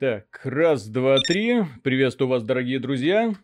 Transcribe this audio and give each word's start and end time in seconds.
Так, 0.00 0.42
раз, 0.44 0.86
два, 0.86 1.16
три. 1.26 1.64
Приветствую 1.82 2.28
вас, 2.28 2.44
дорогие 2.44 2.78
друзья. 2.78 3.34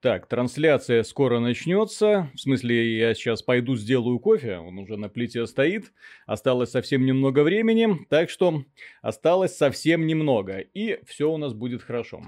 Так, 0.00 0.26
трансляция 0.26 1.02
скоро 1.02 1.40
начнется. 1.40 2.30
В 2.34 2.40
смысле, 2.40 2.96
я 2.96 3.12
сейчас 3.12 3.42
пойду 3.42 3.76
сделаю 3.76 4.18
кофе. 4.18 4.56
Он 4.56 4.78
уже 4.78 4.96
на 4.96 5.10
плите 5.10 5.46
стоит. 5.46 5.92
Осталось 6.24 6.70
совсем 6.70 7.04
немного 7.04 7.42
времени. 7.42 8.06
Так 8.08 8.30
что 8.30 8.64
осталось 9.02 9.58
совсем 9.58 10.06
немного. 10.06 10.56
И 10.58 11.00
все 11.04 11.30
у 11.30 11.36
нас 11.36 11.52
будет 11.52 11.82
хорошо. 11.82 12.22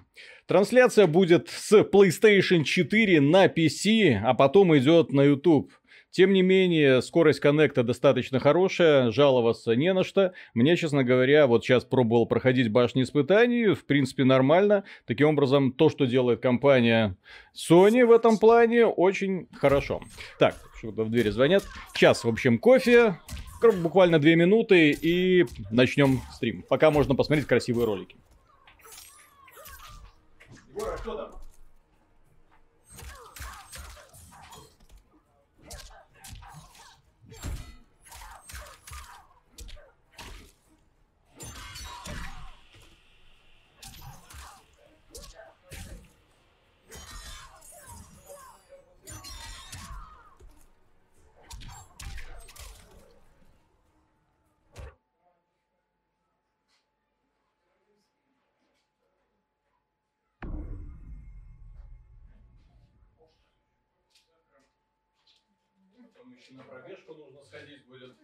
Трансляция 0.46 1.06
будет 1.06 1.48
с 1.48 1.72
PlayStation 1.80 2.64
4 2.64 3.22
на 3.22 3.46
PC, 3.46 4.20
а 4.22 4.34
потом 4.34 4.76
идет 4.76 5.12
на 5.12 5.22
YouTube. 5.22 5.72
Тем 6.10 6.32
не 6.32 6.42
менее, 6.42 7.02
скорость 7.02 7.40
коннекта 7.40 7.84
достаточно 7.84 8.40
хорошая, 8.40 9.12
жаловаться 9.12 9.76
не 9.76 9.92
на 9.92 10.02
что. 10.02 10.32
Мне, 10.54 10.76
честно 10.76 11.04
говоря, 11.04 11.46
вот 11.46 11.64
сейчас 11.64 11.84
пробовал 11.84 12.26
проходить 12.26 12.70
башни 12.70 13.04
испытаний, 13.04 13.74
в 13.74 13.84
принципе, 13.86 14.24
нормально. 14.24 14.84
Таким 15.06 15.28
образом, 15.28 15.72
то, 15.72 15.88
что 15.88 16.06
делает 16.06 16.40
компания 16.40 17.16
Sony 17.54 18.04
в 18.04 18.10
этом 18.10 18.38
плане, 18.38 18.86
очень 18.86 19.46
хорошо. 19.56 20.00
Так, 20.38 20.56
что-то 20.78 21.04
в 21.04 21.10
двери 21.10 21.30
звонят. 21.30 21.62
Сейчас, 21.94 22.24
в 22.24 22.28
общем, 22.28 22.58
кофе, 22.58 23.20
буквально 23.82 24.18
две 24.18 24.34
минуты 24.34 24.90
и 24.90 25.46
начнем 25.70 26.20
стрим. 26.32 26.64
Пока 26.68 26.90
можно 26.90 27.14
посмотреть 27.14 27.46
красивые 27.46 27.86
ролики. 27.86 28.16
Егор, 30.74 30.94
а 30.94 30.98
что 30.98 31.14
там? 31.14 31.29
Будет. 67.90 68.16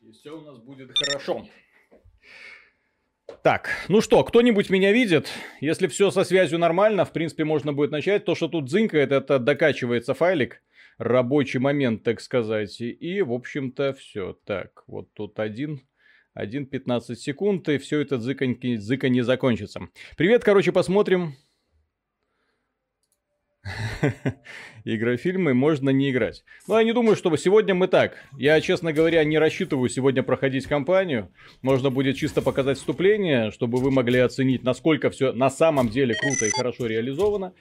И 0.00 0.12
все 0.12 0.38
у 0.38 0.42
нас 0.42 0.58
будет 0.58 0.90
хорошо. 0.98 1.48
Так, 3.42 3.70
ну 3.88 4.00
что, 4.00 4.22
кто-нибудь 4.22 4.70
меня 4.70 4.92
видит? 4.92 5.30
Если 5.60 5.86
все 5.86 6.10
со 6.10 6.24
связью 6.24 6.58
нормально, 6.58 7.04
в 7.04 7.12
принципе, 7.12 7.44
можно 7.44 7.72
будет 7.72 7.90
начать. 7.90 8.24
То, 8.24 8.34
что 8.34 8.48
тут 8.48 8.70
зынкает, 8.70 9.12
это 9.12 9.38
докачивается 9.38 10.14
файлик. 10.14 10.62
Рабочий 10.98 11.58
момент, 11.58 12.02
так 12.02 12.20
сказать. 12.20 12.80
И, 12.80 13.22
в 13.22 13.32
общем-то, 13.32 13.94
все. 13.94 14.38
Так, 14.44 14.84
вот 14.86 15.12
тут 15.14 15.40
один... 15.40 15.80
1.15 16.34 17.14
секунд, 17.16 17.68
и 17.68 17.76
все 17.76 18.00
это 18.00 18.18
зыка 18.18 18.46
не 18.46 19.20
закончится. 19.20 19.80
Привет, 20.16 20.42
короче, 20.42 20.72
посмотрим. 20.72 21.34
игрофильмы 24.84 25.54
можно 25.54 25.90
не 25.90 26.10
играть. 26.10 26.44
Но 26.66 26.78
я 26.78 26.84
не 26.84 26.92
думаю, 26.92 27.16
что 27.16 27.34
сегодня 27.36 27.74
мы 27.74 27.86
так. 27.86 28.14
Я, 28.36 28.60
честно 28.60 28.92
говоря, 28.92 29.22
не 29.24 29.38
рассчитываю 29.38 29.88
сегодня 29.88 30.22
проходить 30.22 30.66
кампанию. 30.66 31.30
Можно 31.62 31.90
будет 31.90 32.16
чисто 32.16 32.42
показать 32.42 32.78
вступление, 32.78 33.50
чтобы 33.52 33.78
вы 33.78 33.90
могли 33.90 34.18
оценить, 34.18 34.64
насколько 34.64 35.10
все 35.10 35.32
на 35.32 35.50
самом 35.50 35.88
деле 35.88 36.14
круто 36.14 36.46
и 36.46 36.50
хорошо 36.50 36.86
реализовано. 36.86 37.52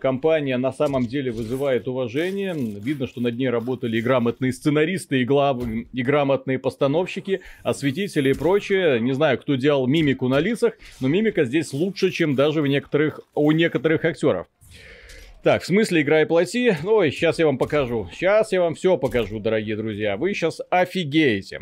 Компания 0.00 0.56
на 0.56 0.72
самом 0.72 1.06
деле 1.06 1.32
вызывает 1.32 1.88
уважение. 1.88 2.54
Видно, 2.54 3.06
что 3.06 3.20
над 3.20 3.36
ней 3.36 3.50
работали 3.50 3.98
и 3.98 4.02
грамотные 4.02 4.52
сценаристы, 4.52 5.22
и, 5.22 5.24
глав... 5.24 5.62
и 5.66 6.02
грамотные 6.02 6.58
постановщики, 6.58 7.40
осветители 7.62 8.30
и 8.30 8.34
прочее. 8.34 9.00
Не 9.00 9.12
знаю, 9.14 9.38
кто 9.38 9.56
делал 9.56 9.86
мимику 9.86 10.28
на 10.28 10.38
лицах, 10.38 10.74
но 11.00 11.08
мимика 11.08 11.44
здесь 11.44 11.72
лучше, 11.72 12.10
чем 12.10 12.36
даже 12.36 12.62
в 12.62 12.66
некоторых... 12.66 13.20
у 13.34 13.50
некоторых 13.50 14.04
актеров. 14.04 14.46
Так, 15.44 15.62
в 15.62 15.66
смысле 15.66 16.00
игра 16.00 16.22
и 16.22 16.24
плати? 16.24 16.74
Ой, 16.84 17.12
сейчас 17.12 17.38
я 17.38 17.44
вам 17.44 17.58
покажу. 17.58 18.08
Сейчас 18.14 18.50
я 18.50 18.62
вам 18.62 18.74
все 18.74 18.96
покажу, 18.96 19.40
дорогие 19.40 19.76
друзья. 19.76 20.16
Вы 20.16 20.32
сейчас 20.32 20.62
офигеете. 20.70 21.60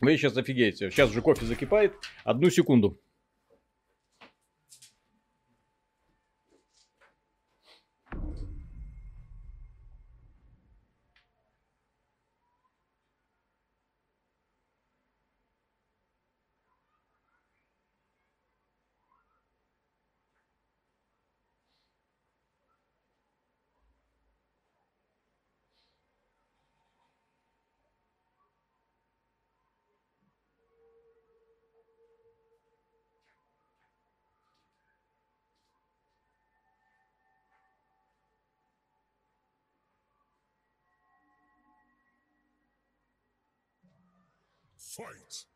Вы 0.00 0.16
сейчас 0.16 0.36
офигеете. 0.36 0.88
Сейчас 0.92 1.10
же 1.10 1.20
кофе 1.20 1.46
закипает. 1.46 1.94
Одну 2.22 2.48
секунду. 2.48 3.00
Fight! 45.00 45.46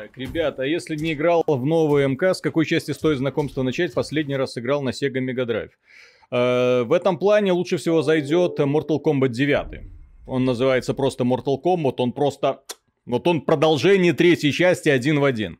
Так, 0.00 0.58
а 0.58 0.64
если 0.64 0.96
не 0.96 1.12
играл 1.12 1.44
в 1.46 1.66
новую 1.66 2.08
МК, 2.08 2.32
с 2.32 2.40
какой 2.40 2.64
части 2.64 2.92
стоит 2.92 3.18
знакомство 3.18 3.62
начать? 3.62 3.92
Последний 3.92 4.34
раз 4.34 4.56
играл 4.56 4.80
на 4.80 4.90
Sega 4.90 5.18
Mega 5.18 5.44
Drive. 5.44 5.70
Э, 6.30 6.84
в 6.84 6.92
этом 6.94 7.18
плане 7.18 7.52
лучше 7.52 7.76
всего 7.76 8.00
зайдет 8.00 8.58
Mortal 8.60 8.98
Kombat 9.04 9.28
9. 9.28 9.82
Он 10.26 10.46
называется 10.46 10.94
просто 10.94 11.24
Mortal 11.24 11.58
Kombat, 11.62 11.96
он 11.98 12.12
просто... 12.12 12.62
Вот 13.04 13.28
он 13.28 13.42
продолжение 13.42 14.14
третьей 14.14 14.52
части 14.52 14.88
один 14.88 15.20
в 15.20 15.24
один. 15.24 15.58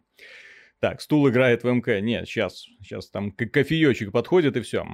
Так, 0.78 1.02
стул 1.02 1.28
играет 1.28 1.62
в 1.62 1.70
МК. 1.70 2.00
Нет, 2.00 2.26
сейчас, 2.26 2.64
сейчас 2.82 3.10
там 3.10 3.32
кофеечек 3.32 4.10
подходит 4.10 4.56
и 4.56 4.62
все. 4.62 4.86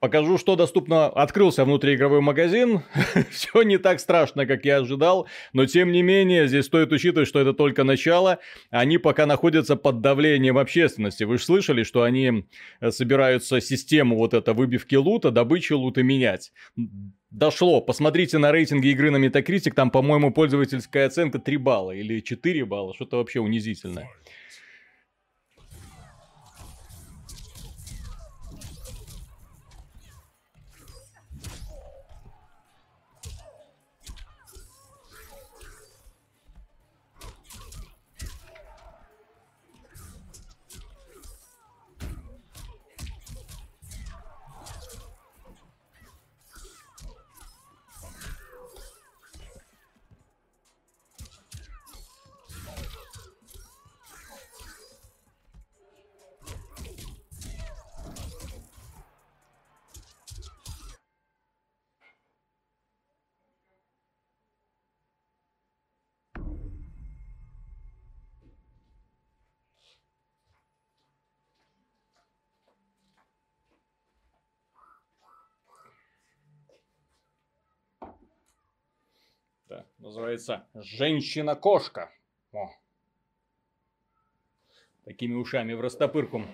Покажу, 0.00 0.38
что 0.38 0.54
доступно. 0.54 1.06
Открылся 1.06 1.64
внутриигровой 1.64 2.20
магазин. 2.20 2.82
Все 3.30 3.62
не 3.62 3.78
так 3.78 3.98
страшно, 3.98 4.46
как 4.46 4.64
я 4.64 4.78
ожидал. 4.78 5.26
Но 5.52 5.66
тем 5.66 5.90
не 5.90 6.02
менее, 6.02 6.46
здесь 6.46 6.66
стоит 6.66 6.92
учитывать, 6.92 7.28
что 7.28 7.40
это 7.40 7.52
только 7.52 7.82
начало. 7.82 8.38
Они 8.70 8.98
пока 8.98 9.26
находятся 9.26 9.74
под 9.74 10.00
давлением 10.00 10.56
общественности. 10.56 11.24
Вы 11.24 11.38
же 11.38 11.44
слышали, 11.44 11.82
что 11.82 12.04
они 12.04 12.44
э, 12.80 12.90
собираются 12.92 13.60
систему 13.60 14.16
вот 14.16 14.34
это 14.34 14.52
выбивки 14.52 14.94
лута, 14.94 15.32
добычи 15.32 15.72
лута 15.72 16.04
менять. 16.04 16.52
Дошло. 17.30 17.80
Посмотрите 17.80 18.38
на 18.38 18.52
рейтинги 18.52 18.88
игры 18.88 19.10
на 19.10 19.16
Metacritic. 19.16 19.72
Там, 19.72 19.90
по-моему, 19.90 20.32
пользовательская 20.32 21.08
оценка 21.08 21.40
3 21.40 21.56
балла 21.56 21.90
или 21.90 22.20
4 22.20 22.64
балла. 22.64 22.94
Что-то 22.94 23.16
вообще 23.16 23.40
унизительное. 23.40 24.08
Называется 80.38 80.64
женщина-кошка. 80.74 82.10
О. 82.52 82.70
Такими 85.04 85.34
ушами 85.34 85.72
в 85.72 85.80
растопырку. 85.80 86.44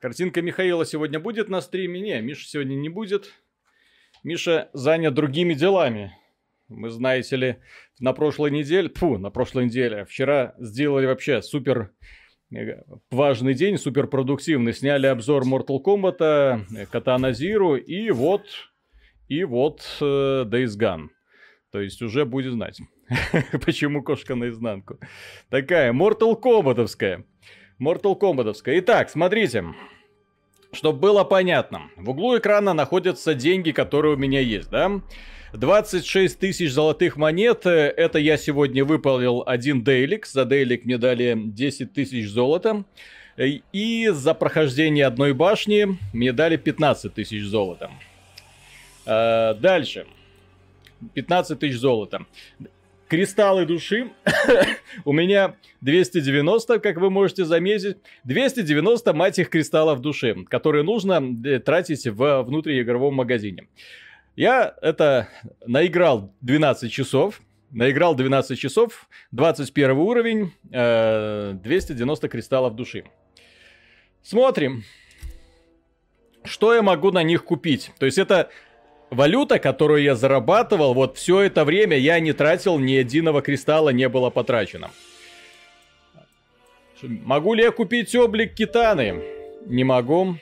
Картинка 0.00 0.42
Михаила 0.42 0.84
сегодня 0.84 1.18
будет 1.18 1.48
на 1.48 1.60
стриме? 1.60 2.00
Не, 2.00 2.20
Миша 2.20 2.48
сегодня 2.48 2.74
не 2.74 2.88
будет. 2.88 3.32
Миша 4.22 4.70
занят 4.72 5.14
другими 5.14 5.54
делами. 5.54 6.16
Мы, 6.68 6.90
знаете 6.90 7.36
ли, 7.36 7.56
на 7.98 8.12
прошлой 8.12 8.50
неделе, 8.50 8.88
фу, 8.88 9.18
на 9.18 9.30
прошлой 9.30 9.66
неделе, 9.66 10.04
вчера 10.04 10.54
сделали 10.58 11.06
вообще 11.06 11.42
супер 11.42 11.92
э, 12.54 12.82
важный 13.10 13.54
день, 13.54 13.76
супер 13.76 14.06
продуктивный. 14.06 14.72
Сняли 14.72 15.06
обзор 15.06 15.44
Mortal 15.44 15.82
Kombat, 15.84 16.18
Katana 16.92 17.32
Zero 17.32 17.78
и 17.78 18.10
вот, 18.10 18.46
и 19.28 19.44
вот 19.44 19.82
э, 20.00 20.44
Days 20.44 20.78
Gone. 20.78 21.08
То 21.72 21.80
есть 21.80 22.02
уже 22.02 22.26
будет 22.26 22.52
знать, 22.52 22.80
почему 23.64 24.02
кошка 24.02 24.34
наизнанку. 24.34 24.98
Такая, 25.48 25.94
Mortal 25.94 26.38
Kombatовская. 26.38 27.24
Mortal 27.80 28.18
Kombatовская. 28.20 28.78
Итак, 28.80 29.08
смотрите. 29.08 29.64
Чтобы 30.74 30.98
было 31.00 31.24
понятно, 31.24 31.90
в 31.96 32.10
углу 32.10 32.38
экрана 32.38 32.74
находятся 32.74 33.34
деньги, 33.34 33.72
которые 33.72 34.14
у 34.14 34.18
меня 34.18 34.40
есть, 34.40 34.70
да? 34.70 35.00
26 35.54 36.38
тысяч 36.38 36.70
золотых 36.70 37.16
монет, 37.16 37.66
это 37.66 38.18
я 38.18 38.36
сегодня 38.36 38.84
выполнил 38.84 39.42
один 39.46 39.82
дейлик, 39.82 40.26
за 40.26 40.44
дейлик 40.44 40.84
мне 40.84 40.98
дали 40.98 41.34
10 41.36 41.92
тысяч 41.92 42.28
золота. 42.28 42.84
И 43.38 44.08
за 44.12 44.34
прохождение 44.34 45.06
одной 45.06 45.32
башни 45.32 45.98
мне 46.12 46.32
дали 46.32 46.56
15 46.56 47.14
тысяч 47.14 47.44
золота. 47.44 47.90
А, 49.06 49.54
дальше. 49.54 50.06
15 51.14 51.58
тысяч 51.58 51.78
золота 51.78 52.26
кристаллы 53.12 53.66
души. 53.66 54.10
У 55.04 55.12
меня 55.12 55.56
290, 55.82 56.78
как 56.78 56.96
вы 56.96 57.10
можете 57.10 57.44
заметить. 57.44 57.98
290, 58.24 59.12
мать 59.12 59.38
их, 59.38 59.50
кристаллов 59.50 60.00
души, 60.00 60.34
которые 60.48 60.82
нужно 60.82 61.22
э, 61.44 61.58
тратить 61.58 62.06
в 62.06 62.42
внутриигровом 62.42 63.14
магазине. 63.14 63.68
Я 64.34 64.74
это 64.80 65.28
наиграл 65.66 66.32
12 66.40 66.90
часов. 66.90 67.42
Наиграл 67.70 68.14
12 68.14 68.58
часов, 68.58 69.08
21 69.30 69.90
уровень, 69.92 70.52
290 70.64 72.26
э, 72.26 72.30
кристаллов 72.30 72.76
души. 72.76 73.04
Смотрим, 74.22 74.84
что 76.44 76.74
я 76.74 76.80
могу 76.80 77.10
на 77.10 77.22
них 77.22 77.44
купить. 77.44 77.92
То 77.98 78.06
есть 78.06 78.16
это 78.16 78.48
валюта, 79.12 79.58
которую 79.58 80.02
я 80.02 80.14
зарабатывал, 80.14 80.94
вот 80.94 81.16
все 81.16 81.40
это 81.40 81.64
время 81.64 81.96
я 81.96 82.18
не 82.20 82.32
тратил 82.32 82.78
ни 82.78 82.92
единого 82.92 83.42
кристалла, 83.42 83.90
не 83.90 84.08
было 84.08 84.30
потрачено. 84.30 84.90
Могу 87.02 87.54
ли 87.54 87.62
я 87.62 87.70
купить 87.70 88.14
облик 88.14 88.54
Китаны? 88.54 89.22
Не 89.66 89.84
могу. 89.84 90.36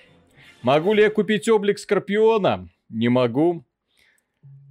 Могу 0.63 0.93
ли 0.93 1.03
я 1.03 1.11
купить 1.11 1.49
облик 1.49 1.79
Скорпиона? 1.79 2.69
Не 2.89 3.09
могу. 3.09 3.65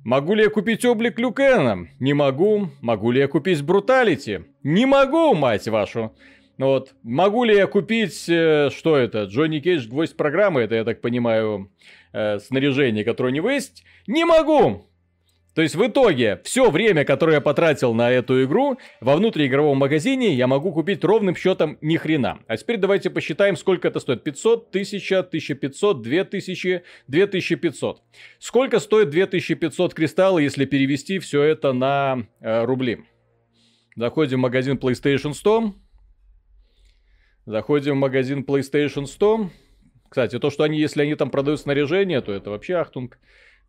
Могу 0.06 0.34
ли 0.34 0.44
я 0.44 0.50
купить 0.50 0.86
облик 0.86 1.20
Люкена? 1.20 1.88
Не 2.00 2.14
могу. 2.14 2.70
Могу 2.82 3.12
ли 3.12 3.20
я 3.20 3.28
купить 3.28 3.62
Бруталити? 3.62 4.46
Не 4.64 4.86
могу, 4.86 5.34
мать 5.34 5.68
вашу. 5.68 6.16
Вот. 6.58 6.94
Могу 7.04 7.44
ли 7.44 7.56
я 7.56 7.68
купить, 7.68 8.30
э, 8.30 8.70
что 8.70 8.98
это, 8.98 9.24
Джонни 9.24 9.60
Кейдж, 9.60 9.88
гвоздь 9.88 10.18
программы, 10.18 10.62
это, 10.62 10.76
я 10.76 10.84
так 10.84 11.02
понимаю, 11.02 11.72
э, 12.14 12.40
снаряжение, 12.40 13.04
которое 13.04 13.30
у 13.30 13.36
него 13.36 13.50
есть? 13.50 13.84
Не 14.08 14.26
могу! 14.26 14.90
То 15.56 15.64
есть 15.64 15.76
в 15.76 15.86
итоге 15.86 16.40
все 16.46 16.70
время, 16.70 17.04
которое 17.04 17.34
я 17.34 17.42
потратил 17.42 17.94
на 17.94 18.12
эту 18.12 18.44
игру, 18.46 18.78
во 19.02 19.16
внутриигровом 19.16 19.78
магазине 19.78 20.34
я 20.34 20.48
могу 20.48 20.72
купить 20.72 21.04
ровным 21.04 21.36
счетом 21.36 21.78
ни 21.82 21.98
хрена. 21.98 22.40
А 22.48 22.56
теперь 22.56 22.78
давайте 22.78 23.10
посчитаем, 23.10 23.58
сколько 23.58 23.88
это 23.88 24.00
стоит. 24.00 24.24
500, 24.24 24.70
1000, 24.70 25.20
1500, 25.20 26.02
2000, 26.02 26.84
2500. 27.08 28.02
Сколько 28.38 28.80
стоит 28.80 29.10
2500 29.10 29.94
кристаллов, 29.94 30.42
если 30.42 30.66
перевести 30.66 31.20
все 31.20 31.44
это 31.44 31.74
на 31.74 32.28
э, 32.40 32.64
рубли? 32.64 33.00
Заходим 33.96 34.38
в 34.38 34.42
магазин 34.44 34.78
PlayStation 34.78 35.34
100. 35.34 35.74
Заходим 37.48 37.96
в 37.96 38.00
магазин 38.00 38.46
PlayStation 38.48 39.08
100. 39.08 39.50
Кстати, 40.10 40.40
то, 40.40 40.50
что 40.50 40.64
они, 40.64 40.80
если 40.80 41.04
они 41.04 41.16
там 41.16 41.30
продают 41.30 41.60
снаряжение, 41.60 42.22
то 42.22 42.34
это 42.34 42.50
вообще 42.50 42.76
ахтунг. 42.76 43.20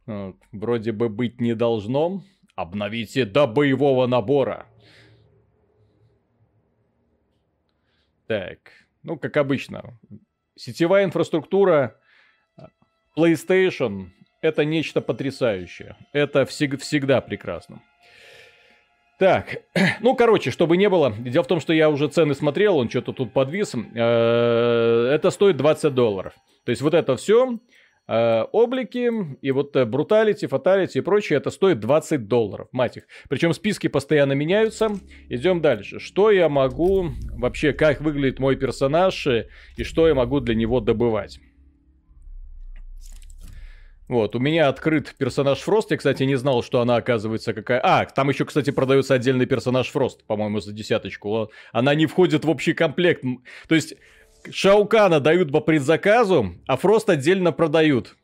Вот, 0.06 0.36
вроде 0.52 0.92
бы 0.92 1.08
быть 1.08 1.40
не 1.40 1.54
должно. 1.54 2.22
Обновите 2.56 3.24
до 3.24 3.46
боевого 3.46 4.06
набора. 4.06 4.66
Так, 8.26 8.58
ну, 9.02 9.18
как 9.18 9.36
обычно. 9.36 9.98
Сетевая 10.56 11.04
инфраструктура 11.04 11.98
PlayStation 13.16 14.10
это 14.40 14.64
нечто 14.64 15.00
потрясающее. 15.00 15.96
Это 16.12 16.42
всег- 16.42 16.78
всегда 16.78 17.20
прекрасно. 17.20 17.82
Так, 19.20 19.58
ну, 20.00 20.16
короче, 20.16 20.50
чтобы 20.50 20.78
не 20.78 20.88
было. 20.88 21.12
Дело 21.12 21.44
в 21.44 21.46
том, 21.46 21.60
что 21.60 21.74
я 21.74 21.90
уже 21.90 22.08
цены 22.08 22.34
смотрел, 22.34 22.78
он 22.78 22.88
что-то 22.88 23.12
тут 23.12 23.34
подвис. 23.34 23.74
Э, 23.74 25.10
это 25.14 25.30
стоит 25.30 25.58
20 25.58 25.94
долларов. 25.94 26.32
То 26.64 26.70
есть 26.70 26.80
вот 26.80 26.94
это 26.94 27.16
все, 27.16 27.58
э, 28.08 28.42
облики 28.50 29.10
и 29.42 29.50
вот 29.50 29.76
бруталити, 29.76 30.46
фаталити 30.46 30.98
и 30.98 31.00
прочее, 31.02 31.36
это 31.36 31.50
стоит 31.50 31.80
20 31.80 32.28
долларов, 32.28 32.68
мать 32.72 32.96
их. 32.96 33.02
Причем 33.28 33.52
списки 33.52 33.88
постоянно 33.88 34.32
меняются. 34.32 34.88
Идем 35.28 35.60
дальше. 35.60 36.00
Что 36.00 36.30
я 36.30 36.48
могу, 36.48 37.10
вообще, 37.36 37.74
как 37.74 38.00
выглядит 38.00 38.38
мой 38.38 38.56
персонаж 38.56 39.26
и 39.76 39.84
что 39.84 40.08
я 40.08 40.14
могу 40.14 40.40
для 40.40 40.54
него 40.54 40.80
добывать? 40.80 41.40
Вот, 44.10 44.34
у 44.34 44.40
меня 44.40 44.66
открыт 44.66 45.14
персонаж 45.16 45.60
Фрост. 45.60 45.92
Я, 45.92 45.96
кстати, 45.96 46.24
не 46.24 46.34
знал, 46.34 46.64
что 46.64 46.80
она 46.80 46.96
оказывается 46.96 47.54
какая... 47.54 47.78
А, 47.80 48.04
там 48.06 48.28
еще, 48.28 48.44
кстати, 48.44 48.70
продается 48.70 49.14
отдельный 49.14 49.46
персонаж 49.46 49.88
Фрост, 49.90 50.24
по-моему, 50.24 50.58
за 50.58 50.72
десяточку. 50.72 51.52
Она 51.70 51.94
не 51.94 52.06
входит 52.06 52.44
в 52.44 52.50
общий 52.50 52.72
комплект. 52.72 53.22
То 53.68 53.76
есть, 53.76 53.94
Шаукана 54.50 55.20
дают 55.20 55.52
по 55.52 55.60
предзаказу, 55.60 56.56
а 56.66 56.76
Фрост 56.76 57.08
отдельно 57.08 57.52
продают. 57.52 58.16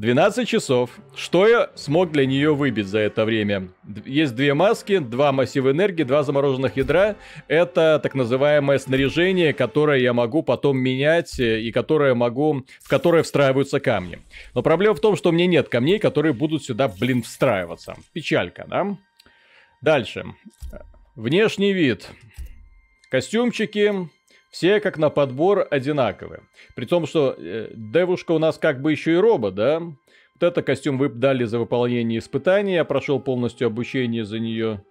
12 0.00 0.48
часов. 0.48 0.98
Что 1.14 1.46
я 1.46 1.70
смог 1.74 2.10
для 2.10 2.24
нее 2.24 2.54
выбить 2.54 2.86
за 2.86 3.00
это 3.00 3.26
время? 3.26 3.68
Есть 4.06 4.34
две 4.34 4.54
маски, 4.54 4.96
два 4.96 5.30
массива 5.30 5.72
энергии, 5.72 6.04
два 6.04 6.22
замороженных 6.22 6.78
ядра. 6.78 7.16
Это 7.48 8.00
так 8.02 8.14
называемое 8.14 8.78
снаряжение, 8.78 9.52
которое 9.52 10.00
я 10.00 10.14
могу 10.14 10.42
потом 10.42 10.78
менять 10.78 11.38
э, 11.38 11.60
и 11.60 11.70
которое 11.70 12.14
могу, 12.14 12.64
в 12.82 12.88
которое 12.88 13.22
встраиваются 13.22 13.78
камни. 13.78 14.20
Но 14.54 14.62
проблема 14.62 14.94
в 14.94 15.00
том, 15.00 15.16
что 15.16 15.28
у 15.28 15.32
меня 15.32 15.46
нет 15.46 15.68
камней, 15.68 15.98
которые 15.98 16.32
будут 16.32 16.64
сюда, 16.64 16.88
блин, 16.88 17.22
встраиваться. 17.22 17.94
Печалька, 18.14 18.64
да? 18.66 18.96
Дальше. 19.82 20.24
Внешний 21.14 21.74
вид. 21.74 22.08
Костюмчики, 23.10 24.08
все 24.50 24.80
как 24.80 24.98
на 24.98 25.10
подбор 25.10 25.66
одинаковые. 25.70 26.42
При 26.74 26.84
том, 26.84 27.06
что 27.06 27.34
э, 27.38 27.70
девушка 27.74 28.32
у 28.32 28.38
нас 28.38 28.58
как 28.58 28.82
бы 28.82 28.90
еще 28.90 29.12
и 29.12 29.16
робот, 29.16 29.54
да? 29.54 29.80
Вот 29.80 30.42
это 30.42 30.62
костюм 30.62 30.98
вы 30.98 31.08
дали 31.08 31.44
за 31.44 31.58
выполнение 31.58 32.18
испытания, 32.18 32.76
я 32.76 32.84
прошел 32.84 33.20
полностью 33.20 33.66
обучение 33.66 34.24
за 34.24 34.38
нее. 34.38 34.82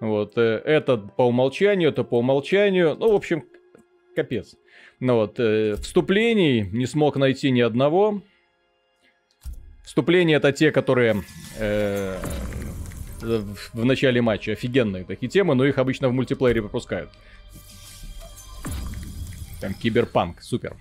Вот, 0.00 0.36
э, 0.36 0.60
это 0.64 0.96
по 0.96 1.28
умолчанию, 1.28 1.90
это 1.90 2.04
по 2.04 2.18
умолчанию. 2.18 2.96
Ну, 2.98 3.12
в 3.12 3.14
общем, 3.14 3.44
капец. 4.16 4.56
Ну 5.00 5.16
вот, 5.16 5.38
э, 5.38 5.76
вступлений 5.76 6.62
не 6.72 6.86
смог 6.86 7.16
найти 7.16 7.50
ни 7.50 7.60
одного. 7.60 8.22
Вступления 9.84 10.36
это 10.36 10.50
те, 10.52 10.72
которые 10.72 11.22
э, 11.58 12.16
в, 13.20 13.56
в 13.74 13.84
начале 13.84 14.20
матча 14.22 14.52
офигенные 14.52 15.04
такие 15.04 15.28
темы, 15.28 15.54
но 15.54 15.64
их 15.64 15.78
обычно 15.78 16.08
в 16.08 16.12
мультиплеере 16.12 16.62
пропускают. 16.62 17.10
Там 19.64 19.72
киберпанк, 19.72 20.42
супер. 20.42 20.76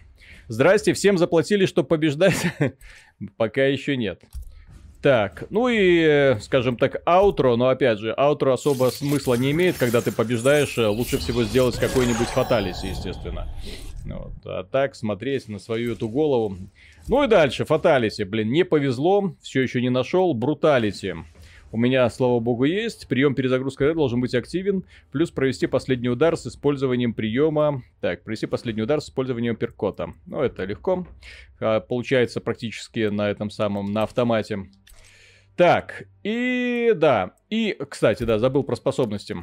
Здрасте, 0.50 0.92
всем 0.92 1.18
заплатили, 1.18 1.66
чтобы 1.66 1.88
побеждать? 1.88 2.36
Пока 3.38 3.63
еще 3.63 3.96
нет. 3.96 4.22
Так, 5.02 5.46
ну 5.50 5.70
и, 5.70 6.36
скажем 6.42 6.75
так, 6.75 7.02
аутро, 7.06 7.56
но 7.56 7.70
опять 7.70 8.00
же, 8.00 8.12
аутро 8.12 8.52
особо 8.52 8.90
смысла 8.90 9.36
не 9.36 9.52
имеет, 9.52 9.78
когда 9.78 10.02
ты 10.02 10.12
побеждаешь, 10.12 10.78
лучше 10.78 11.18
всего 11.18 11.46
сделать 11.46 11.78
какой-нибудь 11.78 12.28
фаталиси, 12.28 12.88
естественно. 12.88 13.48
Вот. 14.04 14.34
А 14.44 14.66
так, 14.66 14.96
смотреть 14.96 15.48
на 15.48 15.60
свою 15.60 15.94
эту 15.94 16.10
голову. 16.10 16.58
Ну 17.08 17.24
и 17.24 17.30
дальше, 17.30 17.63
фаталиси, 17.63 18.24
блин, 18.24 18.52
не 18.52 18.66
повезло, 18.66 19.34
все 19.42 19.62
еще 19.62 19.82
не 19.82 19.90
нашел, 19.90 20.34
бруталити. 20.34 21.16
У 21.74 21.77
меня, 21.77 22.08
слава 22.12 22.39
богу, 22.39 22.65
есть. 22.65 23.08
Прием 23.08 23.34
перезагрузка 23.34 23.96
должен 23.96 24.22
быть 24.22 24.36
активен. 24.36 24.86
Плюс 25.12 25.32
провести 25.32 25.65
последний 25.65 26.08
удар 26.08 26.38
с 26.38 26.46
использованием 26.46 27.15
приема... 27.15 27.82
Так, 28.00 28.24
провести 28.24 28.46
последний 28.46 28.84
удар 28.84 29.01
с 29.01 29.06
использованием 29.06 29.56
перкота. 29.56 30.13
Ну, 30.27 30.39
это 30.39 30.65
легко. 30.65 31.08
А, 31.60 31.80
получается 31.80 32.42
практически 32.42 33.10
на 33.10 33.27
этом 33.27 33.50
самом, 33.50 33.92
на 33.92 34.03
автомате. 34.03 34.70
Так, 35.56 36.03
и 36.22 36.94
да. 36.96 37.34
И, 37.50 37.75
кстати, 37.89 38.22
да, 38.22 38.38
забыл 38.38 38.62
про 38.62 38.75
способности. 38.75 39.38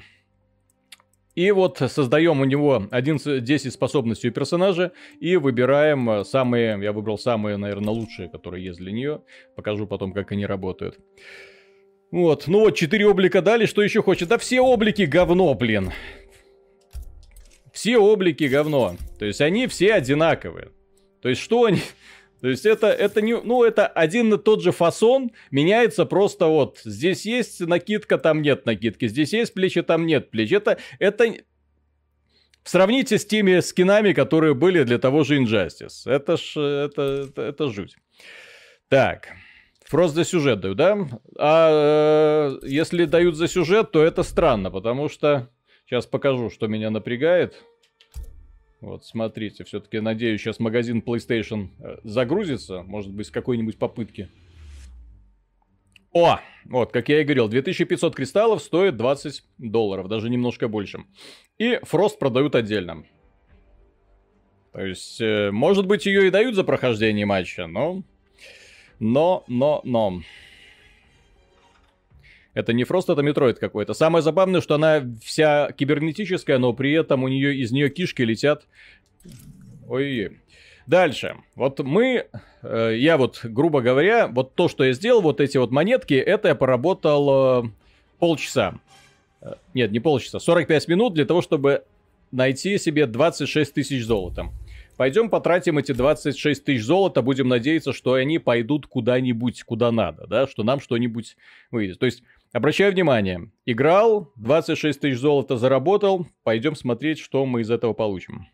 И 1.34 1.50
вот 1.50 1.78
создаем 1.78 2.40
у 2.40 2.44
него 2.44 2.86
11, 2.92 3.42
10 3.42 3.72
способностей 3.72 4.28
у 4.28 4.32
персонажа 4.32 4.92
и 5.18 5.36
выбираем 5.36 6.08
э, 6.10 6.24
самые, 6.24 6.78
я 6.80 6.92
выбрал 6.92 7.18
самые, 7.18 7.56
наверное, 7.56 7.92
лучшие, 7.92 8.28
которые 8.28 8.64
есть 8.64 8.78
для 8.78 8.92
нее. 8.92 9.22
Покажу 9.56 9.88
потом, 9.88 10.12
как 10.12 10.30
они 10.30 10.46
работают. 10.46 10.98
Вот, 12.10 12.48
ну 12.48 12.60
вот, 12.60 12.76
4 12.76 13.06
облика 13.06 13.40
дали, 13.40 13.66
что 13.66 13.82
еще 13.82 14.02
хочет? 14.02 14.28
Да 14.28 14.38
все 14.38 14.60
облики 14.60 15.02
говно, 15.02 15.54
блин. 15.54 15.92
Все 17.72 17.98
облики 17.98 18.44
говно. 18.44 18.96
То 19.18 19.26
есть 19.26 19.40
они 19.40 19.68
все 19.68 19.94
одинаковые. 19.94 20.70
То 21.22 21.28
есть 21.28 21.40
что 21.40 21.64
они... 21.64 21.80
То 22.40 22.48
есть 22.48 22.64
это, 22.64 22.86
это 22.88 23.20
не, 23.20 23.38
ну 23.38 23.64
это 23.64 23.86
один 23.86 24.32
и 24.32 24.38
тот 24.38 24.62
же 24.62 24.72
фасон, 24.72 25.30
меняется 25.50 26.06
просто 26.06 26.46
вот, 26.46 26.80
здесь 26.84 27.26
есть 27.26 27.60
накидка, 27.60 28.16
там 28.16 28.40
нет 28.40 28.64
накидки, 28.64 29.08
здесь 29.08 29.34
есть 29.34 29.52
плечи, 29.52 29.82
там 29.82 30.06
нет 30.06 30.30
плеч. 30.30 30.50
Это, 30.50 30.78
это, 30.98 31.34
сравните 32.64 33.18
с 33.18 33.26
теми 33.26 33.60
скинами, 33.60 34.14
которые 34.14 34.54
были 34.54 34.84
для 34.84 34.98
того 34.98 35.22
же 35.22 35.38
Injustice. 35.38 36.06
Это 36.06 36.38
ж, 36.38 36.56
это, 36.56 37.28
это, 37.28 37.42
это 37.42 37.68
жуть. 37.68 37.96
Так, 38.88 39.32
Фрост 39.90 40.14
за 40.14 40.24
сюжет 40.24 40.60
дают, 40.60 40.76
да? 40.76 40.98
А 41.36 42.58
э, 42.62 42.66
если 42.68 43.06
дают 43.06 43.34
за 43.34 43.48
сюжет, 43.48 43.90
то 43.90 44.04
это 44.04 44.22
странно, 44.22 44.70
потому 44.70 45.08
что... 45.08 45.50
Сейчас 45.84 46.06
покажу, 46.06 46.50
что 46.50 46.68
меня 46.68 46.90
напрягает. 46.90 47.60
Вот, 48.80 49.04
смотрите, 49.04 49.64
все-таки, 49.64 49.98
надеюсь, 49.98 50.40
сейчас 50.40 50.60
магазин 50.60 51.02
PlayStation 51.04 51.70
э, 51.80 51.96
загрузится, 52.04 52.84
может 52.84 53.12
быть, 53.12 53.26
с 53.26 53.30
какой-нибудь 53.32 53.78
попытки. 53.78 54.28
О, 56.12 56.38
вот, 56.66 56.92
как 56.92 57.08
я 57.08 57.22
и 57.22 57.24
говорил, 57.24 57.48
2500 57.48 58.14
кристаллов 58.14 58.62
стоит 58.62 58.96
20 58.96 59.42
долларов, 59.58 60.06
даже 60.06 60.30
немножко 60.30 60.68
больше. 60.68 61.00
И 61.58 61.80
Frost 61.82 62.20
продают 62.20 62.54
отдельно. 62.54 63.04
То 64.72 64.86
есть, 64.86 65.20
э, 65.20 65.50
может 65.50 65.88
быть, 65.88 66.06
ее 66.06 66.28
и 66.28 66.30
дают 66.30 66.54
за 66.54 66.62
прохождение 66.62 67.26
матча, 67.26 67.66
но... 67.66 68.04
Но, 69.00 69.44
но, 69.48 69.80
но... 69.84 70.20
Это 72.52 72.72
не 72.72 72.84
Frost, 72.84 73.08
это 73.08 73.22
Metroid 73.22 73.58
какой-то. 73.58 73.94
Самое 73.94 74.22
забавное, 74.22 74.60
что 74.60 74.74
она 74.74 75.02
вся 75.22 75.72
кибернетическая, 75.72 76.58
но 76.58 76.72
при 76.72 76.92
этом 76.92 77.22
у 77.22 77.28
нее 77.28 77.56
из 77.56 77.72
нее 77.72 77.88
кишки 77.90 78.22
летят. 78.22 78.66
Ой. 79.88 80.38
Дальше. 80.86 81.36
Вот 81.54 81.78
мы, 81.78 82.26
э, 82.62 82.94
я 82.96 83.16
вот, 83.16 83.40
грубо 83.44 83.80
говоря, 83.80 84.26
вот 84.26 84.54
то, 84.56 84.68
что 84.68 84.82
я 84.82 84.92
сделал, 84.92 85.22
вот 85.22 85.40
эти 85.40 85.56
вот 85.56 85.70
монетки, 85.70 86.14
это 86.14 86.48
я 86.48 86.54
поработал 86.56 87.64
э, 87.64 87.68
полчаса. 88.18 88.74
Э, 89.40 89.54
нет, 89.72 89.92
не 89.92 90.00
полчаса, 90.00 90.40
45 90.40 90.88
минут 90.88 91.14
для 91.14 91.26
того, 91.26 91.42
чтобы 91.42 91.84
найти 92.32 92.76
себе 92.78 93.06
26 93.06 93.72
тысяч 93.72 94.04
золота. 94.04 94.48
Пойдем 95.00 95.30
потратим 95.30 95.78
эти 95.78 95.92
26 95.92 96.62
тысяч 96.62 96.84
золота, 96.84 97.22
будем 97.22 97.48
надеяться, 97.48 97.94
что 97.94 98.12
они 98.12 98.38
пойдут 98.38 98.86
куда-нибудь, 98.86 99.62
куда 99.62 99.90
надо, 99.90 100.26
да, 100.26 100.46
что 100.46 100.62
нам 100.62 100.78
что-нибудь 100.78 101.38
выйдет. 101.70 101.98
То 101.98 102.04
есть 102.04 102.22
Обращаю 102.52 102.92
внимание, 102.92 103.50
играл, 103.64 104.30
26 104.36 105.00
тысяч 105.00 105.16
золота 105.16 105.56
заработал, 105.56 106.26
пойдем 106.42 106.76
смотреть, 106.76 107.18
что 107.18 107.46
мы 107.46 107.62
из 107.62 107.70
этого 107.70 107.94
получим. 107.94 108.48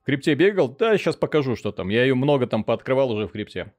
В 0.00 0.06
крипте 0.06 0.32
бегал? 0.34 0.70
Да, 0.70 0.96
сейчас 0.96 1.16
покажу, 1.16 1.54
что 1.54 1.70
там. 1.70 1.90
Я 1.90 2.04
ее 2.04 2.14
много 2.14 2.46
там 2.46 2.64
пооткрывал 2.64 3.10
уже 3.10 3.26
в 3.26 3.32
крипте. 3.32 3.74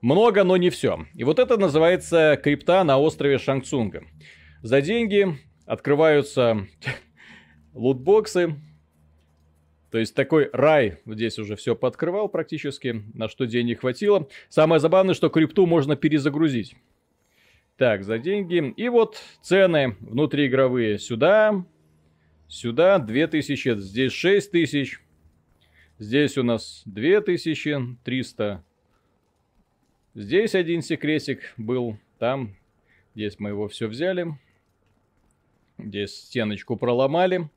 Много, 0.00 0.42
но 0.42 0.56
не 0.56 0.70
все. 0.70 1.06
И 1.14 1.22
вот 1.22 1.38
это 1.38 1.58
называется 1.58 2.40
крипта 2.42 2.82
на 2.82 2.98
острове 2.98 3.38
Шангцунга. 3.38 4.02
За 4.62 4.80
деньги 4.80 5.38
открываются 5.64 6.66
лутбоксы. 7.72 8.56
То 9.90 9.98
есть 9.98 10.14
такой 10.14 10.50
рай 10.52 10.98
здесь 11.06 11.38
уже 11.38 11.56
все 11.56 11.76
подкрывал 11.76 12.28
практически, 12.28 13.02
на 13.14 13.28
что 13.28 13.46
денег 13.46 13.80
хватило. 13.80 14.28
Самое 14.48 14.80
забавное, 14.80 15.14
что 15.14 15.28
крипту 15.28 15.66
можно 15.66 15.96
перезагрузить. 15.96 16.76
Так, 17.76 18.04
за 18.04 18.18
деньги. 18.18 18.72
И 18.76 18.88
вот 18.88 19.18
цены 19.42 19.96
внутриигровые. 20.00 20.98
Сюда, 20.98 21.64
сюда 22.48 22.98
2000, 22.98 23.78
здесь 23.78 24.12
6000. 24.12 25.00
Здесь 25.98 26.36
у 26.36 26.42
нас 26.42 26.82
2300. 26.86 28.64
Здесь 30.14 30.54
один 30.54 30.82
секретик 30.82 31.52
был, 31.58 31.98
там, 32.18 32.56
здесь 33.14 33.38
мы 33.38 33.50
его 33.50 33.68
все 33.68 33.86
взяли. 33.86 34.38
Здесь 35.78 36.14
стеночку 36.14 36.76
проломали. 36.76 37.50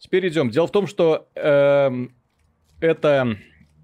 Теперь 0.00 0.26
идем. 0.28 0.48
Дело 0.50 0.66
в 0.66 0.72
том, 0.72 0.86
что 0.86 1.28
э, 1.34 1.90
эта 2.80 3.36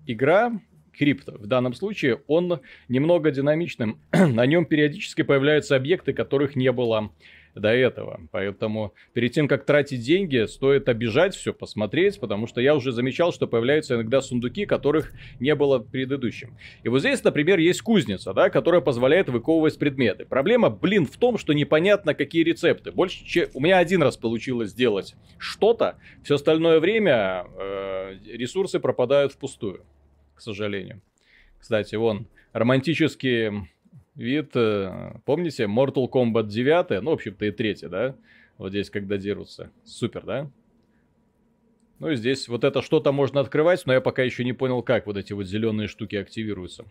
игра 0.07 0.61
крипто. 0.97 1.33
В 1.33 1.47
данном 1.47 1.75
случае 1.75 2.23
он 2.27 2.61
немного 2.89 3.31
динамичным. 3.31 4.01
На 4.13 4.47
нем 4.47 4.65
периодически 4.65 5.21
появляются 5.23 5.77
объекты, 5.77 6.15
которых 6.15 6.57
не 6.57 6.73
было 6.73 7.13
до 7.57 7.71
этого. 7.71 8.21
Поэтому 8.31 8.95
перед 9.13 9.33
тем, 9.33 9.49
как 9.49 9.65
тратить 9.65 10.01
деньги, 10.01 10.47
стоит 10.47 10.89
обижать 10.89 11.35
все, 11.35 11.53
посмотреть, 11.53 12.21
потому 12.21 12.47
что 12.47 12.61
я 12.61 12.75
уже 12.75 12.93
замечал, 12.93 13.33
что 13.33 13.47
появляются 13.47 13.95
иногда 13.95 14.21
сундуки, 14.21 14.67
которых 14.67 15.13
не 15.41 15.55
было 15.55 15.79
предыдущим. 15.79 16.57
И 16.83 16.89
вот 16.89 17.01
здесь, 17.01 17.23
например, 17.25 17.59
есть 17.59 17.83
кузница, 17.83 18.33
да, 18.33 18.51
которая 18.51 18.81
позволяет 18.81 19.29
выковывать 19.29 19.79
предметы. 19.79 20.25
Проблема, 20.25 20.71
блин, 20.71 21.07
в 21.07 21.17
том, 21.17 21.39
что 21.39 21.53
непонятно, 21.53 22.15
какие 22.15 22.45
рецепты. 22.45 22.93
Больше, 22.93 23.25
чем... 23.25 23.49
У 23.55 23.61
меня 23.61 23.79
один 23.79 24.03
раз 24.03 24.17
получилось 24.17 24.71
сделать 24.71 25.15
что-то, 25.39 25.97
все 26.23 26.37
остальное 26.37 26.81
время 26.81 27.47
э, 27.59 28.17
ресурсы 28.33 28.79
пропадают 28.79 29.33
впустую 29.33 29.85
к 30.37 30.41
сожалению. 30.41 31.01
Кстати, 31.59 31.97
вон, 31.97 32.29
романтический 32.53 33.69
вид, 34.17 34.51
э, 34.55 35.13
помните, 35.25 35.65
Mortal 35.65 36.09
Kombat 36.11 36.49
9, 36.49 37.03
ну, 37.03 37.11
в 37.11 37.15
общем-то, 37.15 37.45
и 37.45 37.51
3, 37.51 37.89
да? 37.89 38.17
Вот 38.59 38.71
здесь, 38.71 38.91
когда 38.91 39.19
дерутся. 39.19 39.71
Супер, 39.85 40.25
да? 40.25 40.51
Ну 41.99 42.11
и 42.11 42.17
здесь 42.17 42.49
вот 42.49 42.65
это 42.65 42.83
что-то 42.83 43.13
можно 43.13 43.41
открывать, 43.41 43.85
но 43.87 43.93
я 43.93 44.01
пока 44.01 44.23
еще 44.23 44.45
не 44.45 44.53
понял, 44.53 44.83
как 44.83 45.07
вот 45.07 45.17
эти 45.17 45.33
вот 45.33 45.45
зеленые 45.47 45.89
штуки 45.89 46.17
активируются. 46.17 46.85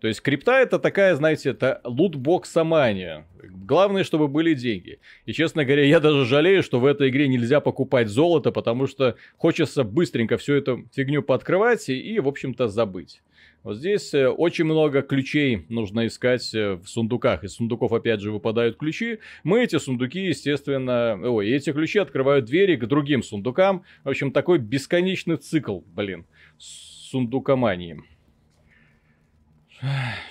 То 0.00 0.08
есть 0.08 0.20
крипта 0.20 0.58
это 0.58 0.80
такая, 0.80 1.14
знаете, 1.14 1.50
это 1.50 1.80
лутбоксомания. 1.84 3.24
Главное, 3.40 4.02
чтобы 4.02 4.26
были 4.26 4.54
деньги. 4.54 4.98
И, 5.26 5.32
честно 5.32 5.64
говоря, 5.64 5.84
я 5.84 6.00
даже 6.00 6.24
жалею, 6.24 6.64
что 6.64 6.80
в 6.80 6.86
этой 6.86 7.08
игре 7.08 7.28
нельзя 7.28 7.60
покупать 7.60 8.08
золото, 8.08 8.50
потому 8.50 8.88
что 8.88 9.16
хочется 9.36 9.84
быстренько 9.84 10.38
всю 10.38 10.54
эту 10.54 10.88
фигню 10.92 11.22
пооткрывать 11.22 11.88
и, 11.88 11.96
и 11.96 12.18
в 12.18 12.26
общем-то, 12.26 12.66
забыть. 12.66 13.22
Вот 13.62 13.76
здесь 13.76 14.12
э, 14.12 14.28
очень 14.28 14.64
много 14.64 15.02
ключей 15.02 15.66
нужно 15.68 16.06
искать 16.06 16.52
э, 16.52 16.74
в 16.74 16.86
сундуках. 16.86 17.44
Из 17.44 17.54
сундуков, 17.54 17.92
опять 17.92 18.20
же, 18.20 18.32
выпадают 18.32 18.76
ключи. 18.76 19.20
Мы 19.44 19.62
эти 19.62 19.78
сундуки, 19.78 20.20
естественно... 20.26 21.16
Ой, 21.22 21.48
эти 21.48 21.72
ключи 21.72 22.00
открывают 22.00 22.44
двери 22.46 22.74
к 22.74 22.86
другим 22.86 23.22
сундукам. 23.22 23.84
В 24.02 24.08
общем, 24.08 24.32
такой 24.32 24.58
бесконечный 24.58 25.36
цикл, 25.36 25.80
блин, 25.94 26.26
сундукомании. 26.58 28.02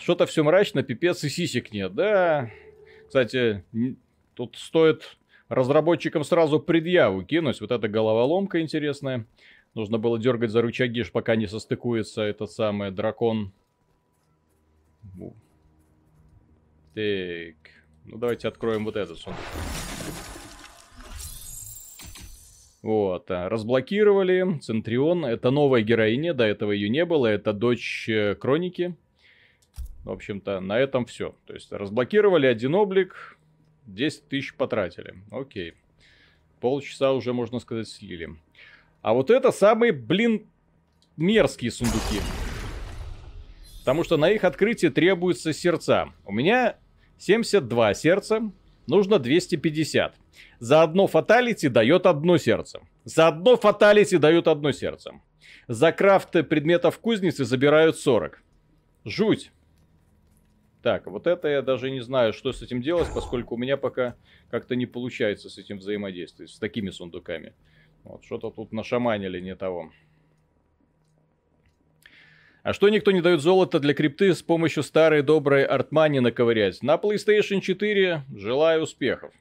Что-то 0.01 0.25
все 0.25 0.43
мрачно, 0.43 0.83
пипец 0.83 1.23
и 1.23 1.29
сисек 1.29 1.71
нет, 1.71 1.93
да. 1.93 2.51
Кстати, 3.07 3.63
тут 4.33 4.57
стоит 4.57 5.17
разработчикам 5.47 6.23
сразу 6.23 6.59
предъяву 6.59 7.23
кинуть. 7.23 7.61
Вот 7.61 7.71
эта 7.71 7.87
головоломка 7.87 8.61
интересная. 8.61 9.25
Нужно 9.73 9.97
было 9.97 10.19
дергать 10.19 10.51
за 10.51 10.61
рычаги, 10.61 11.03
пока 11.03 11.35
не 11.35 11.47
состыкуется 11.47 12.21
этот 12.21 12.51
самый 12.51 12.91
дракон. 12.91 13.53
Так. 16.93 17.55
Ну, 18.05 18.17
давайте 18.17 18.47
откроем 18.47 18.83
вот 18.83 18.97
этот 18.97 19.17
сундук. 19.17 19.39
Вот, 22.81 23.29
а, 23.29 23.47
разблокировали. 23.47 24.59
Центрион. 24.59 25.23
Это 25.23 25.51
новая 25.51 25.81
героиня, 25.83 26.33
до 26.33 26.43
этого 26.43 26.71
ее 26.71 26.89
не 26.89 27.05
было. 27.05 27.27
Это 27.27 27.53
дочь 27.53 28.09
э, 28.09 28.35
Кроники. 28.35 28.95
В 30.03 30.09
общем-то, 30.09 30.59
на 30.59 30.79
этом 30.79 31.05
все. 31.05 31.35
То 31.45 31.53
есть 31.53 31.71
разблокировали 31.71 32.47
один 32.47 32.73
облик, 32.73 33.37
10 33.85 34.27
тысяч 34.27 34.55
потратили. 34.55 35.15
Окей. 35.29 35.75
Полчаса 36.59 37.13
уже, 37.13 37.33
можно 37.33 37.59
сказать, 37.59 37.87
слили. 37.87 38.35
А 39.01 39.13
вот 39.13 39.29
это 39.29 39.51
самые, 39.51 39.91
блин, 39.91 40.47
мерзкие 41.17 41.71
сундуки. 41.71 42.21
Потому 43.79 44.03
что 44.03 44.17
на 44.17 44.29
их 44.29 44.43
открытие 44.43 44.91
требуются 44.91 45.53
сердца. 45.53 46.13
У 46.25 46.31
меня 46.31 46.77
72 47.17 47.93
сердца. 47.95 48.51
нужно 48.87 49.19
250. 49.19 50.15
За 50.59 50.83
одно 50.83 51.07
фаталити 51.07 51.69
дает 51.69 52.05
одно 52.05 52.37
сердце. 52.37 52.81
За 53.03 53.27
одно 53.27 53.57
фаталити 53.57 54.17
дают 54.17 54.47
одно 54.47 54.71
сердце. 54.71 55.11
За 55.67 55.91
крафт 55.91 56.31
предметов 56.47 56.99
кузницы 56.99 57.45
забирают 57.45 57.97
40. 57.97 58.43
Жуть. 59.05 59.51
Так, 60.83 61.07
вот 61.07 61.27
это 61.27 61.47
я 61.47 61.61
даже 61.61 61.91
не 61.91 62.01
знаю, 62.01 62.33
что 62.33 62.51
с 62.51 62.61
этим 62.61 62.81
делать, 62.81 63.07
поскольку 63.13 63.55
у 63.55 63.57
меня 63.57 63.77
пока 63.77 64.15
как-то 64.49 64.75
не 64.75 64.87
получается 64.87 65.49
с 65.49 65.57
этим 65.57 65.77
взаимодействовать, 65.77 66.51
с 66.51 66.59
такими 66.59 66.89
сундуками. 66.89 67.53
Вот, 68.03 68.23
что-то 68.25 68.49
тут 68.49 68.71
нашаманили 68.71 69.39
не 69.39 69.55
того. 69.55 69.91
А 72.63 72.73
что 72.73 72.89
никто 72.89 73.11
не 73.11 73.21
дает 73.21 73.41
золото 73.41 73.79
для 73.79 73.93
крипты 73.93 74.35
с 74.35 74.43
помощью 74.43 74.83
старой 74.83 75.23
доброй 75.23 75.63
артмани 75.63 76.19
наковырять? 76.19 76.83
На 76.83 76.95
PlayStation 76.95 77.59
4 77.59 78.23
желаю 78.35 78.83
успехов. 78.83 79.33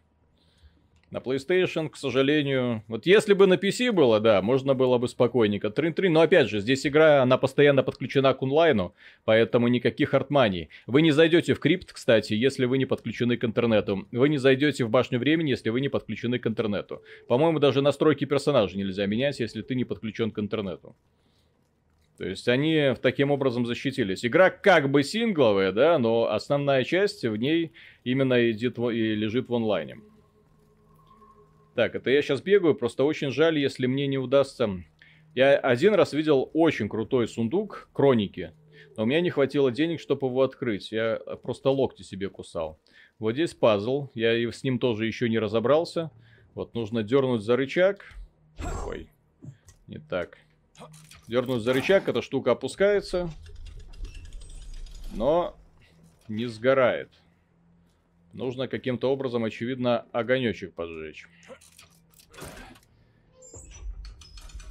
На 1.10 1.18
PlayStation, 1.18 1.88
к 1.88 1.96
сожалению... 1.96 2.84
Вот 2.86 3.04
если 3.04 3.34
бы 3.34 3.48
на 3.48 3.54
PC 3.54 3.90
было, 3.90 4.20
да, 4.20 4.42
можно 4.42 4.74
было 4.74 4.96
бы 4.96 5.08
спокойненько. 5.08 5.70
Трин-трин. 5.70 6.12
Но 6.12 6.20
опять 6.20 6.48
же, 6.48 6.60
здесь 6.60 6.86
игра, 6.86 7.22
она 7.22 7.36
постоянно 7.36 7.82
подключена 7.82 8.32
к 8.32 8.42
онлайну, 8.42 8.94
поэтому 9.24 9.66
никаких 9.66 10.14
артманий. 10.14 10.68
Вы 10.86 11.02
не 11.02 11.10
зайдете 11.10 11.54
в 11.54 11.58
крипт, 11.58 11.92
кстати, 11.92 12.34
если 12.34 12.64
вы 12.64 12.78
не 12.78 12.86
подключены 12.86 13.36
к 13.36 13.44
интернету. 13.44 14.06
Вы 14.12 14.28
не 14.28 14.38
зайдете 14.38 14.84
в 14.84 14.90
башню 14.90 15.18
времени, 15.18 15.50
если 15.50 15.70
вы 15.70 15.80
не 15.80 15.88
подключены 15.88 16.38
к 16.38 16.46
интернету. 16.46 17.02
По-моему, 17.26 17.58
даже 17.58 17.82
настройки 17.82 18.24
персонажа 18.24 18.78
нельзя 18.78 19.06
менять, 19.06 19.40
если 19.40 19.62
ты 19.62 19.74
не 19.74 19.84
подключен 19.84 20.30
к 20.30 20.38
интернету. 20.38 20.94
То 22.18 22.26
есть 22.28 22.46
они 22.46 22.94
таким 23.02 23.32
образом 23.32 23.66
защитились. 23.66 24.24
Игра 24.24 24.50
как 24.50 24.90
бы 24.90 25.02
сингловая, 25.02 25.72
да, 25.72 25.98
но 25.98 26.30
основная 26.30 26.84
часть 26.84 27.24
в 27.24 27.34
ней 27.34 27.72
именно 28.04 28.50
идет 28.50 28.78
и 28.78 29.14
лежит 29.16 29.48
в 29.48 29.54
онлайне. 29.54 29.96
Так, 31.80 31.94
это 31.94 32.10
я 32.10 32.20
сейчас 32.20 32.42
бегаю, 32.42 32.75
просто 32.75 33.04
очень 33.04 33.30
жаль, 33.30 33.58
если 33.58 33.87
мне 33.87 34.06
не 34.06 34.18
удастся... 34.18 34.68
Я 35.34 35.56
один 35.56 35.94
раз 35.94 36.12
видел 36.12 36.50
очень 36.52 36.90
крутой 36.90 37.26
сундук 37.26 37.88
Кроники, 37.94 38.52
но 38.99 39.04
у 39.04 39.06
меня 39.06 39.22
не 39.22 39.30
хватило 39.30 39.72
денег, 39.72 39.99
чтобы 39.99 40.26
его 40.26 40.42
открыть. 40.42 40.92
Я 40.92 41.18
просто 41.42 41.70
локти 41.70 42.02
себе 42.02 42.28
кусал. 42.28 42.78
Вот 43.18 43.32
здесь 43.32 43.54
пазл, 43.54 44.10
я 44.12 44.32
с 44.52 44.62
ним 44.62 44.78
тоже 44.78 45.06
еще 45.06 45.30
не 45.30 45.38
разобрался. 45.38 46.10
Вот 46.52 46.75
нужно 46.75 47.02
дернуть 47.02 47.40
за 47.40 47.56
рычаг. 47.56 48.04
Ой, 48.87 49.08
не 49.87 50.00
так. 50.00 50.37
Дернуть 51.28 51.62
за 51.62 51.72
рычаг, 51.72 52.06
эта 52.10 52.20
штука 52.20 52.50
опускается, 52.50 53.30
но 55.14 55.56
не 56.28 56.44
сгорает. 56.44 57.08
Нужно 58.32 58.68
каким-то 58.68 59.10
образом, 59.10 59.42
очевидно, 59.42 60.06
огонечек 60.12 60.72
поджечь. 60.72 61.26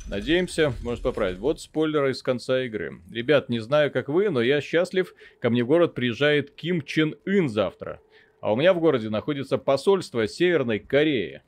Надеемся, 0.09 0.73
может 0.81 1.03
поправить. 1.03 1.37
Вот 1.37 1.61
спойлеры 1.61 2.11
из 2.11 2.23
конца 2.23 2.63
игры. 2.63 2.99
Ребят, 3.11 3.47
не 3.47 3.59
знаю, 3.59 3.91
как 3.91 4.09
вы, 4.09 4.31
но 4.31 4.41
я 4.41 4.59
счастлив. 4.59 5.13
Ко 5.39 5.51
мне 5.51 5.63
в 5.63 5.67
город 5.67 5.93
приезжает 5.93 6.49
Ким 6.49 6.81
Чен 6.81 7.13
Ын 7.27 7.47
завтра. 7.47 8.01
А 8.41 8.51
у 8.51 8.55
меня 8.55 8.73
в 8.73 8.79
городе 8.79 9.09
находится 9.09 9.59
посольство 9.59 10.27
Северной 10.27 10.79
Кореи. 10.79 11.43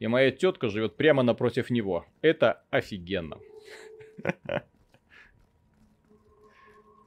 И 0.00 0.06
моя 0.06 0.30
тетка 0.30 0.68
живет 0.68 0.96
прямо 0.96 1.22
напротив 1.22 1.70
него. 1.70 2.04
Это 2.20 2.62
офигенно. 2.70 3.38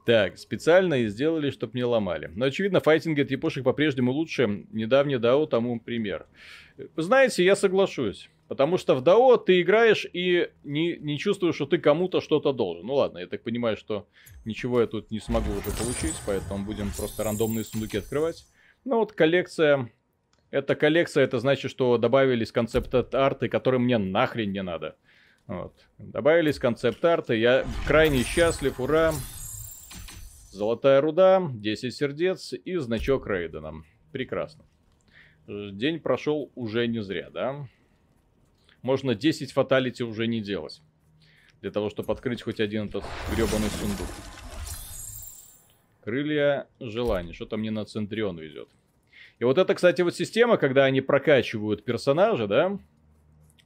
Так, 0.04 0.38
специально 0.38 0.94
и 0.94 1.06
сделали, 1.06 1.50
чтобы 1.50 1.76
не 1.76 1.84
ломали. 1.84 2.30
Но, 2.34 2.46
очевидно, 2.46 2.80
файтинги 2.80 3.20
от 3.20 3.30
япошек 3.30 3.62
по-прежнему 3.62 4.10
лучше. 4.10 4.66
Недавний 4.72 5.18
дао 5.18 5.46
тому 5.46 5.78
пример. 5.78 6.26
Знаете, 6.96 7.44
я 7.44 7.54
соглашусь. 7.54 8.28
Потому 8.48 8.78
что 8.78 8.94
в 8.94 9.02
дао 9.02 9.36
ты 9.38 9.60
играешь 9.60 10.06
и 10.12 10.50
не, 10.62 10.96
не 10.98 11.18
чувствуешь, 11.18 11.56
что 11.56 11.66
ты 11.66 11.78
кому-то 11.78 12.20
что-то 12.20 12.52
должен. 12.52 12.86
Ну 12.86 12.94
ладно, 12.94 13.18
я 13.18 13.26
так 13.26 13.42
понимаю, 13.42 13.76
что 13.76 14.06
ничего 14.44 14.80
я 14.80 14.86
тут 14.86 15.10
не 15.10 15.18
смогу 15.18 15.50
уже 15.50 15.76
получить, 15.76 16.14
поэтому 16.26 16.64
будем 16.64 16.90
просто 16.96 17.24
рандомные 17.24 17.64
сундуки 17.64 17.98
открывать. 17.98 18.44
Ну 18.84 18.98
вот 18.98 19.12
коллекция. 19.12 19.90
Эта 20.52 20.76
коллекция, 20.76 21.24
это 21.24 21.40
значит, 21.40 21.72
что 21.72 21.98
добавились 21.98 22.52
концепт-арты, 22.52 23.48
которые 23.48 23.80
мне 23.80 23.98
нахрен 23.98 24.52
не 24.52 24.62
надо. 24.62 24.96
Вот. 25.48 25.74
Добавились 25.98 26.60
концепт-арты, 26.60 27.36
я 27.36 27.66
крайне 27.86 28.22
счастлив, 28.22 28.78
ура. 28.78 29.12
Золотая 30.52 31.00
руда, 31.00 31.42
10 31.52 31.94
сердец 31.94 32.52
и 32.52 32.76
значок 32.76 33.26
Рейдена. 33.26 33.82
Прекрасно. 34.12 34.64
День 35.46 36.00
прошел 36.00 36.50
уже 36.54 36.86
не 36.86 37.02
зря, 37.02 37.30
да? 37.30 37.68
Можно 38.86 39.16
10 39.16 39.50
фаталити 39.50 40.04
уже 40.04 40.28
не 40.28 40.40
делать. 40.40 40.80
Для 41.60 41.72
того, 41.72 41.90
чтобы 41.90 42.12
открыть 42.12 42.42
хоть 42.42 42.60
один 42.60 42.84
этот 42.84 43.02
гребаный 43.34 43.68
сундук. 43.68 44.06
Крылья 46.04 46.68
желаний. 46.78 47.32
Что-то 47.32 47.56
мне 47.56 47.72
на 47.72 47.84
Центрион 47.84 48.38
везет. 48.38 48.68
И 49.40 49.44
вот 49.44 49.58
это, 49.58 49.74
кстати, 49.74 50.02
вот 50.02 50.14
система, 50.14 50.56
когда 50.56 50.84
они 50.84 51.00
прокачивают 51.00 51.84
персонажа, 51.84 52.46
да? 52.46 52.78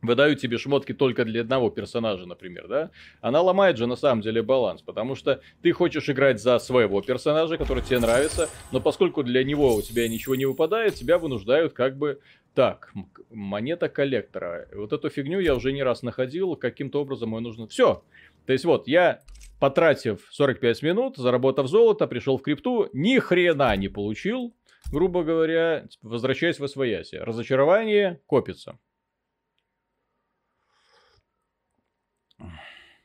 Выдают 0.02 0.40
тебе 0.40 0.58
шмотки 0.58 0.92
только 0.92 1.24
для 1.24 1.42
одного 1.42 1.70
персонажа, 1.70 2.26
например, 2.26 2.68
да, 2.68 2.90
она 3.20 3.40
ломает 3.40 3.76
же 3.76 3.86
на 3.86 3.96
самом 3.96 4.22
деле 4.22 4.42
баланс, 4.42 4.82
потому 4.82 5.14
что 5.14 5.40
ты 5.62 5.72
хочешь 5.72 6.08
играть 6.08 6.40
за 6.40 6.58
своего 6.58 7.00
персонажа, 7.02 7.56
который 7.56 7.82
тебе 7.82 7.98
нравится, 7.98 8.48
но 8.72 8.80
поскольку 8.80 9.22
для 9.22 9.44
него 9.44 9.74
у 9.74 9.82
тебя 9.82 10.08
ничего 10.08 10.34
не 10.34 10.46
выпадает, 10.46 10.94
тебя 10.94 11.18
вынуждают 11.18 11.72
как 11.72 11.96
бы 11.96 12.20
так, 12.54 12.92
монета 13.30 13.88
коллектора. 13.88 14.68
Вот 14.74 14.92
эту 14.92 15.08
фигню 15.08 15.40
я 15.40 15.54
уже 15.54 15.72
не 15.72 15.82
раз 15.82 16.02
находил, 16.02 16.56
каким-то 16.56 17.00
образом 17.00 17.34
ее 17.34 17.40
нужно... 17.40 17.68
Все. 17.68 18.02
То 18.46 18.52
есть 18.52 18.64
вот, 18.64 18.88
я, 18.88 19.20
потратив 19.60 20.26
45 20.30 20.82
минут, 20.82 21.16
заработав 21.16 21.68
золото, 21.68 22.06
пришел 22.06 22.38
в 22.38 22.42
крипту, 22.42 22.88
ни 22.92 23.18
хрена 23.18 23.76
не 23.76 23.88
получил, 23.88 24.52
грубо 24.90 25.22
говоря, 25.22 25.86
возвращаясь 26.02 26.58
в 26.58 26.64
освояси. 26.64 27.16
Разочарование 27.16 28.20
копится. 28.26 28.78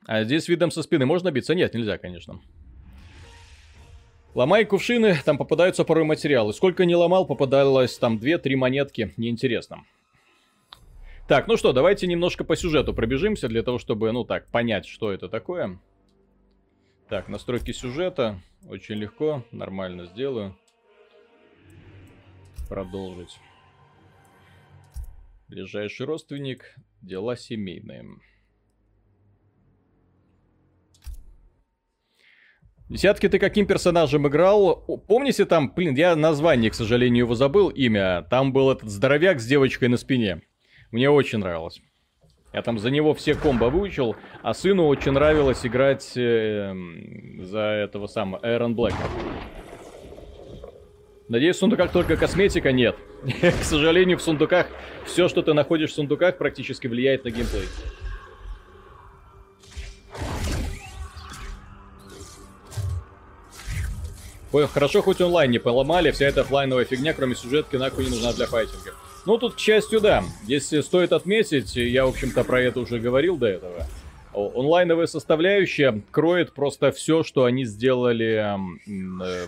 А 0.05 0.23
здесь 0.23 0.47
видом 0.47 0.71
со 0.71 0.83
спины 0.83 1.05
можно 1.05 1.31
биться? 1.31 1.55
Нет, 1.55 1.73
нельзя, 1.73 1.97
конечно. 1.97 2.39
Ломай 4.35 4.65
кувшины, 4.65 5.17
там 5.23 5.37
попадаются 5.37 5.83
порой 5.85 6.03
материалы. 6.03 6.53
Сколько 6.53 6.85
не 6.85 6.95
ломал, 6.95 7.25
попадалось 7.25 7.97
там 7.97 8.17
2-3 8.17 8.55
монетки. 8.55 9.13
Неинтересно. 9.17 9.85
Так, 11.27 11.47
ну 11.47 11.57
что, 11.57 11.73
давайте 11.73 12.05
немножко 12.05 12.43
по 12.43 12.55
сюжету 12.55 12.93
пробежимся, 12.93 13.47
для 13.47 13.63
того, 13.63 13.79
чтобы, 13.79 14.11
ну 14.11 14.25
так, 14.25 14.45
понять, 14.51 14.85
что 14.85 15.11
это 15.11 15.27
такое. 15.27 15.79
Так, 17.09 17.29
настройки 17.29 17.71
сюжета. 17.71 18.39
Очень 18.67 18.95
легко, 18.95 19.43
нормально 19.51 20.05
сделаю. 20.05 20.55
Продолжить. 22.69 23.39
Ближайший 25.47 26.05
родственник, 26.05 26.75
дела 27.01 27.35
семейные. 27.37 28.05
Десятки 32.87 33.27
ты 33.27 33.39
каким 33.39 33.65
персонажем 33.65 34.27
играл? 34.27 34.75
Помните 35.07 35.45
там, 35.45 35.73
блин, 35.75 35.95
я 35.95 36.15
название, 36.15 36.69
к 36.69 36.75
сожалению, 36.75 37.25
его 37.25 37.33
забыл, 37.33 37.69
имя. 37.69 38.27
Там 38.29 38.53
был 38.53 38.69
этот 38.69 38.89
здоровяк 38.89 39.39
с 39.39 39.45
девочкой 39.45 39.87
на 39.87 39.97
спине. 39.97 40.41
Мне 40.91 41.09
очень 41.09 41.39
нравилось. 41.39 41.81
Я 42.53 42.61
там 42.61 42.77
за 42.77 42.91
него 42.91 43.15
все 43.15 43.33
комбо 43.33 43.65
выучил, 43.65 44.15
а 44.43 44.53
сыну 44.53 44.85
очень 44.85 45.13
нравилось 45.13 45.65
играть 45.65 46.15
э, 46.15 46.73
за 47.41 47.59
этого 47.59 48.05
самого 48.07 48.39
Эрон 48.43 48.75
Блэка. 48.75 48.95
Надеюсь, 51.27 51.55
в 51.55 51.59
сундуках 51.59 51.91
только 51.91 52.17
косметика 52.17 52.71
нет. 52.71 52.95
К 53.41 53.63
сожалению, 53.63 54.19
в 54.19 54.21
сундуках 54.21 54.67
все, 55.05 55.27
что 55.27 55.41
ты 55.41 55.53
находишь 55.53 55.89
в 55.89 55.95
сундуках, 55.95 56.37
практически 56.37 56.85
влияет 56.85 57.25
на 57.25 57.31
геймплей. 57.31 57.67
Хорошо, 64.73 65.01
хоть 65.01 65.21
онлайн 65.21 65.51
не 65.51 65.59
поломали, 65.59 66.11
вся 66.11 66.25
эта 66.25 66.41
офлайновая 66.41 66.85
фигня, 66.85 67.13
кроме 67.13 67.35
сюжетки, 67.35 67.75
нахуй 67.75 68.05
не 68.05 68.11
нужна 68.11 68.33
для 68.33 68.45
файтинга. 68.45 68.93
Ну, 69.25 69.37
тут, 69.37 69.55
к 69.55 69.59
счастью, 69.59 70.01
да. 70.01 70.23
Если 70.47 70.81
стоит 70.81 71.11
отметить, 71.11 71.75
я, 71.75 72.05
в 72.05 72.09
общем-то, 72.09 72.43
про 72.43 72.61
это 72.61 72.79
уже 72.79 72.99
говорил 72.99 73.37
до 73.37 73.47
этого. 73.47 73.87
Онлайновая 74.33 75.07
составляющая 75.07 76.01
кроет 76.11 76.53
просто 76.53 76.91
все, 76.91 77.23
что 77.23 77.45
они 77.45 77.65
сделали 77.65 78.57
э, 78.85 79.47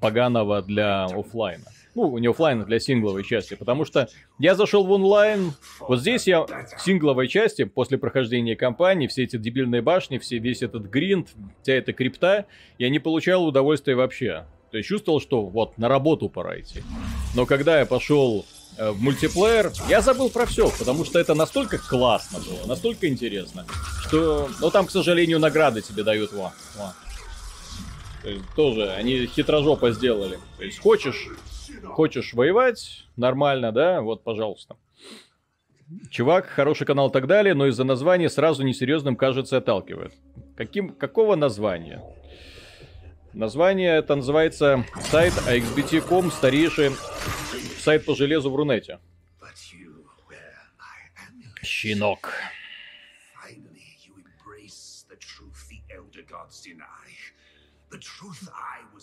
поганого 0.00 0.62
для 0.62 1.04
офлайна 1.04 1.66
ну, 1.94 2.16
не 2.18 2.28
офлайн, 2.28 2.64
для 2.64 2.80
сингловой 2.80 3.24
части, 3.24 3.54
потому 3.54 3.84
что 3.84 4.08
я 4.38 4.54
зашел 4.54 4.84
в 4.84 4.90
онлайн, 4.90 5.52
вот 5.80 6.00
здесь 6.00 6.26
я 6.26 6.42
в 6.42 6.78
сингловой 6.78 7.28
части, 7.28 7.64
после 7.64 7.98
прохождения 7.98 8.56
кампании, 8.56 9.06
все 9.06 9.24
эти 9.24 9.36
дебильные 9.36 9.82
башни, 9.82 10.18
все, 10.18 10.38
весь 10.38 10.62
этот 10.62 10.84
гринд, 10.84 11.28
вся 11.62 11.74
эта 11.74 11.92
крипта, 11.92 12.46
я 12.78 12.88
не 12.90 12.98
получал 12.98 13.46
удовольствия 13.46 13.94
вообще. 13.94 14.46
То 14.70 14.76
есть 14.76 14.88
чувствовал, 14.88 15.20
что 15.20 15.46
вот 15.46 15.78
на 15.78 15.88
работу 15.88 16.28
пора 16.28 16.60
идти. 16.60 16.82
Но 17.34 17.44
когда 17.44 17.80
я 17.80 17.86
пошел 17.86 18.46
э, 18.78 18.90
в 18.92 19.02
мультиплеер, 19.02 19.72
я 19.88 20.00
забыл 20.00 20.30
про 20.30 20.46
все, 20.46 20.70
потому 20.78 21.04
что 21.04 21.18
это 21.18 21.34
настолько 21.34 21.78
классно 21.78 22.38
было, 22.38 22.66
настолько 22.66 23.08
интересно, 23.08 23.66
что... 24.06 24.48
Но 24.60 24.70
там, 24.70 24.86
к 24.86 24.90
сожалению, 24.90 25.40
награды 25.40 25.82
тебе 25.82 26.04
дают, 26.04 26.32
во, 26.32 26.52
во. 26.76 26.94
То 28.22 28.28
есть 28.28 28.44
тоже 28.54 28.90
они 28.92 29.26
хитрожопо 29.26 29.90
сделали. 29.92 30.38
То 30.58 30.64
есть 30.64 30.78
хочешь, 30.78 31.28
хочешь 31.84 32.34
воевать 32.34 33.06
нормально, 33.16 33.72
да, 33.72 34.00
вот, 34.00 34.22
пожалуйста. 34.22 34.76
Чувак, 36.10 36.46
хороший 36.46 36.86
канал 36.86 37.08
и 37.08 37.12
так 37.12 37.26
далее, 37.26 37.54
но 37.54 37.66
из-за 37.66 37.84
названия 37.84 38.28
сразу 38.28 38.62
несерьезным, 38.62 39.16
кажется, 39.16 39.56
отталкивает. 39.56 40.12
Каким, 40.56 40.90
какого 40.90 41.34
названия? 41.34 42.02
Название 43.32 43.96
это 43.98 44.14
называется 44.14 44.84
сайт 45.10 45.32
AXBT.com, 45.48 46.30
старейший 46.30 46.90
сайт 47.78 48.04
по 48.04 48.14
железу 48.14 48.50
в 48.50 48.56
Рунете. 48.56 48.98
Щенок. 51.62 52.30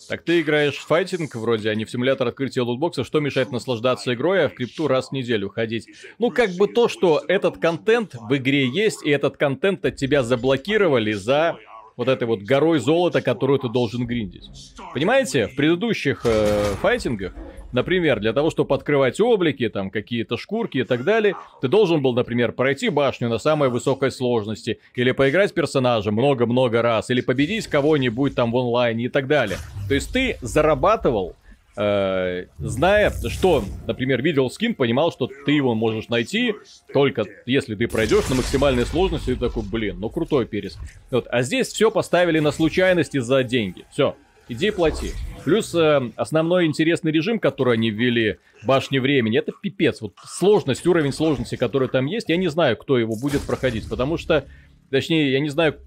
Так 0.08 0.22
ты 0.22 0.40
играешь 0.40 0.76
в 0.76 0.86
файтинг 0.86 1.34
вроде, 1.34 1.70
а 1.70 1.74
не 1.74 1.84
в 1.84 1.90
симулятор 1.90 2.28
открытия 2.28 2.62
лутбокса, 2.62 3.04
что 3.04 3.20
мешает 3.20 3.52
наслаждаться 3.52 4.14
игрой, 4.14 4.46
а 4.46 4.48
в 4.48 4.54
крипту 4.54 4.88
раз 4.88 5.08
в 5.08 5.12
неделю 5.12 5.50
ходить? 5.50 5.88
Ну, 6.18 6.30
как 6.30 6.50
бы 6.52 6.66
то, 6.66 6.88
что 6.88 7.22
этот 7.28 7.58
контент 7.58 8.14
в 8.14 8.36
игре 8.36 8.66
есть, 8.66 9.04
и 9.04 9.10
этот 9.10 9.36
контент 9.36 9.84
от 9.84 9.96
тебя 9.96 10.22
заблокировали 10.22 11.12
за 11.12 11.58
вот 11.96 12.08
этой 12.08 12.26
вот 12.26 12.40
горой 12.42 12.78
золота, 12.78 13.20
которую 13.20 13.58
ты 13.58 13.68
должен 13.68 14.06
гриндить. 14.06 14.48
Понимаете, 14.94 15.48
в 15.48 15.56
предыдущих 15.56 16.22
э, 16.24 16.74
файтингах, 16.80 17.34
например, 17.72 18.20
для 18.20 18.32
того, 18.32 18.50
чтобы 18.50 18.74
открывать 18.74 19.20
облики, 19.20 19.68
там 19.68 19.90
какие-то 19.90 20.36
шкурки 20.36 20.78
и 20.78 20.84
так 20.84 21.04
далее, 21.04 21.34
ты 21.60 21.68
должен 21.68 22.02
был, 22.02 22.14
например, 22.14 22.52
пройти 22.52 22.88
башню 22.88 23.28
на 23.28 23.38
самой 23.38 23.68
высокой 23.68 24.10
сложности, 24.10 24.78
или 24.94 25.12
поиграть 25.12 25.50
с 25.50 25.52
персонажем 25.52 26.14
много-много 26.14 26.82
раз, 26.82 27.10
или 27.10 27.20
победить 27.20 27.66
кого-нибудь 27.66 28.34
там 28.34 28.52
в 28.52 28.56
онлайне 28.56 29.04
и 29.04 29.08
так 29.08 29.26
далее. 29.26 29.58
То 29.88 29.94
есть 29.94 30.12
ты 30.12 30.36
зарабатывал 30.40 31.36
э, 31.76 32.46
зная, 32.58 33.12
что, 33.28 33.64
например, 33.86 34.22
видел 34.22 34.50
скин, 34.50 34.74
понимал, 34.74 35.12
что 35.12 35.28
ты 35.46 35.52
его 35.52 35.74
можешь 35.74 36.08
найти 36.08 36.54
только 36.92 37.24
если 37.46 37.74
ты 37.74 37.86
пройдешь 37.86 38.28
на 38.28 38.36
максимальной 38.36 38.84
сложности, 38.84 39.30
и 39.30 39.34
такой, 39.34 39.62
блин, 39.62 39.98
ну 40.00 40.10
крутой 40.10 40.46
перес. 40.46 40.76
Вот. 41.10 41.26
А 41.30 41.42
здесь 41.42 41.68
все 41.68 41.90
поставили 41.90 42.40
на 42.40 42.50
случайности 42.50 43.18
за 43.18 43.44
деньги. 43.44 43.84
Все, 43.90 44.16
иди 44.48 44.70
плати. 44.70 45.12
Плюс 45.44 45.74
э, 45.74 46.10
основной 46.16 46.66
интересный 46.66 47.12
режим, 47.12 47.38
который 47.38 47.74
они 47.74 47.90
ввели, 47.90 48.38
башни 48.64 48.98
времени, 48.98 49.38
это 49.38 49.52
пипец. 49.52 50.00
Вот 50.00 50.14
сложность, 50.24 50.86
уровень 50.86 51.12
сложности, 51.12 51.56
который 51.56 51.88
там 51.88 52.06
есть, 52.06 52.28
я 52.28 52.36
не 52.36 52.48
знаю, 52.48 52.76
кто 52.76 52.98
его 52.98 53.16
будет 53.16 53.42
проходить, 53.42 53.88
потому 53.88 54.16
что, 54.16 54.46
точнее, 54.90 55.32
я 55.32 55.40
не 55.40 55.48
знаю, 55.48 55.78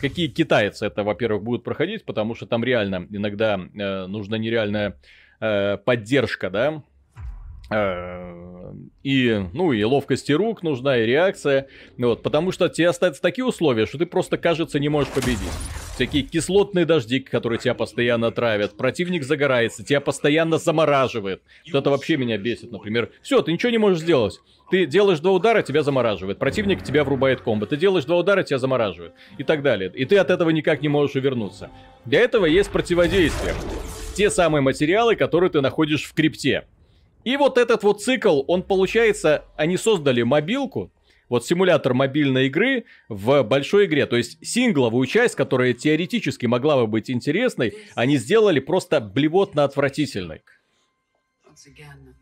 какие 0.00 0.28
китайцы 0.28 0.86
это, 0.86 1.04
во-первых, 1.04 1.42
будут 1.42 1.64
проходить, 1.64 2.04
потому 2.04 2.34
что 2.34 2.46
там 2.46 2.62
реально 2.62 3.06
иногда 3.10 3.58
э, 3.58 4.06
нужна 4.06 4.38
нереальная 4.38 4.96
э, 5.40 5.78
поддержка, 5.78 6.50
да, 6.50 6.82
и, 9.02 9.46
ну, 9.52 9.72
и 9.72 9.82
ловкости 9.82 10.32
рук 10.32 10.62
нужна, 10.62 10.98
и 10.98 11.06
реакция. 11.06 11.68
Вот, 11.98 12.22
потому 12.22 12.52
что 12.52 12.68
тебе 12.68 12.88
остаются 12.88 13.20
такие 13.20 13.44
условия, 13.44 13.86
что 13.86 13.98
ты 13.98 14.06
просто, 14.06 14.38
кажется, 14.38 14.78
не 14.78 14.88
можешь 14.88 15.12
победить. 15.12 15.38
Всякие 15.94 16.22
кислотные 16.22 16.86
дожди, 16.86 17.20
которые 17.20 17.58
тебя 17.58 17.74
постоянно 17.74 18.30
травят. 18.30 18.76
Противник 18.76 19.24
загорается, 19.24 19.84
тебя 19.84 20.00
постоянно 20.00 20.58
замораживает. 20.58 21.42
Вот 21.70 21.80
это 21.80 21.90
вообще 21.90 22.16
меня 22.16 22.38
бесит, 22.38 22.72
например. 22.72 23.10
Все, 23.22 23.42
ты 23.42 23.52
ничего 23.52 23.70
не 23.70 23.78
можешь 23.78 24.00
сделать. 24.00 24.38
Ты 24.70 24.86
делаешь 24.86 25.20
два 25.20 25.32
удара, 25.32 25.62
тебя 25.62 25.82
замораживает. 25.82 26.38
Противник 26.38 26.82
тебя 26.82 27.04
врубает 27.04 27.42
комбо. 27.42 27.66
Ты 27.66 27.76
делаешь 27.76 28.06
два 28.06 28.18
удара, 28.18 28.42
тебя 28.42 28.58
замораживает. 28.58 29.12
И 29.36 29.44
так 29.44 29.62
далее. 29.62 29.92
И 29.94 30.06
ты 30.06 30.16
от 30.16 30.30
этого 30.30 30.48
никак 30.50 30.80
не 30.80 30.88
можешь 30.88 31.14
увернуться. 31.14 31.70
Для 32.06 32.20
этого 32.20 32.46
есть 32.46 32.70
противодействие 32.70 33.54
те 34.14 34.30
самые 34.30 34.62
материалы, 34.62 35.16
которые 35.16 35.50
ты 35.50 35.60
находишь 35.60 36.04
в 36.04 36.14
крипте. 36.14 36.66
И 37.24 37.36
вот 37.36 37.58
этот 37.58 37.82
вот 37.82 38.02
цикл, 38.02 38.42
он 38.48 38.62
получается, 38.62 39.44
они 39.56 39.76
создали 39.76 40.22
мобилку, 40.22 40.90
вот 41.28 41.46
симулятор 41.46 41.94
мобильной 41.94 42.48
игры 42.48 42.84
в 43.08 43.42
большой 43.42 43.86
игре. 43.86 44.04
То 44.06 44.16
есть 44.16 44.44
сингловую 44.46 45.06
часть, 45.06 45.34
которая 45.34 45.72
теоретически 45.72 46.44
могла 46.44 46.76
бы 46.76 46.86
быть 46.86 47.10
интересной, 47.10 47.74
они 47.94 48.18
сделали 48.18 48.60
просто 48.60 49.00
блевотно 49.00 49.64
отвратительной. 49.64 50.42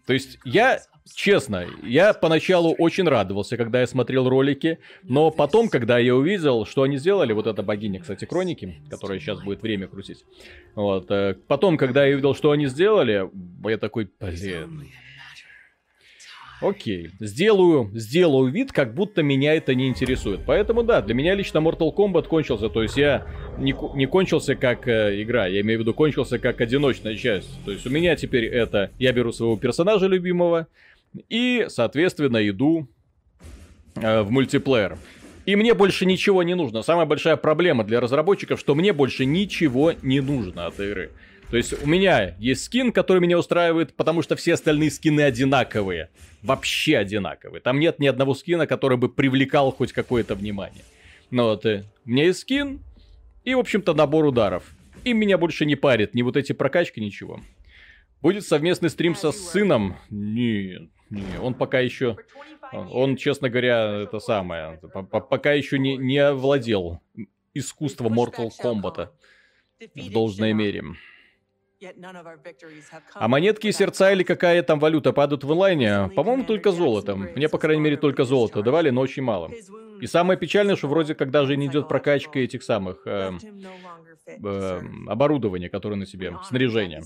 То 0.07 0.13
есть 0.13 0.39
я 0.45 0.81
Честно, 1.15 1.67
я 1.83 2.13
поначалу 2.15 2.75
очень 2.79 3.07
радовался, 3.07 3.57
когда 3.57 3.81
я 3.81 3.87
смотрел 3.87 4.29
ролики, 4.29 4.79
но 5.03 5.31
потом, 5.31 5.69
когда 5.69 5.99
я 5.99 6.15
увидел, 6.15 6.65
что 6.67 6.83
они 6.83 6.99
сделали, 6.99 7.33
вот 7.33 7.47
эта 7.47 7.63
богиня, 7.63 8.01
кстати, 8.01 8.25
Хроники, 8.25 8.77
которая 8.89 9.19
сейчас 9.19 9.43
будет 9.43 9.63
время 9.63 9.87
крутить, 9.87 10.25
вот, 10.75 11.11
э, 11.11 11.37
потом, 11.47 11.77
когда 11.77 12.07
я 12.07 12.15
увидел, 12.15 12.35
что 12.35 12.53
они 12.53 12.67
сделали, 12.67 13.29
я 13.69 13.79
такой, 13.79 14.11
блин, 14.21 14.89
Окей, 16.61 17.11
сделаю, 17.21 17.91
сделаю 17.95 18.53
вид, 18.53 18.71
как 18.71 18.95
будто 18.95 19.23
меня 19.23 19.55
это 19.55 19.75
не 19.75 19.89
интересует. 19.89 20.41
Поэтому 20.47 20.83
да, 20.83 21.01
для 21.01 21.15
меня 21.15 21.35
лично 21.35 21.59
Mortal 21.59 21.95
Kombat 21.95 22.29
кончился. 22.29 22.69
То 22.69 22.83
есть 22.83 22.99
я 22.99 23.27
не, 23.57 23.75
не 23.95 24.07
кончился 24.07 24.55
как 24.57 24.87
э, 24.87 25.23
игра, 25.23 25.47
я 25.47 25.63
имею 25.63 25.79
в 25.79 25.83
виду 25.83 25.95
кончился 25.95 26.39
как 26.39 26.61
одиночная 26.61 27.17
часть. 27.17 27.49
То 27.65 27.73
есть 27.73 27.87
у 27.87 27.91
меня 27.91 28.15
теперь 28.15 28.45
это, 28.45 28.91
я 28.99 29.13
беру 29.13 29.33
своего 29.33 29.57
персонажа 29.57 30.07
любимого, 30.07 30.67
и, 31.29 31.67
соответственно, 31.69 32.47
иду 32.49 32.89
э, 33.97 34.23
в 34.23 34.31
мультиплеер. 34.31 34.99
И 35.47 35.57
мне 35.57 35.75
больше 35.75 36.07
ничего 36.07 36.43
не 36.43 36.55
нужно. 36.55 36.83
Самая 36.83 37.07
большая 37.07 37.37
проблема 37.37 37.85
для 37.85 38.01
разработчиков, 38.01 38.61
что 38.61 38.75
мне 38.75 38.93
больше 38.93 39.25
ничего 39.25 39.93
не 40.03 40.21
нужно 40.21 40.67
от 40.67 40.79
игры. 40.79 41.11
То 41.51 41.57
есть 41.57 41.83
у 41.83 41.87
меня 41.87 42.37
есть 42.39 42.65
скин, 42.65 42.93
который 42.93 43.19
меня 43.19 43.37
устраивает, 43.37 43.95
потому 43.95 44.23
что 44.23 44.37
все 44.37 44.55
остальные 44.55 44.93
скины 44.93 45.23
одинаковые. 45.23 46.11
Вообще 46.43 46.97
одинаковые. 46.99 47.61
Там 47.61 47.81
нет 47.81 47.99
ни 47.99 48.07
одного 48.07 48.35
скина, 48.35 48.67
который 48.67 48.97
бы 48.97 49.09
привлекал 49.09 49.73
хоть 49.73 49.93
какое-то 49.93 50.37
внимание. 50.37 50.85
Но 51.31 51.47
вот, 51.47 51.67
э, 51.67 51.85
у 52.07 52.11
меня 52.11 52.25
есть 52.27 52.41
скин 52.41 52.81
и, 53.45 53.55
в 53.55 53.59
общем-то, 53.59 53.95
набор 53.95 54.27
ударов. 54.27 54.63
И 55.03 55.13
меня 55.13 55.39
больше 55.39 55.67
не 55.67 55.75
парит 55.75 56.15
ни 56.15 56.23
вот 56.23 56.37
эти 56.37 56.53
прокачки, 56.53 57.01
ничего. 57.01 57.41
Будет 58.23 58.45
совместный 58.45 58.91
стрим 58.91 59.17
со 59.17 59.33
сыном? 59.33 59.97
Нет. 60.11 60.91
Он 61.41 61.55
пока 61.55 61.81
еще, 61.81 62.17
он, 62.73 63.17
честно 63.17 63.49
говоря, 63.49 64.03
это 64.03 64.21
самое, 64.21 64.81
пока 65.11 65.53
еще 65.53 65.79
не, 65.79 65.97
не 65.97 66.19
овладел 66.19 67.01
искусством 67.55 68.19
Mortal 68.19 68.51
Kombat 68.63 69.09
в 69.95 70.13
должной 70.13 70.53
мере. 70.53 70.85
А 73.15 73.29
монетки 73.29 73.69
и 73.69 73.73
сердца 73.73 74.13
или 74.13 74.23
какая 74.23 74.63
там 74.63 74.79
валюта 74.79 75.13
падают 75.13 75.45
в 75.45 75.51
онлайне? 75.51 76.11
По-моему, 76.15 76.45
только 76.45 76.73
золотом. 76.73 77.29
Мне, 77.35 77.49
по 77.49 77.59
крайней 77.59 77.81
мере, 77.81 77.97
только 77.97 78.25
золото 78.25 78.63
давали, 78.63 78.91
но 78.91 79.01
очень 79.01 79.23
мало. 79.23 79.51
И 80.01 80.07
самое 80.07 80.39
печальное, 80.39 80.77
что 80.77 80.89
вроде 80.89 81.15
как 81.15 81.31
даже 81.31 81.57
не 81.57 81.67
идет 81.67 81.89
прокачка 81.89 82.39
этих 82.39 82.63
самых 82.63 83.07
э, 83.07 83.33
э, 84.27 84.81
оборудования, 85.09 85.71
которое 85.71 85.97
на 85.97 86.07
себе, 86.07 86.37
снаряжение. 86.45 87.03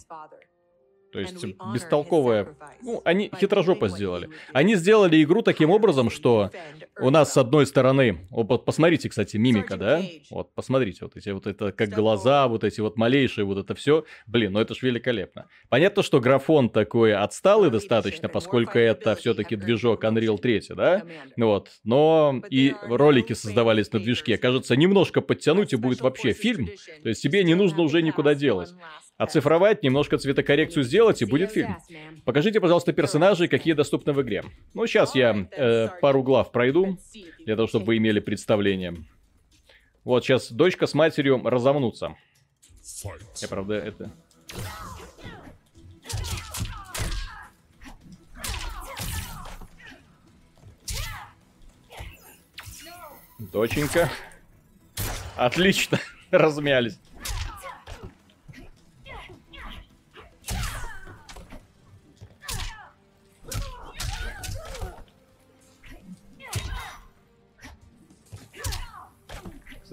То 1.15 1.21
есть 1.21 1.47
бестолковая... 1.73 2.57
Ну, 2.83 3.01
они 3.05 3.31
хитрожопо 3.39 3.89
сделали. 3.89 4.31
Они 4.53 4.75
сделали 4.75 5.23
игру 5.23 5.43
таким 5.43 5.71
образом, 5.71 6.11
что 6.11 6.51
у 6.99 7.11
нас 7.11 7.33
с 7.33 7.37
одной 7.37 7.67
стороны... 7.67 8.27
Вот 8.31 8.65
посмотрите, 8.65 9.09
кстати, 9.09 9.37
мимика, 9.37 9.77
да? 9.77 10.03
Вот, 10.29 10.53
посмотрите, 10.57 11.05
вот 11.05 11.17
эти 11.17 11.29
вот 11.29 11.47
это 11.47 11.71
как 11.71 11.91
глаза, 11.91 12.49
вот 12.49 12.65
эти 12.65 12.81
вот 12.81 12.97
малейшие, 12.97 13.45
вот 13.45 13.59
это 13.59 13.77
все. 13.77 14.05
Блин, 14.27 14.55
ну 14.55 14.61
это 14.61 14.75
ж 14.75 14.83
великолепно. 14.83 15.47
Понятно, 15.69 16.03
что 16.03 16.19
графон 16.19 16.69
такой 16.69 17.15
отсталый 17.15 17.71
достаточно, 17.71 18.29
поскольку 18.29 18.77
это 18.77 19.15
все-таки 19.15 19.55
движок 19.55 20.03
Unreal 20.03 20.39
3, 20.39 20.63
да? 20.71 21.05
Вот. 21.37 21.71
Но 21.85 22.43
и 22.51 22.75
ролики 22.83 23.35
создавались 23.35 23.93
на 23.93 24.01
движке. 24.01 24.37
Кажется, 24.37 24.75
немножко 24.75 25.21
подтянуть 25.21 25.73
и 25.73 25.77
будет 25.77 26.01
вообще 26.01 26.33
фильм. 26.33 26.69
То 27.05 27.09
есть 27.09 27.23
тебе 27.23 27.45
не 27.45 27.55
нужно 27.55 27.83
уже 27.83 28.03
никуда 28.03 28.35
делать. 28.35 28.71
Оцифровать, 29.17 29.85
немножко 29.85 30.19
цветокоррекцию 30.19 30.83
сделать, 30.83 31.04
и 31.23 31.25
будет 31.25 31.53
фильм. 31.53 31.77
Покажите, 32.25 32.61
пожалуйста, 32.61 32.93
персонажей, 32.93 33.49
какие 33.49 33.75
доступны 33.75 34.13
в 34.13 34.23
игре. 34.23 34.45
Ну, 34.75 34.87
сейчас 34.87 35.15
я 35.15 35.49
э, 35.51 35.89
пару 36.01 36.23
глав 36.23 36.53
пройду, 36.53 36.99
для 37.45 37.57
того, 37.57 37.69
чтобы 37.69 37.87
вы 37.87 37.97
имели 37.99 38.21
представление. 38.21 38.97
Вот, 40.05 40.25
сейчас 40.25 40.51
дочка 40.51 40.87
с 40.87 40.95
матерью 40.95 41.41
разомнутся. 41.45 42.17
Я, 43.41 43.49
правда, 43.49 43.75
это... 43.75 44.11
Доченька. 53.39 54.11
Отлично, 55.37 55.99
размялись. 56.31 56.99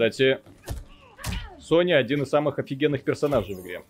Кстати, 0.01 0.39
Соня 1.59 1.97
один 1.97 2.23
из 2.23 2.29
самых 2.29 2.57
офигенных 2.57 3.03
персонажей 3.03 3.53
в 3.53 3.61
игре. 3.61 3.83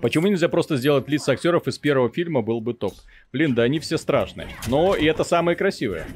Почему 0.00 0.28
нельзя 0.28 0.48
просто 0.48 0.78
сделать 0.78 1.06
лица 1.10 1.32
актеров 1.32 1.68
из 1.68 1.78
первого 1.78 2.08
фильма, 2.08 2.40
был 2.40 2.62
бы 2.62 2.72
топ. 2.72 2.94
Блин, 3.30 3.54
да 3.54 3.64
они 3.64 3.78
все 3.78 3.98
страшные. 3.98 4.48
Но 4.68 4.96
и 4.96 5.04
это 5.04 5.22
самые 5.22 5.54
красивые. 5.54 6.06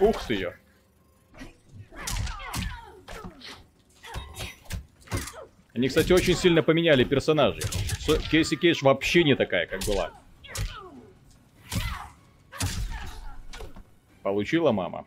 Ух 0.00 0.26
ты 0.26 0.34
ее. 0.34 0.56
Они, 5.74 5.88
кстати, 5.88 6.12
очень 6.12 6.34
сильно 6.34 6.62
поменяли 6.62 7.04
персонажей. 7.04 7.62
Кейси 8.30 8.56
Кейдж 8.56 8.82
вообще 8.82 9.24
не 9.24 9.34
такая, 9.36 9.66
как 9.66 9.82
была. 9.84 10.12
Получила 14.22 14.72
мама. 14.72 15.06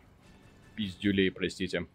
Пиздюлей, 0.76 1.30
простите. 1.30 1.86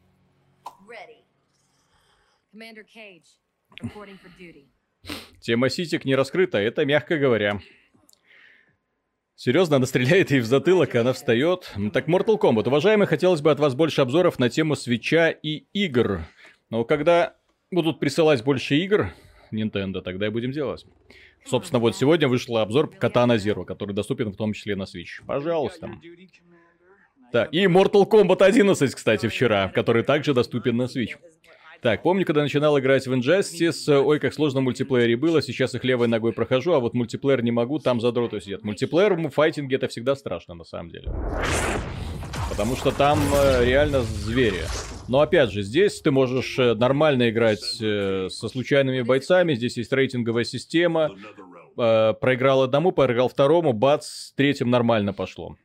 Тема 5.39 5.69
ситик 5.69 6.05
не 6.05 6.15
раскрыта, 6.15 6.57
это 6.57 6.85
мягко 6.85 7.17
говоря. 7.17 7.61
Серьезно, 9.35 9.75
она 9.75 9.85
стреляет 9.85 10.31
ей 10.31 10.39
в 10.39 10.45
затылок, 10.45 10.95
и 10.95 10.97
она 10.97 11.11
встает. 11.11 11.73
Так, 11.91 12.07
Mortal 12.07 12.39
Kombat. 12.39 12.67
Уважаемый, 12.67 13.05
хотелось 13.05 13.41
бы 13.41 13.51
от 13.51 13.59
вас 13.59 13.75
больше 13.75 14.01
обзоров 14.01 14.39
на 14.39 14.49
тему 14.49 14.75
свеча 14.75 15.29
и 15.29 15.65
игр. 15.73 16.21
Но 16.69 16.85
когда 16.85 17.35
будут 17.69 17.99
присылать 17.99 18.43
больше 18.45 18.77
игр 18.77 19.11
Nintendo, 19.51 20.01
тогда 20.01 20.27
и 20.27 20.29
будем 20.29 20.51
делать. 20.51 20.85
Собственно, 21.45 21.79
вот 21.79 21.97
сегодня 21.97 22.29
вышел 22.29 22.57
обзор 22.57 22.91
Katana 22.99 23.35
Zero, 23.35 23.65
который 23.65 23.93
доступен 23.93 24.31
в 24.31 24.37
том 24.37 24.53
числе 24.53 24.77
на 24.77 24.83
Switch. 24.83 25.21
Пожалуйста. 25.27 25.91
Так, 27.33 27.53
и 27.53 27.65
Mortal 27.65 28.09
Kombat 28.09 28.41
11, 28.41 28.95
кстати, 28.95 29.27
вчера, 29.27 29.67
который 29.67 30.03
также 30.03 30.33
доступен 30.33 30.77
на 30.77 30.83
Switch. 30.83 31.17
Так, 31.81 32.03
помню, 32.03 32.25
когда 32.25 32.41
начинал 32.41 32.79
играть 32.79 33.05
в 33.07 33.13
Injustice, 33.13 33.91
ой, 33.99 34.19
как 34.19 34.33
сложно 34.33 34.61
в 34.61 34.63
мультиплеере 34.63 35.15
было, 35.15 35.41
сейчас 35.41 35.75
их 35.75 35.83
левой 35.83 36.07
ногой 36.07 36.33
прохожу, 36.33 36.73
а 36.73 36.79
вот 36.79 36.93
мультиплеер 36.93 37.43
не 37.43 37.51
могу, 37.51 37.79
там 37.79 38.01
задроты 38.01 38.41
сидят. 38.41 38.63
Мультиплеер 38.63 39.13
в 39.15 39.29
файтинге 39.29 39.75
это 39.75 39.87
всегда 39.87 40.15
страшно, 40.15 40.55
на 40.55 40.63
самом 40.63 40.89
деле. 40.89 41.11
Потому 42.49 42.75
что 42.75 42.91
там 42.91 43.19
э, 43.33 43.65
реально 43.65 44.01
звери. 44.01 44.61
Но 45.07 45.19
опять 45.19 45.51
же, 45.51 45.61
здесь 45.61 46.01
ты 46.01 46.11
можешь 46.11 46.57
э, 46.57 46.73
нормально 46.73 47.29
играть 47.29 47.77
э, 47.81 48.27
со 48.29 48.47
случайными 48.47 49.01
бойцами, 49.01 49.53
здесь 49.53 49.77
есть 49.77 49.91
рейтинговая 49.91 50.43
система. 50.43 51.11
Э, 51.77 52.13
проиграл 52.13 52.63
одному, 52.63 52.91
проиграл 52.91 53.29
второму, 53.29 53.73
бац, 53.73 54.31
третьим 54.35 54.69
нормально 54.69 55.13
пошло. 55.13 55.57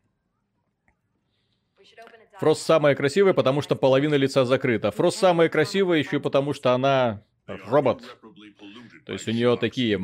Фрост 2.40 2.62
самая 2.62 2.94
красивая, 2.94 3.34
потому 3.34 3.60
что 3.60 3.76
половина 3.76 4.14
лица 4.14 4.46
закрыта. 4.46 4.90
Фрост 4.90 5.18
самая 5.18 5.50
красивая 5.50 5.98
еще 5.98 6.16
и 6.16 6.20
потому, 6.20 6.54
что 6.54 6.72
она 6.72 7.22
робот. 7.46 8.16
То 9.04 9.12
есть 9.12 9.28
у 9.28 9.30
нее 9.30 9.58
такие, 9.58 10.00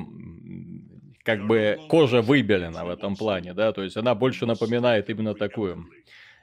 как 1.23 1.47
бы, 1.47 1.79
кожа 1.89 2.21
выбелена 2.21 2.85
в 2.85 2.91
этом 2.91 3.17
плане, 3.17 3.55
да, 3.55 3.73
то 3.73 3.83
есть 3.83 3.97
она 3.97 4.15
больше 4.15 4.45
напоминает 4.45 5.09
именно 5.09 5.35
такую 5.35 5.89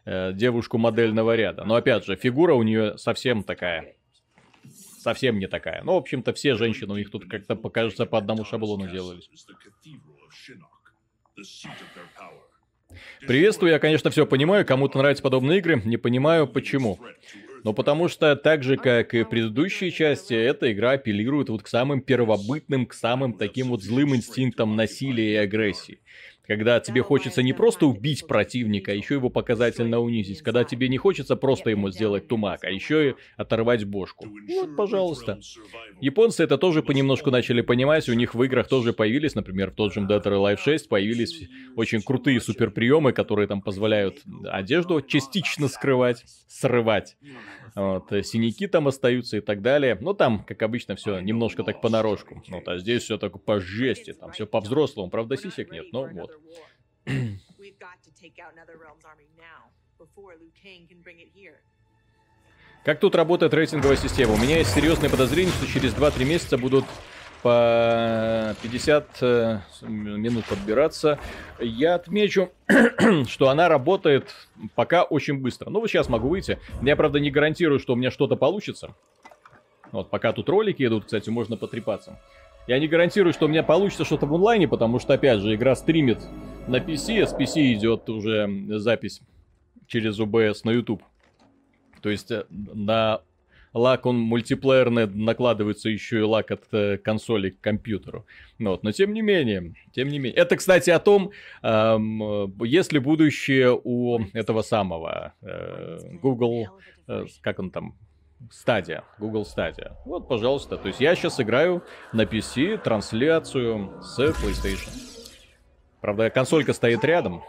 э, 0.06 0.34
девушку 0.34 0.80
модельного 0.80 1.36
ряда. 1.36 1.64
Но 1.64 1.76
опять 1.76 2.06
же, 2.06 2.16
фигура 2.16 2.56
у 2.56 2.64
нее 2.64 2.98
совсем 2.98 3.44
такая. 3.44 3.96
Совсем 4.98 5.38
не 5.38 5.48
такая. 5.48 5.84
Ну, 5.84 5.94
в 5.94 5.98
общем-то, 5.98 6.34
все 6.34 6.56
женщины 6.56 6.92
у 6.92 6.98
них 6.98 7.12
тут 7.12 7.30
как-то, 7.30 7.56
покажется, 7.56 8.08
по 8.08 8.18
одному 8.18 8.46
шаблону 8.46 8.90
делались. 8.90 9.30
Приветствую, 13.28 13.72
я, 13.72 13.80
конечно, 13.80 14.10
все 14.10 14.26
понимаю, 14.26 14.66
кому-то 14.66 14.98
нравятся 14.98 15.24
подобные 15.24 15.60
игры, 15.60 15.82
не 15.86 15.98
понимаю, 15.98 16.48
почему. 16.48 17.00
Но 17.64 17.74
потому 17.74 18.10
что, 18.10 18.36
так 18.36 18.62
же, 18.62 18.76
как 18.76 19.14
и 19.14 19.24
предыдущие 19.24 19.90
части, 19.92 20.34
эта 20.34 20.72
игра 20.74 20.92
апеллирует 20.92 21.50
вот 21.50 21.64
к 21.64 21.68
самым 21.68 22.02
первобытным, 22.02 22.86
к 22.86 22.94
самым 22.94 23.34
таким 23.34 23.70
вот 23.70 23.82
злым 23.82 24.16
инстинктам 24.16 24.76
насилия 24.76 25.34
и 25.34 25.38
агрессии. 25.38 26.00
Когда 26.46 26.80
тебе 26.82 27.02
хочется 27.02 27.42
не 27.42 27.54
просто 27.54 27.86
убить 27.86 28.28
противника, 28.28 28.92
а 28.92 28.96
еще 28.96 29.14
его 29.16 29.30
показательно 29.30 30.00
унизить. 30.00 30.42
Когда 30.42 30.66
тебе 30.66 30.90
не 30.90 30.98
хочется 30.98 31.38
просто 31.38 31.70
ему 31.70 31.90
сделать 31.90 32.28
тумак, 32.28 32.66
а 32.66 32.70
еще 32.70 33.12
и 33.12 33.16
оторвать 33.38 33.86
бошку. 33.86 34.28
Вот, 34.50 34.76
пожалуйста. 34.76 35.40
Японцы 36.02 36.44
это 36.44 36.58
тоже 36.58 36.84
понемножку 36.84 37.32
начали 37.32 37.62
понимать. 37.62 38.10
У 38.10 38.14
них 38.14 38.36
в 38.36 38.44
играх 38.44 38.68
тоже 38.68 38.92
появились, 38.92 39.36
например, 39.36 39.72
в 39.72 39.76
тот 39.76 39.94
же 39.94 40.02
Dead 40.02 40.22
or 40.22 40.34
Alive 40.34 40.60
6 40.60 40.90
появились 40.90 41.48
очень 41.78 42.02
крутые 42.02 42.42
суперприемы, 42.42 43.14
которые 43.14 43.48
там 43.48 43.62
позволяют 43.62 44.18
одежду 44.46 45.02
частично 45.02 45.70
скрывать, 45.70 46.26
срывать. 46.48 47.16
Вот, 47.76 48.10
синяки 48.26 48.68
там 48.68 48.88
остаются 48.88 49.38
и 49.38 49.42
так 49.42 49.62
далее. 49.62 49.98
Но 50.00 50.14
там, 50.14 50.44
как 50.44 50.62
обычно, 50.62 50.96
все 50.96 51.20
немножко 51.20 51.64
так 51.64 51.82
понарошку. 51.82 52.44
Вот, 52.48 52.68
а 52.68 52.78
здесь 52.78 53.04
все 53.04 53.18
так 53.18 53.42
по 53.44 53.60
жести, 53.60 54.14
там 54.14 54.32
все 54.32 54.46
по-взрослому. 54.46 55.10
Правда, 55.10 55.38
сисек 55.38 55.72
нет, 55.72 55.86
но 55.92 56.08
вот. 56.08 56.40
Как 62.84 63.00
тут 63.00 63.16
работает 63.16 63.54
рейтинговая 63.54 63.96
система? 63.96 64.34
У 64.34 64.38
меня 64.38 64.58
есть 64.58 64.74
серьезное 64.74 65.10
подозрение, 65.10 65.54
что 65.54 65.66
через 65.68 65.94
2-3 65.94 66.26
месяца 66.26 66.58
будут 66.58 66.86
по 67.44 68.56
50 68.64 69.18
э, 69.22 69.60
минут 69.82 70.46
подбираться. 70.46 71.20
Я 71.60 71.96
отмечу, 71.96 72.50
что 73.28 73.50
она 73.50 73.68
работает 73.68 74.34
пока 74.76 75.04
очень 75.04 75.40
быстро. 75.40 75.70
Ну, 75.70 75.82
вот 75.82 75.90
сейчас 75.90 76.08
могу 76.08 76.30
выйти. 76.30 76.58
Я, 76.82 76.96
правда, 76.96 77.20
не 77.20 77.30
гарантирую, 77.30 77.80
что 77.80 77.94
у 77.94 77.96
меня 77.98 78.12
что-то 78.12 78.38
получится. 78.38 78.96
Вот, 79.92 80.10
пока 80.10 80.32
тут 80.32 80.48
ролики 80.48 80.84
идут, 80.84 81.06
кстати, 81.06 81.30
можно 81.30 81.58
потрепаться. 81.58 82.18
Я 82.66 82.80
не 82.80 82.88
гарантирую, 82.88 83.34
что 83.34 83.46
у 83.46 83.50
меня 83.50 83.62
получится 83.62 84.06
что-то 84.06 84.26
в 84.26 84.34
онлайне, 84.34 84.68
потому 84.70 85.00
что, 85.00 85.14
опять 85.14 85.42
же, 85.42 85.54
игра 85.54 85.76
стримит 85.76 86.26
на 86.68 86.78
PC, 86.78 87.22
а 87.22 87.28
с 87.28 87.36
PC 87.36 87.74
идет 87.74 88.10
уже 88.10 88.80
запись 88.80 89.20
через 89.88 90.18
OBS 90.18 90.62
на 90.64 90.72
YouTube. 90.72 91.04
То 92.02 92.10
есть 92.10 92.32
э, 92.32 92.46
на 92.50 93.22
лак, 93.74 94.06
он 94.06 94.20
мультиплеерный, 94.20 95.08
накладывается 95.08 95.90
еще 95.90 96.20
и 96.20 96.22
лак 96.22 96.52
от 96.52 96.64
э, 96.72 96.98
консоли 96.98 97.50
к 97.50 97.62
компьютеру. 97.62 98.26
Ну 98.60 98.72
вот. 98.72 98.84
Но 98.84 98.92
тем 98.92 99.14
не 99.14 99.22
менее, 99.22 99.74
тем 99.94 100.10
не 100.10 100.20
менее. 100.20 100.40
Это, 100.40 100.56
кстати, 100.56 100.90
о 100.90 101.00
том, 101.00 101.32
эм, 101.62 102.54
есть 102.64 102.98
будущее 102.98 103.80
у 103.84 104.20
этого 104.34 104.62
самого 104.62 105.34
э, 105.42 106.00
Google, 106.22 106.68
э, 107.08 107.26
как 107.42 107.60
он 107.60 107.72
там, 107.72 107.96
Stadia, 108.52 109.04
Google 109.20 109.44
Stadia. 109.44 109.94
Вот, 110.06 110.28
пожалуйста. 110.28 110.78
То 110.78 110.90
есть 110.90 111.00
я 111.00 111.16
сейчас 111.16 111.40
играю 111.40 111.84
на 112.12 112.24
PC 112.24 112.78
трансляцию 112.78 114.02
с 114.02 114.20
PlayStation. 114.20 114.92
Правда, 116.02 116.30
консолька 116.30 116.74
стоит 116.74 117.04
рядом. 117.06 117.42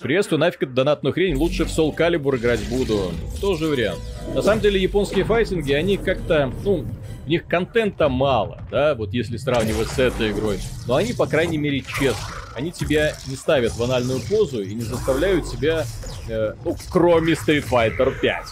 Приветствую, 0.00 0.38
нафиг 0.40 0.62
эту 0.62 0.72
донатную 0.72 1.14
хрень, 1.14 1.36
лучше 1.36 1.64
в 1.64 1.68
Soul 1.68 1.96
Calibur 1.96 2.36
играть 2.36 2.68
буду. 2.68 3.12
Тоже 3.40 3.66
вариант. 3.66 4.00
На 4.34 4.42
самом 4.42 4.60
деле, 4.60 4.80
японские 4.80 5.24
файтинги, 5.24 5.72
они 5.72 5.96
как-то, 5.96 6.52
ну, 6.64 6.84
в 7.24 7.28
них 7.28 7.46
контента 7.46 8.08
мало, 8.10 8.60
да, 8.70 8.94
вот 8.94 9.14
если 9.14 9.38
сравнивать 9.38 9.88
с 9.88 9.98
этой 9.98 10.32
игрой. 10.32 10.58
Но 10.86 10.96
они, 10.96 11.14
по 11.14 11.26
крайней 11.26 11.56
мере, 11.56 11.80
честны. 11.80 12.34
Они 12.54 12.72
тебя 12.72 13.14
не 13.26 13.36
ставят 13.36 13.72
в 13.72 13.82
анальную 13.82 14.20
позу 14.20 14.62
и 14.62 14.74
не 14.74 14.82
заставляют 14.82 15.46
тебя, 15.46 15.84
э, 16.28 16.54
ну, 16.64 16.76
кроме 16.90 17.32
Street 17.32 17.64
Fighter 17.68 18.12
5 18.20 18.46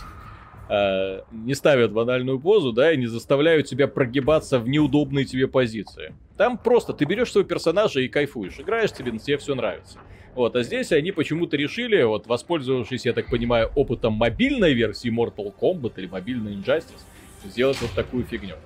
э, 0.69 1.21
не 1.33 1.55
ставят 1.55 1.93
в 1.93 1.99
анальную 1.99 2.41
позу, 2.41 2.73
да, 2.73 2.93
и 2.93 2.97
не 2.97 3.07
заставляют 3.07 3.67
тебя 3.67 3.87
прогибаться 3.87 4.59
в 4.59 4.69
неудобные 4.69 5.25
тебе 5.25 5.47
позиции. 5.47 6.15
Там 6.37 6.59
просто 6.59 6.93
ты 6.93 7.05
берешь 7.05 7.33
своего 7.33 7.49
персонажа 7.49 8.01
и 8.01 8.09
кайфуешь. 8.09 8.59
Играешь 8.59 8.93
тебе, 8.93 9.17
тебе 9.19 9.39
все 9.39 9.55
нравится. 9.55 9.99
Вот, 10.35 10.57
а 10.57 10.63
здесь 10.65 10.91
они 10.91 11.13
почему-то 11.13 11.57
решили, 11.57 12.03
вот, 12.03 12.27
воспользовавшись, 12.27 13.07
я 13.07 13.13
так 13.13 13.31
понимаю, 13.31 13.71
опытом 13.77 14.15
мобильной 14.15 14.75
версии 14.75 15.09
Mortal 15.09 15.55
Kombat 15.59 15.93
или 15.97 16.07
мобильной 16.07 16.55
Injustice, 16.55 17.03
сделать 17.45 17.81
вот 17.81 17.93
такую 17.93 18.25
фигню. 18.25 18.57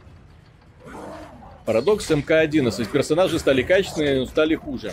Парадокс 1.67 2.09
МК-11. 2.09 2.91
Персонажи 2.91 3.39
стали 3.39 3.63
качественнее, 3.63 4.21
но 4.21 4.25
стали 4.27 4.55
хуже. 4.55 4.93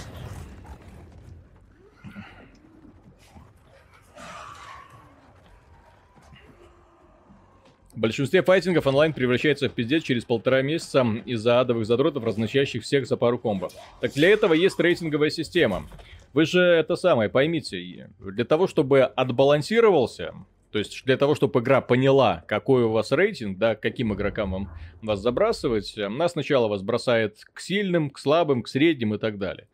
В 7.96 8.00
большинстве 8.00 8.44
файтингов 8.44 8.86
онлайн 8.88 9.14
превращается 9.14 9.70
в 9.70 9.72
пиздец 9.72 10.04
через 10.04 10.26
полтора 10.26 10.62
месяца 10.62 11.06
из-за 11.26 11.62
адовых 11.62 11.86
задротов, 11.86 12.26
разносящих 12.26 12.84
всех 12.84 13.08
за 13.08 13.16
пару 13.16 13.40
комбо. 13.40 13.70
Так 14.02 14.12
для 14.12 14.30
этого 14.30 14.54
есть 14.54 14.78
рейтинговая 14.78 15.30
система. 15.30 15.88
Вы 16.34 16.46
же 16.46 16.60
это 16.60 16.98
самое 16.98 17.30
поймите, 17.30 18.10
для 18.20 18.44
того, 18.44 18.68
чтобы 18.68 19.04
отбалансировался, 19.04 20.34
то 20.72 20.80
есть 20.80 21.06
для 21.06 21.16
того, 21.16 21.36
чтобы 21.36 21.62
игра 21.62 21.80
поняла, 21.80 22.44
какой 22.50 22.84
у 22.84 22.92
вас 22.92 23.14
рейтинг, 23.14 23.58
да, 23.58 23.76
каким 23.76 24.14
игрокам 24.14 24.52
вам 24.52 24.70
вас 25.02 25.22
забрасывать, 25.22 25.98
она 25.98 26.28
сначала 26.28 26.68
вас 26.68 26.82
бросает 26.82 27.38
к 27.54 27.62
сильным, 27.62 28.10
к 28.10 28.20
слабым, 28.20 28.62
к 28.62 28.68
средним 28.68 29.14
и 29.14 29.18
так 29.18 29.38
далее. 29.38 29.70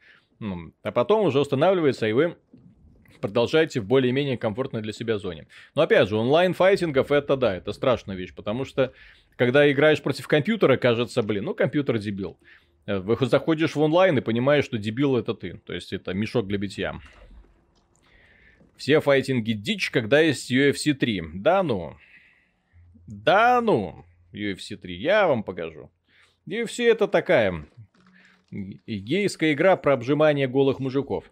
А 0.83 0.91
потом 0.91 1.25
уже 1.25 1.39
устанавливается, 1.39 2.07
и 2.07 2.13
вы 2.13 2.35
продолжаете 3.21 3.79
в 3.79 3.85
более-менее 3.85 4.37
комфортной 4.37 4.81
для 4.81 4.91
себя 4.91 5.17
зоне. 5.17 5.47
Но 5.75 5.83
опять 5.83 6.09
же, 6.09 6.17
онлайн-файтингов 6.17 7.11
это 7.11 7.37
да, 7.37 7.55
это 7.55 7.71
страшная 7.71 8.15
вещь, 8.15 8.33
потому 8.33 8.65
что 8.65 8.91
когда 9.35 9.71
играешь 9.71 10.01
против 10.01 10.27
компьютера, 10.27 10.77
кажется, 10.77 11.21
блин, 11.23 11.45
ну 11.45 11.53
компьютер 11.53 11.97
дебил. 11.97 12.37
Э, 12.85 12.99
вы 12.99 13.17
заходишь 13.25 13.75
в 13.75 13.79
онлайн 13.79 14.17
и 14.17 14.21
понимаешь, 14.21 14.65
что 14.65 14.77
дебил 14.77 15.17
это 15.17 15.33
ты. 15.33 15.57
То 15.65 15.73
есть 15.73 15.93
это 15.93 16.13
мешок 16.13 16.47
для 16.47 16.57
битья. 16.57 16.99
Все 18.75 18.99
файтинги 18.99 19.53
дичь, 19.53 19.91
когда 19.91 20.19
есть 20.19 20.51
UFC 20.51 20.93
3. 20.93 21.23
Да 21.35 21.63
ну. 21.63 21.95
Да 23.07 23.61
ну. 23.61 24.05
UFC 24.33 24.75
3. 24.75 24.95
Я 24.95 25.27
вам 25.27 25.43
покажу. 25.43 25.91
UFC 26.47 26.85
это 26.85 27.07
такая 27.07 27.67
гейская 28.51 29.53
игра 29.53 29.75
про 29.75 29.93
обжимание 29.93 30.47
голых 30.47 30.79
мужиков. 30.79 31.25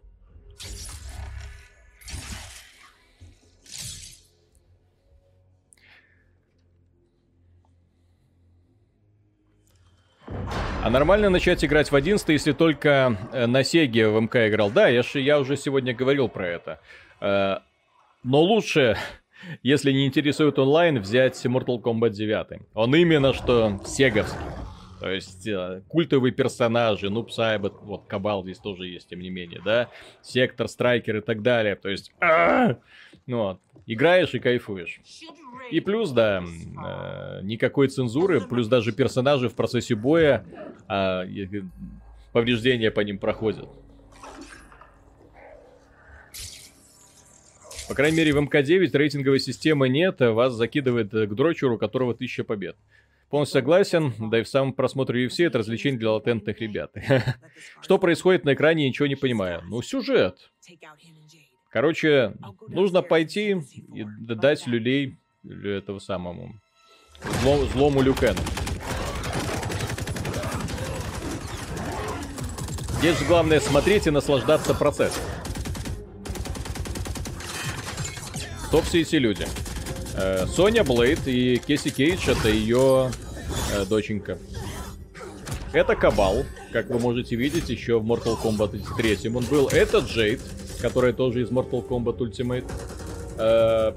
А 10.81 10.89
нормально 10.89 11.29
начать 11.29 11.65
играть 11.65 11.91
в 11.91 11.95
11, 11.95 12.29
если 12.29 12.53
только 12.53 13.17
э, 13.33 13.47
на 13.47 13.65
Сеге 13.65 14.07
в 14.07 14.21
МК 14.21 14.47
играл. 14.47 14.71
Да, 14.71 14.87
я, 14.87 15.03
же, 15.03 15.19
я 15.19 15.37
уже 15.37 15.57
сегодня 15.57 15.93
говорил 15.93 16.29
про 16.29 16.47
это. 16.47 16.79
Э, 17.19 17.57
но 18.23 18.41
лучше, 18.41 18.95
если 19.61 19.91
не 19.91 20.07
интересует 20.07 20.57
онлайн, 20.57 20.99
взять 20.99 21.45
Mortal 21.45 21.81
Kombat 21.81 22.11
9. 22.11 22.61
Он 22.73 22.95
именно 22.95 23.33
что 23.33 23.81
сеговский. 23.85 24.39
То 24.99 25.09
есть 25.09 25.47
э, 25.47 25.81
культовые 25.87 26.33
персонажи, 26.33 27.09
Нуб 27.09 27.31
Сайбет, 27.31 27.73
вот 27.81 28.05
Кабал 28.07 28.43
здесь 28.43 28.57
тоже 28.57 28.87
есть, 28.87 29.07
тем 29.07 29.21
не 29.21 29.29
менее, 29.29 29.61
да, 29.63 29.89
Сектор, 30.21 30.67
Страйкер 30.67 31.17
и 31.17 31.21
так 31.21 31.41
далее. 31.41 31.75
То 31.75 31.89
есть, 31.89 32.11
ну 33.25 33.37
вот, 33.37 33.59
играешь 33.85 34.33
и 34.33 34.39
кайфуешь. 34.39 34.99
И 35.71 35.79
плюс, 35.79 36.11
да, 36.11 36.43
э, 36.43 37.39
никакой 37.43 37.87
цензуры, 37.87 38.41
плюс 38.41 38.67
даже 38.67 38.91
персонажи 38.91 39.47
в 39.47 39.55
процессе 39.55 39.95
боя, 39.95 40.45
э, 40.89 41.25
повреждения 42.33 42.91
по 42.91 42.99
ним 42.99 43.19
проходят. 43.19 43.69
По 47.87 47.95
крайней 47.95 48.17
мере, 48.17 48.33
в 48.33 48.37
МК-9 48.37 48.89
рейтинговой 48.93 49.39
системы 49.39 49.89
нет, 49.89 50.21
а 50.21 50.31
вас 50.31 50.53
закидывает 50.53 51.09
к 51.09 51.33
дрочеру, 51.33 51.75
у 51.75 51.77
которого 51.79 52.13
1000 52.13 52.43
побед. 52.43 52.75
Полностью 53.29 53.59
согласен, 53.59 54.13
да 54.17 54.39
и 54.39 54.43
в 54.43 54.47
самом 54.47 54.73
просмотре 54.73 55.25
UFC 55.25 55.45
это 55.45 55.59
развлечение 55.59 55.99
для 55.99 56.11
латентных 56.11 56.59
ребят. 56.61 56.91
Что 57.81 57.99
происходит 57.99 58.43
на 58.43 58.53
экране, 58.53 58.87
ничего 58.87 59.07
не 59.07 59.15
понимаю. 59.15 59.61
Ну, 59.67 59.81
сюжет. 59.81 60.51
Короче, 61.69 62.33
нужно 62.67 63.03
пойти 63.03 63.61
и 63.93 64.03
дать 64.03 64.65
люлей 64.65 65.17
этого 65.43 65.99
самому 65.99 66.55
зло, 67.41 67.65
злому 67.65 68.01
Люкену. 68.01 68.39
Здесь 72.99 73.17
же 73.17 73.25
главное 73.25 73.59
смотреть 73.59 74.07
и 74.07 74.09
наслаждаться 74.09 74.73
процессом. 74.73 75.23
Кто 78.67 78.81
все 78.81 79.01
эти 79.01 79.15
люди? 79.15 79.47
Э, 80.19 80.45
Соня 80.47 80.83
Блейд 80.83 81.27
и 81.27 81.61
Кесси 81.65 81.91
Кейдж 81.91 82.29
это 82.29 82.49
ее 82.49 83.09
э, 83.73 83.85
доченька. 83.85 84.37
Это 85.71 85.95
Кабал, 85.95 86.43
как 86.73 86.89
вы 86.89 86.99
можете 86.99 87.35
видеть, 87.35 87.69
еще 87.69 87.99
в 87.99 88.05
Mortal 88.05 88.37
Kombat 88.41 88.77
3 88.97 89.33
он 89.33 89.45
был. 89.45 89.67
Это 89.69 89.99
Джейд, 89.99 90.41
которая 90.81 91.13
тоже 91.13 91.43
из 91.43 91.49
Mortal 91.49 91.87
Kombat 91.87 92.17
Ultimate. 92.17 92.69
Э, 93.37 93.93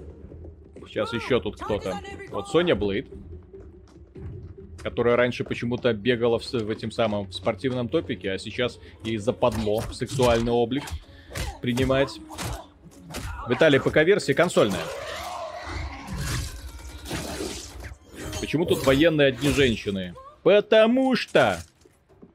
сейчас 0.87 1.13
еще 1.13 1.41
тут 1.41 1.57
кто-то. 1.57 1.99
Вот 2.31 2.47
Соня 2.49 2.77
Блейд, 2.77 3.09
которая 4.83 5.17
раньше 5.17 5.43
почему-то 5.43 5.93
бегала 5.93 6.39
в, 6.39 6.53
в 6.53 6.71
этим 6.71 6.93
самом 6.93 7.27
в 7.27 7.33
спортивном 7.33 7.89
топике, 7.89 8.31
а 8.31 8.39
сейчас 8.39 8.79
ей 9.03 9.17
западло 9.17 9.83
сексуальный 9.93 10.53
облик 10.53 10.85
принимать. 11.61 12.21
Виталий, 13.49 13.81
ПК-версия 13.81 14.35
консольная. 14.35 14.85
Почему 18.43 18.67
тут 18.67 18.85
военные 18.85 19.29
одни 19.29 19.51
женщины? 19.51 20.17
Потому 20.43 21.15
что... 21.15 21.63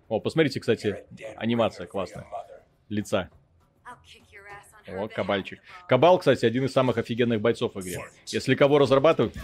О, 0.08 0.22
посмотрите, 0.22 0.62
кстати, 0.62 1.04
анимация 1.36 1.86
классная. 1.86 2.26
Лица. 2.88 3.30
О, 4.88 5.10
кабальчик. 5.10 5.60
Кабал, 5.86 6.18
кстати, 6.18 6.46
один 6.46 6.64
из 6.64 6.72
самых 6.72 6.98
офигенных 6.98 7.42
бойцов 7.42 7.76
в 7.76 7.82
игре. 7.82 8.00
Если 8.28 8.56
кого 8.56 8.80
разрабатывают... 8.80 9.36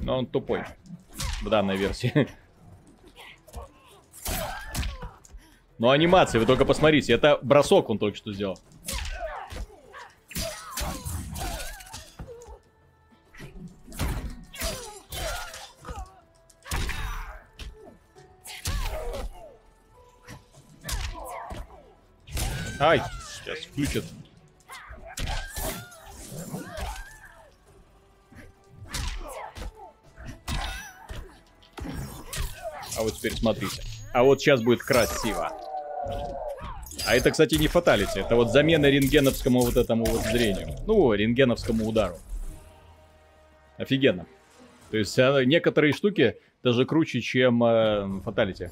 Но 0.00 0.16
он 0.20 0.26
тупой. 0.26 0.64
В 1.42 1.50
данной 1.50 1.76
версии. 1.76 2.26
Но 5.78 5.90
анимация, 5.90 6.38
вы 6.40 6.46
только 6.46 6.64
посмотрите. 6.64 7.12
Это 7.12 7.38
бросок 7.42 7.90
он 7.90 7.98
только 7.98 8.16
что 8.16 8.32
сделал. 8.32 8.58
Ай, 22.78 23.02
сейчас 23.44 23.58
включат. 23.60 24.04
А 32.98 33.02
вот 33.02 33.14
теперь 33.14 33.34
смотрите. 33.34 33.82
А 34.12 34.22
вот 34.22 34.40
сейчас 34.40 34.62
будет 34.62 34.82
красиво. 34.82 35.52
А 37.06 37.14
это, 37.14 37.30
кстати, 37.30 37.54
не 37.54 37.68
фаталити. 37.68 38.20
Это 38.20 38.34
вот 38.36 38.50
замена 38.50 38.86
рентгеновскому 38.86 39.60
вот 39.60 39.76
этому 39.76 40.04
вот 40.04 40.22
зрению. 40.22 40.74
Ну, 40.86 41.12
рентгеновскому 41.12 41.86
удару. 41.86 42.16
Офигенно. 43.76 44.26
То 44.90 44.96
есть 44.96 45.18
а, 45.18 45.44
некоторые 45.44 45.92
штуки 45.92 46.36
даже 46.62 46.84
круче, 46.84 47.20
чем 47.20 47.62
э, 47.62 48.20
фаталити. 48.22 48.70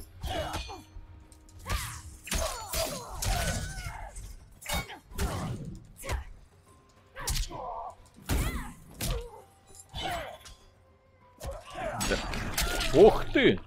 Ух 12.95 13.25
ты! 13.33 13.65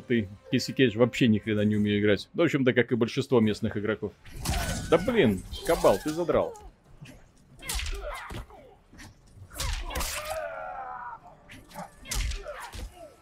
Ты, 0.00 0.28
Кейси 0.50 0.72
Кейдж, 0.72 0.96
вообще 0.96 1.28
ни 1.28 1.38
хрена 1.38 1.62
не 1.62 1.76
умею 1.76 2.00
играть. 2.00 2.28
в 2.32 2.40
общем-то, 2.40 2.72
как 2.72 2.92
и 2.92 2.96
большинство 2.96 3.40
местных 3.40 3.76
игроков. 3.76 4.12
Да 4.90 4.98
блин, 4.98 5.42
Кабал, 5.66 5.98
ты 6.02 6.10
задрал. 6.10 6.54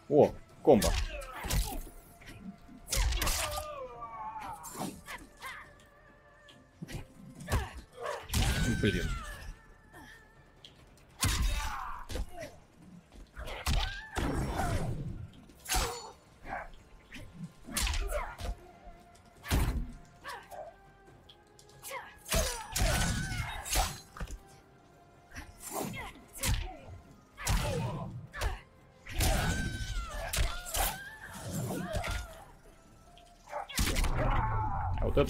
О, 0.09 0.31
комбо. 0.63 0.89
Блин. 8.81 9.22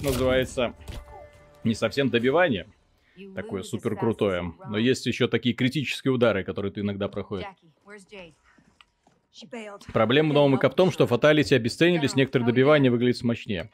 Называется 0.04 0.74
не 1.64 1.74
совсем 1.74 2.10
добивание, 2.10 2.66
такое 3.34 3.62
супер 3.62 3.96
крутое, 3.96 4.54
но 4.68 4.78
есть 4.78 5.06
еще 5.06 5.28
такие 5.28 5.54
критические 5.54 6.12
удары, 6.12 6.44
которые 6.44 6.72
ты 6.72 6.80
иногда 6.80 7.08
проходишь. 7.08 7.46
Проблема 9.92 10.32
нового 10.32 10.56
в 10.60 10.74
том, 10.74 10.92
что 10.92 11.06
фаталити 11.06 11.54
обесценились, 11.54 12.14
некоторые 12.14 12.46
добивания 12.46 12.90
выглядят 12.90 13.22
мощнее. 13.22 13.70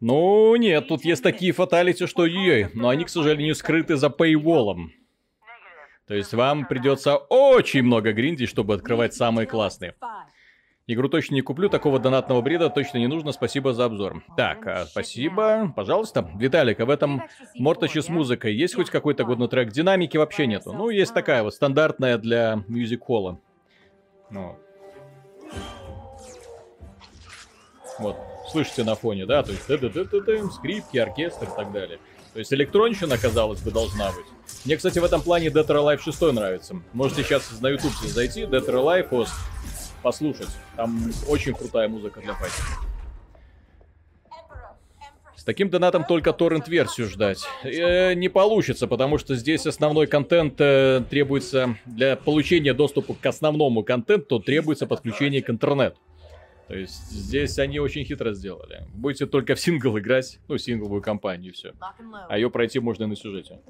Ну, 0.00 0.54
нет, 0.56 0.86
тут 0.86 1.04
есть 1.04 1.22
такие 1.22 1.52
фаталити, 1.52 2.06
что 2.06 2.26
ей, 2.26 2.68
но 2.74 2.88
они, 2.88 3.04
к 3.04 3.08
сожалению, 3.08 3.54
скрыты 3.54 3.96
за 3.96 4.10
пейволом. 4.10 4.92
То 6.06 6.14
есть 6.14 6.32
вам 6.34 6.66
придется 6.66 7.16
очень 7.16 7.82
много 7.82 8.12
гриндить, 8.12 8.48
чтобы 8.48 8.74
открывать 8.74 9.14
самые 9.14 9.46
классные. 9.46 9.94
Игру 10.90 11.10
точно 11.10 11.34
не 11.34 11.42
куплю, 11.42 11.68
такого 11.68 11.98
донатного 11.98 12.40
бреда 12.40 12.70
точно 12.70 12.96
не 12.96 13.08
нужно, 13.08 13.32
спасибо 13.32 13.74
за 13.74 13.84
обзор. 13.84 14.22
Так, 14.38 14.66
а, 14.66 14.86
спасибо, 14.86 15.70
пожалуйста. 15.76 16.26
Виталик, 16.34 16.80
а 16.80 16.86
в 16.86 16.90
этом 16.90 17.24
Мортаче 17.56 18.00
с 18.00 18.08
музыкой 18.08 18.54
есть 18.54 18.74
хоть 18.74 18.88
какой-то 18.88 19.24
годный 19.24 19.48
трек? 19.48 19.70
Динамики 19.70 20.16
вообще 20.16 20.46
нету. 20.46 20.72
Ну, 20.72 20.88
есть 20.88 21.12
такая 21.12 21.42
вот, 21.42 21.52
стандартная 21.52 22.16
для 22.16 22.64
мюзик-холла. 22.68 23.38
Ну. 24.30 24.56
Вот, 27.98 28.16
слышите 28.50 28.82
на 28.82 28.94
фоне, 28.94 29.26
да? 29.26 29.42
То 29.42 29.52
есть, 29.52 29.64
скрипки, 29.64 30.96
оркестр 30.96 31.48
и 31.48 31.54
так 31.54 31.70
далее. 31.70 31.98
То 32.32 32.38
есть 32.38 32.52
электронщина, 32.54 33.18
казалось 33.18 33.60
бы, 33.60 33.72
должна 33.72 34.10
быть. 34.12 34.26
Мне, 34.64 34.76
кстати, 34.76 34.98
в 34.98 35.04
этом 35.04 35.20
плане 35.20 35.48
Dead 35.48 35.66
or 35.66 35.84
Alive 35.84 36.00
6 36.00 36.32
нравится. 36.32 36.80
Можете 36.94 37.24
сейчас 37.24 37.60
на 37.60 37.68
YouTube 37.68 37.92
зайти, 38.06 38.44
Dead 38.44 38.64
or 38.66 38.74
Alive 38.82 39.10
Host, 39.10 39.32
послушать. 40.02 40.48
Там 40.76 41.00
очень 41.28 41.54
крутая 41.54 41.88
музыка 41.88 42.20
для 42.20 42.34
файтинга. 42.34 42.88
С 45.36 45.44
таким 45.44 45.70
донатом 45.70 46.04
только 46.04 46.32
торрент-версию 46.32 47.08
ждать. 47.08 47.44
Э, 47.62 48.14
не 48.14 48.28
получится, 48.28 48.88
потому 48.88 49.18
что 49.18 49.36
здесь 49.36 49.66
основной 49.66 50.06
контент 50.06 50.60
э, 50.60 51.02
требуется... 51.08 51.76
Для 51.86 52.16
получения 52.16 52.74
доступа 52.74 53.14
к 53.14 53.24
основному 53.24 53.84
контенту 53.84 54.40
требуется 54.40 54.86
подключение 54.86 55.42
к 55.42 55.48
интернету. 55.48 55.96
То 56.66 56.74
есть 56.74 57.10
здесь 57.10 57.58
они 57.58 57.78
очень 57.78 58.04
хитро 58.04 58.34
сделали. 58.34 58.86
Будете 58.92 59.26
только 59.26 59.54
в 59.54 59.60
сингл 59.60 59.96
играть, 59.98 60.38
ну, 60.48 60.58
сингловую 60.58 61.00
кампанию, 61.00 61.54
все. 61.54 61.72
А 62.28 62.36
ее 62.36 62.50
пройти 62.50 62.78
можно 62.78 63.04
и 63.04 63.06
на 63.06 63.16
сюжете. 63.16 63.60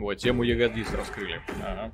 Вот, 0.00 0.14
тему 0.14 0.44
ягодиц 0.44 0.90
раскрыли. 0.94 1.42
Ага. 1.62 1.92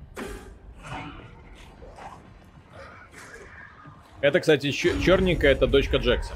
Это, 4.20 4.38
кстати, 4.38 4.70
черненькая, 4.70 5.50
это 5.50 5.66
дочка 5.66 5.96
Джекса. 5.96 6.34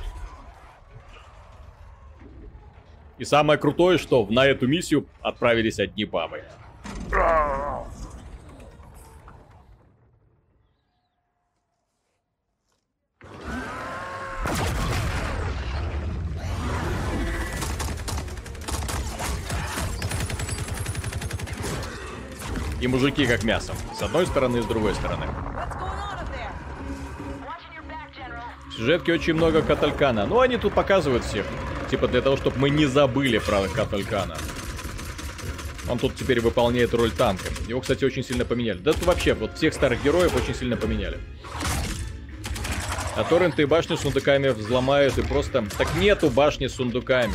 И 3.19 3.25
самое 3.25 3.57
крутое, 3.57 3.99
что 3.99 4.27
на 4.29 4.47
эту 4.47 4.67
миссию 4.67 5.07
отправились 5.23 5.79
одни 5.79 6.05
бабы. 6.05 6.43
И 22.81 22.89
мужики 22.89 23.27
как 23.27 23.45
мясо. 23.45 23.75
С 23.99 24.03
одной 24.03 24.27
стороны 24.27 24.59
и 24.59 24.63
с 24.63 24.67
другой 24.67 24.95
стороны. 24.95 25.27
В 28.69 28.73
сюжетке 28.73 29.13
очень 29.13 29.35
много 29.35 29.63
Каталькана. 29.63 30.27
Ну, 30.27 30.41
они 30.41 30.57
тут 30.57 30.73
показывают 30.73 31.25
всех. 31.25 31.45
Типа 31.91 32.09
для 32.09 32.23
того, 32.23 32.37
чтобы 32.37 32.59
мы 32.59 32.71
не 32.71 32.87
забыли 32.87 33.39
про 33.39 33.69
Каталькана. 33.69 34.37
Он 35.89 35.99
тут 35.99 36.15
теперь 36.15 36.41
выполняет 36.41 36.95
роль 36.95 37.11
танка. 37.11 37.49
Его, 37.67 37.81
кстати, 37.81 38.05
очень 38.05 38.23
сильно 38.23 38.45
поменяли. 38.45 38.79
Да 38.79 38.93
тут 38.93 39.05
вообще, 39.05 39.35
вот 39.35 39.57
всех 39.57 39.75
старых 39.75 40.03
героев 40.03 40.35
очень 40.37 40.55
сильно 40.55 40.77
поменяли. 40.77 41.19
А 43.17 43.25
торренты 43.25 43.63
и 43.63 43.65
башни 43.65 43.97
с 43.97 44.01
сундуками 44.01 44.49
взломают 44.49 45.19
и 45.19 45.23
просто... 45.23 45.67
Так 45.77 45.95
нету 45.97 46.31
башни 46.31 46.69
с 46.69 46.77
сундуками. 46.77 47.35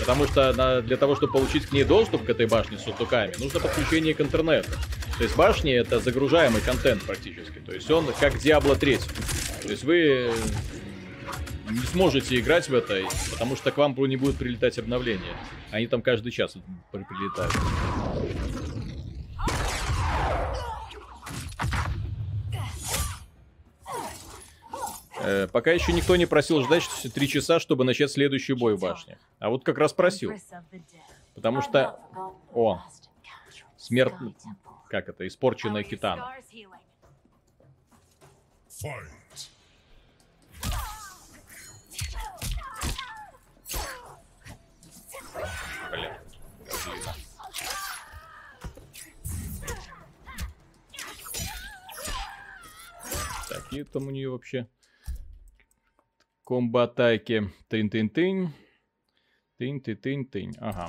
Потому 0.00 0.26
что 0.26 0.52
на, 0.54 0.80
для 0.80 0.96
того, 0.96 1.14
чтобы 1.14 1.34
получить 1.34 1.66
к 1.66 1.72
ней 1.72 1.84
доступ 1.84 2.24
к 2.24 2.30
этой 2.30 2.46
башне 2.46 2.78
с 2.78 2.82
сундуками, 2.82 3.34
нужно 3.38 3.60
подключение 3.60 4.14
к 4.14 4.20
интернету. 4.20 4.70
То 5.18 5.24
есть 5.24 5.36
башни 5.36 5.72
это 5.72 6.00
загружаемый 6.00 6.62
контент 6.62 7.02
практически. 7.02 7.58
То 7.58 7.72
есть 7.72 7.90
он 7.90 8.06
как 8.18 8.34
Diablo 8.36 8.76
3. 8.76 8.98
То 9.62 9.68
есть 9.68 9.84
вы 9.84 10.32
не 11.70 11.86
сможете 11.86 12.38
играть 12.40 12.68
в 12.68 12.74
это, 12.74 13.02
потому 13.32 13.56
что 13.56 13.70
к 13.70 13.76
вам 13.76 13.94
не 14.06 14.16
будут 14.16 14.36
прилетать 14.36 14.78
обновления. 14.78 15.36
Они 15.70 15.86
там 15.86 16.02
каждый 16.02 16.32
час 16.32 16.54
прилетают. 16.90 17.52
Э, 25.22 25.46
пока 25.48 25.72
еще 25.72 25.92
никто 25.92 26.16
не 26.16 26.26
просил 26.26 26.62
ждать 26.62 26.88
три 27.14 27.28
часа, 27.28 27.60
чтобы 27.60 27.84
начать 27.84 28.10
следующий 28.10 28.54
бой 28.54 28.76
в 28.76 28.80
башне. 28.80 29.18
А 29.38 29.50
вот 29.50 29.64
как 29.64 29.78
раз 29.78 29.92
просил. 29.92 30.32
Потому 31.34 31.62
что... 31.62 32.00
О, 32.52 32.82
смерть... 33.76 34.14
Как 34.88 35.08
это? 35.08 35.26
Испорченная 35.26 35.84
китана. 35.84 36.34
Блин. 45.90 46.12
Какие 53.48 53.84
там 53.84 54.08
у 54.08 54.10
нее 54.10 54.30
вообще 54.30 54.66
Комбо-атаки. 56.50 57.48
Тынь-тынь-тынь. 57.68 58.52
Тынь-тынь-тынь-тынь. 59.56 60.56
Ага. 60.58 60.88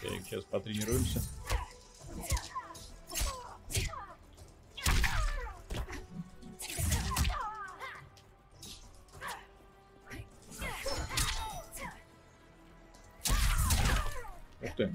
Так, 0.00 0.22
сейчас 0.24 0.44
потренируемся. 0.44 1.20
Ты. 14.78 14.94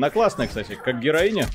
Она 0.00 0.08
классная, 0.08 0.46
кстати, 0.46 0.76
как 0.82 0.98
героиня. 0.98 1.46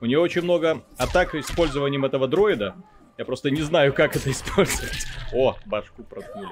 У 0.00 0.06
нее 0.06 0.18
очень 0.18 0.40
много 0.40 0.82
атак 0.96 1.34
использованием 1.34 2.06
этого 2.06 2.26
дроида. 2.26 2.74
Я 3.18 3.26
просто 3.26 3.50
не 3.50 3.60
знаю, 3.60 3.92
как 3.92 4.16
это 4.16 4.30
использовать. 4.30 5.04
О, 5.34 5.54
башку 5.66 6.02
проткнули. 6.02 6.48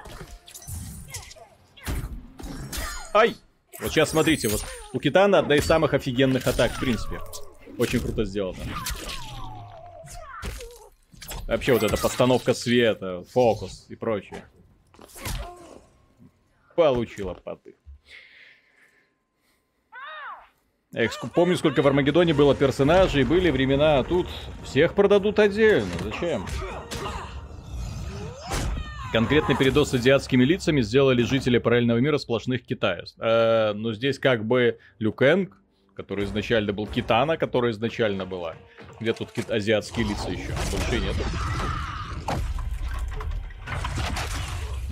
Ай! 3.14 3.34
Вот 3.80 3.90
сейчас 3.92 4.10
смотрите, 4.10 4.48
вот 4.48 4.62
у 4.92 5.00
Китана 5.00 5.38
одна 5.38 5.56
из 5.56 5.64
самых 5.64 5.94
офигенных 5.94 6.46
атак, 6.46 6.72
в 6.72 6.80
принципе. 6.80 7.18
Очень 7.78 8.00
круто 8.00 8.26
сделано. 8.26 8.58
Вообще 11.46 11.72
вот 11.72 11.82
эта 11.82 11.96
постановка 11.96 12.52
света, 12.52 13.24
фокус 13.30 13.86
и 13.88 13.96
прочее. 13.96 14.44
Получила 16.76 17.32
поты. 17.32 17.74
Эх, 20.94 21.18
помню, 21.34 21.56
сколько 21.56 21.80
в 21.80 21.86
Армагеддоне 21.86 22.34
было 22.34 22.54
персонажей, 22.54 23.24
были 23.24 23.50
времена, 23.50 23.98
а 23.98 24.04
тут 24.04 24.26
всех 24.62 24.94
продадут 24.94 25.38
отдельно. 25.38 25.88
Зачем? 26.04 26.46
Конкретный 29.10 29.56
передоз 29.56 29.90
с 29.90 29.94
азиатскими 29.94 30.44
лицами 30.44 30.82
сделали 30.82 31.22
жители 31.22 31.58
параллельного 31.58 31.98
мира 31.98 32.18
сплошных 32.18 32.64
Китая. 32.64 33.04
Э, 33.18 33.72
но 33.74 33.92
здесь 33.94 34.18
как 34.18 34.44
бы 34.44 34.78
Люкенг, 34.98 35.56
который 35.96 36.24
изначально 36.24 36.72
был 36.72 36.86
Китана, 36.86 37.36
которая 37.36 37.72
изначально 37.72 38.26
была. 38.26 38.54
Где 39.00 39.12
тут 39.12 39.32
кит- 39.32 39.50
азиатские 39.50 40.06
лица 40.08 40.30
еще? 40.30 40.48
Больше 40.70 41.00
нету. 41.04 41.22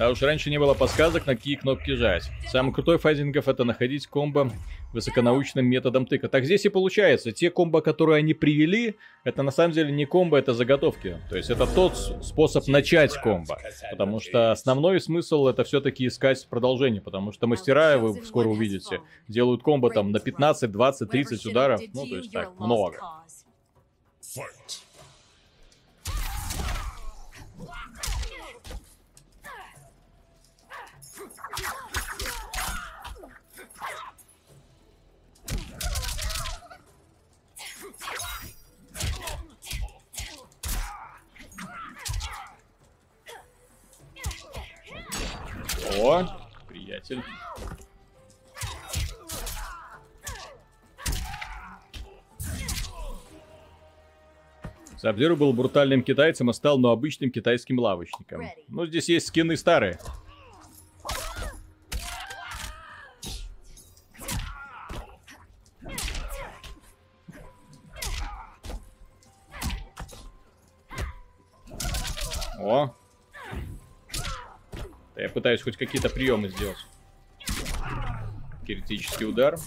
Да 0.01 0.09
уж 0.09 0.23
раньше 0.23 0.49
не 0.49 0.59
было 0.59 0.73
подсказок, 0.73 1.27
на 1.27 1.37
какие 1.37 1.57
кнопки 1.57 1.95
жать. 1.95 2.31
Самый 2.49 2.73
крутой 2.73 2.97
файтингов 2.97 3.49
это 3.49 3.65
находить 3.65 4.07
комбо 4.07 4.51
высоконаучным 4.95 5.67
методом 5.67 6.07
тыка. 6.07 6.31
Так 6.31 6.47
здесь 6.47 6.65
и 6.65 6.71
получается. 6.71 7.33
Те 7.33 7.51
комбо, 7.51 7.83
которые 7.83 8.21
они 8.21 8.33
привели, 8.33 8.97
это 9.25 9.43
на 9.43 9.51
самом 9.51 9.73
деле 9.73 9.93
не 9.93 10.07
комбо, 10.07 10.39
это 10.39 10.55
заготовки. 10.55 11.19
То 11.29 11.37
есть 11.37 11.51
это 11.51 11.67
тот 11.67 11.99
способ 12.25 12.67
начать 12.67 13.13
комбо. 13.13 13.59
Потому 13.91 14.21
что 14.21 14.53
основной 14.53 15.03
смысл 15.03 15.49
это 15.49 15.65
все-таки 15.65 16.07
искать 16.07 16.47
продолжение. 16.49 17.03
Потому 17.03 17.31
что 17.33 17.47
мастера, 17.47 17.99
вы 17.99 18.25
скоро 18.25 18.49
увидите, 18.49 19.03
делают 19.29 19.63
комбо 19.63 19.91
там 19.91 20.13
на 20.13 20.19
15, 20.19 20.73
20, 20.73 21.11
30 21.11 21.45
ударов. 21.45 21.83
Ну, 21.93 22.07
то 22.07 22.17
есть 22.17 22.33
так, 22.33 22.59
много. 22.59 23.01
Fight. 24.23 24.80
О, 46.03 46.27
приятель. 46.67 47.23
Сабзиру 54.97 55.37
был 55.37 55.53
брутальным 55.53 56.03
китайцем, 56.03 56.49
а 56.49 56.53
стал, 56.55 56.79
но 56.79 56.91
обычным 56.91 57.31
китайским 57.31 57.79
лавочником. 57.79 58.47
Ну, 58.69 58.87
здесь 58.87 59.09
есть 59.11 59.29
скины 59.29 59.57
старые. 59.57 59.99
О, 72.59 72.95
я 75.21 75.29
пытаюсь 75.29 75.63
хоть 75.63 75.77
какие-то 75.77 76.09
приемы 76.09 76.49
сделать. 76.49 76.79
Критический 78.65 79.27
удар. 79.27 79.59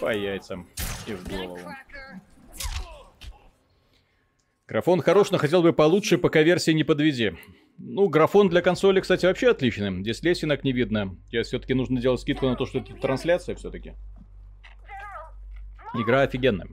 По 0.00 0.14
яйцам 0.14 0.68
и 1.06 1.14
в 1.14 1.28
голову. 1.28 1.58
Графон 4.66 5.00
хорош, 5.02 5.30
но 5.30 5.38
хотел 5.38 5.62
бы 5.62 5.72
получше, 5.72 6.18
пока 6.18 6.42
версия 6.42 6.74
не 6.74 6.84
подведи. 6.84 7.36
Ну, 7.78 8.08
графон 8.08 8.48
для 8.48 8.60
консоли, 8.60 9.00
кстати, 9.00 9.26
вообще 9.26 9.50
отличный. 9.50 10.02
Здесь 10.02 10.22
лесенок 10.22 10.64
не 10.64 10.72
видно. 10.72 11.16
Здесь 11.28 11.48
все-таки 11.48 11.74
нужно 11.74 12.00
делать 12.00 12.20
скидку 12.20 12.46
на 12.46 12.56
то, 12.56 12.66
что 12.66 12.78
это 12.78 12.94
трансляция 12.94 13.54
все-таки. 13.54 13.94
Игра 15.94 16.22
офигенная 16.22 16.68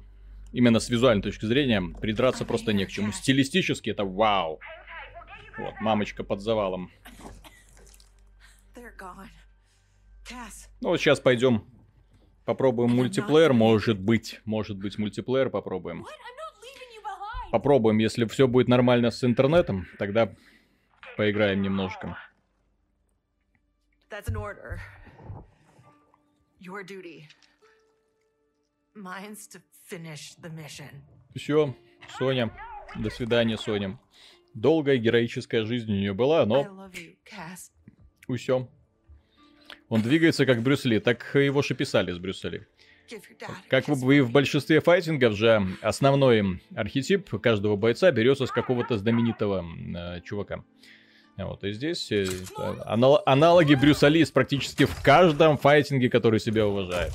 именно 0.51 0.79
с 0.79 0.89
визуальной 0.89 1.23
точки 1.23 1.45
зрения, 1.45 1.81
придраться 1.81 2.45
просто 2.45 2.73
не 2.73 2.85
к 2.85 2.89
чему. 2.89 3.11
Стилистически 3.11 3.89
это 3.89 4.05
вау. 4.05 4.59
Вот, 5.57 5.73
мамочка 5.81 6.23
под 6.23 6.41
завалом. 6.41 6.91
Ну 10.81 10.89
вот 10.89 10.99
сейчас 10.99 11.19
пойдем 11.19 11.65
попробуем 12.45 12.91
мультиплеер, 12.91 13.53
может 13.53 13.99
быть, 13.99 14.41
может 14.45 14.77
быть 14.77 14.97
мультиплеер 14.97 15.49
попробуем. 15.49 16.05
Попробуем, 17.51 17.97
если 17.97 18.25
все 18.25 18.47
будет 18.47 18.67
нормально 18.67 19.11
с 19.11 19.23
интернетом, 19.23 19.87
тогда 19.99 20.33
поиграем 21.17 21.61
немножко. 21.61 22.17
That's 24.09 24.27
an 24.27 24.35
order. 24.35 24.79
Your 26.59 26.83
duty. 26.83 27.27
Mine's 28.93 29.47
to 29.47 29.61
все, 31.35 31.75
Соня. 32.17 32.51
До 32.95 33.09
свидания, 33.09 33.57
Соня. 33.57 33.99
Долгая 34.53 34.97
героическая 34.97 35.65
жизнь 35.65 35.91
у 35.91 35.95
нее 35.95 36.13
была, 36.13 36.45
но... 36.45 36.89
Усё. 38.27 38.69
Он 39.89 40.01
двигается 40.01 40.45
как 40.45 40.61
Брюс 40.61 40.85
Ли, 40.85 40.99
так 40.99 41.35
его 41.35 41.61
же 41.61 41.73
писали 41.73 42.11
с 42.11 42.17
Брюс 42.17 42.43
Ли. 42.43 42.65
Как 43.69 43.87
вы 43.87 44.23
в 44.23 44.31
большинстве 44.31 44.79
файтингов 44.79 45.35
же, 45.35 45.61
основной 45.81 46.61
архетип 46.75 47.29
каждого 47.41 47.75
бойца 47.75 48.11
берется 48.11 48.45
с 48.45 48.51
какого-то 48.51 48.97
знаменитого 48.97 49.65
э, 49.65 50.21
чувака. 50.21 50.63
Вот, 51.37 51.63
и 51.63 51.73
здесь 51.73 52.11
э, 52.11 52.25
анал 52.85 53.21
аналоги 53.25 53.75
Брюса 53.75 54.07
Ли 54.07 54.23
практически 54.25 54.85
в 54.85 55.01
каждом 55.01 55.57
файтинге, 55.57 56.09
который 56.09 56.39
себя 56.39 56.67
уважает. 56.67 57.13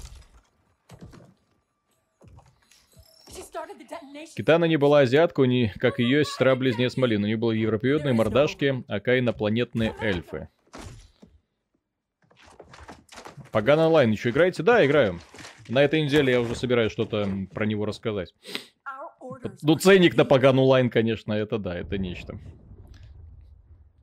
Китана 4.37 4.65
не 4.65 4.77
была 4.77 5.01
азиатка, 5.01 5.43
не, 5.43 5.73
как 5.79 5.99
ее 5.99 6.25
сестра-близнец 6.25 6.97
Малин. 6.97 7.25
У 7.25 7.27
нее 7.27 7.37
были 7.37 7.59
европеоидные 7.59 8.15
мордашки, 8.15 8.85
ака 8.89 9.19
инопланетные 9.19 9.95
эльфы. 10.01 10.49
Паган 13.53 13.79
онлайн 13.79 14.11
еще 14.11 14.31
играете? 14.31 14.63
Да, 14.63 14.85
играю. 14.85 15.21
На 15.69 15.83
этой 15.83 16.03
неделе 16.03 16.33
я 16.33 16.41
уже 16.41 16.55
собираюсь 16.55 16.93
что-то 16.93 17.29
про 17.53 17.65
него 17.65 17.87
рассказать. 17.87 18.35
Ну, 19.63 19.77
ценник 19.77 20.17
на 20.17 20.25
Паган 20.25 20.59
онлайн, 20.59 20.91
конечно, 20.91 21.33
это 21.33 21.59
да, 21.59 21.77
это 21.77 21.99
нечто. 21.99 22.39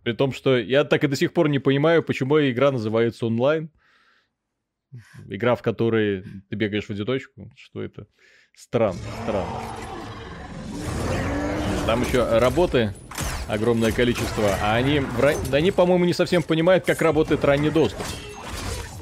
При 0.03 0.13
том, 0.13 0.33
что 0.33 0.57
я 0.57 0.83
так 0.83 1.03
и 1.03 1.07
до 1.07 1.15
сих 1.15 1.33
пор 1.33 1.49
не 1.49 1.59
понимаю, 1.59 2.03
почему 2.03 2.39
игра 2.39 2.71
называется 2.71 3.25
онлайн. 3.25 3.69
Игра, 5.27 5.55
в 5.55 5.61
которой 5.61 6.23
ты 6.49 6.55
бегаешь 6.55 6.85
в 6.85 6.89
одиночку. 6.89 7.51
Что 7.55 7.81
это? 7.81 8.07
Странно, 8.55 8.99
странно. 9.23 9.61
Там 11.85 12.01
еще 12.03 12.37
работы 12.37 12.93
огромное 13.47 13.91
количество, 13.91 14.55
а 14.61 14.75
они, 14.75 15.01
они 15.51 15.71
по-моему, 15.71 16.05
не 16.05 16.13
совсем 16.13 16.43
понимают, 16.43 16.85
как 16.85 17.01
работает 17.01 17.43
ранний 17.43 17.69
доступ. 17.69 18.05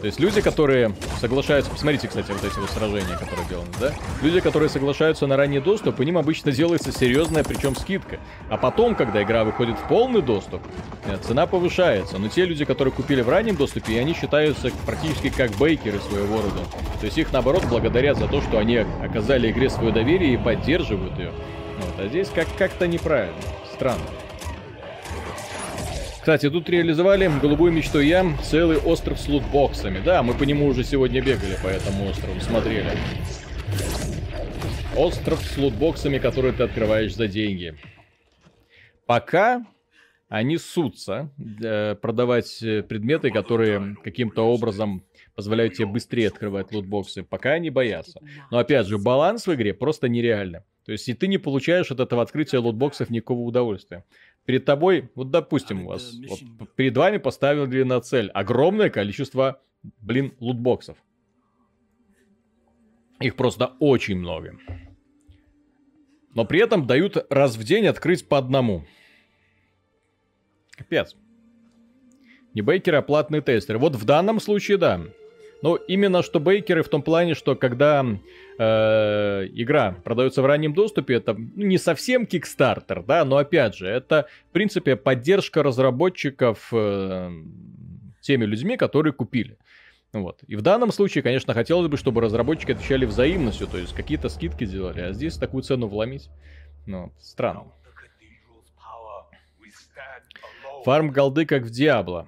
То 0.01 0.07
есть 0.07 0.19
люди, 0.19 0.41
которые 0.41 0.93
соглашаются... 1.19 1.71
Посмотрите, 1.71 2.07
кстати, 2.07 2.31
вот 2.31 2.43
эти 2.43 2.57
вот 2.57 2.69
сражения, 2.71 3.15
которые 3.17 3.47
деланы, 3.47 3.69
да? 3.79 3.93
Люди, 4.23 4.39
которые 4.39 4.67
соглашаются 4.67 5.27
на 5.27 5.37
ранний 5.37 5.59
доступ, 5.59 5.97
по 5.97 6.01
ним 6.01 6.17
обычно 6.17 6.51
делается 6.51 6.91
серьезная, 6.91 7.43
причем 7.43 7.75
скидка. 7.75 8.19
А 8.49 8.57
потом, 8.57 8.95
когда 8.95 9.21
игра 9.21 9.43
выходит 9.43 9.77
в 9.77 9.87
полный 9.87 10.23
доступ, 10.23 10.61
э, 11.05 11.17
цена 11.21 11.45
повышается. 11.45 12.17
Но 12.17 12.29
те 12.29 12.45
люди, 12.45 12.65
которые 12.65 12.91
купили 12.91 13.21
в 13.21 13.29
раннем 13.29 13.55
доступе, 13.55 13.99
они 13.99 14.15
считаются 14.15 14.71
практически 14.87 15.29
как 15.29 15.51
бейкеры 15.51 15.99
своего 15.99 16.37
рода. 16.37 16.61
То 16.99 17.05
есть 17.05 17.19
их, 17.19 17.31
наоборот, 17.31 17.63
благодарят 17.65 18.17
за 18.17 18.27
то, 18.27 18.41
что 18.41 18.57
они 18.57 18.77
оказали 18.77 19.51
игре 19.51 19.69
свое 19.69 19.93
доверие 19.93 20.33
и 20.33 20.37
поддерживают 20.37 21.17
ее. 21.19 21.31
Вот. 21.77 22.05
А 22.05 22.07
здесь 22.07 22.29
как- 22.33 22.47
как-то 22.57 22.87
неправильно. 22.87 23.37
Странно. 23.71 24.01
Кстати, 26.21 26.51
тут 26.51 26.69
реализовали 26.69 27.31
голубую 27.41 27.71
мечту 27.71 27.99
я, 27.99 28.23
целый 28.43 28.77
остров 28.77 29.19
с 29.19 29.27
лутбоксами. 29.27 29.99
Да, 30.05 30.21
мы 30.21 30.35
по 30.35 30.43
нему 30.43 30.67
уже 30.67 30.83
сегодня 30.83 31.19
бегали 31.19 31.57
по 31.63 31.67
этому 31.67 32.07
острову, 32.07 32.39
смотрели. 32.39 32.91
Остров 34.95 35.39
с 35.41 35.57
лутбоксами, 35.57 36.19
который 36.19 36.51
ты 36.51 36.61
открываешь 36.61 37.15
за 37.15 37.27
деньги. 37.27 37.75
Пока 39.07 39.65
они 40.29 40.59
сутся 40.59 41.31
э, 41.59 41.95
продавать 41.95 42.61
э, 42.61 42.83
предметы, 42.83 43.31
которые 43.31 43.97
каким-то 44.03 44.43
образом 44.43 45.03
позволяют 45.33 45.73
тебе 45.73 45.87
быстрее 45.87 46.27
открывать 46.27 46.71
лутбоксы, 46.71 47.23
пока 47.23 47.53
они 47.53 47.71
боятся. 47.71 48.21
Но 48.51 48.59
опять 48.59 48.85
же, 48.85 48.99
баланс 48.99 49.47
в 49.47 49.53
игре 49.55 49.73
просто 49.73 50.07
нереальный. 50.07 50.59
То 50.91 50.93
есть, 50.93 51.07
и 51.07 51.13
ты 51.13 51.27
не 51.27 51.37
получаешь 51.37 51.89
от 51.89 52.01
этого 52.01 52.21
открытия 52.21 52.57
лутбоксов 52.57 53.09
никакого 53.09 53.39
удовольствия 53.47 54.03
перед 54.43 54.65
тобой, 54.65 55.09
вот 55.15 55.31
допустим, 55.31 55.85
у 55.85 55.87
вас, 55.87 56.13
вот, 56.27 56.75
перед 56.75 56.97
вами 56.97 57.17
поставили 57.17 57.83
на 57.83 58.01
цель 58.01 58.29
огромное 58.31 58.89
количество, 58.89 59.61
блин, 60.01 60.33
лутбоксов. 60.41 60.97
Их 63.21 63.37
просто 63.37 63.71
очень 63.79 64.17
много. 64.17 64.57
Но 66.33 66.43
при 66.43 66.59
этом 66.59 66.85
дают 66.85 67.25
раз 67.29 67.55
в 67.55 67.63
день 67.63 67.87
открыть 67.87 68.27
по 68.27 68.37
одному. 68.37 68.85
Капец. 70.71 71.15
Не 72.53 72.61
бейкеры, 72.61 72.97
а 72.97 73.01
платные 73.01 73.41
тестеры. 73.41 73.79
Вот 73.79 73.95
в 73.95 74.03
данном 74.03 74.41
случае 74.41 74.75
да. 74.75 75.01
Но 75.61 75.77
именно 75.77 76.23
что 76.23 76.41
бейкеры 76.41 76.83
в 76.83 76.89
том 76.89 77.01
плане, 77.01 77.35
что 77.35 77.55
когда 77.55 78.05
э, 78.61 79.47
игра 79.53 79.95
продается 80.03 80.41
в 80.41 80.45
раннем 80.45 80.73
доступе, 80.73 81.15
это 81.15 81.33
ну, 81.33 81.65
не 81.65 81.77
совсем 81.77 82.23
Kickstarter, 82.23 83.03
да, 83.05 83.25
но 83.25 83.37
опять 83.37 83.75
же, 83.75 83.87
это 83.87 84.27
в 84.49 84.53
принципе 84.53 84.95
поддержка 84.95 85.63
разработчиков 85.63 86.69
э, 86.71 87.31
теми 88.21 88.45
людьми, 88.45 88.77
которые 88.77 89.13
купили. 89.13 89.57
Вот. 90.13 90.43
И 90.45 90.55
в 90.55 90.61
данном 90.61 90.91
случае, 90.91 91.23
конечно, 91.23 91.53
хотелось 91.53 91.87
бы, 91.87 91.97
чтобы 91.97 92.21
разработчики 92.21 92.73
отвечали 92.73 93.05
взаимностью, 93.05 93.67
то 93.67 93.77
есть 93.77 93.95
какие-то 93.95 94.29
скидки 94.29 94.65
делали, 94.65 95.01
а 95.01 95.13
здесь 95.13 95.37
такую 95.37 95.63
цену 95.63 95.87
вломить, 95.87 96.29
ну, 96.85 97.11
странно. 97.19 97.71
Фарм 100.83 101.11
голды 101.11 101.45
как 101.45 101.63
в 101.63 101.69
Диабло. 101.69 102.27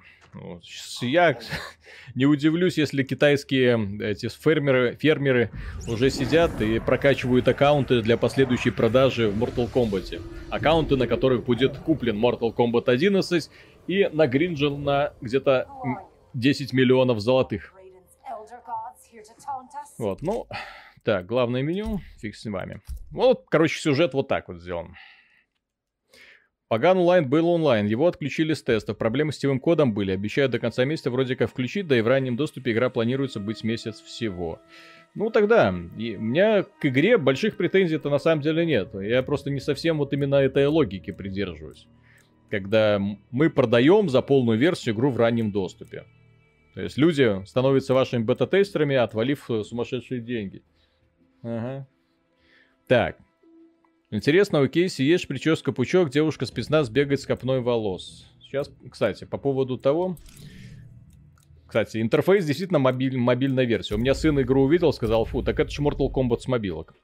Я 1.00 1.38
не 2.14 2.26
удивлюсь, 2.26 2.78
если 2.78 3.02
китайские 3.02 3.98
эти 4.00 4.28
фермеры, 4.28 4.96
фермеры 4.96 5.50
уже 5.88 6.10
сидят 6.10 6.60
и 6.60 6.78
прокачивают 6.78 7.46
аккаунты 7.48 8.02
для 8.02 8.16
последующей 8.16 8.70
продажи 8.70 9.28
в 9.28 9.42
Mortal 9.42 9.70
Kombat. 9.70 10.20
Аккаунты, 10.50 10.96
на 10.96 11.06
которых 11.06 11.44
будет 11.44 11.78
куплен 11.78 12.22
Mortal 12.22 12.54
Kombat 12.54 12.90
11 12.90 13.50
и 13.86 14.08
нагринжен 14.12 14.82
на 14.82 15.12
где-то 15.20 15.68
10 16.34 16.72
миллионов 16.72 17.20
золотых. 17.20 17.72
Вот, 19.98 20.22
ну, 20.22 20.46
так, 21.04 21.26
главное 21.26 21.62
меню, 21.62 22.00
фиг 22.18 22.34
с 22.34 22.44
вами. 22.46 22.80
Вот, 23.10 23.44
короче, 23.48 23.78
сюжет 23.78 24.14
вот 24.14 24.28
так 24.28 24.48
вот 24.48 24.60
сделан. 24.60 24.96
Поган 26.74 26.98
онлайн 26.98 27.28
был 27.28 27.48
онлайн, 27.50 27.86
его 27.86 28.08
отключили 28.08 28.52
с 28.52 28.60
тестов, 28.60 28.98
проблемы 28.98 29.30
с 29.30 29.36
сетевым 29.36 29.60
кодом 29.60 29.94
были, 29.94 30.10
обещают 30.10 30.50
до 30.50 30.58
конца 30.58 30.84
месяца 30.84 31.08
вроде 31.12 31.36
как 31.36 31.48
включить, 31.48 31.86
да 31.86 31.96
и 31.96 32.00
в 32.00 32.08
раннем 32.08 32.34
доступе 32.34 32.72
игра 32.72 32.90
планируется 32.90 33.38
быть 33.38 33.62
месяц 33.62 34.00
всего. 34.00 34.58
Ну 35.14 35.30
тогда, 35.30 35.72
и 35.96 36.16
у 36.16 36.20
меня 36.20 36.64
к 36.64 36.84
игре 36.84 37.16
больших 37.16 37.56
претензий-то 37.56 38.10
на 38.10 38.18
самом 38.18 38.42
деле 38.42 38.66
нет. 38.66 38.92
Я 38.92 39.22
просто 39.22 39.50
не 39.50 39.60
совсем 39.60 39.98
вот 39.98 40.12
именно 40.14 40.34
этой 40.34 40.66
логики 40.66 41.12
придерживаюсь. 41.12 41.86
Когда 42.50 43.00
мы 43.30 43.50
продаем 43.50 44.08
за 44.08 44.20
полную 44.20 44.58
версию 44.58 44.96
игру 44.96 45.12
в 45.12 45.16
раннем 45.16 45.52
доступе. 45.52 46.02
То 46.74 46.80
есть 46.80 46.98
люди 46.98 47.40
становятся 47.46 47.94
вашими 47.94 48.24
бета-тестерами, 48.24 48.96
отвалив 48.96 49.48
э, 49.48 49.62
сумасшедшие 49.62 50.20
деньги. 50.20 50.64
Ага. 51.44 51.86
Так. 52.88 53.18
Интересно, 54.14 54.60
у 54.60 54.68
Кейси 54.68 55.02
есть 55.02 55.26
прическа-пучок, 55.26 56.08
девушка 56.08 56.46
спецназ 56.46 56.88
бегает 56.88 57.20
с 57.20 57.26
копной 57.26 57.60
волос. 57.60 58.24
Сейчас, 58.42 58.70
кстати, 58.88 59.24
по 59.24 59.38
поводу 59.38 59.76
того... 59.76 60.16
Кстати, 61.66 62.00
интерфейс 62.00 62.44
действительно 62.44 62.78
мобиль, 62.78 63.16
мобильная 63.18 63.64
версия. 63.64 63.96
У 63.96 63.98
меня 63.98 64.14
сын 64.14 64.40
игру 64.40 64.62
увидел, 64.62 64.92
сказал, 64.92 65.24
фу, 65.24 65.42
так 65.42 65.58
это 65.58 65.68
же 65.68 65.82
Mortal 65.82 66.12
Kombat 66.14 66.38
с 66.38 66.46
мобилок. 66.46 66.94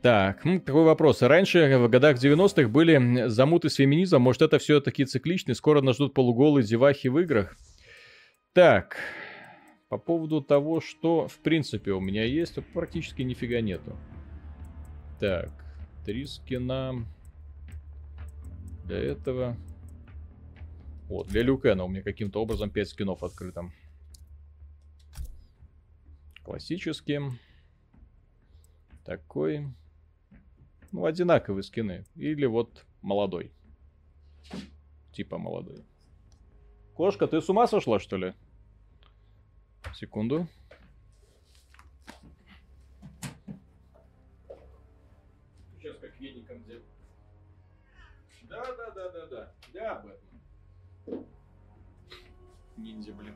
Так, 0.00 0.42
такой 0.64 0.84
вопрос. 0.84 1.20
Раньше, 1.20 1.76
в 1.76 1.90
годах 1.90 2.16
90-х, 2.16 2.68
были 2.70 3.26
замуты 3.28 3.68
с 3.68 3.74
феминизмом. 3.74 4.22
Может, 4.22 4.40
это 4.40 4.58
все 4.58 4.80
таки 4.80 5.04
цикличный? 5.04 5.54
Скоро 5.54 5.82
нас 5.82 5.96
ждут 5.96 6.14
полуголые 6.14 6.64
девахи 6.64 7.08
в 7.08 7.18
играх? 7.18 7.58
Так, 8.54 8.96
по 9.90 9.98
поводу 9.98 10.40
того, 10.40 10.80
что, 10.80 11.28
в 11.28 11.40
принципе, 11.40 11.90
у 11.90 12.00
меня 12.00 12.24
есть, 12.24 12.54
практически 12.72 13.20
нифига 13.20 13.60
нету. 13.60 13.94
Так, 15.18 15.50
три 16.04 16.26
скина. 16.26 17.06
Для 18.84 18.98
этого... 18.98 19.56
Вот, 21.08 21.28
для 21.28 21.42
Люкена 21.42 21.84
у 21.84 21.88
меня 21.88 22.02
каким-то 22.02 22.42
образом 22.42 22.70
5 22.70 22.88
скинов 22.88 23.22
открыто. 23.22 23.70
Классический. 26.42 27.20
Такой. 29.04 29.66
Ну, 30.92 31.04
одинаковые 31.04 31.62
скины. 31.62 32.04
Или 32.16 32.46
вот 32.46 32.84
молодой. 33.02 33.52
Типа 35.12 35.38
молодой. 35.38 35.84
Кошка, 36.94 37.26
ты 37.26 37.40
с 37.40 37.48
ума 37.48 37.66
сошла, 37.66 38.00
что 38.00 38.16
ли? 38.16 38.34
Секунду. 39.94 40.46
Сейчас 45.78 45.96
как 45.98 46.05
веником 46.18 46.62
где. 46.62 46.80
Да, 48.42 48.64
да, 48.76 48.90
да, 48.90 49.10
да, 49.10 49.26
да. 49.26 49.52
Да, 49.72 50.02
Бэтмен. 50.04 51.26
Ниндзя, 52.76 53.12
блин. 53.12 53.34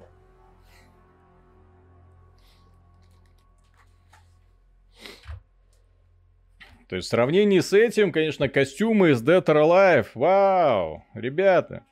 То 6.89 6.97
есть 6.97 7.07
в 7.07 7.11
сравнении 7.11 7.61
с 7.61 7.73
этим, 7.73 8.11
конечно, 8.11 8.49
костюмы 8.49 9.11
из 9.11 9.23
Dead 9.23 9.45
or 9.45 9.63
Alive, 9.63 10.09
вау, 10.15 11.05
ребята. 11.15 11.87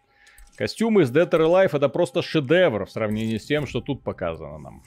Костюмы 0.57 1.03
из 1.03 1.13
Dead 1.13 1.31
or 1.31 1.47
Alive 1.47 1.77
это 1.77 1.89
просто 1.89 2.21
шедевр 2.21 2.85
в 2.85 2.91
сравнении 2.91 3.39
с 3.39 3.47
тем, 3.47 3.67
что 3.69 3.81
тут 3.81 4.03
показано 4.03 4.59
нам. 4.59 4.83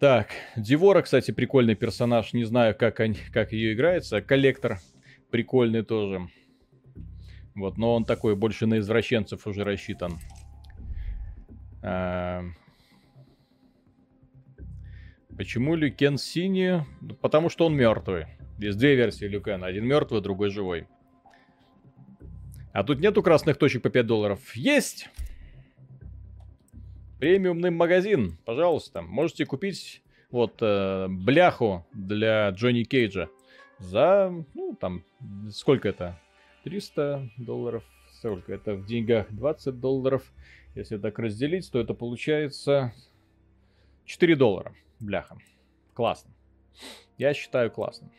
Так, 0.00 0.28
Дивора, 0.56 1.02
кстати, 1.02 1.32
прикольный 1.32 1.74
персонаж. 1.74 2.32
Не 2.32 2.44
знаю, 2.44 2.76
как, 2.76 3.00
они, 3.00 3.16
как 3.32 3.52
ее 3.52 3.72
играется. 3.72 4.20
Коллектор 4.22 4.78
прикольный 5.30 5.82
тоже. 5.82 6.28
Вот, 7.56 7.76
но 7.76 7.94
он 7.94 8.04
такой 8.04 8.36
больше 8.36 8.66
на 8.66 8.78
извращенцев 8.78 9.46
уже 9.46 9.64
рассчитан. 9.64 10.18
А... 11.82 12.44
Почему 15.36 15.74
Люкен 15.74 16.16
синий? 16.16 16.84
Ну, 17.00 17.14
потому 17.16 17.48
что 17.48 17.66
он 17.66 17.74
мертвый. 17.74 18.26
Есть 18.58 18.78
две 18.78 18.94
версии 18.94 19.24
Люкена. 19.24 19.66
Один 19.66 19.84
мертвый, 19.84 20.20
другой 20.20 20.50
живой. 20.50 20.86
А 22.72 22.84
тут 22.84 23.00
нету 23.00 23.22
красных 23.22 23.56
точек 23.56 23.82
по 23.82 23.90
5 23.90 24.06
долларов? 24.06 24.54
Есть! 24.54 25.08
Премиумный 27.18 27.70
магазин, 27.70 28.38
пожалуйста. 28.44 29.02
Можете 29.02 29.44
купить 29.44 30.02
вот 30.30 30.58
э, 30.60 31.08
бляху 31.08 31.84
для 31.92 32.48
Джонни 32.50 32.84
Кейджа 32.84 33.28
за, 33.80 34.32
ну, 34.54 34.76
там, 34.80 35.02
сколько 35.50 35.88
это? 35.88 36.20
300 36.62 37.30
долларов. 37.36 37.82
Сколько 38.12 38.52
это 38.52 38.74
в 38.74 38.86
деньгах? 38.86 39.26
20 39.30 39.80
долларов. 39.80 40.32
Если 40.76 40.96
так 40.96 41.18
разделить, 41.18 41.68
то 41.72 41.80
это 41.80 41.92
получается 41.92 42.92
4 44.04 44.36
доллара 44.36 44.72
бляха. 45.00 45.38
Классно. 45.94 46.30
Я 47.16 47.34
считаю 47.34 47.72
классно. 47.72 48.12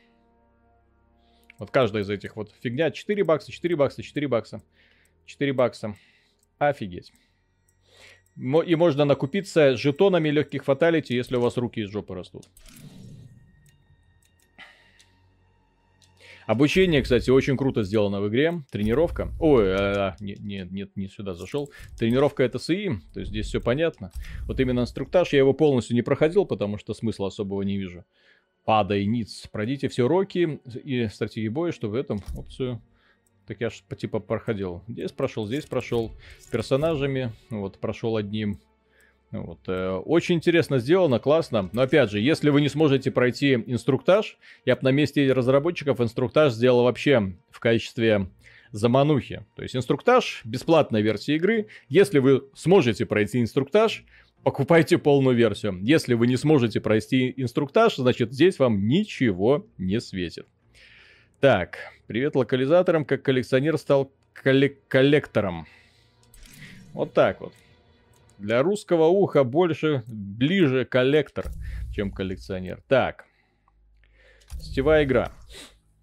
Вот 1.57 1.71
каждая 1.71 2.03
из 2.03 2.09
этих 2.09 2.35
вот 2.35 2.53
фигня. 2.59 2.91
4 2.91 3.23
бакса, 3.23 3.49
4 3.49 3.75
бакса, 3.77 4.03
4 4.03 4.27
бакса. 4.27 4.61
4 5.25 5.53
бакса. 5.53 5.95
Офигеть. 6.57 7.13
И 8.39 8.75
можно 8.75 9.03
накупиться 9.03 9.75
жетонами 9.75 10.29
легких 10.29 10.63
фаталити, 10.63 11.13
если 11.13 11.35
у 11.35 11.41
вас 11.41 11.57
руки 11.57 11.81
из 11.81 11.89
жопы 11.89 12.15
растут. 12.15 12.45
Обучение, 16.47 17.01
кстати, 17.03 17.29
очень 17.29 17.57
круто 17.57 17.83
сделано 17.83 18.21
в 18.21 18.29
игре. 18.29 18.63
Тренировка. 18.71 19.31
Ой, 19.39 19.71
а, 19.71 20.15
нет, 20.21 20.39
нет, 20.39 20.71
нет, 20.71 20.95
не 20.95 21.09
сюда 21.09 21.33
зашел. 21.35 21.69
Тренировка 21.97 22.41
это 22.41 22.59
СИ, 22.59 23.01
то 23.13 23.19
есть 23.19 23.29
здесь 23.29 23.47
все 23.47 23.59
понятно. 23.59 24.11
Вот 24.47 24.59
именно 24.61 24.79
инструктаж, 24.79 25.33
я 25.33 25.39
его 25.39 25.53
полностью 25.53 25.95
не 25.95 26.01
проходил, 26.01 26.45
потому 26.45 26.77
что 26.77 26.93
смысла 26.93 27.27
особого 27.27 27.61
не 27.63 27.77
вижу. 27.77 28.05
Падай 28.63 29.05
ниц. 29.05 29.47
Пройдите 29.51 29.89
все 29.89 30.05
уроки 30.05 30.59
и 30.83 31.07
стратегии 31.09 31.49
боя, 31.49 31.71
чтобы 31.73 31.99
эту 31.99 32.19
опцию... 32.35 32.81
Так 33.49 33.61
я 33.61 33.71
ж 33.71 33.81
типа 33.97 34.19
проходил. 34.19 34.83
Здесь 34.87 35.11
прошел, 35.11 35.47
здесь 35.47 35.65
прошел. 35.65 36.11
Персонажами. 36.51 37.31
Вот, 37.49 37.79
прошел 37.79 38.15
одним. 38.15 38.59
Вот. 39.31 39.57
Э, 39.65 39.95
очень 40.05 40.35
интересно 40.35 40.77
сделано, 40.77 41.17
классно. 41.17 41.67
Но 41.73 41.81
опять 41.81 42.11
же, 42.11 42.19
если 42.19 42.51
вы 42.51 42.61
не 42.61 42.69
сможете 42.69 43.09
пройти 43.09 43.55
инструктаж, 43.55 44.37
я 44.65 44.75
бы 44.75 44.83
на 44.83 44.91
месте 44.91 45.33
разработчиков 45.33 45.99
инструктаж 45.99 46.53
сделал 46.53 46.83
вообще 46.83 47.33
в 47.49 47.59
качестве 47.59 48.27
заманухи. 48.71 49.43
То 49.55 49.63
есть 49.63 49.75
инструктаж, 49.75 50.41
бесплатная 50.45 51.01
версия 51.01 51.35
игры. 51.35 51.69
Если 51.87 52.19
вы 52.19 52.43
сможете 52.53 53.07
пройти 53.07 53.41
инструктаж, 53.41 54.05
покупайте 54.43 54.99
полную 54.99 55.35
версию. 55.35 55.79
Если 55.81 56.13
вы 56.13 56.27
не 56.27 56.37
сможете 56.37 56.81
пройти 56.81 57.33
инструктаж, 57.35 57.95
значит 57.95 58.31
здесь 58.31 58.59
вам 58.59 58.87
ничего 58.87 59.65
не 59.79 59.99
светит. 59.99 60.45
Так, 61.39 61.77
привет 62.05 62.35
локализаторам, 62.35 63.05
как 63.05 63.21
коллекционер 63.21 63.77
стал 63.77 64.11
коллек 64.33 64.85
коллектором. 64.89 65.67
Вот 66.91 67.13
так 67.13 67.39
вот. 67.39 67.53
Для 68.37 68.61
русского 68.61 69.05
уха 69.05 69.45
больше, 69.45 70.03
ближе 70.05 70.83
коллектор, 70.83 71.45
чем 71.95 72.11
коллекционер. 72.11 72.81
Так. 72.89 73.23
Сетевая 74.59 75.05
игра. 75.05 75.31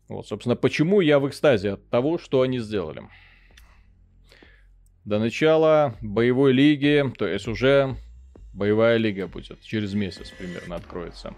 Вот, 0.09 0.26
собственно, 0.26 0.57
почему 0.57 1.03
я 1.03 1.18
в 1.18 1.28
экстазе 1.28 1.72
от 1.72 1.87
того, 1.91 2.16
что 2.16 2.41
они 2.41 2.59
сделали. 2.59 3.03
До 5.05 5.18
начала 5.18 5.97
боевой 6.01 6.55
лиги, 6.55 7.05
то 7.18 7.26
есть 7.28 7.47
уже 7.47 7.95
боевая 8.55 8.97
лига 8.97 9.26
будет, 9.26 9.61
через 9.61 9.93
месяц 9.93 10.30
примерно 10.30 10.76
откроется. 10.76 11.34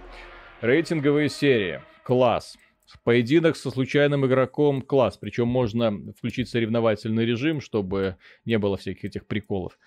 Рейтинговые 0.61 1.29
серии, 1.29 1.81
класс. 2.05 2.57
Поединок 3.05 3.57
со 3.57 3.71
случайным 3.71 4.27
игроком, 4.27 4.83
класс. 4.83 5.17
Причем 5.17 5.49
можно 5.49 6.13
включить 6.17 6.49
соревновательный 6.49 7.25
режим, 7.25 7.61
чтобы 7.61 8.17
не 8.45 8.59
было 8.59 8.77
всяких 8.77 9.05
этих 9.05 9.27
приколов. 9.27 9.79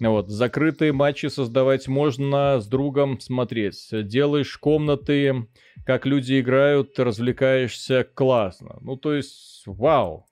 Вот, 0.00 0.28
закрытые 0.28 0.92
матчи 0.92 1.26
создавать 1.26 1.88
можно 1.88 2.60
с 2.60 2.68
другом 2.68 3.18
смотреть. 3.18 3.88
Делаешь 3.90 4.56
комнаты, 4.56 5.48
как 5.84 6.06
люди 6.06 6.40
играют, 6.40 6.98
развлекаешься 6.98 8.04
классно. 8.04 8.78
Ну, 8.80 8.96
то 8.96 9.14
есть, 9.14 9.62
вау. 9.66 10.26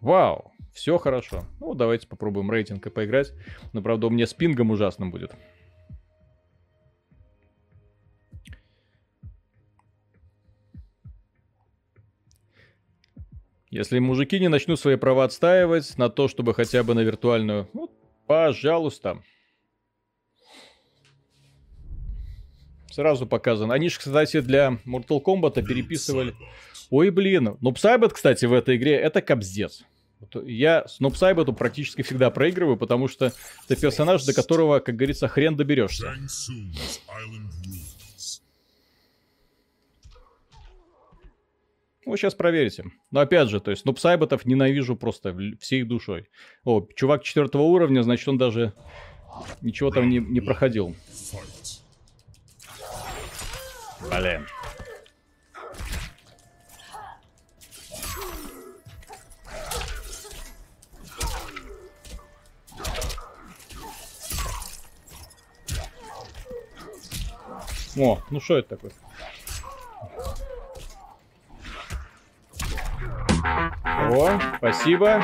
Вау. 0.00 0.52
Все 0.72 0.98
хорошо. 0.98 1.44
Ну, 1.60 1.74
давайте 1.74 2.08
попробуем 2.08 2.50
рейтинг 2.50 2.86
и 2.86 2.90
поиграть. 2.90 3.32
Но, 3.72 3.82
правда, 3.82 4.08
у 4.08 4.10
меня 4.10 4.26
с 4.26 4.34
пингом 4.34 4.70
ужасно 4.70 5.06
будет. 5.06 5.32
Если 13.70 14.00
мужики 14.00 14.40
не 14.40 14.48
начнут 14.48 14.80
свои 14.80 14.96
права 14.96 15.24
отстаивать 15.24 15.96
на 15.96 16.10
то, 16.10 16.26
чтобы 16.26 16.54
хотя 16.54 16.82
бы 16.82 16.94
на 16.94 17.00
виртуальную... 17.00 17.68
Ну, 17.72 17.88
пожалуйста. 18.26 19.22
Сразу 22.90 23.26
показано. 23.26 23.72
Они 23.72 23.88
же, 23.88 23.98
кстати, 23.98 24.40
для 24.40 24.80
Mortal 24.84 25.22
Kombat 25.24 25.62
переписывали... 25.62 26.34
Ой, 26.90 27.10
блин. 27.10 27.56
Ну, 27.60 27.70
Psybot, 27.70 28.10
кстати, 28.10 28.44
в 28.44 28.52
этой 28.52 28.76
игре 28.76 28.96
это 28.96 29.22
кобздец. 29.22 29.84
Я 30.44 30.86
с 30.86 30.98
Нупсайбету 31.00 31.52
практически 31.52 32.02
всегда 32.02 32.30
проигрываю, 32.30 32.76
потому 32.76 33.08
что 33.08 33.32
это 33.68 33.80
персонаж, 33.80 34.24
до 34.24 34.34
которого, 34.34 34.80
как 34.80 34.96
говорится, 34.96 35.28
хрен 35.28 35.56
доберешься. 35.56 36.12
Ну, 42.10 42.16
сейчас 42.16 42.34
проверите. 42.34 42.86
Но 43.12 43.20
опять 43.20 43.48
же, 43.50 43.60
то 43.60 43.70
есть, 43.70 43.84
ну, 43.84 43.92
псайботов 43.92 44.44
ненавижу 44.44 44.96
просто 44.96 45.32
всей 45.60 45.84
душой. 45.84 46.28
О, 46.64 46.84
чувак 46.96 47.22
четвертого 47.22 47.62
уровня, 47.62 48.02
значит, 48.02 48.26
он 48.26 48.36
даже 48.36 48.72
ничего 49.60 49.92
там 49.92 50.08
не, 50.08 50.18
не 50.18 50.40
проходил. 50.40 50.96
Блин. 54.10 54.44
О, 67.96 68.20
ну 68.30 68.40
что 68.40 68.58
это 68.58 68.70
такое? 68.70 68.92
О, 74.10 74.40
спасибо. 74.58 75.22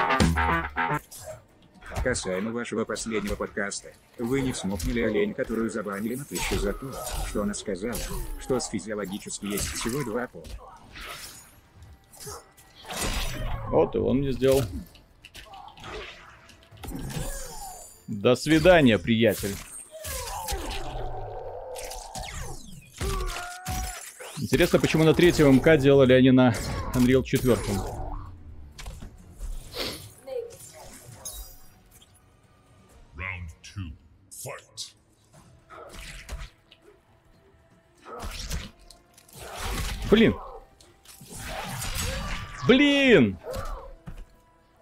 Касаемо 2.05 2.53
вашего 2.53 2.84
последнего 2.84 3.34
подкаста, 3.34 3.89
вы 4.16 4.43
не 4.43 4.55
смокнули 4.55 5.01
олень, 5.01 5.34
которую 5.34 5.70
забанили 5.70 6.14
на 6.14 6.24
тысячу 6.24 6.57
за 6.57 6.72
то, 6.72 6.93
что 7.26 7.43
она 7.43 7.53
сказала, 7.53 7.97
что 8.41 8.61
с 8.61 8.68
физиологически 8.68 9.47
есть 9.47 9.66
всего 9.66 10.05
два 10.05 10.28
пола. 10.28 10.45
Вот 13.70 13.97
и 13.97 13.99
он 13.99 14.18
мне 14.18 14.30
сделал. 14.30 14.62
До 18.07 18.37
свидания, 18.37 19.01
приятель. 19.01 19.57
Интересно, 24.41 24.78
почему 24.78 25.03
на 25.03 25.12
третьем 25.12 25.57
МК 25.57 25.76
делали, 25.76 26.12
а 26.12 26.20
не 26.20 26.30
на 26.30 26.55
Unreal 26.95 27.24
4. 27.24 27.57
Блин. 40.17 40.35
Блин! 42.67 43.37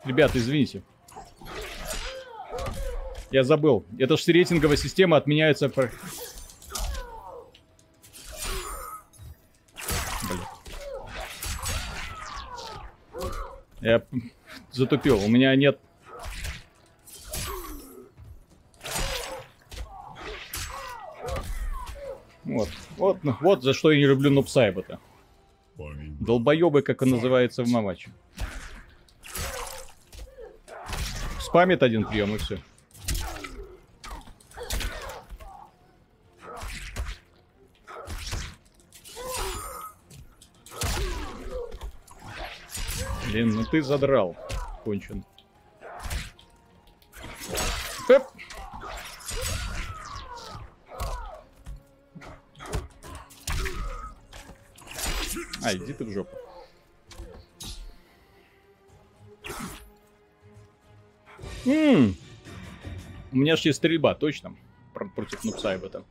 Ребята, 0.04 0.38
извините. 0.38 0.84
Я 3.32 3.42
забыл. 3.42 3.84
Это 3.98 4.16
же 4.16 4.22
рейтинговая 4.30 4.76
система 4.76 5.16
отменяется... 5.16 5.68
Блин. 5.68 5.90
Я 13.80 14.04
затупил. 14.70 15.18
У 15.18 15.26
меня 15.26 15.56
нет 15.56 15.80
Вот, 22.44 22.68
вот, 22.98 23.18
вот 23.40 23.62
за 23.64 23.72
что 23.72 23.90
я 23.90 23.98
не 23.98 24.06
люблю 24.06 24.30
Нупсайбота. 24.30 25.00
Долбоебы, 25.76 26.82
как 26.82 27.02
он 27.02 27.10
называется 27.10 27.64
в 27.64 27.68
мамаче. 27.68 28.10
Спамит 31.40 31.82
один 31.82 32.04
прием 32.04 32.34
и 32.34 32.38
все. 32.38 32.58
Блин, 43.30 43.50
ну 43.50 43.64
ты 43.64 43.82
задрал, 43.82 44.36
кончен. 44.84 45.24
А, 55.64 55.74
иди 55.74 55.92
ты 55.92 56.04
в 56.04 56.12
жопу. 56.12 56.36
Ммм. 61.64 62.14
У 63.32 63.36
меня 63.36 63.56
же 63.56 63.68
есть 63.68 63.78
стрельба, 63.78 64.14
точно. 64.14 64.54
Против 65.16 65.42
Нупсайбета. 65.44 66.04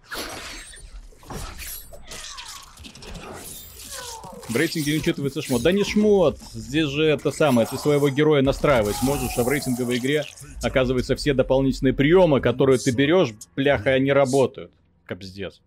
В 4.50 4.56
рейтинге 4.56 4.92
не 4.92 4.98
учитывается 5.00 5.42
шмот. 5.42 5.62
Да 5.62 5.72
не 5.72 5.84
шмот, 5.84 6.38
здесь 6.52 6.90
же 6.90 7.06
это 7.06 7.32
самое, 7.32 7.66
ты 7.66 7.78
своего 7.78 8.10
героя 8.10 8.42
настраивать 8.42 9.02
можешь, 9.02 9.38
а 9.38 9.44
в 9.44 9.48
рейтинговой 9.48 9.98
игре, 9.98 10.26
оказывается, 10.62 11.16
все 11.16 11.34
дополнительные 11.34 11.94
приемы, 11.94 12.42
которые 12.42 12.78
ты 12.78 12.92
берешь, 12.92 13.34
бляха, 13.56 13.92
они 13.92 14.12
работают. 14.12 14.72
Капздец. 15.06 15.62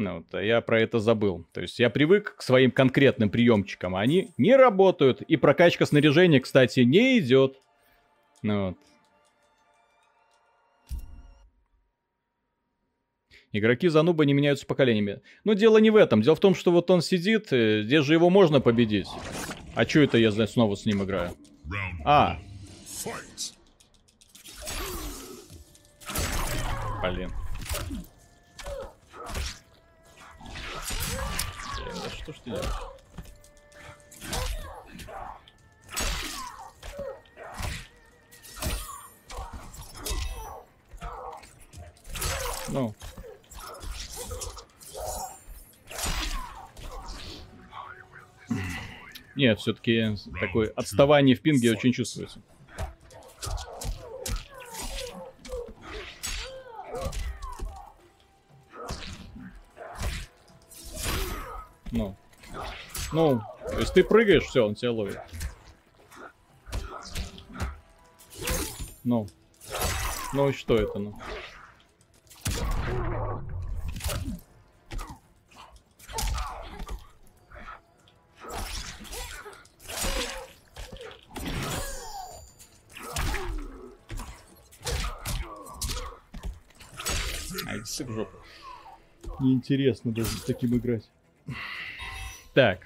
Ну, 0.00 0.16
вот, 0.16 0.34
а 0.34 0.42
я 0.42 0.62
про 0.62 0.80
это 0.80 0.98
забыл. 0.98 1.46
То 1.52 1.60
есть 1.60 1.78
я 1.78 1.90
привык 1.90 2.36
к 2.36 2.42
своим 2.42 2.70
конкретным 2.70 3.28
приемчикам, 3.28 3.94
а 3.94 4.00
они 4.00 4.32
не 4.38 4.56
работают. 4.56 5.20
И 5.20 5.36
прокачка 5.36 5.84
снаряжения, 5.84 6.40
кстати, 6.40 6.80
не 6.80 7.18
идет. 7.18 7.58
Ну, 8.42 8.68
вот. 8.68 8.78
Игроки 13.52 13.88
Зануба 13.88 14.24
не 14.24 14.32
меняются 14.32 14.64
поколениями. 14.64 15.20
Но 15.44 15.52
дело 15.52 15.76
не 15.76 15.90
в 15.90 15.96
этом. 15.96 16.22
Дело 16.22 16.34
в 16.34 16.40
том, 16.40 16.54
что 16.54 16.72
вот 16.72 16.90
он 16.90 17.02
сидит, 17.02 17.52
э, 17.52 17.82
здесь 17.82 18.02
же 18.06 18.14
его 18.14 18.30
можно 18.30 18.62
победить. 18.62 19.08
А 19.74 19.84
что 19.84 20.00
это 20.00 20.16
я 20.16 20.32
снова 20.46 20.76
с 20.76 20.86
ним 20.86 21.04
играю? 21.04 21.32
А. 22.06 22.38
Блин. 27.02 27.30
Что 32.32 32.62
ж? 32.62 32.66
Ну. 42.68 42.94
Нет, 49.34 49.58
все-таки 49.58 50.16
такое 50.38 50.70
отставание 50.76 51.34
в 51.34 51.40
пинге 51.40 51.72
очень 51.72 51.92
чувствуется. 51.92 52.40
Ну. 63.12 63.42
То 63.68 63.78
есть 63.78 63.94
ты 63.94 64.04
прыгаешь, 64.04 64.44
все, 64.44 64.66
он 64.66 64.74
тебя 64.74 64.92
ловит. 64.92 65.20
Ну. 69.04 69.26
Ну 70.32 70.48
и 70.48 70.52
что 70.52 70.76
это, 70.76 70.98
ну? 70.98 71.18
Ай, 87.66 87.84
сык 87.84 88.08
жопу. 88.10 88.36
Неинтересно 89.40 90.12
даже 90.12 90.28
с 90.28 90.42
таким 90.42 90.76
играть. 90.76 91.08
Так. 92.52 92.80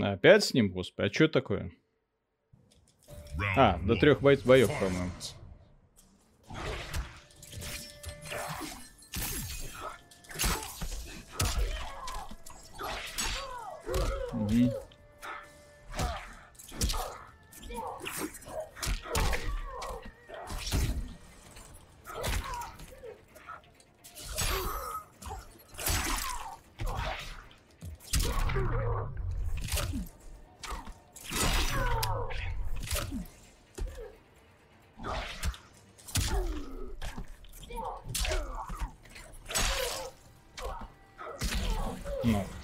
Опять 0.00 0.44
с 0.44 0.54
ним, 0.54 0.70
господи, 0.70 1.08
а 1.08 1.12
что 1.12 1.28
такое? 1.28 1.72
А, 3.56 3.78
до 3.78 3.96
трех 3.96 4.20
боев, 4.20 4.44
боев, 4.44 4.68
по-моему. 4.78 5.10
Угу. 14.50 14.90
Ну. 42.22 42.59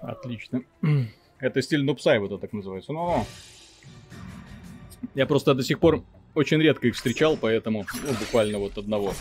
Отлично. 0.00 0.62
Это 1.38 1.62
стиль 1.62 1.84
нупсай, 1.84 2.18
вот 2.18 2.30
это 2.30 2.40
так 2.40 2.52
называется. 2.52 2.92
Ну, 2.92 3.26
я 5.14 5.26
просто 5.26 5.54
до 5.54 5.62
сих 5.62 5.78
пор 5.78 6.02
очень 6.34 6.58
редко 6.58 6.88
их 6.88 6.94
встречал, 6.94 7.36
поэтому, 7.36 7.86
ну, 8.02 8.12
буквально 8.18 8.58
вот 8.58 8.78
одного. 8.78 9.14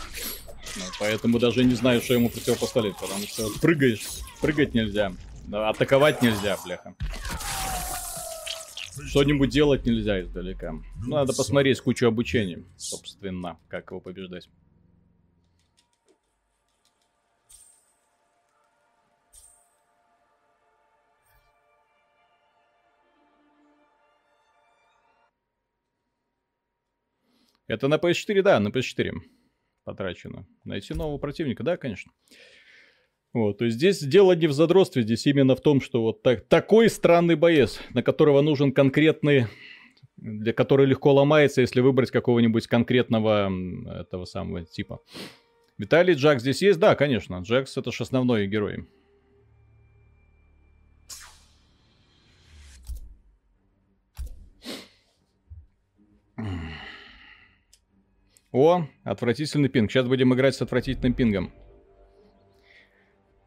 Ну, 0.76 0.84
поэтому 1.00 1.40
даже 1.40 1.64
не 1.64 1.76
знаю, 1.76 2.02
что 2.02 2.14
ему 2.14 2.30
противопоставить, 2.30 2.96
потому 2.98 3.26
что 3.28 3.50
прыгаешь, 3.62 4.08
прыгать 4.42 4.74
нельзя, 4.74 5.14
атаковать 5.52 6.22
нельзя, 6.22 6.58
бляха. 6.64 6.96
Что-нибудь 9.08 9.50
делать 9.50 9.86
нельзя 9.86 10.22
издалека. 10.22 10.72
Ну, 10.72 11.16
надо 11.16 11.34
посмотреть 11.34 11.82
кучу 11.82 12.08
обучения, 12.08 12.64
собственно, 12.78 13.58
как 13.68 13.92
его 13.92 14.00
побеждать. 14.00 14.50
Это 27.74 27.88
на 27.88 27.96
PS4, 27.96 28.42
да, 28.42 28.60
на 28.60 28.70
PS4 28.70 29.12
потрачено. 29.84 30.48
Найти 30.64 30.94
нового 30.94 31.18
противника, 31.18 31.64
да, 31.64 31.78
конечно. 31.78 32.12
Вот, 33.34 33.58
то 33.58 33.66
есть 33.66 33.78
здесь 33.78 34.00
дело 34.00 34.34
не 34.34 34.46
в 34.46 34.54
задротстве, 34.54 35.02
здесь 35.02 35.26
именно 35.26 35.56
в 35.56 35.62
том, 35.62 35.82
что 35.82 36.04
вот 36.04 36.22
так, 36.22 36.48
такой 36.48 36.88
странный 36.88 37.36
боец, 37.36 37.82
на 37.94 38.04
которого 38.04 38.42
нужен 38.42 38.72
конкретный, 38.72 39.48
для 40.18 40.54
которого 40.54 40.86
легко 40.86 41.12
ломается, 41.12 41.62
если 41.62 41.82
выбрать 41.82 42.12
какого-нибудь 42.12 42.68
конкретного 42.68 43.52
этого 44.02 44.26
самого 44.26 44.66
типа. 44.66 45.00
Виталий 45.80 46.14
Джакс 46.14 46.44
здесь 46.44 46.62
есть? 46.62 46.80
Да, 46.80 46.96
конечно. 46.96 47.40
Джакс 47.40 47.76
это 47.76 47.92
же 47.92 48.04
основной 48.04 48.46
герой. 48.46 48.88
О, 58.54 58.88
отвратительный 59.04 59.68
пинг. 59.68 59.92
Сейчас 59.92 60.08
будем 60.08 60.34
играть 60.34 60.56
с 60.56 60.62
отвратительным 60.62 61.16
пингом. 61.16 61.52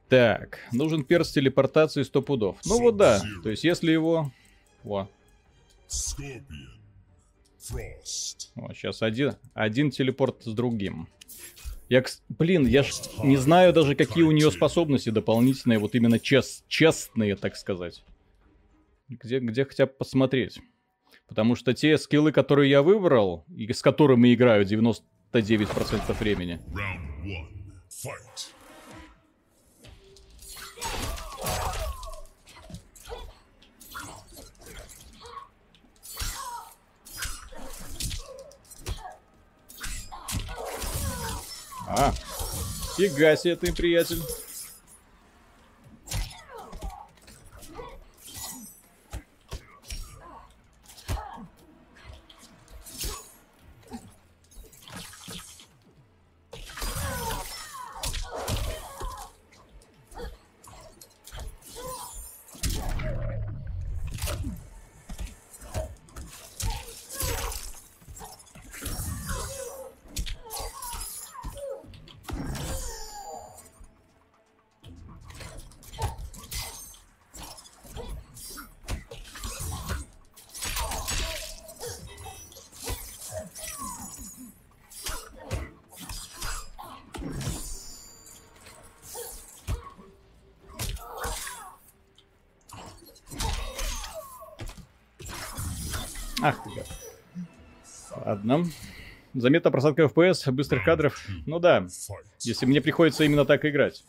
Так, 0.09 0.59
нужен 0.73 1.05
перс 1.05 1.31
телепортации 1.31 2.03
100 2.03 2.23
пудов. 2.23 2.59
Ну 2.65 2.81
вот 2.81 2.97
да, 2.97 3.23
то 3.43 3.51
есть 3.51 3.65
если 3.65 3.93
его... 3.93 4.33
О, 4.85 5.09
вот 8.57 8.77
сейчас 8.77 9.03
один, 9.03 9.35
один 9.55 9.91
телепорт 9.91 10.43
с 10.43 10.53
другим. 10.53 11.09
Я, 11.89 12.05
блин, 12.29 12.67
я 12.67 12.83
ж 12.83 12.91
не 13.23 13.37
знаю 13.37 13.73
даже, 13.73 13.95
какие 13.95 14.25
у 14.25 14.33
нее 14.33 14.51
способности 14.51 15.11
дополнительные, 15.11 15.79
вот 15.79 15.95
именно 15.95 16.19
чес, 16.19 16.65
честные, 16.67 17.37
так 17.37 17.57
сказать. 17.57 18.05
Где, 19.09 19.39
где 19.39 19.65
хотя 19.65 19.87
бы 19.87 19.93
посмотреть. 19.93 20.61
Потому 21.29 21.57
что 21.57 21.75
те 21.75 21.99
скиллы, 21.99 22.33
которые 22.33 22.71
я 22.71 22.83
выбрал, 22.83 23.45
и 23.49 23.73
с 23.73 23.83
которыми 23.83 24.33
играю 24.35 24.65
99% 24.65 26.19
времени. 26.19 26.61
А, 41.89 42.13
фига 42.97 43.37
себе 43.37 43.57
ты, 43.57 43.73
приятель. 43.73 44.21
Заметна 99.47 99.71
просадка 99.71 100.03
FPS, 100.03 100.51
быстрых 100.51 100.83
кадров. 100.83 101.25
Ну 101.47 101.61
да, 101.61 101.87
если 102.41 102.67
мне 102.67 102.81
приходится 102.81 103.23
именно 103.23 103.45
так 103.45 103.65
играть. 103.65 104.05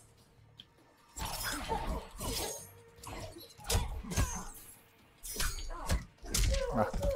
Ах 6.74 6.92
ты. 6.92 7.07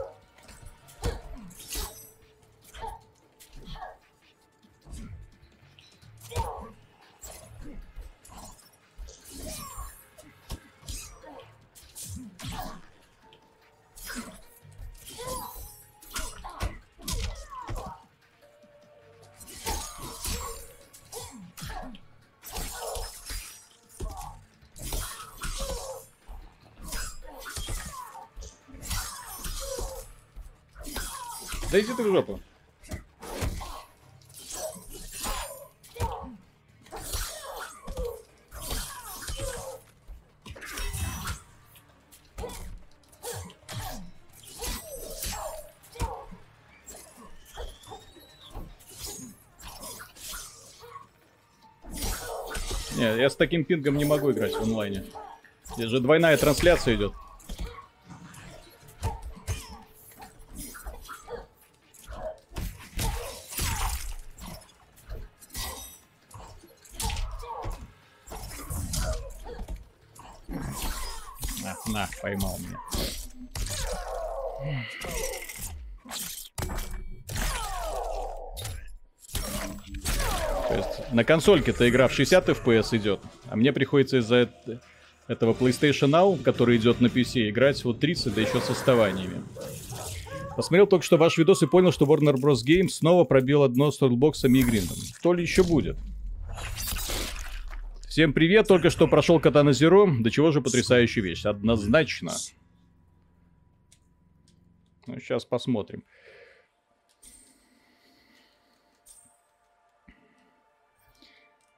Да 31.71 31.79
иди 31.79 31.93
ты 31.93 32.03
в 32.03 32.07
жопу. 32.07 32.37
Не, 52.97 53.17
я 53.17 53.29
с 53.29 53.35
таким 53.37 53.63
пингом 53.63 53.95
не 53.95 54.03
могу 54.03 54.31
играть 54.31 54.53
в 54.53 54.61
онлайне. 54.61 55.05
Здесь 55.75 55.89
же 55.89 56.01
двойная 56.01 56.35
трансляция 56.35 56.95
идет. 56.95 57.13
Консольке-то 81.31 81.87
игра 81.87 82.09
в 82.09 82.13
60 82.13 82.49
FPS 82.49 82.97
идет, 82.97 83.21
а 83.49 83.55
мне 83.55 83.71
приходится 83.71 84.17
из-за 84.17 84.41
эт- 84.41 84.81
этого 85.29 85.53
PlayStation 85.53 86.09
Now, 86.09 86.41
который 86.43 86.75
идет 86.75 86.99
на 86.99 87.07
PC, 87.07 87.49
играть 87.49 87.81
вот 87.85 88.01
30, 88.01 88.33
да 88.33 88.41
еще 88.41 88.59
с 88.59 88.69
отставаниями. 88.69 89.41
Посмотрел 90.57 90.87
только 90.87 91.05
что 91.05 91.15
ваш 91.15 91.37
видос 91.37 91.63
и 91.63 91.67
понял, 91.67 91.93
что 91.93 92.03
Warner 92.03 92.35
Bros. 92.35 92.65
Games 92.67 92.89
снова 92.89 93.23
пробил 93.23 93.63
одно 93.63 93.91
с 93.91 94.01
Toolbox'ами 94.01 94.57
и 94.57 94.63
Гриндом. 94.63 94.97
То 95.23 95.33
ли 95.33 95.41
еще 95.43 95.63
будет. 95.63 95.95
Всем 98.09 98.33
привет, 98.33 98.67
только 98.67 98.89
что 98.89 99.07
прошел 99.07 99.39
Катана 99.39 99.69
Zero. 99.69 100.21
До 100.21 100.29
чего 100.29 100.51
же 100.51 100.59
потрясающая 100.59 101.23
вещь, 101.23 101.45
однозначно. 101.45 102.33
Ну, 105.07 105.17
сейчас 105.21 105.45
посмотрим. 105.45 106.03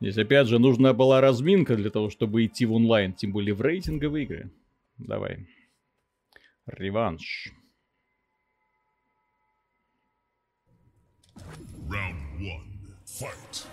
Здесь 0.04 0.18
опять 0.18 0.48
же 0.48 0.60
нужна 0.60 0.92
была 0.92 1.22
разминка 1.22 1.78
для 1.78 1.90
того, 1.90 2.10
чтобы 2.10 2.46
идти 2.46 2.66
в 2.66 2.74
онлайн, 2.74 3.14
тем 3.14 3.32
более 3.32 3.54
в 3.54 3.62
рейтинговые 3.62 4.26
игры. 4.26 4.52
Давай. 4.98 5.48
Реванш. 6.66 7.54
Round 11.88 12.42
one. 12.42 12.64
Fight. 13.06 13.66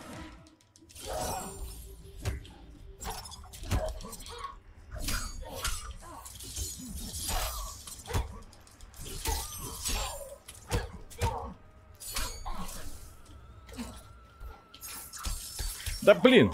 Да 16.02 16.14
блин! 16.14 16.50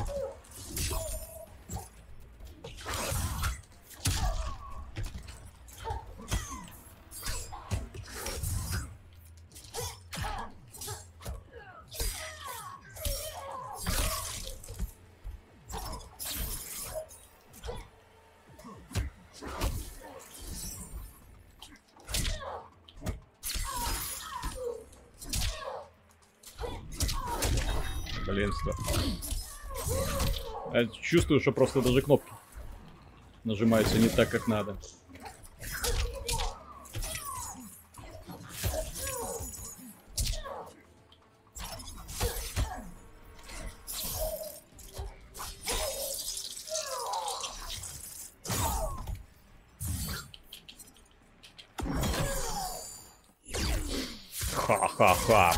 Я 30.76 30.86
чувствую, 30.88 31.40
что 31.40 31.52
просто 31.52 31.80
даже 31.80 32.02
кнопки 32.02 32.30
нажимаются 33.44 33.96
не 33.96 34.10
так, 34.10 34.28
как 34.28 34.46
надо. 34.46 34.76
Ха-ха-ха. 54.52 55.54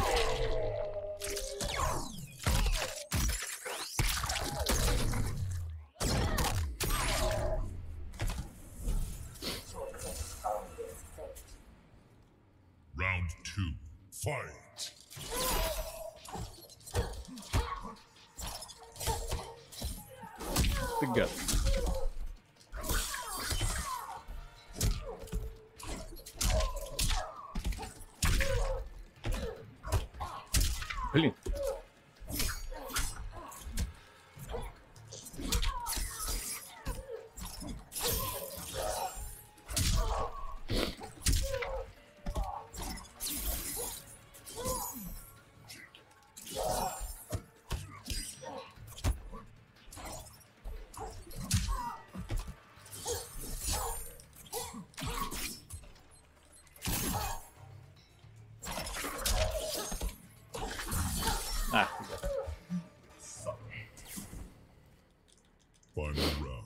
Final 65.99 66.15
round. 66.47 66.65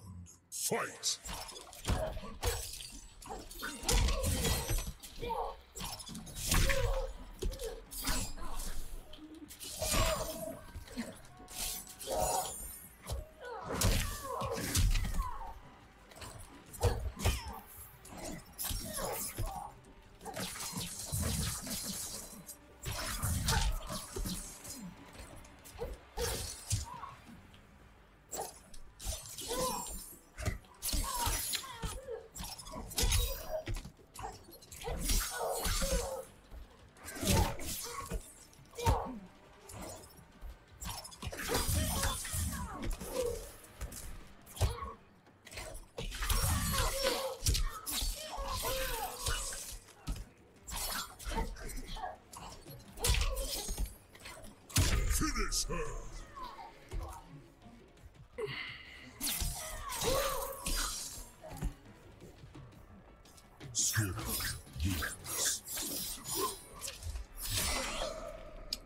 Fight! 0.51 1.19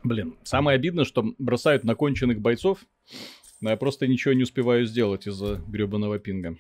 Блин, 0.03 0.37
самое 0.45 0.77
обидное, 0.77 1.05
что 1.05 1.35
бросают 1.39 1.83
на 1.83 1.97
конченых 1.97 2.41
бойцов, 2.41 2.85
но 3.61 3.71
я 3.71 3.77
просто 3.77 4.07
ничего 4.07 4.35
не 4.35 4.45
успеваю 4.45 4.87
сделать 4.87 5.27
из-за 5.27 5.57
гребаного 5.67 6.19
пинга. 6.19 6.57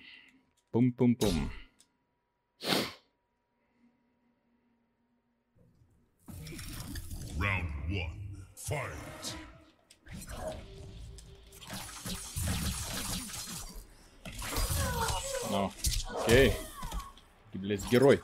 Пум-пум-пум. 0.72 1.50
Герой. 17.90 18.20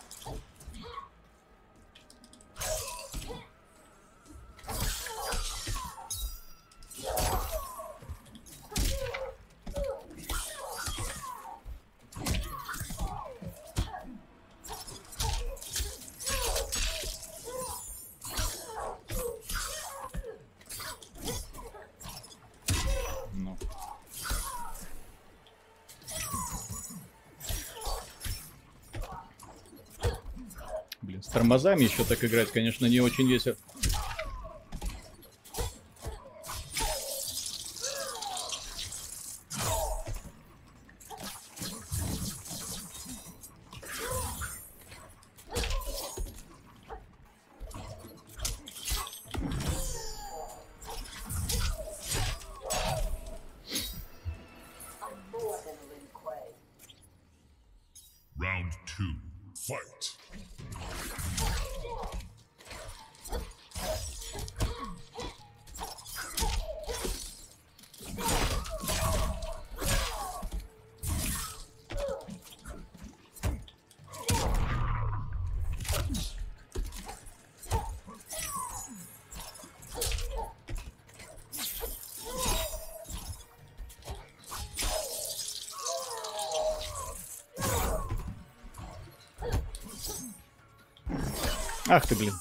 Тормозами 31.43 31.85
еще 31.85 32.05
так 32.05 32.25
играть, 32.25 32.53
конечно, 32.53 32.87
не 32.87 33.01
очень 33.01 33.29
весело. 33.29 33.57
Ах 91.95 92.07
ты, 92.07 92.15
блин. 92.15 92.33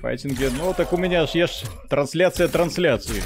Файтинги, 0.00 0.50
ну 0.56 0.72
так 0.72 0.94
у 0.94 0.96
меня 0.96 1.26
ж 1.26 1.32
есть 1.32 1.66
трансляция 1.90 2.48
трансляции. 2.48 3.22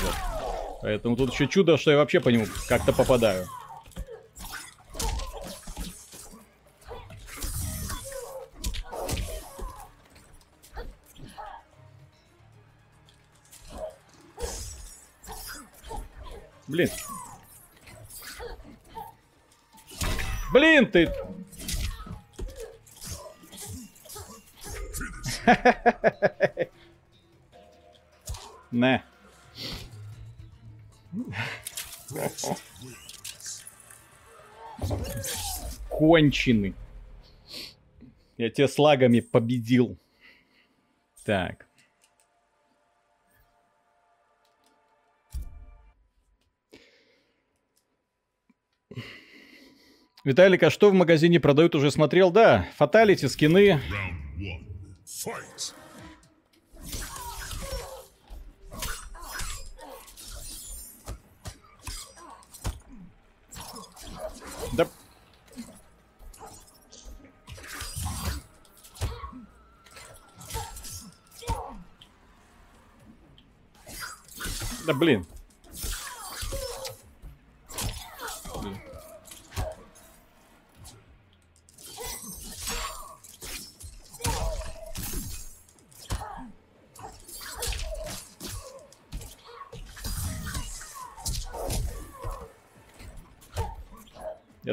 Поэтому 0.82 1.16
тут 1.16 1.32
еще 1.32 1.46
чудо, 1.46 1.78
что 1.78 1.92
я 1.92 1.98
вообще 1.98 2.18
по 2.18 2.28
нему 2.30 2.46
как-то 2.68 2.92
попадаю. 2.92 3.46
Блин 20.86 20.90
ты! 20.92 21.12
Не. 28.72 29.04
Конченый. 35.88 36.74
Я 38.36 38.50
тебя 38.50 38.68
с 38.68 38.78
лагами 38.78 39.20
победил. 39.20 39.96
Так. 41.24 41.65
Виталик, 50.26 50.64
а 50.64 50.70
что 50.70 50.90
в 50.90 50.92
магазине 50.92 51.38
продают, 51.38 51.76
уже 51.76 51.92
смотрел? 51.92 52.32
Да, 52.32 52.66
фаталити, 52.76 53.26
скины. 53.26 53.80
Да... 64.72 64.88
Да. 74.84 74.92
Блин. 74.92 75.24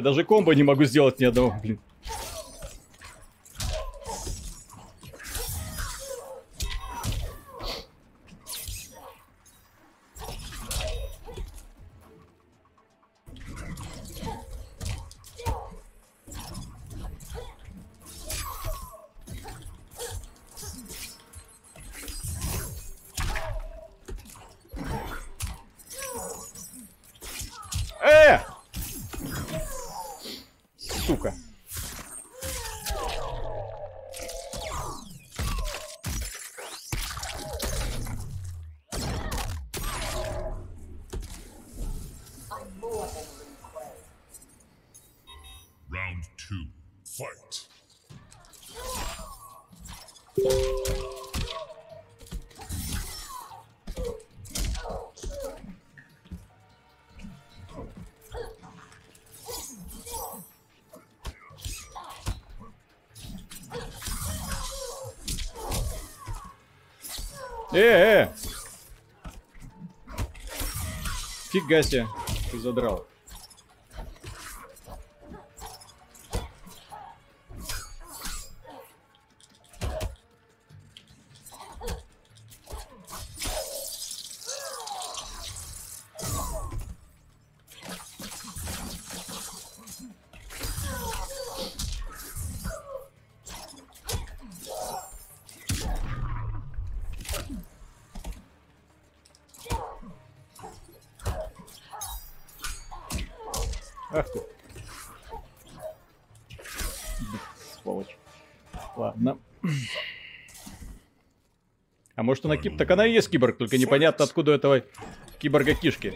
Даже 0.04 0.22
комбо 0.22 0.54
не 0.54 0.62
могу 0.62 0.84
сделать 0.84 1.18
ни 1.18 1.24
одного, 1.24 1.54
блин. 1.62 1.80
Фига 71.64 71.82
себе, 71.82 72.06
ты 72.50 72.58
задрал. 72.58 73.06
Может 112.44 112.58
она 112.58 112.62
киб... 112.62 112.76
Так 112.76 112.90
она 112.90 113.06
и 113.06 113.12
есть 113.12 113.30
киборг, 113.30 113.56
только 113.56 113.78
непонятно 113.78 114.24
откуда 114.24 114.50
у 114.50 114.54
этого 114.54 114.82
киборга 115.38 115.74
кишки. 115.74 116.12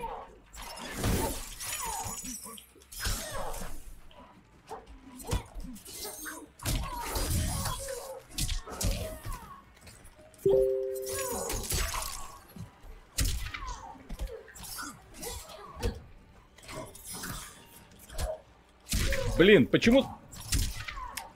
Блин, 19.38 19.66
почему... 19.66 20.04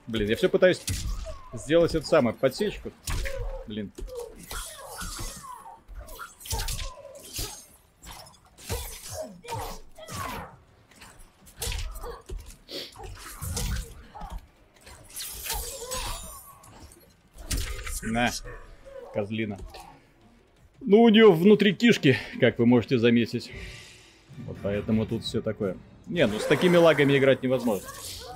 Блин, 0.05 0.29
я 0.29 0.35
все 0.35 0.49
пытаюсь 0.49 0.83
сделать 1.53 1.95
это 1.95 2.05
самое, 2.05 2.35
подсечку. 2.35 2.91
Блин. 3.65 3.91
Козлина. 19.13 19.57
Ну, 20.81 21.01
у 21.01 21.09
нее 21.09 21.31
внутри 21.31 21.73
кишки, 21.73 22.17
как 22.39 22.59
вы 22.59 22.65
можете 22.65 22.97
заметить. 22.97 23.51
Вот 24.45 24.57
поэтому 24.61 25.05
тут 25.05 25.23
все 25.23 25.41
такое. 25.41 25.77
Не, 26.07 26.27
ну 26.27 26.39
с 26.39 26.45
такими 26.45 26.75
лагами 26.75 27.17
играть 27.17 27.43
невозможно. 27.43 27.87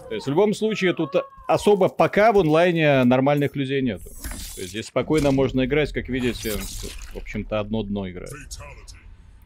То 0.08 0.16
есть 0.16 0.26
в 0.26 0.30
любом 0.30 0.54
случае 0.54 0.94
тут 0.94 1.16
особо 1.48 1.90
пока 1.90 2.32
в 2.32 2.40
онлайне 2.40 3.04
нормальных 3.04 3.56
людей 3.56 3.82
нету. 3.82 4.10
То 4.56 4.62
есть 4.62 4.70
здесь 4.70 4.86
спокойно 4.86 5.32
можно 5.32 5.66
играть, 5.66 5.92
как 5.92 6.08
видите, 6.08 6.52
в 6.52 7.18
общем-то 7.18 7.60
одно 7.60 7.84
дно 7.84 8.10
играет. 8.10 8.32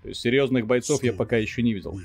То 0.03 0.09
есть 0.09 0.21
серьезных 0.21 0.67
бойцов 0.67 1.03
я 1.03 1.13
пока 1.13 1.37
еще 1.37 1.63
не 1.63 1.73
видел. 1.73 1.99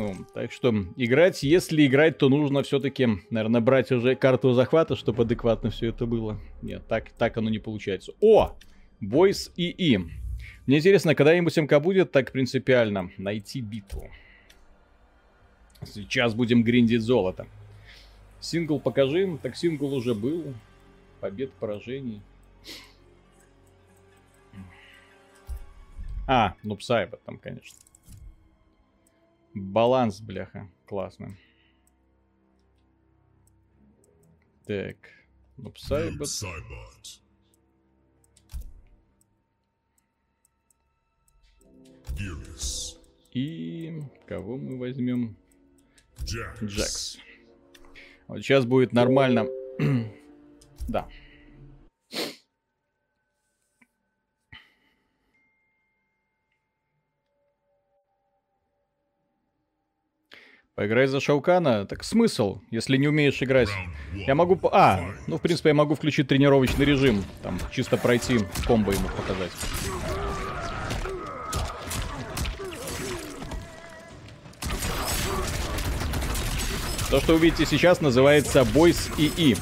Ну, 0.00 0.14
так 0.32 0.50
что 0.50 0.74
играть, 0.96 1.42
если 1.42 1.86
играть, 1.86 2.16
то 2.16 2.30
нужно 2.30 2.62
все-таки, 2.62 3.06
наверное, 3.28 3.60
брать 3.60 3.92
уже 3.92 4.14
карту 4.14 4.54
захвата, 4.54 4.96
чтобы 4.96 5.24
адекватно 5.24 5.68
все 5.68 5.88
это 5.88 6.06
было. 6.06 6.40
Нет, 6.62 6.86
так, 6.88 7.10
так 7.10 7.36
оно 7.36 7.50
не 7.50 7.58
получается. 7.58 8.12
О! 8.22 8.56
Бойс 9.00 9.52
ИИ. 9.56 9.98
Мне 10.66 10.78
интересно, 10.78 11.14
когда-нибудь 11.14 11.54
МК 11.54 11.78
будет 11.80 12.12
так 12.12 12.32
принципиально 12.32 13.10
найти 13.18 13.60
битву. 13.60 14.10
Сейчас 15.84 16.32
будем 16.32 16.62
гриндить 16.62 17.02
золото. 17.02 17.46
Сингл 18.40 18.80
покажи. 18.80 19.38
Так 19.42 19.54
сингл 19.54 19.92
уже 19.92 20.14
был. 20.14 20.54
Побед, 21.20 21.52
поражений. 21.52 22.22
А, 26.26 26.54
ну 26.62 26.74
Псайбер 26.76 27.18
там, 27.26 27.36
конечно. 27.36 27.76
Баланс, 29.54 30.20
бляха. 30.20 30.70
Классно. 30.86 31.36
Так. 34.66 34.96
Ну, 35.56 35.70
Noob 35.70 35.74
Псайбот. 35.74 36.28
Cybot. 36.28 37.20
Gearless. 42.16 42.96
И 43.32 44.02
кого 44.26 44.56
мы 44.56 44.78
возьмем? 44.78 45.36
Джекс. 46.22 47.18
Вот 48.28 48.38
сейчас 48.38 48.64
будет 48.64 48.92
нормально. 48.92 49.46
да. 50.88 51.08
Поиграй 60.80 61.06
за 61.06 61.20
Шаукана. 61.20 61.84
Так 61.84 62.02
смысл, 62.02 62.62
если 62.70 62.96
не 62.96 63.06
умеешь 63.06 63.42
играть? 63.42 63.68
Я 64.14 64.34
могу... 64.34 64.58
А, 64.72 65.10
ну, 65.26 65.36
в 65.36 65.42
принципе, 65.42 65.68
я 65.68 65.74
могу 65.74 65.94
включить 65.94 66.28
тренировочный 66.28 66.86
режим. 66.86 67.22
Там, 67.42 67.58
чисто 67.70 67.98
пройти, 67.98 68.38
комбо 68.66 68.90
ему 68.92 69.08
показать. 69.08 69.50
То, 77.10 77.20
что 77.20 77.34
вы 77.34 77.40
видите 77.40 77.66
сейчас, 77.66 78.00
называется 78.00 78.60
Boys 78.60 79.12
ИИ. 79.18 79.58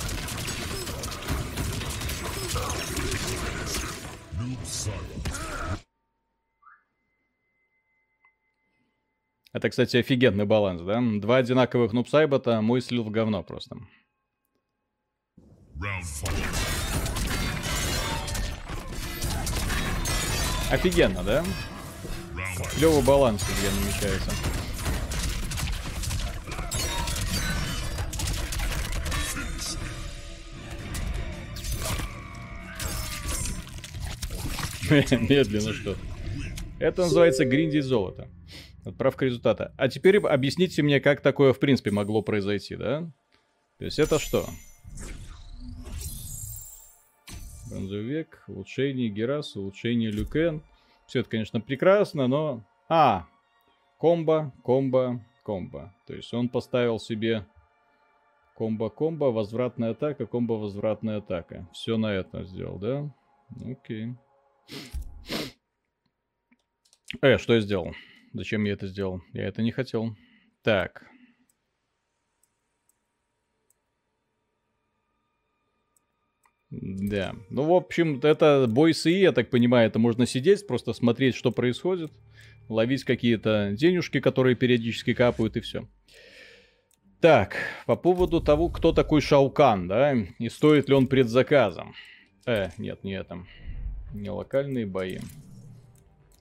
Это, 9.59 9.71
кстати, 9.71 9.97
офигенный 9.97 10.45
баланс, 10.45 10.83
да? 10.83 11.03
Два 11.19 11.39
одинаковых 11.39 11.93
нубсайбота, 11.93 12.61
мой 12.61 12.81
слил 12.81 13.03
в 13.03 13.11
говно 13.11 13.43
просто. 13.43 13.77
Офигенно, 20.71 21.25
да? 21.25 21.45
Клевый 22.77 23.03
баланс 23.03 23.45
где 23.59 23.69
намечается. 23.81 24.31
Медленно 35.29 35.73
что. 35.73 35.97
Это 36.79 37.03
называется 37.03 37.45
гриндить 37.45 37.83
золото. 37.83 38.29
Отправка 38.85 39.27
результата. 39.27 39.75
А 39.77 39.89
теперь 39.89 40.19
объясните 40.19 40.83
мне, 40.83 41.01
как 41.01 41.21
такое 41.21 41.53
в 41.53 41.59
принципе 41.59 41.91
могло 41.91 42.23
произойти, 42.23 42.77
да? 42.77 43.11
То 43.79 43.85
есть 43.85 43.99
это 43.99 44.19
что? 44.19 44.47
Бронзовик, 47.71 48.43
улучшение 48.49 49.09
Герас, 49.09 49.55
улучшение 49.57 50.11
Люкен. 50.11 50.63
Все 51.07 51.21
это, 51.21 51.29
конечно, 51.29 51.61
прекрасно, 51.61 52.27
но... 52.27 52.63
А, 52.89 53.27
комбо, 53.99 54.53
комбо, 54.65 55.23
комбо. 55.43 55.95
То 56.07 56.15
есть 56.15 56.33
он 56.33 56.49
поставил 56.49 56.99
себе 56.99 57.47
комбо-комбо, 58.59 59.27
возвратная 59.31 59.91
атака, 59.91 60.25
комбо-возвратная 60.25 61.19
атака. 61.19 61.69
Все 61.73 61.97
на 61.97 62.13
это 62.13 62.45
сделал, 62.45 62.79
да? 62.79 63.11
Окей. 63.65 64.15
Э, 67.23 67.39
что 67.39 67.55
я 67.55 67.61
сделал? 67.61 67.95
Зачем 68.33 68.65
я 68.65 68.73
это 68.73 68.87
сделал? 68.87 69.23
Я 69.33 69.47
это 69.47 69.63
не 69.63 69.73
хотел. 69.73 70.17
Так. 70.63 71.05
Да. 76.71 77.35
Ну, 77.49 77.63
в 77.65 77.73
общем, 77.73 78.21
это 78.23 78.67
бой 78.69 78.93
с 78.93 79.09
я 79.09 79.33
так 79.33 79.49
понимаю, 79.49 79.89
это 79.89 79.99
можно 79.99 80.27
сидеть, 80.27 80.67
просто 80.67 80.93
смотреть, 80.93 81.35
что 81.35 81.51
происходит, 81.51 82.13
ловить 82.69 83.05
какие-то 83.05 83.71
денежки, 83.73 84.21
которые 84.21 84.55
периодически 84.55 85.15
капают, 85.15 85.57
и 85.57 85.61
все. 85.61 85.89
Так, 87.21 87.57
по 87.87 87.97
поводу 87.97 88.41
того, 88.41 88.69
кто 88.69 88.93
такой 88.93 89.21
Шаукан, 89.21 89.89
да, 89.89 90.15
и 90.15 90.49
стоит 90.49 90.89
ли 90.89 90.95
он 90.95 91.07
предзаказом. 91.07 91.95
Э, 92.47 92.69
нет, 92.79 93.03
не 93.03 93.15
это. 93.15 93.45
Не 94.13 94.31
локальные 94.31 94.87
бои. 94.87 95.19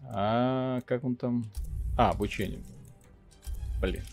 А 0.03 0.81
как 0.81 1.03
он 1.03 1.15
там? 1.15 1.45
А, 1.97 2.11
обучение. 2.11 2.61
Блин. 3.81 4.03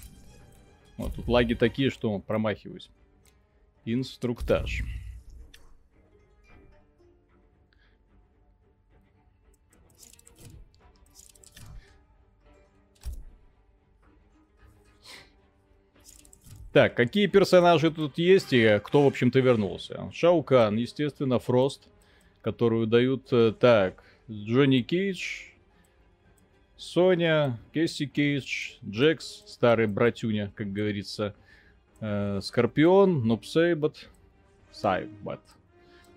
Вот 0.97 1.15
тут 1.15 1.29
лаги 1.29 1.55
такие, 1.55 1.91
что 1.91 2.19
промахиваюсь. 2.19 2.89
Инструктаж. 3.85 4.83
Так, 16.73 16.97
какие 16.97 17.29
персонажи 17.29 17.93
тут 17.93 18.19
есть 18.19 18.53
и 18.53 18.81
кто, 18.83 19.05
в 19.05 19.07
общем-то, 19.07 19.39
вернулся? 19.39 20.11
Шаукан, 20.13 20.77
естественно, 20.77 21.39
Фрост, 21.39 21.87
которую 22.41 22.89
дают... 22.89 23.29
э, 23.31 23.53
Так, 23.53 24.03
Джонни 24.29 24.81
Кейдж, 24.81 25.54
Соня, 26.85 27.59
Кесси 27.73 28.07
Кейдж, 28.07 28.75
Джекс, 28.87 29.43
старый 29.47 29.87
братюня, 29.87 30.53
как 30.55 30.73
говорится, 30.73 31.35
э, 32.01 32.41
Скорпион, 32.43 33.27
Нупсейбот, 33.27 34.11
Сайбот. 34.71 35.41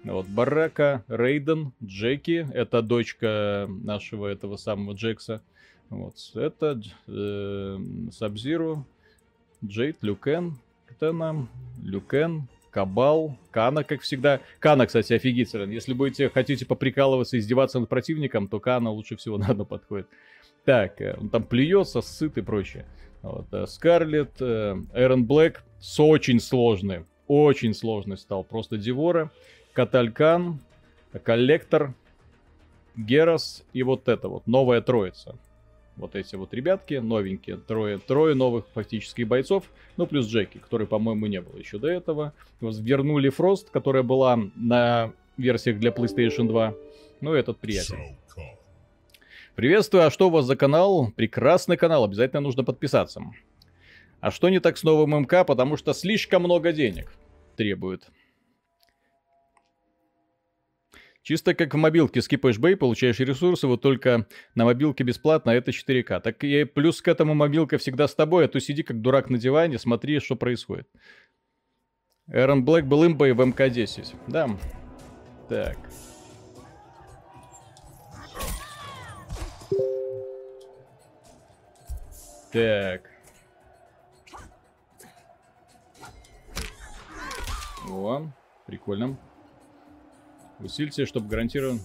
Вот, 0.03 0.27
Барака, 0.27 1.03
Рейден, 1.07 1.71
Джеки, 1.83 2.47
это 2.53 2.81
дочка 2.81 3.67
нашего 3.69 4.27
этого 4.27 4.57
самого 4.57 4.93
Джекса. 4.93 5.41
Вот, 5.89 6.15
это 6.35 6.81
э, 7.07 7.77
Сабзиру, 8.11 8.85
Джейд, 9.63 9.97
Люкен, 10.01 10.57
Ктена, 10.87 11.47
Люкен, 11.81 12.47
Кабал, 12.71 13.37
Кана, 13.51 13.83
как 13.83 14.01
всегда. 14.01 14.41
Кана, 14.59 14.85
кстати, 14.85 15.13
офигителен. 15.13 15.71
Если 15.71 15.93
будете, 15.93 16.29
хотите 16.29 16.65
поприкалываться, 16.65 17.39
издеваться 17.39 17.79
над 17.79 17.89
противником, 17.89 18.47
то 18.47 18.59
Кана 18.59 18.91
лучше 18.91 19.15
всего 19.15 19.37
на 19.37 19.47
одно 19.47 19.65
подходит. 19.65 20.07
Так, 20.67 20.99
э, 20.99 21.15
он 21.17 21.29
там 21.29 21.43
плюется, 21.43 22.01
сыт 22.01 22.37
и 22.37 22.41
прочее. 22.41 22.85
Вот, 23.21 23.47
э, 23.53 23.65
Скарлетт, 23.67 24.41
э, 24.41 24.75
Эрон 24.93 25.23
Блэк 25.23 25.61
с 25.79 25.97
очень 25.97 26.41
сложный, 26.41 27.05
очень 27.27 27.73
сложный 27.73 28.17
стал. 28.17 28.43
Просто 28.43 28.75
Дивора, 28.77 29.31
Каталькан, 29.71 30.59
Коллектор, 31.23 31.93
Герас 32.97 33.63
и 33.71 33.81
вот 33.81 34.09
это 34.09 34.27
вот, 34.27 34.45
новая 34.45 34.81
троица. 34.81 35.37
Вот 35.95 36.17
эти 36.17 36.35
вот 36.35 36.53
ребятки, 36.53 36.95
новенькие, 36.95 37.55
трое, 37.55 37.97
трое 37.97 38.35
новых 38.35 38.65
фактически 38.73 39.21
бойцов, 39.21 39.63
ну 39.95 40.05
плюс 40.05 40.27
Джеки, 40.27 40.57
который, 40.57 40.85
по-моему, 40.85 41.27
не 41.27 41.39
было 41.39 41.55
еще 41.57 41.79
до 41.79 41.87
этого. 41.87 42.33
Вернули 42.59 43.29
Фрост, 43.29 43.69
которая 43.69 44.03
была 44.03 44.37
на 44.57 45.13
версиях 45.37 45.79
для 45.79 45.91
PlayStation 45.91 46.45
2. 46.49 46.73
Ну 47.21 47.33
этот 47.33 47.57
приятель. 47.57 48.16
Приветствую, 49.57 50.05
а 50.05 50.11
что 50.11 50.27
у 50.27 50.29
вас 50.29 50.45
за 50.45 50.55
канал? 50.55 51.11
Прекрасный 51.15 51.77
канал, 51.77 52.03
обязательно 52.03 52.41
нужно 52.41 52.63
подписаться. 52.63 53.23
А 54.19 54.29
что 54.29 54.49
не 54.49 54.59
так 54.59 54.77
с 54.77 54.83
новым 54.83 55.23
МК? 55.23 55.43
Потому 55.43 55.77
что 55.77 55.93
слишком 55.93 56.43
много 56.43 56.71
денег 56.71 57.11
требует. 57.55 58.07
Чисто 61.23 61.55
как 61.55 61.73
в 61.73 61.77
мобилке 61.77 62.21
скипаешь 62.21 62.59
бей, 62.59 62.75
получаешь 62.75 63.17
ресурсы, 63.17 63.65
вот 63.65 63.81
только 63.81 64.27
на 64.53 64.65
мобилке 64.65 65.03
бесплатно, 65.03 65.53
а 65.53 65.55
это 65.55 65.71
4К. 65.71 66.21
Так 66.21 66.43
и 66.43 66.63
плюс 66.63 67.01
к 67.01 67.07
этому 67.07 67.33
мобилка 67.33 67.79
всегда 67.79 68.07
с 68.07 68.13
тобой, 68.13 68.45
а 68.45 68.47
то 68.47 68.59
сиди 68.59 68.83
как 68.83 69.01
дурак 69.01 69.31
на 69.31 69.39
диване, 69.39 69.79
смотри, 69.79 70.19
что 70.19 70.35
происходит. 70.35 70.87
Эрон 72.27 72.63
Блэк 72.63 72.85
был 72.85 73.07
имбой 73.07 73.33
в 73.33 73.43
МК-10. 73.43 74.17
Да. 74.27 74.51
Так. 75.49 75.79
Так. 82.57 83.03
О, 87.87 88.31
прикольно. 88.65 89.15
Усильте, 90.57 91.05
чтобы 91.05 91.27
гарантирован. 91.27 91.79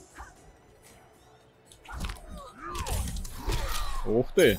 Ух 4.07 4.33
ты! 4.33 4.59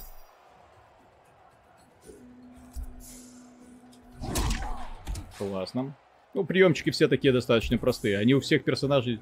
Классно. 5.39 5.95
Ну, 6.35 6.45
приемчики 6.45 6.91
все 6.91 7.07
такие 7.07 7.33
достаточно 7.33 7.79
простые. 7.79 8.19
Они 8.19 8.35
у 8.35 8.39
всех 8.39 8.63
персонажей 8.63 9.19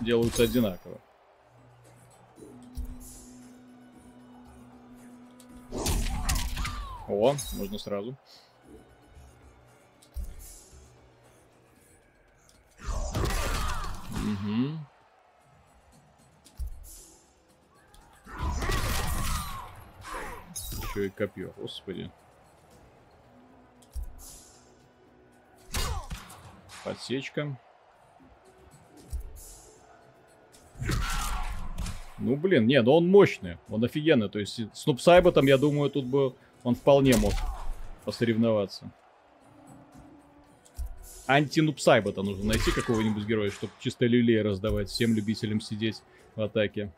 делаются 0.00 0.42
одинаково. 0.42 0.98
О, 7.06 7.36
можно 7.52 7.78
сразу. 7.78 8.16
Угу. 14.10 14.78
Еще 20.82 21.06
и 21.06 21.10
копье, 21.10 21.52
господи. 21.58 22.10
Подсечка. 26.84 27.58
Ну, 32.18 32.36
блин, 32.36 32.66
не, 32.66 32.80
ну 32.80 32.92
он 32.92 33.10
мощный, 33.10 33.58
он 33.68 33.84
офигенный. 33.84 34.30
То 34.30 34.38
есть 34.38 34.60
с 34.74 34.86
Нупсайботом, 34.86 35.46
я 35.46 35.58
думаю, 35.58 35.90
тут 35.90 36.06
бы 36.06 36.34
он 36.64 36.74
вполне 36.74 37.16
мог 37.16 37.34
посоревноваться. 38.04 38.90
Анти-нупсайбота 41.26 42.22
нужно 42.22 42.46
найти 42.46 42.70
какого-нибудь 42.72 43.24
героя, 43.24 43.50
чтобы 43.50 43.72
чисто 43.78 44.06
люлей 44.06 44.42
раздавать 44.42 44.88
всем 44.88 45.14
любителям 45.14 45.60
сидеть 45.60 46.02
в 46.34 46.42
атаке. 46.42 46.90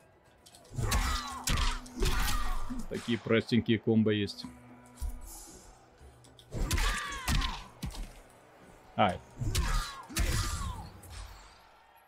Такие 2.88 3.18
простенькие 3.18 3.78
комбо 3.78 4.10
есть. 4.10 4.46
А. 8.96 9.16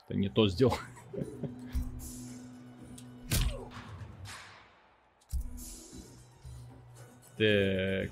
Это 0.07 0.19
не 0.19 0.29
то 0.29 0.49
сделал. 0.49 0.79
Так. 7.39 8.11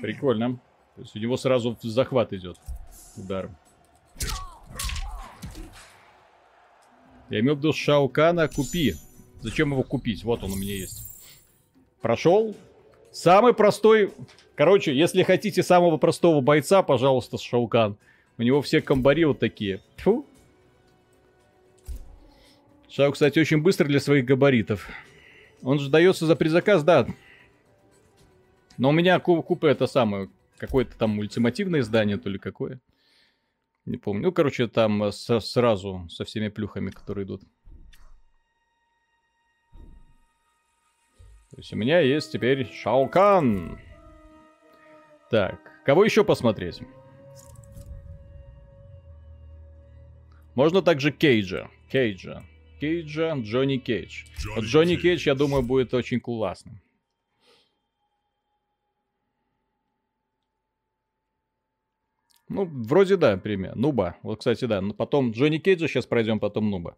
Прикольно. 0.00 0.58
То 0.96 1.02
есть 1.02 1.14
у 1.14 1.18
него 1.18 1.36
сразу 1.36 1.76
в 1.80 1.84
захват 1.84 2.32
идет 2.32 2.56
удар. 3.16 3.50
Я 7.30 7.40
имел 7.40 7.56
в 7.56 7.58
виду 7.58 7.72
Шаукана 7.72 8.48
купи. 8.48 8.94
Зачем 9.42 9.72
его 9.72 9.82
купить? 9.82 10.24
Вот 10.24 10.42
он 10.42 10.52
у 10.52 10.56
меня 10.56 10.74
есть. 10.74 11.04
Прошел. 12.00 12.56
Самый 13.12 13.52
простой... 13.52 14.12
Короче, 14.54 14.96
если 14.96 15.22
хотите 15.22 15.62
самого 15.62 15.98
простого 15.98 16.40
бойца, 16.40 16.82
пожалуйста, 16.82 17.38
Шаукан. 17.38 17.96
У 18.38 18.42
него 18.42 18.62
все 18.62 18.80
комбари 18.80 19.24
вот 19.24 19.38
такие. 19.38 19.82
Фу. 19.98 20.26
Шау, 22.90 23.12
кстати, 23.12 23.38
очень 23.38 23.62
быстро 23.62 23.86
для 23.86 24.00
своих 24.00 24.24
габаритов. 24.24 24.88
Он 25.62 25.78
же 25.78 25.90
дается 25.90 26.26
за 26.26 26.36
предзаказ, 26.36 26.82
да. 26.82 27.06
Но 28.78 28.90
у 28.90 28.92
меня 28.92 29.18
ку- 29.20 29.42
купа 29.42 29.66
это 29.66 29.86
самое, 29.86 30.30
какое-то 30.56 30.96
там 30.96 31.18
ультимативное 31.18 31.80
издание, 31.80 32.16
то 32.16 32.28
ли 32.30 32.38
какое. 32.38 32.80
Не 33.84 33.96
помню. 33.96 34.22
Ну, 34.24 34.32
короче, 34.32 34.68
там 34.68 35.02
э, 35.04 35.12
со- 35.12 35.40
сразу 35.40 36.06
со 36.10 36.24
всеми 36.24 36.48
плюхами, 36.48 36.90
которые 36.90 37.24
идут. 37.24 37.42
То 41.50 41.56
есть 41.56 41.72
у 41.72 41.76
меня 41.76 42.00
есть 42.00 42.30
теперь 42.32 42.70
Шаукан. 42.70 43.78
Так, 45.30 45.58
кого 45.84 46.04
еще 46.04 46.22
посмотреть? 46.24 46.82
Можно 50.54 50.82
также 50.82 51.10
Кейджа. 51.10 51.68
Кейджа. 51.90 52.42
Кейджа 52.80 53.34
Джонни 53.34 53.78
Кейдж. 53.78 54.24
Джонни, 54.38 54.66
Джонни 54.66 54.96
Кейдж. 54.96 55.02
Кейдж, 55.02 55.26
я 55.28 55.34
думаю, 55.34 55.62
будет 55.62 55.94
очень 55.94 56.20
классным. 56.20 56.80
Ну, 62.48 62.64
вроде 62.64 63.16
да, 63.16 63.36
пример. 63.36 63.76
Нуба. 63.76 64.16
Вот, 64.22 64.38
кстати, 64.38 64.64
да. 64.64 64.80
Но 64.80 64.94
потом 64.94 65.32
Джонни 65.32 65.58
Кейджа 65.58 65.86
сейчас 65.86 66.06
пройдем, 66.06 66.40
потом 66.40 66.70
Нуба. 66.70 66.96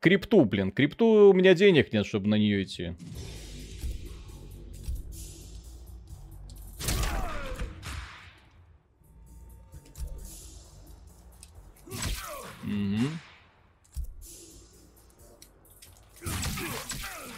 Крипту, 0.00 0.44
блин. 0.44 0.72
Крипту 0.72 1.30
у 1.30 1.32
меня 1.32 1.54
денег 1.54 1.92
нет, 1.92 2.06
чтобы 2.06 2.28
на 2.28 2.36
нее 2.36 2.64
идти. 2.64 2.94
Угу. 12.64 13.33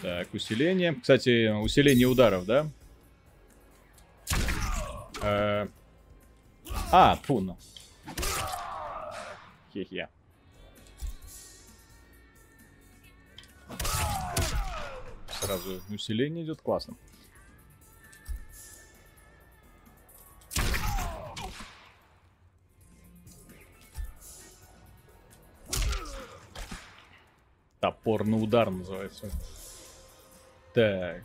Так, 0.07 0.33
усиление. 0.35 0.95
Кстати, 0.95 1.51
усиление 1.51 2.07
ударов, 2.07 2.45
да? 2.47 2.70
Э, 5.20 5.66
А, 6.93 7.16
фу, 7.16 7.41
ну. 7.41 7.59
Хе-хе. 9.73 10.09
Сразу 15.41 15.83
усиление 15.93 16.45
идет 16.45 16.61
классно. 16.61 16.95
Топорный 27.81 28.41
удар 28.41 28.70
называется. 28.70 29.33
Так. 30.77 31.24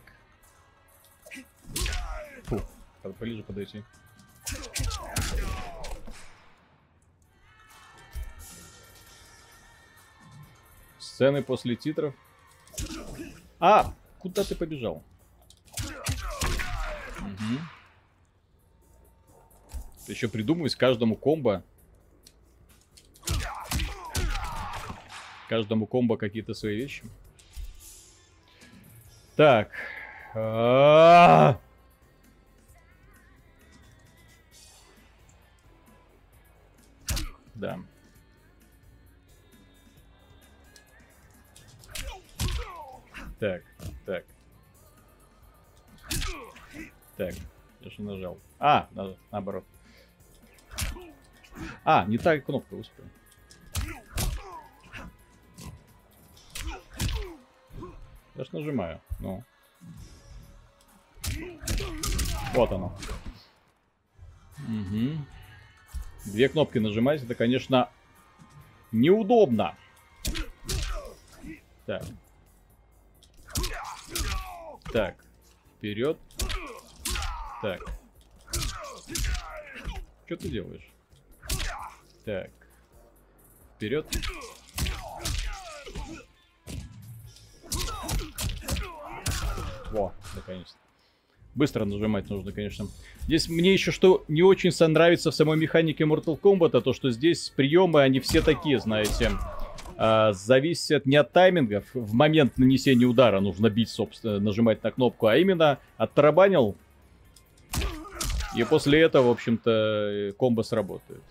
Фу, 2.46 2.62
поближе 3.04 3.44
подойти. 3.44 3.84
Сцены 11.00 11.44
после 11.44 11.76
титров. 11.76 12.16
А, 13.60 13.94
куда 14.20 14.46
ты 14.46 14.56
побежал? 14.56 15.04
Мгм. 17.20 17.60
Еще 20.08 20.30
придумывать 20.30 20.76
каждому 20.76 21.18
комбо. 21.18 21.62
Каждому 25.50 25.88
комбо 25.88 26.16
какие-то 26.16 26.54
свои 26.54 26.78
вещи. 26.78 27.04
Так. 29.36 29.72
А-а-а! 30.34 31.60
Да. 37.56 37.80
Так, 43.40 43.64
так. 44.06 44.26
Так, 47.18 47.34
я 47.82 47.90
же 47.90 48.02
нажал. 48.02 48.38
А, 48.60 48.88
наоборот. 49.32 49.64
А, 51.84 52.06
не 52.06 52.18
так 52.18 52.46
кнопка 52.46 52.76
успел. 52.76 53.06
Я 58.42 58.46
ж 58.46 58.50
нажимаю, 58.54 59.00
ну. 59.20 59.44
Вот 62.56 62.72
оно. 62.72 62.98
Угу. 64.68 65.26
Две 66.26 66.50
кнопки 66.50 66.80
нажимать, 66.80 67.22
это, 67.22 67.36
конечно, 67.36 67.92
неудобно. 68.92 69.78
Так. 71.86 72.04
Так. 74.92 75.24
Вперед. 75.78 76.18
Так. 77.62 77.80
Что 80.26 80.36
ты 80.36 80.50
делаешь? 80.50 80.92
Так. 82.26 82.50
Вперед. 83.76 84.08
Во, 90.34 90.40
наконец-то. 90.40 90.78
Быстро 91.54 91.84
нажимать 91.84 92.30
нужно, 92.30 92.54
конечно. 92.54 92.88
Здесь 93.24 93.50
мне 93.50 93.74
еще 93.74 93.92
что 93.92 94.24
не 94.30 94.42
очень 94.42 94.72
нравится 94.88 95.32
в 95.32 95.36
самой 95.36 95.58
механике 95.58 96.06
Mortal 96.06 96.40
Kombat, 96.40 96.78
а 96.78 96.82
то, 96.82 96.94
что 96.94 97.12
здесь 97.12 97.52
приемы, 97.56 98.02
они 98.02 98.22
все 98.22 98.42
такие, 98.42 98.80
знаете, 98.80 99.32
а, 99.98 100.32
зависят 100.32 101.06
не 101.06 101.18
от 101.18 101.32
таймингов. 101.34 101.84
В 101.94 102.14
момент 102.14 102.58
нанесения 102.58 103.06
удара 103.06 103.42
нужно 103.42 103.70
бить, 103.70 103.90
собственно, 103.90 104.40
нажимать 104.40 104.82
на 104.84 104.92
кнопку, 104.92 105.28
а 105.28 105.36
именно 105.36 105.78
оттарабанил. 105.98 106.76
И 108.56 108.64
после 108.64 109.02
этого, 109.02 109.28
в 109.28 109.32
общем-то, 109.32 110.34
комбо 110.38 110.62
сработает. 110.62 111.22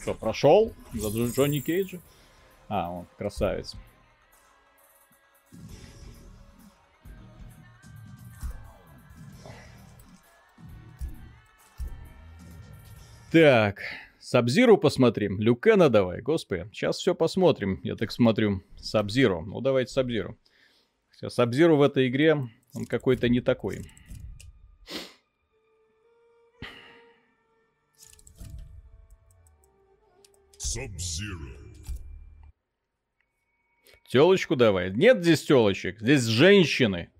Что, 0.00 0.14
прошел? 0.14 0.72
За 0.92 1.08
Джо- 1.08 1.32
Джонни 1.34 1.60
Кейджа? 1.60 1.98
А, 2.68 2.90
он 2.90 3.06
красавец. 3.16 3.74
Так, 13.34 13.82
Сабзиру 14.20 14.78
посмотрим. 14.78 15.40
Люкена 15.40 15.88
давай, 15.88 16.20
господи. 16.20 16.70
Сейчас 16.72 16.98
все 16.98 17.16
посмотрим, 17.16 17.80
я 17.82 17.96
так 17.96 18.12
смотрю. 18.12 18.62
Сабзиру. 18.76 19.40
Ну, 19.40 19.60
давайте 19.60 19.90
Сабзиру. 19.90 20.38
Хотя 21.08 21.30
Сабзиру 21.30 21.76
в 21.76 21.82
этой 21.82 22.06
игре, 22.06 22.36
он 22.74 22.84
какой-то 22.86 23.28
не 23.28 23.40
такой. 23.40 23.90
Телочку 34.06 34.54
давай. 34.54 34.92
Нет 34.92 35.24
здесь 35.24 35.42
телочек, 35.42 35.98
здесь 35.98 36.22
женщины, 36.22 37.10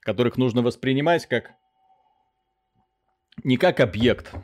которых 0.00 0.36
нужно 0.38 0.62
воспринимать 0.62 1.26
как... 1.26 1.52
Не 3.44 3.56
как 3.58 3.78
объект, 3.78 4.34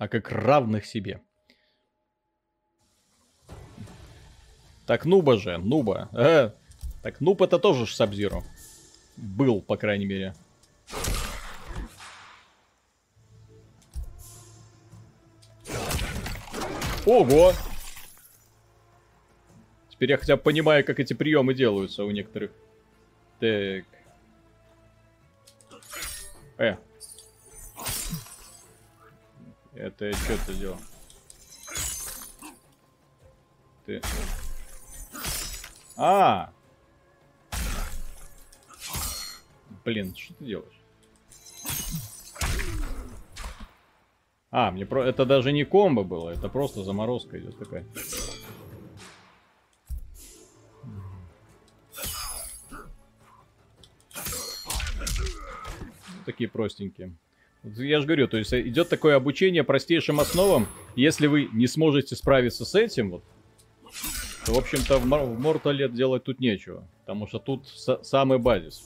а 0.00 0.08
как 0.08 0.32
равных 0.32 0.86
себе. 0.86 1.20
Так, 4.86 5.04
Нуба 5.04 5.36
же, 5.36 5.58
Нуба. 5.58 6.08
Э, 6.12 6.52
так, 7.02 7.20
Нуб 7.20 7.42
это 7.42 7.58
тоже 7.58 7.84
ж 7.84 7.94
Сабзиру. 7.94 8.42
Был, 9.18 9.60
по 9.60 9.76
крайней 9.76 10.06
мере. 10.06 10.34
Ого! 17.04 17.52
Теперь 19.90 20.12
я 20.12 20.16
хотя 20.16 20.36
бы 20.36 20.42
понимаю, 20.42 20.82
как 20.82 20.98
эти 20.98 21.12
приемы 21.12 21.52
делаются 21.52 22.04
у 22.04 22.10
некоторых. 22.10 22.52
Так. 23.38 23.84
Э. 26.56 26.76
Это 29.80 30.04
я 30.04 30.12
что 30.12 30.36
ты 30.44 30.54
делал? 30.56 30.76
Ты. 33.86 34.02
А! 35.96 36.52
Блин, 39.82 40.14
что 40.14 40.34
ты 40.34 40.44
делаешь? 40.44 40.80
А, 44.50 44.70
мне 44.70 44.84
про... 44.84 45.02
Это 45.02 45.24
даже 45.24 45.50
не 45.50 45.64
комбо 45.64 46.04
было, 46.04 46.28
это 46.28 46.50
просто 46.50 46.84
заморозка 46.84 47.38
идет 47.38 47.58
такая. 47.58 47.86
Такие 56.26 56.50
простенькие. 56.50 57.16
Я 57.62 58.00
же 58.00 58.06
говорю, 58.06 58.26
то 58.26 58.38
есть 58.38 58.54
идет 58.54 58.88
такое 58.88 59.16
обучение 59.16 59.64
простейшим 59.64 60.18
основам. 60.18 60.66
Если 60.96 61.26
вы 61.26 61.48
не 61.52 61.66
сможете 61.66 62.16
справиться 62.16 62.64
с 62.64 62.74
этим, 62.74 63.10
вот, 63.10 63.24
то, 64.46 64.54
в 64.54 64.58
общем-то, 64.58 64.98
в, 64.98 65.06
Мор- 65.06 65.36
Mortal 65.36 65.88
делать 65.90 66.24
тут 66.24 66.40
нечего. 66.40 66.86
Потому 67.00 67.26
что 67.26 67.38
тут 67.38 67.66
са- 67.66 68.02
самый 68.02 68.38
базис, 68.38 68.82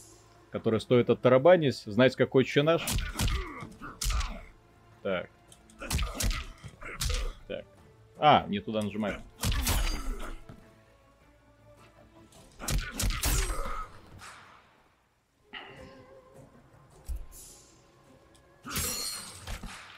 который 0.51 0.81
стоит 0.81 1.09
оттарабанить, 1.09 1.77
знать, 1.77 2.17
какой 2.17 2.45
че 2.45 2.63
наш. 2.63 2.85
Так. 5.03 5.31
Так. 7.47 7.65
А, 8.19 8.47
не 8.49 8.59
туда 8.59 8.83
нажимаю. 8.83 9.23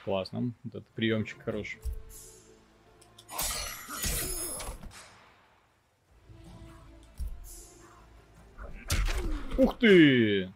Классно. 0.06 0.52
Вот 0.62 0.76
этот 0.76 0.86
приемчик 0.90 1.42
хороший. 1.44 1.80
Ух 9.58 9.76
ты! 9.80 10.52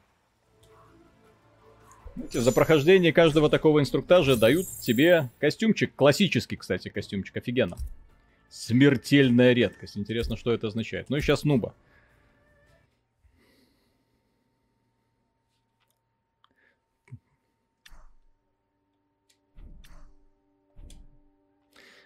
За 2.33 2.53
прохождение 2.53 3.13
каждого 3.13 3.51
такого 3.51 3.81
инструктажа 3.81 4.37
дают 4.37 4.69
тебе 4.83 5.31
костюмчик. 5.41 5.97
Классический, 5.97 6.55
кстати, 6.55 6.89
костюмчик. 6.89 7.37
Офигенно. 7.37 7.77
Смертельная 8.51 9.53
редкость. 9.53 9.97
Интересно, 9.97 10.37
что 10.37 10.53
это 10.53 10.69
означает. 10.69 11.11
Ну 11.11 11.17
и 11.17 11.21
сейчас 11.21 11.43
нуба. 11.43 11.75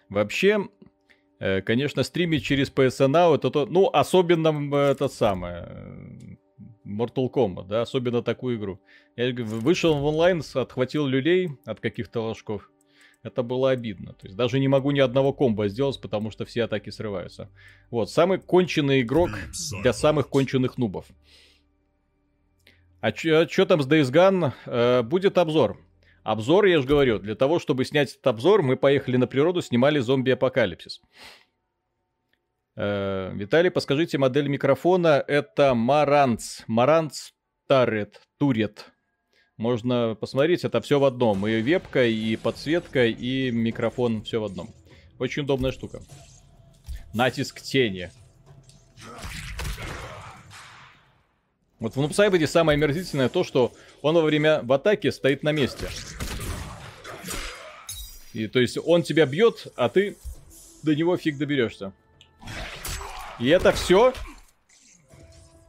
Вообще, 0.09 0.67
э, 1.39 1.61
конечно, 1.61 2.03
стримить 2.03 2.43
через 2.43 2.69
PSN 2.69 3.11
Now, 3.11 3.35
это 3.35 3.49
то, 3.49 3.65
ну, 3.65 3.89
особенно 3.91 4.75
это 4.75 5.07
самое, 5.07 5.65
э, 5.67 6.35
Mortal 6.85 7.29
Kombat, 7.31 7.67
да, 7.67 7.81
особенно 7.81 8.21
такую 8.21 8.57
игру. 8.57 8.79
Я 9.15 9.33
вышел 9.33 9.95
в 9.95 10.05
онлайн, 10.05 10.43
отхватил 10.53 11.07
люлей 11.07 11.51
от 11.65 11.79
каких-то 11.79 12.21
ложков. 12.21 12.69
Это 13.23 13.41
было 13.41 13.71
обидно. 13.71 14.13
То 14.13 14.27
есть 14.27 14.37
даже 14.37 14.59
не 14.59 14.67
могу 14.67 14.91
ни 14.91 14.99
одного 14.99 15.33
комбо 15.33 15.67
сделать, 15.67 15.99
потому 15.99 16.29
что 16.29 16.45
все 16.45 16.65
атаки 16.65 16.91
срываются. 16.91 17.49
Вот, 17.89 18.11
самый 18.11 18.37
конченый 18.37 19.01
игрок 19.01 19.31
для 19.81 19.93
самых 19.93 20.29
конченых 20.29 20.77
нубов. 20.77 21.07
А 23.01 23.11
что 23.13 23.65
там 23.65 23.81
с 23.81 23.87
Days 23.87 24.11
Gone? 24.11 24.53
Э, 24.67 25.01
будет 25.01 25.39
обзор. 25.39 25.79
Обзор, 26.25 26.65
я 26.65 26.81
же 26.81 26.87
говорю, 26.87 27.19
для 27.19 27.35
того, 27.35 27.59
чтобы 27.59 27.85
снять 27.85 28.11
этот 28.11 28.25
обзор, 28.25 28.63
мы 28.63 28.77
поехали 28.77 29.15
на 29.15 29.27
природу, 29.27 29.61
снимали 29.61 29.99
зомби-апокалипсис. 29.99 30.99
Э, 32.75 33.31
Виталий, 33.35 33.69
подскажите, 33.69 34.17
модель 34.17 34.47
микрофона 34.47 35.23
это 35.27 35.75
Маранц. 35.75 36.61
Маранц 36.65 37.29
Тарет, 37.67 38.21
Турет. 38.39 38.91
Можно 39.57 40.17
посмотреть, 40.19 40.63
это 40.63 40.81
все 40.81 40.99
в 40.99 41.05
одном. 41.05 41.45
И 41.47 41.61
вебка, 41.61 42.03
и 42.07 42.35
подсветка, 42.37 43.05
и 43.05 43.51
микрофон, 43.51 44.23
все 44.23 44.41
в 44.41 44.45
одном. 44.45 44.69
Очень 45.19 45.43
удобная 45.43 45.71
штука. 45.71 46.01
Натиск 47.13 47.61
тени. 47.61 48.09
Вот 51.85 51.95
в 51.95 52.01
Нупсайбеде 52.01 52.47
самое 52.47 52.77
омерзительное 52.77 53.29
то, 53.29 53.43
что 53.43 53.71
он 54.01 54.15
во 54.15 54.23
время 54.23 54.63
в 54.63 54.73
атаке 54.73 55.11
стоит 55.11 55.43
на 55.43 55.51
месте. 55.51 55.87
И 58.33 58.47
то 58.47 58.59
есть 58.59 58.79
он 58.83 59.03
тебя 59.03 59.27
бьет, 59.27 59.67
а 59.75 59.87
ты 59.87 60.17
до 60.81 60.95
него 60.95 61.15
фиг 61.15 61.37
доберешься. 61.37 61.93
И 63.39 63.47
это 63.49 63.71
все? 63.71 64.13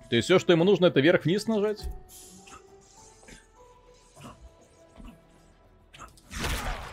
То 0.09 0.17
есть 0.17 0.25
все, 0.25 0.39
что 0.39 0.55
ему 0.55 0.65
нужно, 0.65 0.87
это 0.87 1.01
вверх-вниз 1.01 1.49
нажать? 1.49 1.83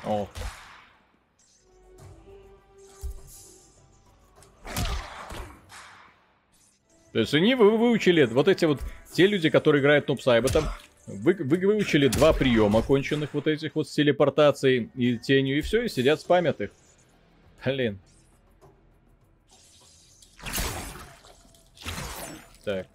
О. 0.04 0.28
То 7.14 7.20
есть 7.20 7.34
они 7.36 7.54
вы 7.54 7.78
выучили, 7.78 8.26
вот 8.26 8.48
эти 8.48 8.66
вот, 8.66 8.82
те 9.14 9.28
люди, 9.28 9.50
которые 9.50 9.82
играют 9.82 10.10
Noob 10.10 10.18
Saibot, 10.18 10.64
вы, 11.06 11.34
вы 11.34 11.58
выучили 11.58 12.08
два 12.08 12.34
приема 12.34 12.82
конченых 12.82 13.34
вот 13.34 13.48
этих 13.48 13.76
вот 13.76 13.88
с 13.88 13.94
телепортацией 13.94 14.90
и 14.96 15.18
тенью, 15.18 15.58
и 15.58 15.62
все, 15.62 15.84
и 15.84 15.90
сидят 15.90 16.20
спамят 16.20 16.62
их. 16.62 16.72
Блин. 17.64 18.00
Так. 22.64 22.88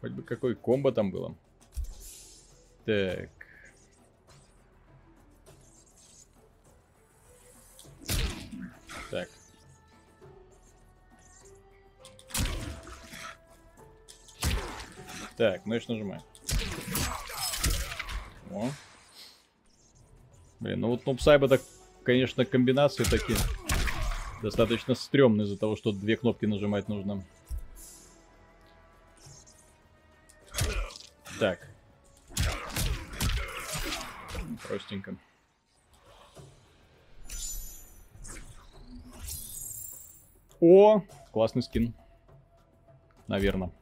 Хоть 0.00 0.12
бы 0.12 0.22
какой 0.22 0.56
комбо 0.56 0.92
там 0.92 1.10
было. 1.10 1.34
Так. 2.84 3.30
Так, 15.36 15.66
и 15.66 15.80
что 15.80 15.92
нажимаем. 15.92 16.22
О. 18.50 18.70
Блин, 20.60 20.80
ну 20.80 20.88
вот 20.88 21.06
Нупсайба 21.06 21.48
так, 21.48 21.60
конечно, 22.04 22.44
комбинации 22.44 23.04
такие 23.04 23.38
достаточно 24.42 24.94
стрёмные 24.94 25.46
из-за 25.46 25.56
того, 25.56 25.76
что 25.76 25.92
две 25.92 26.16
кнопки 26.16 26.44
нажимать 26.44 26.88
нужно. 26.88 27.24
Так. 31.40 31.68
Простенько. 34.68 35.16
О, 40.60 41.02
классный 41.32 41.62
скин. 41.62 41.92
Наверное. 43.26 43.72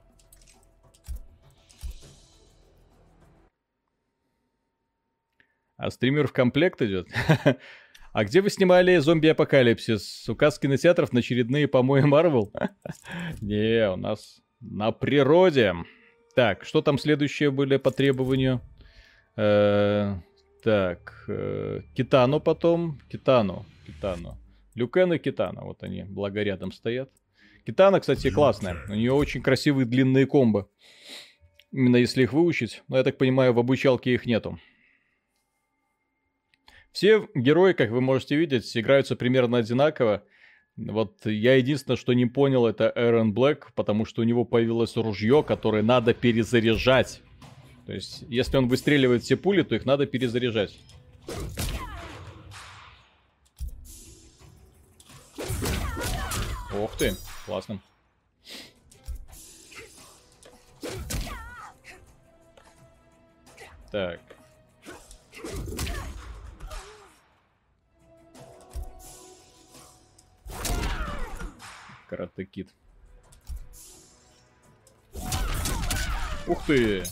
А 5.81 5.90
стример 5.90 6.27
в 6.27 6.32
комплект 6.32 6.82
идет? 6.82 7.09
а 8.12 8.24
где 8.24 8.43
вы 8.43 8.51
снимали 8.51 8.98
зомби-апокалипсис? 8.98 10.28
Указ 10.28 10.59
кинотеатров 10.59 11.15
на 11.15 11.20
очередные 11.20 11.69
помои 11.69 12.02
Марвел? 12.02 12.52
Не, 13.40 13.90
у 13.90 13.97
нас 13.97 14.43
на 14.61 14.93
природе. 14.93 15.74
Так, 16.36 16.65
что 16.65 16.82
там 16.82 16.98
следующее 16.98 17.51
были 17.51 17.78
по 17.78 17.90
требованию? 17.90 18.61
Э, 19.39 20.16
так, 20.62 21.24
э, 21.28 21.81
Китану 21.94 22.40
потом. 22.40 23.01
Китану, 23.11 23.65
Китану. 23.86 24.36
Люкен 24.74 25.15
и 25.15 25.19
Китана, 25.19 25.62
вот 25.62 25.82
они, 25.82 26.05
благо 26.05 26.43
рядом 26.43 26.73
стоят. 26.73 27.11
Китана, 27.66 28.01
кстати, 28.01 28.31
классная. 28.31 28.77
У 28.90 28.93
нее 28.93 29.12
очень 29.12 29.40
красивые 29.40 29.86
длинные 29.86 30.27
комбо. 30.27 30.69
Именно 31.73 31.97
если 31.97 32.24
их 32.24 32.35
выучить. 32.35 32.82
Но 32.89 32.98
я 32.98 33.02
так 33.02 33.16
понимаю, 33.16 33.55
в 33.55 33.59
обучалке 33.59 34.12
их 34.12 34.27
нету. 34.27 34.59
Все 36.92 37.28
герои, 37.34 37.72
как 37.72 37.90
вы 37.90 38.00
можете 38.00 38.36
видеть, 38.36 38.76
играются 38.76 39.16
примерно 39.16 39.58
одинаково. 39.58 40.22
Вот 40.76 41.24
я 41.26 41.56
единственное, 41.56 41.96
что 41.96 42.12
не 42.12 42.26
понял, 42.26 42.66
это 42.66 42.92
Эрон 42.96 43.32
Блэк, 43.32 43.72
потому 43.74 44.04
что 44.04 44.22
у 44.22 44.24
него 44.24 44.44
появилось 44.44 44.96
ружье, 44.96 45.42
которое 45.42 45.82
надо 45.82 46.14
перезаряжать. 46.14 47.22
То 47.86 47.92
есть, 47.92 48.24
если 48.28 48.56
он 48.56 48.68
выстреливает 48.68 49.22
все 49.22 49.36
пули, 49.36 49.62
то 49.62 49.74
их 49.74 49.84
надо 49.84 50.06
перезаряжать. 50.06 50.78
Ох 56.72 56.96
ты, 56.96 57.14
классно. 57.46 57.80
Так. 63.90 64.20
Карате. 72.10 72.66
Ух 76.48 76.66
ты! 76.66 77.04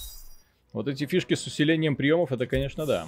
Вот 0.73 0.89
эти 0.89 1.07
фишки 1.07 1.35
с 1.35 1.47
усилением 1.47 1.95
приемов, 1.95 2.33
это, 2.33 2.47
конечно, 2.49 2.85
да. 2.85 3.07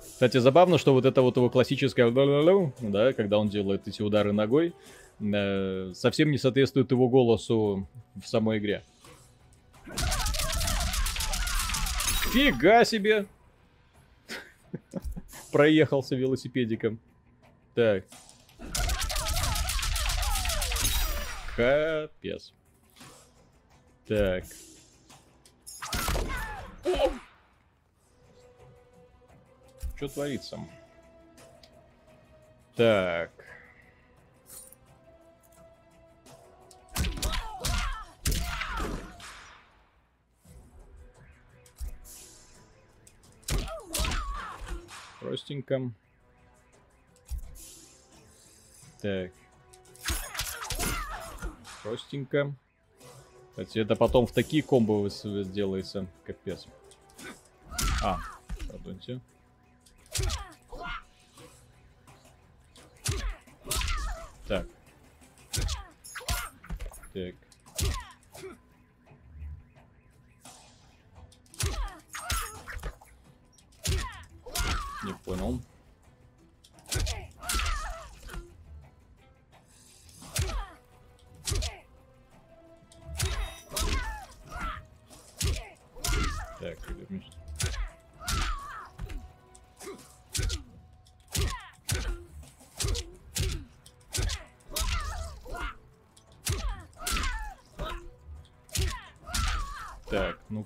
Кстати, 0.00 0.38
забавно, 0.38 0.78
что 0.78 0.94
вот 0.94 1.04
это 1.04 1.20
вот 1.20 1.36
его 1.36 1.50
классическое, 1.50 2.10
да, 2.10 3.12
когда 3.12 3.38
он 3.38 3.50
делает 3.50 3.86
эти 3.86 4.00
удары 4.00 4.32
ногой, 4.32 4.74
э, 5.20 5.92
совсем 5.94 6.30
не 6.30 6.38
соответствует 6.38 6.90
его 6.90 7.08
голосу 7.08 7.86
в 8.16 8.26
самой 8.26 8.58
игре. 8.58 8.82
Фига 12.32 12.84
себе! 12.84 13.26
Проехался 15.52 16.16
велосипедиком. 16.16 16.98
Так. 17.78 18.02
Капец. 21.54 22.52
Так. 24.04 24.44
Что 29.94 30.08
творится? 30.08 30.58
Так. 32.74 33.30
Простенько. 45.20 45.92
Так. 49.00 49.30
Простенько. 51.82 52.52
Кстати, 53.50 53.78
это 53.78 53.96
потом 53.96 54.26
в 54.26 54.32
такие 54.32 54.62
комбо 54.62 55.08
сделается. 55.08 56.06
Капец. 56.24 56.66
А, 58.02 58.18
пардонте. 58.68 59.20
Так. 64.46 64.66
Так. 67.12 67.34
Не 75.04 75.12
понял. 75.24 75.60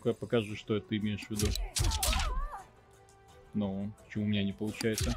Ну-ка 0.04 0.18
покажи, 0.18 0.56
что 0.56 0.80
ты 0.80 0.96
имеешь 0.96 1.26
в 1.26 1.30
виду. 1.30 1.46
Ну, 3.54 3.90
почему 4.04 4.24
у 4.24 4.28
меня 4.28 4.42
не 4.42 4.52
получается? 4.52 5.14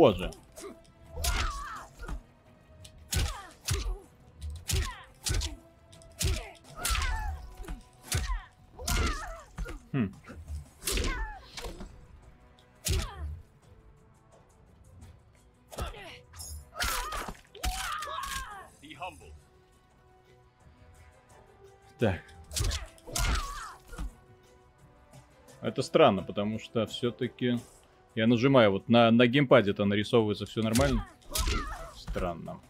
Вот 0.00 0.16
же. 0.16 0.30
Хм. 9.92 10.14
Так. 21.98 22.22
Это 25.60 25.82
странно, 25.82 26.22
потому 26.22 26.58
что 26.58 26.86
все-таки 26.86 27.60
я 28.14 28.26
нажимаю, 28.26 28.72
вот 28.72 28.88
на, 28.88 29.10
на 29.10 29.26
геймпаде 29.26 29.70
это 29.70 29.84
нарисовывается 29.84 30.46
все 30.46 30.62
нормально. 30.62 31.06
Странно. 31.96 32.60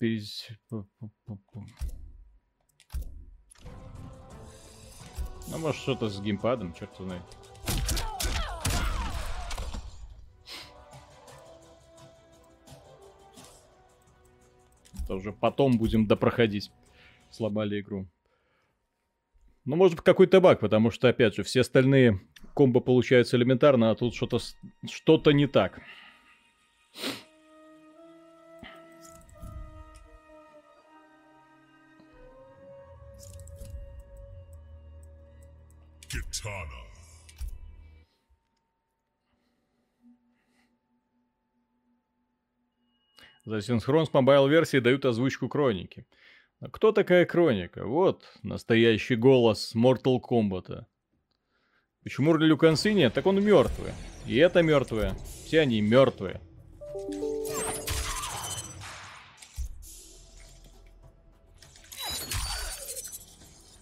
Перез... 0.00 0.48
Ну, 0.70 0.86
может, 5.58 5.80
что-то 5.82 6.08
с 6.08 6.20
геймпадом, 6.20 6.72
черт 6.72 6.90
знает. 6.96 7.22
Это 15.04 15.14
уже 15.14 15.32
потом 15.32 15.76
будем 15.76 16.06
допроходить. 16.06 16.72
Сломали 17.30 17.80
игру. 17.80 18.08
Ну, 19.66 19.76
может 19.76 19.96
быть, 19.96 20.04
какой-то 20.04 20.40
баг, 20.40 20.60
потому 20.60 20.90
что, 20.90 21.08
опять 21.08 21.34
же, 21.34 21.42
все 21.42 21.60
остальные 21.60 22.20
комбо 22.54 22.80
получаются 22.80 23.36
элементарно, 23.36 23.90
а 23.90 23.94
тут 23.94 24.14
что-то 24.14 24.38
что-то 24.88 25.32
не 25.32 25.46
так. 25.46 25.80
За 43.50 43.60
синхрон 43.60 44.06
с 44.06 44.12
mobile 44.12 44.43
-версии 44.43 44.78
дают 44.78 45.04
озвучку 45.04 45.48
Кроники. 45.48 46.06
А 46.60 46.70
кто 46.70 46.92
такая 46.92 47.24
Кроника? 47.24 47.84
Вот 47.84 48.22
настоящий 48.44 49.16
голос 49.16 49.74
Mortal 49.74 50.20
Kombat. 50.20 50.84
Почему 52.04 52.36
Лю 52.36 52.56
Кан 52.56 52.76
синий? 52.76 53.10
Так 53.10 53.26
он 53.26 53.44
мертвый. 53.44 53.90
И 54.24 54.36
это 54.36 54.62
мертвые. 54.62 55.16
Все 55.44 55.62
они 55.62 55.80
мертвые. 55.80 56.40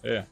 Э. 0.01 0.23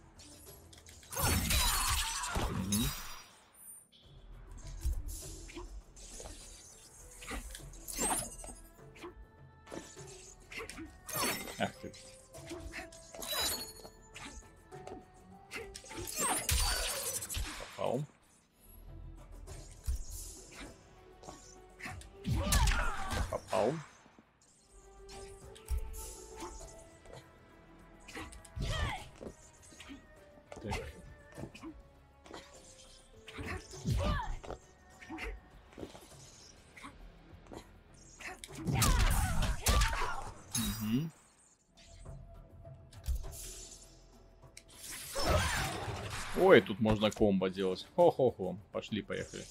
можно 46.87 47.11
комбо 47.11 47.49
делать. 47.49 47.85
Хо-хо-хо. 47.97 48.57
Пошли, 48.71 49.01
поехали. 49.01 49.43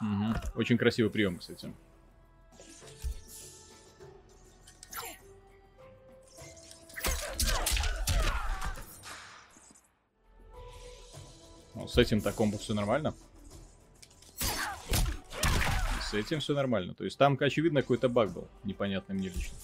Мгм. 0.00 0.34
Очень 0.56 0.76
красивый 0.76 1.12
прием, 1.12 1.38
кстати. 1.38 1.72
Ну, 11.74 11.86
с 11.86 11.96
этим-то 11.96 12.32
комбо 12.32 12.58
все 12.58 12.74
нормально. 12.74 13.14
С 16.02 16.12
этим 16.12 16.40
все 16.40 16.54
нормально. 16.54 16.94
То 16.94 17.04
есть 17.04 17.16
там, 17.16 17.36
очевидно, 17.38 17.82
какой-то 17.82 18.08
баг 18.08 18.32
был. 18.32 18.48
Непонятный 18.64 19.14
мне 19.14 19.28
лично. 19.28 19.56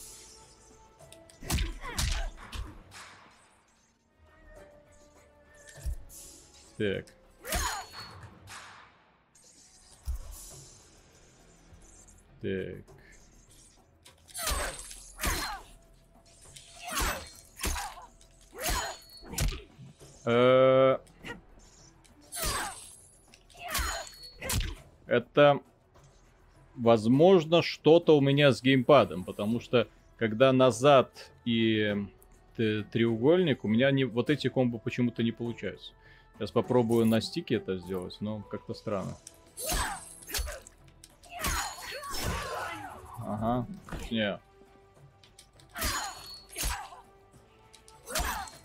Так. 6.77 7.07
Так. 12.43 12.85
Э, 20.27 20.99
Это, 25.07 25.61
возможно, 26.75 27.63
что-то 27.63 28.17
у 28.17 28.21
меня 28.21 28.51
с 28.51 28.63
геймпадом, 28.63 29.23
потому 29.23 29.61
что 29.61 29.87
когда 30.17 30.53
назад 30.53 31.31
и 31.45 31.97
треугольник, 32.57 33.65
у 33.65 33.69
меня 33.69 33.91
не, 33.91 34.05
вот 34.05 34.31
эти 34.31 34.49
комбо 34.49 34.79
почему-то 34.79 35.23
не 35.23 35.33
получаются. 35.33 35.93
Сейчас 36.37 36.51
попробую 36.51 37.07
на 37.07 37.21
стике 37.21 37.57
это 37.57 37.79
сделать, 37.79 38.17
но 38.21 38.41
как-то 38.41 38.75
странно. 38.75 39.17
Ага, 43.19 43.67
не. 44.11 44.39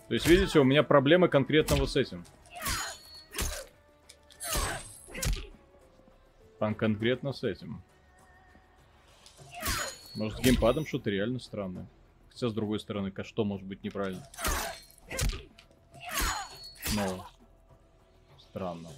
То 0.07 0.15
есть, 0.15 0.25
видите, 0.25 0.59
у 0.59 0.63
меня 0.63 0.81
проблемы 0.81 1.29
конкретно 1.29 1.75
вот 1.75 1.91
с 1.91 1.95
этим. 1.95 2.25
Кон- 6.57 6.73
конкретно 6.73 7.31
с 7.31 7.43
этим. 7.43 7.83
Может, 10.15 10.39
с 10.39 10.41
геймпадом 10.41 10.87
что-то 10.87 11.11
реально 11.11 11.39
странное. 11.39 11.87
Хотя, 12.29 12.49
с 12.49 12.53
другой 12.53 12.79
стороны, 12.79 13.13
что 13.23 13.45
может 13.45 13.65
быть 13.65 13.83
неправильно? 13.83 14.27
Ну, 16.95 17.23
странно. 18.59 18.89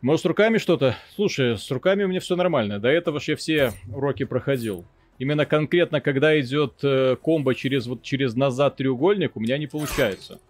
Может, 0.00 0.22
с 0.22 0.24
руками 0.24 0.56
что-то? 0.56 0.96
Слушай, 1.14 1.58
с 1.58 1.70
руками 1.70 2.04
у 2.04 2.08
меня 2.08 2.20
все 2.20 2.34
нормально. 2.34 2.78
До 2.78 2.88
этого 2.88 3.20
же 3.20 3.32
я 3.32 3.36
все 3.36 3.72
уроки 3.94 4.24
проходил. 4.24 4.86
Именно 5.18 5.44
конкретно, 5.44 6.00
когда 6.00 6.40
идет 6.40 6.82
э, 6.82 7.16
комбо 7.16 7.54
через 7.54 7.86
вот 7.86 8.02
через 8.02 8.34
назад 8.34 8.76
треугольник, 8.76 9.36
у 9.36 9.40
меня 9.40 9.58
не 9.58 9.66
получается. 9.66 10.40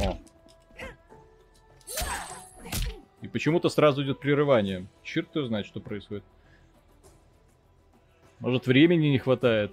О. 0.00 0.18
И 3.20 3.28
почему-то 3.28 3.68
сразу 3.68 4.02
идет 4.02 4.20
прерывание. 4.20 4.86
Черт 5.02 5.36
его 5.36 5.46
знает, 5.48 5.66
что 5.66 5.80
происходит. 5.80 6.24
Может, 8.40 8.66
времени 8.66 9.08
не 9.08 9.18
хватает? 9.18 9.70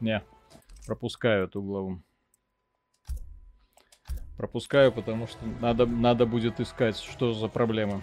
Не, 0.00 0.24
пропускаю 0.86 1.44
эту 1.44 1.62
главу. 1.62 2.02
Пропускаю, 4.36 4.90
потому 4.90 5.26
что 5.26 5.38
надо, 5.60 5.86
надо 5.86 6.24
будет 6.26 6.60
искать, 6.60 6.96
что 6.96 7.34
за 7.34 7.48
проблема. 7.48 8.02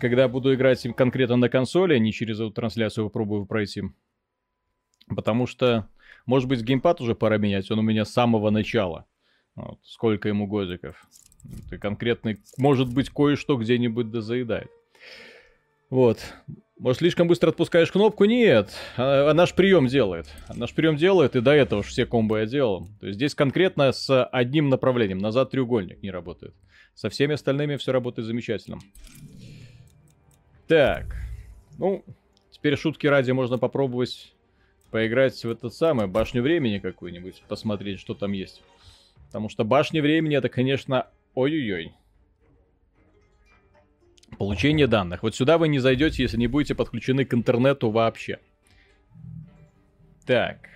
Когда 0.00 0.28
буду 0.28 0.54
играть 0.54 0.84
им 0.84 0.94
конкретно 0.94 1.36
на 1.36 1.48
консоли, 1.48 1.94
а 1.94 1.98
не 1.98 2.12
через 2.12 2.40
эту 2.40 2.50
трансляцию 2.50 3.06
попробую 3.06 3.46
пройти. 3.46 3.82
Потому 5.08 5.46
что, 5.46 5.88
может 6.26 6.48
быть, 6.48 6.62
геймпад 6.62 7.00
уже 7.00 7.14
пора 7.14 7.38
менять, 7.38 7.70
он 7.70 7.78
у 7.78 7.82
меня 7.82 8.04
с 8.04 8.12
самого 8.12 8.50
начала. 8.50 9.06
Вот, 9.54 9.78
сколько 9.82 10.28
ему 10.28 10.46
годиков. 10.46 11.06
Ты 11.68 11.78
конкретно, 11.78 12.34
может 12.56 12.92
быть, 12.92 13.10
кое-что 13.10 13.56
где-нибудь 13.56 14.10
да 14.10 14.20
заедает. 14.20 14.70
Вот. 15.90 16.18
Может, 16.78 17.00
слишком 17.00 17.26
быстро 17.26 17.50
отпускаешь 17.50 17.90
кнопку? 17.90 18.24
Нет. 18.24 18.70
А, 18.96 19.30
а 19.30 19.34
наш 19.34 19.52
прием 19.52 19.88
делает. 19.88 20.26
Наш 20.54 20.72
прием 20.72 20.96
делает, 20.96 21.34
и 21.34 21.40
до 21.40 21.50
этого 21.50 21.80
уж 21.80 21.86
все 21.86 22.06
комбо 22.06 22.38
я 22.38 22.46
делал. 22.46 22.88
То 23.00 23.06
есть 23.06 23.16
здесь 23.16 23.34
конкретно 23.34 23.90
с 23.90 24.24
одним 24.26 24.68
направлением. 24.68 25.18
Назад 25.18 25.50
треугольник 25.50 26.02
не 26.02 26.12
работает. 26.12 26.54
Со 26.94 27.10
всеми 27.10 27.34
остальными 27.34 27.76
все 27.76 27.90
работает 27.90 28.26
замечательно. 28.26 28.78
Так. 30.68 31.16
Ну, 31.78 32.04
теперь 32.52 32.76
шутки 32.76 33.08
ради 33.08 33.32
можно 33.32 33.58
попробовать 33.58 34.32
поиграть 34.92 35.44
в 35.44 35.50
этот 35.50 35.74
самый 35.74 36.06
башню 36.06 36.42
времени 36.42 36.78
какую-нибудь, 36.78 37.42
посмотреть, 37.48 37.98
что 37.98 38.14
там 38.14 38.32
есть. 38.32 38.62
Потому 39.26 39.48
что 39.48 39.64
башня 39.64 40.00
времени 40.00 40.36
это, 40.36 40.48
конечно, 40.48 41.08
ой-ой-ой. 41.34 41.92
Получение 44.38 44.86
данных. 44.86 45.22
Вот 45.22 45.34
сюда 45.34 45.58
вы 45.58 45.68
не 45.68 45.80
зайдете, 45.80 46.22
если 46.22 46.36
не 46.36 46.46
будете 46.46 46.74
подключены 46.74 47.24
к 47.24 47.34
интернету 47.34 47.90
вообще. 47.90 48.38
Так. 50.24 50.68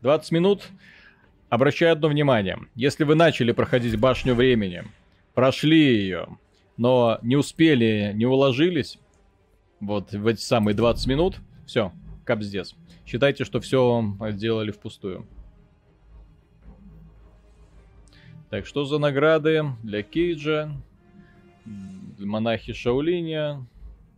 20 0.00 0.32
минут. 0.32 0.68
Обращаю 1.50 1.92
одно 1.92 2.08
внимание. 2.08 2.58
Если 2.74 3.04
вы 3.04 3.14
начали 3.14 3.52
проходить 3.52 3.98
башню 3.98 4.34
времени, 4.34 4.84
прошли 5.34 5.78
ее, 5.78 6.38
но 6.76 7.18
не 7.22 7.36
успели, 7.36 8.12
не 8.14 8.26
уложились, 8.26 8.98
вот 9.80 10.12
в 10.12 10.26
эти 10.26 10.40
самые 10.40 10.74
20 10.74 11.06
минут, 11.06 11.36
все, 11.66 11.92
капздец. 12.24 12.74
Считайте, 13.06 13.44
что 13.44 13.60
все 13.60 14.16
сделали 14.30 14.70
впустую. 14.70 15.26
Так, 18.50 18.66
что 18.66 18.84
за 18.84 18.98
награды 18.98 19.64
для 19.82 20.02
Кейджа? 20.02 20.70
Монахи 22.18 22.72
Шаолиня. 22.72 23.66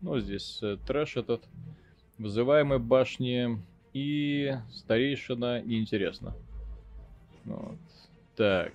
Ну, 0.01 0.19
здесь 0.21 0.59
э, 0.63 0.77
трэш 0.87 1.17
этот. 1.17 1.43
Вызываемые 2.19 2.79
башни. 2.79 3.63
И 3.93 4.55
старейшина 4.73 5.63
неинтересно. 5.63 6.35
Вот. 7.45 7.79
Так. 8.37 8.73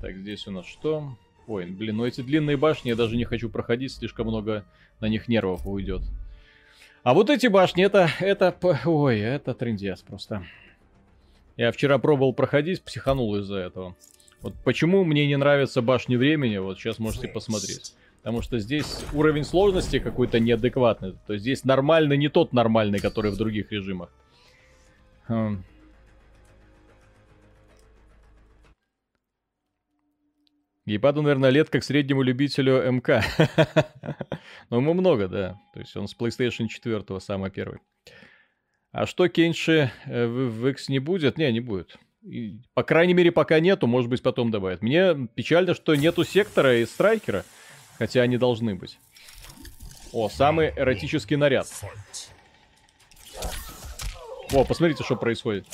Так, 0.00 0.16
здесь 0.16 0.46
у 0.48 0.50
нас 0.50 0.66
что? 0.66 1.16
Ой, 1.46 1.66
блин, 1.66 1.98
ну 1.98 2.06
эти 2.06 2.22
длинные 2.22 2.56
башни 2.56 2.88
я 2.88 2.96
даже 2.96 3.16
не 3.16 3.24
хочу 3.24 3.48
проходить, 3.48 3.92
слишком 3.92 4.26
много 4.26 4.64
на 5.00 5.08
них 5.08 5.28
нервов 5.28 5.66
уйдет. 5.66 6.02
А 7.02 7.12
вот 7.12 7.28
эти 7.28 7.46
башни, 7.46 7.84
это, 7.84 8.08
это, 8.18 8.56
ой, 8.86 9.18
это 9.20 9.54
трендец 9.54 10.00
просто. 10.00 10.44
Я 11.56 11.70
вчера 11.70 11.98
пробовал 11.98 12.32
проходить, 12.32 12.82
психанул 12.82 13.36
из-за 13.36 13.58
этого. 13.58 13.94
Вот 14.44 14.52
почему 14.62 15.04
мне 15.04 15.26
не 15.26 15.38
нравятся 15.38 15.80
башни 15.80 16.16
времени, 16.16 16.58
вот 16.58 16.78
сейчас 16.78 16.98
можете 16.98 17.28
посмотреть. 17.28 17.94
Потому 18.18 18.42
что 18.42 18.58
здесь 18.58 19.02
уровень 19.14 19.42
сложности 19.42 19.98
какой-то 19.98 20.38
неадекватный. 20.38 21.14
То 21.26 21.32
есть 21.32 21.44
здесь 21.44 21.64
нормальный 21.64 22.18
не 22.18 22.28
тот 22.28 22.52
нормальный, 22.52 22.98
который 22.98 23.30
в 23.30 23.38
других 23.38 23.72
режимах. 23.72 24.10
Гейпаду, 30.84 31.22
наверное, 31.22 31.48
лет 31.48 31.70
как 31.70 31.82
среднему 31.82 32.20
любителю 32.20 32.92
МК. 32.92 33.24
Но 34.68 34.76
ему 34.76 34.92
много, 34.92 35.26
да. 35.26 35.58
То 35.72 35.80
есть 35.80 35.96
он 35.96 36.06
с 36.06 36.14
PlayStation 36.14 36.68
4 36.68 37.18
самый 37.20 37.50
первый. 37.50 37.78
А 38.92 39.06
что 39.06 39.26
Кенши 39.28 39.90
э, 40.04 40.26
в 40.26 40.68
X 40.68 40.90
не 40.90 40.98
будет? 40.98 41.38
Не, 41.38 41.50
не 41.50 41.60
будет. 41.60 41.96
И, 42.24 42.58
по 42.72 42.82
крайней 42.82 43.12
мере, 43.12 43.30
пока 43.30 43.60
нету, 43.60 43.86
может 43.86 44.08
быть, 44.08 44.22
потом 44.22 44.50
добавят. 44.50 44.80
Мне 44.82 45.28
печально, 45.34 45.74
что 45.74 45.94
нету 45.94 46.24
сектора 46.24 46.78
и 46.78 46.86
страйкера, 46.86 47.44
хотя 47.98 48.22
они 48.22 48.38
должны 48.38 48.74
быть. 48.74 48.98
О, 50.12 50.30
самый 50.30 50.70
эротический 50.70 51.36
наряд. 51.36 51.68
О, 54.52 54.64
посмотрите, 54.64 55.04
что 55.04 55.16
происходит. 55.16 55.66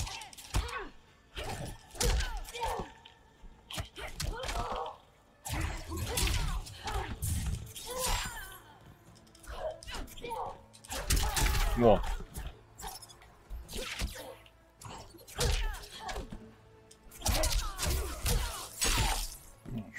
Во. 11.77 12.02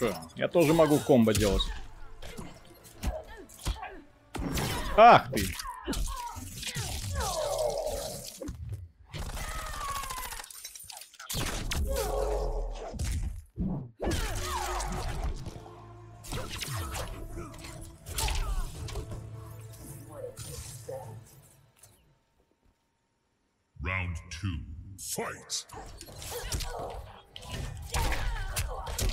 Что, 0.01 0.15
я 0.35 0.47
тоже 0.47 0.73
могу 0.73 0.97
комбо 0.97 1.31
делать. 1.31 1.61
Ах 4.97 5.31
ты! 5.31 5.45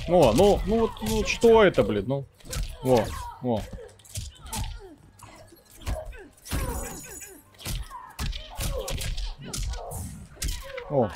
Ну, 0.09 0.33
ну 0.33 0.59
вот, 0.65 0.91
ну 1.03 1.23
что 1.23 1.63
это, 1.63 1.83
блин, 1.83 2.05
ну. 2.07 2.25
Во, 2.81 3.05
во. 3.43 3.61
О. 10.89 11.11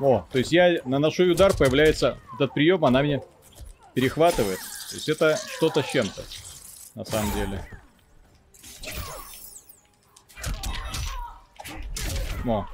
О, 0.00 0.26
то 0.32 0.38
есть 0.38 0.50
я 0.50 0.80
наношу 0.84 1.30
удар, 1.30 1.56
появляется 1.56 2.18
этот 2.34 2.52
прием, 2.54 2.84
она 2.84 3.02
меня 3.02 3.20
перехватывает. 3.94 4.58
То 4.90 4.96
есть 4.96 5.08
это 5.08 5.38
что-то 5.56 5.84
с 5.84 5.86
чем-то, 5.86 6.24
на 6.96 7.04
самом 7.04 7.32
деле. 7.34 7.64
О. 12.44 12.66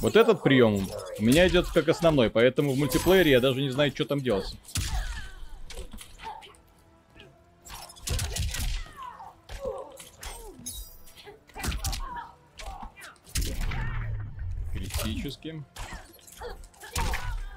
Вот 0.00 0.14
этот 0.14 0.42
прием 0.42 0.88
у 1.18 1.22
меня 1.22 1.48
идет 1.48 1.66
как 1.68 1.88
основной, 1.88 2.30
поэтому 2.30 2.72
в 2.72 2.78
мультиплеере 2.78 3.32
я 3.32 3.40
даже 3.40 3.60
не 3.60 3.70
знаю, 3.70 3.90
что 3.92 4.04
там 4.04 4.20
делать. 4.20 4.56
Критическим. 14.72 15.66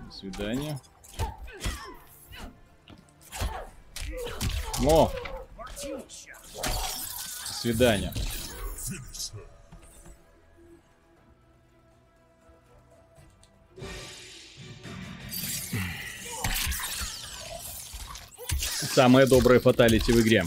До 0.05 0.11
свидания. 0.11 0.79
О! 4.83 5.11
До 5.87 7.53
свидания. 7.53 8.11
Самая 18.93 19.25
добрая 19.25 19.61
фаталити 19.61 20.11
в 20.11 20.19
игре. 20.21 20.43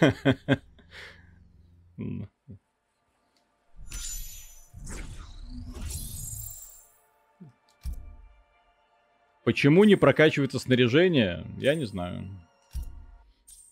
Почему 9.44 9.84
не 9.84 9.94
прокачивается 9.94 10.58
снаряжение? 10.58 11.46
Я 11.58 11.76
не 11.76 11.86
знаю. 11.86 12.28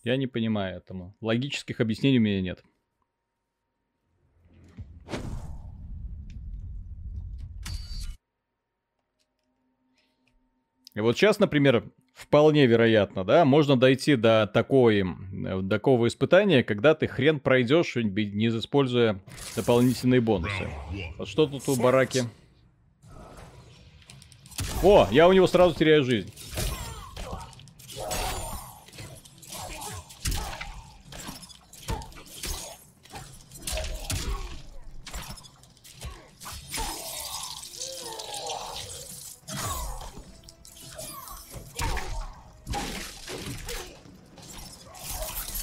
Я 0.04 0.16
не 0.16 0.28
понимаю 0.28 0.76
этому. 0.78 1.16
Логических 1.20 1.80
объяснений 1.80 2.18
у 2.18 2.22
меня 2.22 2.40
нет. 2.40 2.62
И 10.96 11.00
вот 11.00 11.14
сейчас, 11.14 11.38
например, 11.38 11.84
вполне 12.14 12.64
вероятно, 12.64 13.22
да, 13.22 13.44
можно 13.44 13.76
дойти 13.76 14.16
до 14.16 14.50
такой, 14.52 15.04
э, 15.04 15.62
такого 15.68 16.08
испытания, 16.08 16.64
когда 16.64 16.94
ты 16.94 17.06
хрен 17.06 17.38
пройдешь, 17.38 17.96
не 17.96 18.48
используя 18.48 19.20
дополнительные 19.54 20.22
бонусы. 20.22 20.66
Вот 21.18 21.28
что 21.28 21.46
тут 21.46 21.68
у 21.68 21.76
бараки? 21.76 22.22
О, 24.82 25.06
я 25.10 25.28
у 25.28 25.34
него 25.34 25.46
сразу 25.46 25.74
теряю 25.74 26.02
жизнь. 26.02 26.32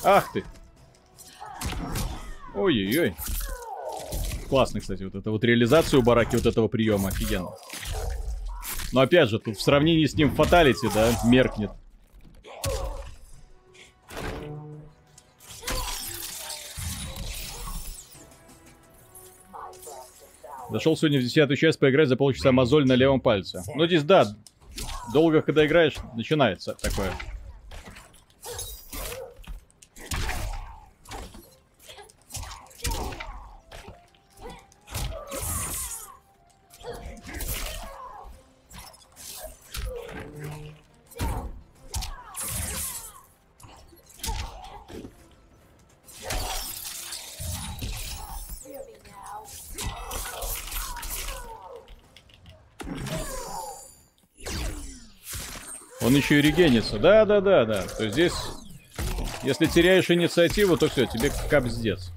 Ах 0.03 0.31
ты! 0.33 0.43
Ой-ой-ой. 2.55 3.15
Классно, 4.49 4.79
кстати, 4.79 5.03
вот 5.03 5.15
эта 5.15 5.31
вот 5.31 5.43
реализация 5.43 5.99
у 5.99 6.03
бараки 6.03 6.35
вот 6.35 6.45
этого 6.45 6.67
приема, 6.67 7.09
офигенно. 7.09 7.49
Но 8.91 9.01
опять 9.01 9.29
же, 9.29 9.39
тут 9.39 9.57
в 9.57 9.61
сравнении 9.61 10.05
с 10.05 10.13
ним 10.13 10.35
фаталити, 10.35 10.87
да, 10.93 11.11
меркнет. 11.25 11.71
Зашел 20.69 20.97
сегодня 20.97 21.19
в 21.19 21.23
десятую 21.23 21.57
часть 21.57 21.79
поиграть 21.79 22.09
за 22.09 22.15
полчаса 22.15 22.51
мозоль 22.51 22.85
на 22.85 22.93
левом 22.93 23.21
пальце. 23.21 23.63
Ну 23.75 23.85
здесь 23.85 24.03
да, 24.03 24.27
долго 25.13 25.41
когда 25.41 25.65
играешь, 25.65 25.95
начинается 26.15 26.75
такое. 26.81 27.11
Он 56.03 56.13
еще 56.17 56.39
и 56.39 56.41
регенится. 56.41 56.99
Да, 56.99 57.23
да, 57.23 57.39
да, 57.39 57.63
да. 57.63 57.83
То 57.83 58.03
есть 58.03 58.13
здесь, 58.13 58.33
если 59.41 59.67
теряешь 59.67 60.11
инициативу, 60.11 60.75
то 60.75 60.89
все, 60.89 61.05
тебе 61.05 61.31
капздец. 61.49 62.11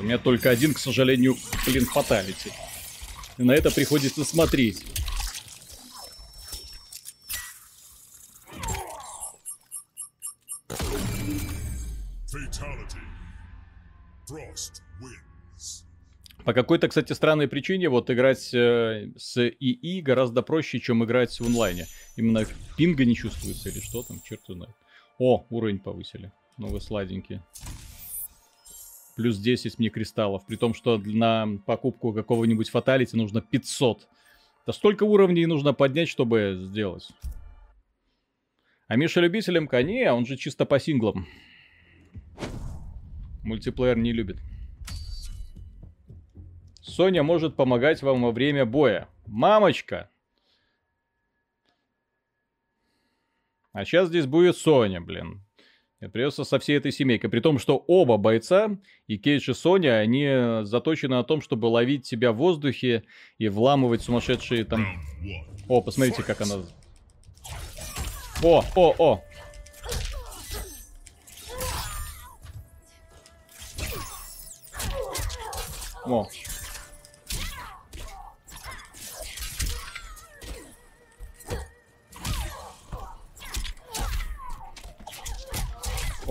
У 0.00 0.02
меня 0.02 0.18
только 0.18 0.50
один, 0.50 0.74
к 0.74 0.80
сожалению, 0.80 1.36
блин, 1.64 1.86
фаталити. 1.86 2.50
И 3.40 3.42
на 3.42 3.52
это 3.52 3.70
приходится 3.70 4.22
смотреть. 4.22 4.84
По 16.44 16.52
какой-то, 16.52 16.88
кстати, 16.88 17.14
странной 17.14 17.48
причине 17.48 17.88
вот 17.88 18.10
играть 18.10 18.52
э, 18.52 19.08
с 19.16 19.38
ИИ 19.38 20.02
гораздо 20.02 20.42
проще, 20.42 20.78
чем 20.78 21.02
играть 21.02 21.40
в 21.40 21.46
онлайне. 21.46 21.86
Именно 22.16 22.44
пинга 22.76 23.06
не 23.06 23.16
чувствуется 23.16 23.70
или 23.70 23.80
что 23.80 24.02
там, 24.02 24.20
черт 24.22 24.42
знает. 24.48 24.74
О, 25.18 25.46
уровень 25.48 25.78
повысили. 25.78 26.30
Ну 26.58 26.68
вы 26.68 26.82
сладенькие. 26.82 27.42
Плюс 29.16 29.38
10 29.38 29.78
мне 29.78 29.90
кристаллов. 29.90 30.46
При 30.46 30.56
том, 30.56 30.74
что 30.74 30.98
на 30.98 31.58
покупку 31.66 32.12
какого-нибудь 32.12 32.70
фаталити 32.70 33.16
нужно 33.16 33.40
500. 33.40 34.08
Да 34.66 34.72
столько 34.72 35.04
уровней 35.04 35.46
нужно 35.46 35.72
поднять, 35.74 36.08
чтобы 36.08 36.58
сделать. 36.60 37.08
А 38.88 38.96
Миша 38.96 39.20
любителем 39.20 39.68
коне, 39.68 40.12
он 40.12 40.26
же 40.26 40.36
чисто 40.36 40.66
по 40.66 40.80
синглам. 40.80 41.26
Мультиплеер 43.42 43.96
не 43.96 44.12
любит. 44.12 44.38
Соня 46.80 47.22
может 47.22 47.56
помогать 47.56 48.02
вам 48.02 48.22
во 48.22 48.32
время 48.32 48.66
боя. 48.66 49.08
Мамочка! 49.26 50.10
А 53.72 53.84
сейчас 53.84 54.08
здесь 54.08 54.26
будет 54.26 54.56
Соня, 54.56 55.00
блин. 55.00 55.40
Придется 56.08 56.44
со 56.44 56.58
всей 56.58 56.78
этой 56.78 56.92
семейкой. 56.92 57.28
При 57.28 57.40
том, 57.40 57.58
что 57.58 57.76
оба 57.86 58.16
бойца, 58.16 58.70
и 59.06 59.18
Кейдж 59.18 59.50
и 59.50 59.54
Соня, 59.54 59.98
они 59.98 60.62
заточены 60.62 61.16
на 61.16 61.24
том, 61.24 61.42
чтобы 61.42 61.66
ловить 61.66 62.08
тебя 62.08 62.32
в 62.32 62.36
воздухе 62.36 63.04
и 63.36 63.48
вламывать 63.48 64.00
сумасшедшие 64.00 64.64
там... 64.64 64.86
О, 65.68 65.82
посмотрите, 65.82 66.22
как 66.22 66.40
она... 66.40 66.56
О, 68.42 68.64
о, 68.74 68.94
о! 68.98 69.22
О. 76.06 76.26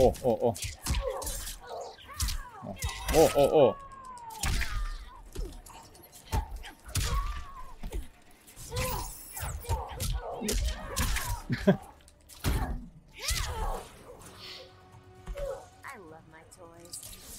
О, 0.02 0.14
о, 0.24 0.32
о. 0.32 0.56
О, 3.14 3.30
о, 3.36 3.70
о. 3.70 3.76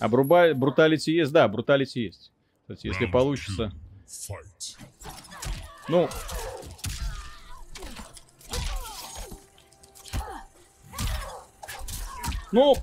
Бруба... 0.09 0.53
бруталити 0.53 1.13
есть? 1.13 1.33
Да, 1.33 1.49
бруталити 1.49 2.01
есть. 2.01 2.31
Кстати, 2.61 2.89
если 2.89 3.07
Round 3.07 3.11
получится. 3.11 3.73
Ну. 5.89 6.11
Ну. 12.53 12.75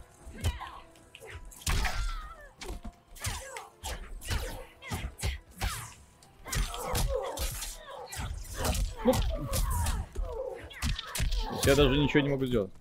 Ну. 9.03 9.13
Я 11.65 11.75
даже 11.75 11.97
ничего 11.97 12.21
не 12.21 12.29
могу 12.29 12.45
сделать. 12.45 12.71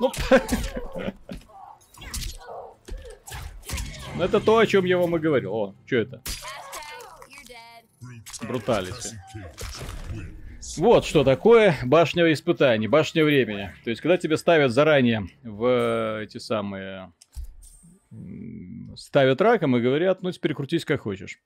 Ну, 0.00 0.12
Ну, 4.16 4.22
это 4.24 4.40
то, 4.40 4.58
о 4.58 4.66
чем 4.66 4.84
я 4.84 4.98
вам 4.98 5.16
и 5.16 5.18
говорил. 5.20 5.54
О, 5.54 5.74
что 5.86 5.96
это? 5.96 6.22
Бруталити. 8.42 9.18
Вот 10.76 11.04
что 11.04 11.22
такое 11.22 11.76
башня 11.84 12.32
испытаний, 12.32 12.88
башня 12.88 13.24
времени. 13.24 13.72
То 13.84 13.90
есть, 13.90 14.02
когда 14.02 14.16
тебя 14.16 14.36
ставят 14.36 14.72
заранее 14.72 15.28
в 15.42 15.64
э, 15.66 16.24
эти 16.24 16.38
самые... 16.38 17.12
Ставят 18.96 19.40
раком 19.40 19.76
и 19.76 19.80
говорят, 19.80 20.22
ну 20.22 20.30
теперь 20.30 20.54
крутись 20.54 20.84
как 20.84 21.02
хочешь. 21.02 21.40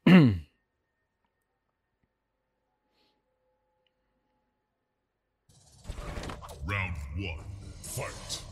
Round 6.69 6.95
one. 7.17 7.41
Fight. 7.83 8.43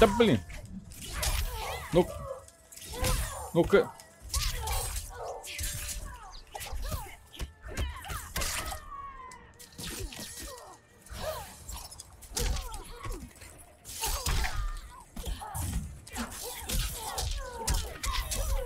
Да 0.00 0.08
блин. 0.18 0.40
Ну... 1.92 2.06
Ну-ка... 3.54 3.92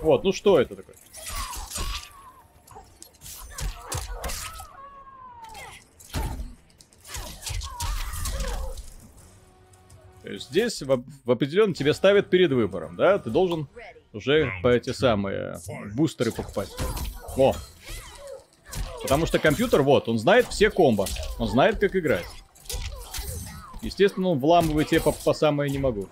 Вот, 0.01 0.23
ну 0.23 0.31
что 0.31 0.59
это 0.59 0.75
такое? 0.75 0.95
Здесь 10.37 10.81
в, 10.81 11.03
в 11.25 11.31
определенном 11.31 11.73
тебя 11.73 11.93
ставят 11.93 12.29
перед 12.29 12.51
выбором, 12.51 12.95
да? 12.95 13.17
Ты 13.17 13.29
должен 13.29 13.67
уже 14.13 14.51
по 14.61 14.67
эти 14.67 14.91
самые 14.91 15.59
бустеры 15.93 16.31
покупать. 16.31 16.69
О! 17.35 17.53
Потому 19.01 19.25
что 19.25 19.39
компьютер, 19.39 19.81
вот, 19.81 20.07
он 20.07 20.19
знает 20.19 20.47
все 20.47 20.69
комбо. 20.69 21.07
Он 21.39 21.47
знает, 21.47 21.79
как 21.79 21.95
играть. 21.95 22.25
Естественно, 23.81 24.29
он 24.29 24.39
вламывает 24.39 24.89
тебе 24.89 25.01
по, 25.01 25.11
по 25.11 25.33
самое 25.33 25.71
не 25.71 25.77
могу. 25.77 26.09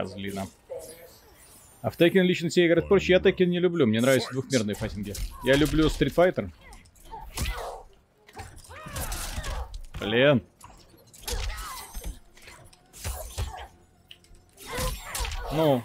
Козлина. 0.00 0.46
А 1.82 1.90
в 1.90 1.98
Tekken 1.98 2.22
лично 2.22 2.48
все 2.48 2.66
играют 2.66 2.88
проще. 2.88 3.12
Я 3.12 3.18
Tekken 3.18 3.46
не 3.46 3.58
люблю. 3.58 3.86
Мне 3.86 4.00
нравятся 4.00 4.32
двухмерные 4.32 4.74
файтинги. 4.74 5.14
Я 5.44 5.54
люблю 5.54 5.86
Street 5.86 6.14
Fighter. 6.14 6.50
Блин. 9.98 10.42
Ну. 15.52 15.82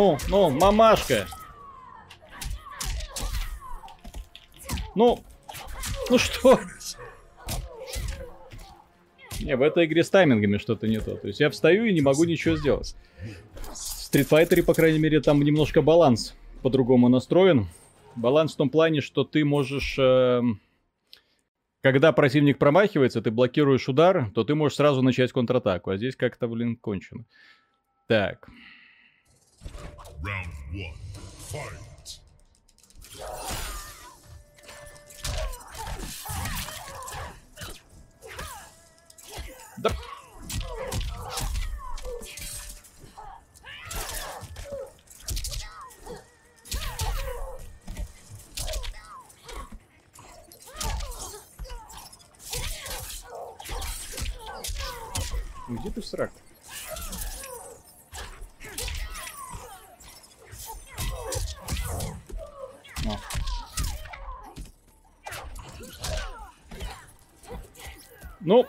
Ну, 0.00 0.16
ну, 0.30 0.48
мамашка. 0.48 1.26
Ну, 4.94 5.22
ну 6.08 6.16
что? 6.16 6.58
Не, 9.40 9.56
в 9.56 9.62
этой 9.62 9.84
игре 9.84 10.02
с 10.02 10.08
таймингами 10.08 10.56
что-то 10.56 10.88
не 10.88 11.00
то. 11.00 11.16
То 11.16 11.26
есть 11.26 11.40
я 11.40 11.50
встаю 11.50 11.84
и 11.84 11.92
не 11.92 12.00
могу 12.00 12.24
ничего 12.24 12.56
сделать. 12.56 12.96
В 13.74 13.74
Street 13.74 14.26
Fighter, 14.26 14.62
по 14.62 14.72
крайней 14.72 14.98
мере, 14.98 15.20
там 15.20 15.42
немножко 15.42 15.82
баланс 15.82 16.34
по-другому 16.62 17.10
настроен. 17.10 17.68
Баланс 18.16 18.54
в 18.54 18.56
том 18.56 18.70
плане, 18.70 19.02
что 19.02 19.24
ты 19.24 19.44
можешь... 19.44 19.98
эм, 19.98 20.62
Когда 21.82 22.12
противник 22.12 22.56
промахивается, 22.56 23.20
ты 23.20 23.30
блокируешь 23.30 23.86
удар, 23.86 24.30
то 24.34 24.44
ты 24.44 24.54
можешь 24.54 24.76
сразу 24.76 25.02
начать 25.02 25.30
контратаку. 25.30 25.90
А 25.90 25.98
здесь 25.98 26.16
как-то, 26.16 26.48
блин, 26.48 26.76
кончено. 26.76 27.26
Так. 28.08 28.48
Round 30.21 30.49
one. 30.73 30.93
Fight. 31.51 32.19
Да. 39.77 39.91
Где 55.67 55.89
ты 55.91 56.01
в 56.01 56.05
О. 63.10 63.16
Ну, 68.40 68.66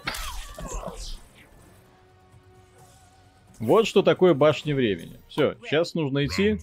вот 3.59 3.87
что 3.87 4.01
такое 4.01 4.33
башня 4.33 4.75
времени. 4.75 5.19
Все, 5.29 5.55
сейчас 5.63 5.93
нужно 5.93 6.25
идти, 6.25 6.59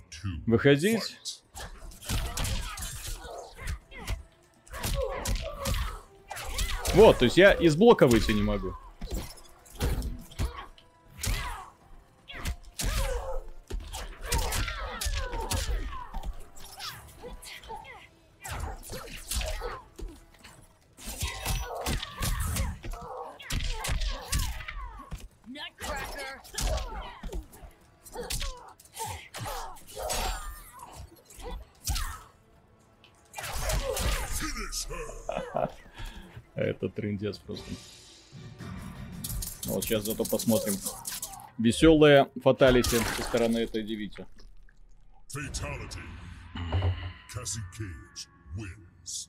выходить. 0.47 1.17
Вот, 6.95 7.19
то 7.19 7.27
есть 7.27 7.37
я 7.37 7.53
из 7.53 7.77
блока 7.77 8.07
выйти 8.07 8.33
не 8.33 8.43
могу. 8.43 8.75
Трендец 37.19 37.39
просто. 37.39 37.65
Вот 39.65 39.85
сейчас 39.85 40.05
зато 40.05 40.25
посмотрим. 40.25 40.75
Веселая 41.59 42.29
фаталити 42.43 42.99
со 43.17 43.23
стороны 43.23 43.59
этой 43.59 43.83
девицы. 43.83 44.27
Fatality. 45.29 46.01
Cassie 47.35 47.61
Cage 47.77 48.29
wins. 48.57 49.29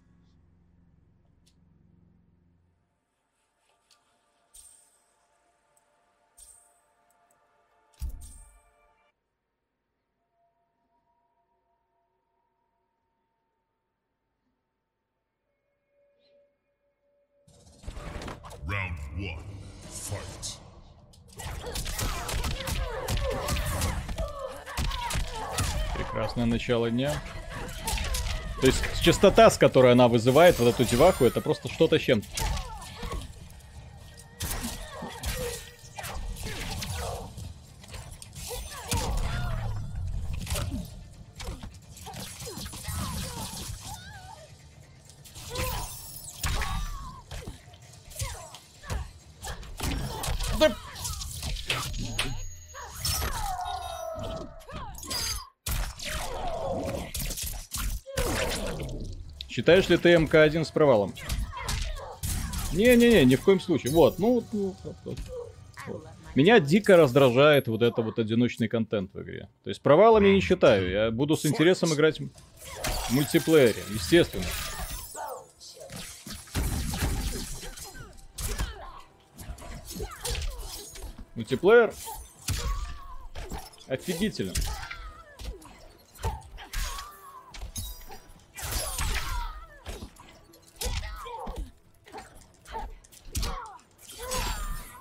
Round 18.70 18.94
one. 19.18 19.40
Fight. 19.90 20.60
Прекрасное 25.96 26.46
начало 26.46 26.92
дня. 26.92 27.20
То 28.62 28.68
есть 28.68 28.84
частота, 29.02 29.50
с 29.50 29.58
которой 29.58 29.94
она 29.94 30.08
вызывает 30.08 30.60
вот 30.60 30.68
эту 30.68 30.84
деваху, 30.84 31.26
это 31.26 31.42
просто 31.42 31.68
что-то 31.68 31.98
с 31.98 32.02
чем-то. 32.04 32.28
Считаешь 59.70 59.90
ли 59.90 59.98
ты 59.98 60.18
МК-1 60.18 60.66
с 60.66 60.72
провалом? 60.72 61.14
Не-не-не, 62.74 63.24
ни 63.24 63.36
в 63.36 63.44
коем 63.44 63.60
случае. 63.60 63.94
Вот, 63.94 64.18
ну, 64.18 64.44
ну, 64.52 64.76
вот, 64.84 64.96
вот. 65.06 65.18
My 65.88 66.02
Меня 66.34 66.60
дико 66.60 66.98
раздражает 66.98 67.68
вот 67.68 67.84
это 67.84 68.02
вот 68.02 68.18
одиночный 68.18 68.68
контент 68.68 69.14
в 69.14 69.22
игре. 69.22 69.48
То 69.64 69.70
есть 69.70 69.80
провалом 69.84 70.24
я 70.24 70.34
не 70.34 70.42
считаю. 70.42 70.90
Я 70.90 71.12
буду 71.12 71.38
с 71.38 71.46
интересом 71.46 71.94
играть 71.94 72.20
в 72.20 73.12
мультиплеере, 73.12 73.84
естественно. 73.94 74.44
Мультиплеер 81.36 81.94
офигительно. 83.88 84.54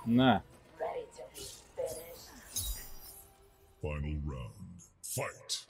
На. 0.09 0.43
Final 3.83 4.17
round. 4.25 4.55
Fight. 5.03 5.67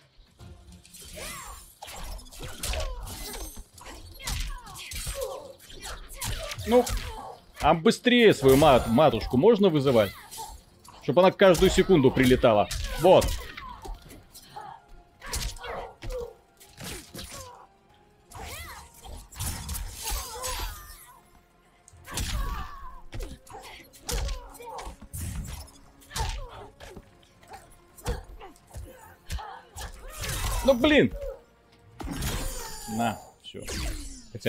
Ну, 6.68 6.84
а 7.60 7.74
быстрее 7.74 8.32
свою 8.32 8.56
мат 8.56 8.86
матушку 8.86 9.36
можно 9.36 9.70
вызывать? 9.70 10.12
Чтобы 11.02 11.22
она 11.22 11.32
каждую 11.32 11.70
секунду 11.72 12.12
прилетала. 12.12 12.68
Вот. 13.00 13.26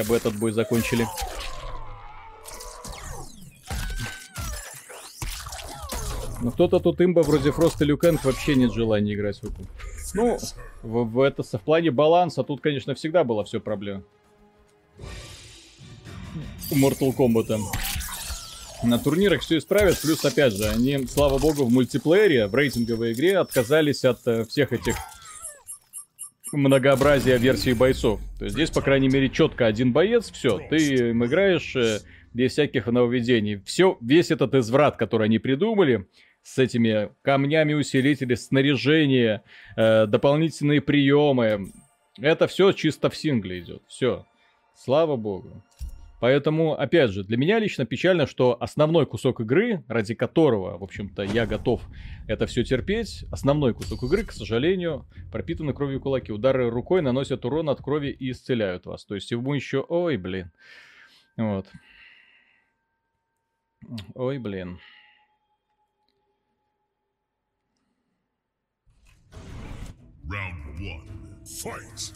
Бы 0.09 0.17
этот 0.17 0.35
бой 0.35 0.51
закончили. 0.51 1.07
Ну 6.41 6.51
кто-то 6.51 6.79
тут 6.79 7.01
имба 7.01 7.21
вроде 7.21 7.51
Фрост 7.51 7.81
и 7.81 7.85
Люкенг 7.85 8.23
вообще 8.23 8.55
нет 8.55 8.73
желания 8.73 9.13
играть 9.13 9.39
в 9.39 9.43
эту. 9.43 9.67
Ну, 10.13 10.39
в, 10.81 11.03
в 11.03 11.21
это 11.21 11.43
в 11.43 11.61
плане 11.61 11.91
баланса 11.91 12.43
тут, 12.43 12.61
конечно, 12.61 12.95
всегда 12.95 13.23
было 13.23 13.43
все 13.43 13.59
проблема. 13.59 14.03
У 16.71 16.75
Mortal 16.75 17.15
Kombat. 17.15 17.59
На 18.83 18.97
турнирах 18.97 19.41
все 19.41 19.57
исправят, 19.57 19.99
плюс, 19.99 20.23
опять 20.23 20.53
же, 20.53 20.65
они, 20.69 21.05
слава 21.07 21.37
богу, 21.37 21.65
в 21.65 21.71
мультиплеере, 21.71 22.47
в 22.47 22.55
рейтинговой 22.55 23.11
игре 23.11 23.37
отказались 23.37 24.05
от 24.05 24.25
э, 24.25 24.45
всех 24.45 24.71
этих 24.71 24.95
многообразия 26.51 27.37
версий 27.37 27.73
бойцов. 27.73 28.19
То 28.37 28.45
есть 28.45 28.55
здесь, 28.55 28.69
по 28.69 28.81
крайней 28.81 29.09
мере, 29.09 29.29
четко 29.29 29.65
один 29.65 29.91
боец, 29.91 30.31
все, 30.31 30.59
ты 30.69 31.09
им 31.09 31.25
играешь 31.25 31.75
э, 31.75 31.99
без 32.33 32.53
всяких 32.53 32.87
нововведений. 32.87 33.61
Все, 33.65 33.97
весь 34.01 34.31
этот 34.31 34.55
изврат, 34.55 34.97
который 34.97 35.25
они 35.25 35.39
придумали, 35.39 36.07
с 36.41 36.57
этими 36.57 37.11
камнями 37.21 37.73
усилители, 37.73 38.35
снаряжение, 38.35 39.43
э, 39.75 40.05
дополнительные 40.07 40.81
приемы, 40.81 41.71
это 42.17 42.47
все 42.47 42.71
чисто 42.71 43.09
в 43.09 43.15
сингле 43.15 43.59
идет. 43.59 43.81
Все. 43.87 44.25
Слава 44.75 45.15
богу. 45.15 45.63
Поэтому, 46.19 46.73
опять 46.73 47.11
же, 47.11 47.23
для 47.23 47.37
меня 47.37 47.59
лично 47.59 47.85
печально, 47.85 48.27
что 48.27 48.57
основной 48.61 49.05
кусок 49.05 49.39
игры, 49.39 49.83
ради 49.87 50.13
которого, 50.13 50.77
в 50.77 50.83
общем-то, 50.83 51.23
я 51.23 51.45
готов 51.45 51.81
это 52.27 52.45
все 52.45 52.63
терпеть, 52.63 53.25
основной 53.31 53.73
кусок 53.73 54.03
игры, 54.03 54.23
к 54.25 54.31
сожалению, 54.31 55.05
пропитаны 55.31 55.73
кровью 55.73 56.01
кулаки. 56.01 56.31
Удары 56.31 56.69
рукой 56.69 57.01
наносят 57.01 57.45
урон 57.45 57.69
от 57.69 57.81
крови 57.81 58.09
и 58.09 58.31
исцеляют 58.31 58.85
вас. 58.85 59.05
То 59.05 59.15
есть 59.15 59.31
ему 59.31 59.53
еще... 59.53 59.85
Ой, 59.87 60.17
блин. 60.17 60.51
Вот. 61.37 61.67
Ой, 64.13 64.37
блин. 64.39 64.79
Round 70.29 70.79
one. 70.79 71.19
Fight. 71.43 72.13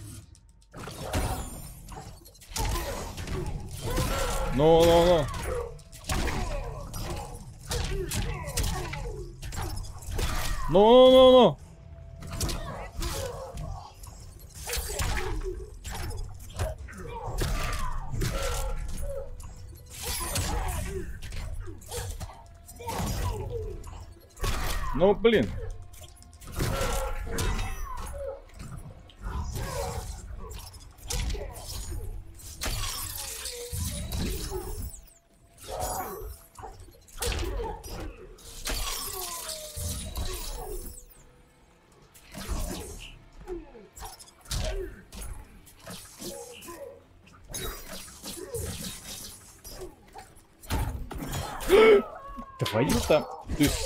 Ну-ну-ну. 4.56 5.26
Ну-ну-ну. 10.70 11.58
Ну, 24.96 25.16
блин. 25.16 25.50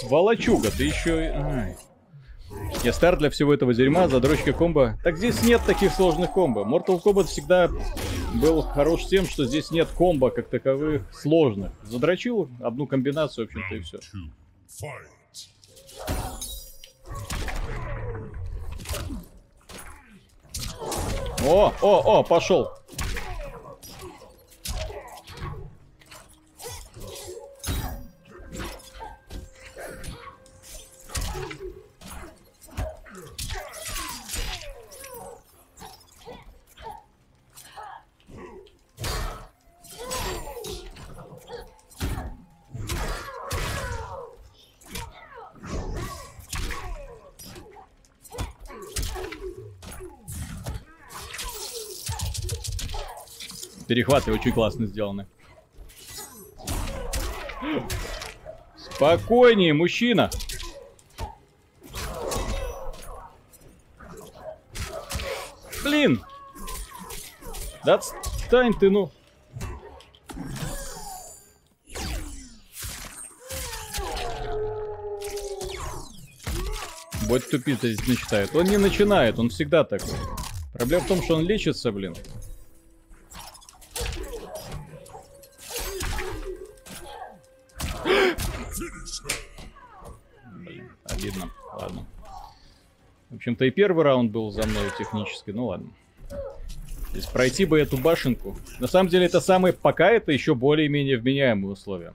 Ты 0.07 0.11
сволочуга, 0.11 0.71
ты 0.71 0.85
еще... 0.85 1.75
Я 2.81 2.93
стар 2.93 3.17
для 3.17 3.29
всего 3.29 3.53
этого 3.53 3.73
дерьма, 3.73 4.07
задрочка 4.07 4.53
комбо. 4.53 4.97
Так 5.03 5.17
здесь 5.17 5.43
нет 5.43 5.61
таких 5.65 5.91
сложных 5.91 6.31
комбо. 6.31 6.61
Mortal 6.61 7.03
Kombat 7.03 7.25
всегда 7.25 7.69
был 8.33 8.61
хорош 8.61 9.05
тем, 9.07 9.25
что 9.25 9.43
здесь 9.43 9.69
нет 9.69 9.89
комбо 9.89 10.29
как 10.29 10.47
таковых 10.47 11.13
сложных. 11.13 11.73
Задрочил 11.83 12.49
одну 12.61 12.87
комбинацию, 12.87 13.47
в 13.47 13.49
общем-то, 13.49 13.75
и 13.75 13.81
все. 13.81 13.99
О, 21.45 21.73
о, 21.81 22.19
о, 22.19 22.23
пошел. 22.23 22.69
Перехваты 53.87 54.33
очень 54.33 54.51
классно 54.51 54.85
сделаны. 54.85 55.27
Спокойнее, 58.75 59.73
мужчина. 59.73 60.29
Блин. 65.83 66.21
Да 67.85 67.95
отстань 67.95 68.73
ты, 68.73 68.89
ну. 68.89 69.09
Вот 77.27 77.49
тупит 77.49 77.79
здесь 77.79 78.07
начинает. 78.07 78.55
Он 78.55 78.65
не 78.65 78.77
начинает, 78.77 79.37
он 79.37 79.49
всегда 79.49 79.83
такой. 79.83 80.15
Проблема 80.73 81.03
в 81.03 81.07
том, 81.07 81.21
что 81.21 81.35
он 81.35 81.45
лечится. 81.45 81.91
Блин, 81.91 82.15
общем-то 93.47 93.63
и 93.63 93.71
первый 93.71 94.03
раунд 94.03 94.29
был 94.29 94.51
за 94.51 94.67
мной 94.67 94.89
технически, 94.97 95.51
ну 95.51 95.67
ладно. 95.67 95.89
То 96.29 97.15
есть 97.15 97.31
пройти 97.31 97.63
бы 97.63 97.79
эту 97.79 97.97
башенку. 97.97 98.57
На 98.79 98.87
самом 98.87 99.09
деле 99.09 99.25
это 99.25 99.39
самые, 99.39 99.71
пока 99.71 100.11
это 100.11 100.33
еще 100.33 100.53
более-менее 100.53 101.17
вменяемые 101.17 101.71
условия. 101.71 102.13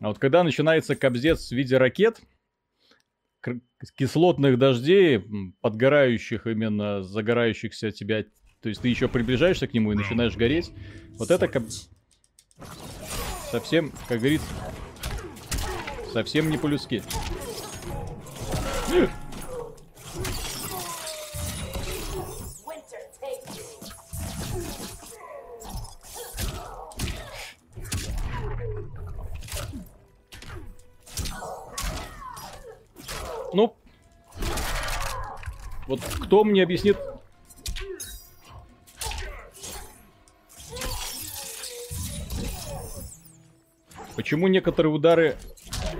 А 0.00 0.08
вот 0.08 0.18
когда 0.18 0.44
начинается 0.44 0.94
кобздец 0.94 1.48
в 1.48 1.52
виде 1.52 1.78
ракет, 1.78 2.20
кислотных 3.96 4.58
дождей, 4.58 5.24
подгорающих 5.62 6.46
именно, 6.46 7.02
загорающихся 7.02 7.90
тебя, 7.90 8.24
то 8.60 8.68
есть 8.68 8.82
ты 8.82 8.88
еще 8.88 9.08
приближаешься 9.08 9.66
к 9.66 9.72
нему 9.72 9.92
и 9.92 9.96
начинаешь 9.96 10.36
гореть, 10.36 10.70
вот 11.12 11.30
это 11.30 11.48
коб- 11.48 11.70
совсем, 13.50 13.90
как 14.06 14.18
говорится, 14.18 14.46
совсем 16.12 16.50
не 16.50 16.58
по-людски. 16.58 17.02
Вот 35.88 36.00
кто 36.00 36.44
мне 36.44 36.62
объяснит... 36.62 36.96
Почему 44.14 44.48
некоторые 44.48 44.92
удары 44.92 45.36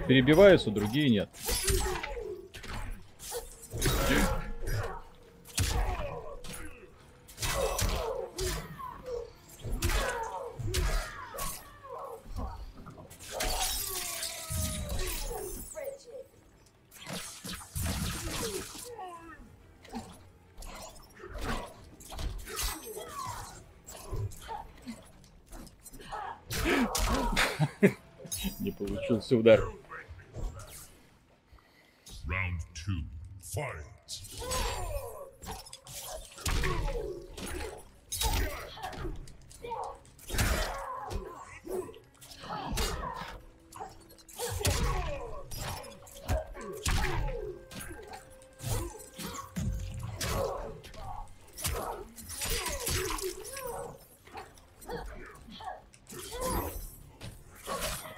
перебиваются, 0.06 0.70
другие 0.70 1.09
нет? 1.09 1.31
Получился 29.09 29.36
удар. 29.36 29.60
Round 32.26 32.60
two. 32.74 33.05
Fight. 33.40 33.85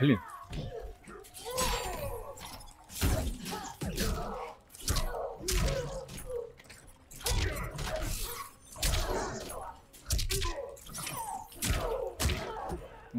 Блин. 0.01 0.19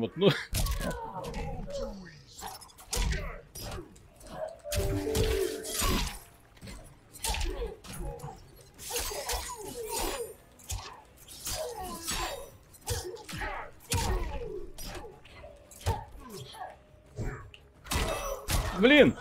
Вот, 0.02 0.18
ну... 0.18 0.32
Блин! 18.80 19.15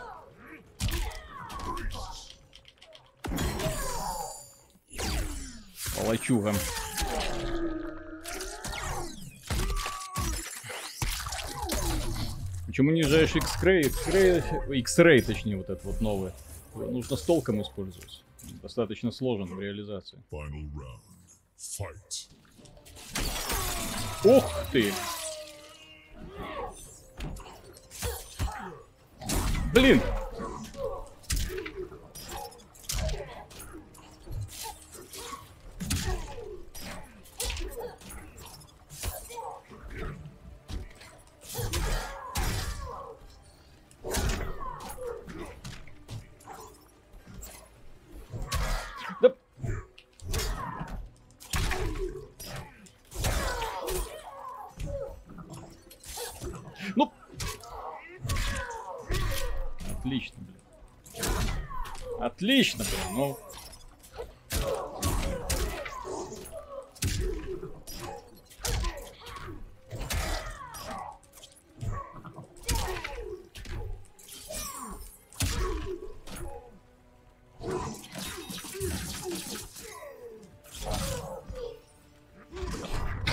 Палачуга. 5.94 6.54
Почему 12.80 12.92
не 12.92 13.00
езжаешь 13.00 13.36
X-Ray? 13.36 13.82
X-Ray, 13.88 14.74
X-Ray, 14.78 15.20
точнее, 15.20 15.58
вот 15.58 15.68
это 15.68 15.86
вот 15.86 16.00
новое. 16.00 16.32
Нужно 16.74 17.14
с 17.14 17.20
толком 17.20 17.60
использовать. 17.60 18.24
Достаточно 18.62 19.12
сложен 19.12 19.54
в 19.54 19.60
реализации. 19.60 20.18
Ух 24.24 24.66
ты! 24.72 24.94
Блин! 29.74 30.00
Отлично, 60.10 60.40
блин. 60.40 60.58
Отлично, 62.18 62.84
блин, 62.84 63.14
ну... 63.14 63.38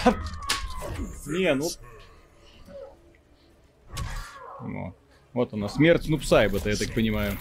Не, 1.25 1.55
ну... 1.55 1.69
Ну, 4.61 4.93
Вот 5.37 5.53
она, 5.53 5.69
смерть 5.69 6.09
Нупсайба-то, 6.09 6.71
я 6.71 6.75
так 6.75 6.95
понимаю. 6.95 7.37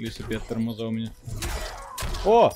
Начались 0.00 0.20
опять 0.20 0.46
тормоза 0.46 0.86
у 0.86 0.90
меня. 0.90 1.12
О! 2.24 2.50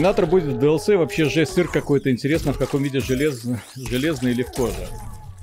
Терминатор 0.00 0.24
будет 0.24 0.44
в 0.44 0.58
DLC, 0.58 0.96
вообще 0.96 1.26
жесть, 1.26 1.52
цирк 1.52 1.72
какой-то, 1.72 2.10
интересно, 2.10 2.54
в 2.54 2.58
каком 2.58 2.82
виде 2.82 3.00
желез... 3.00 3.46
железный 3.76 4.30
или 4.30 4.42
в 4.42 4.50
коже. 4.50 4.88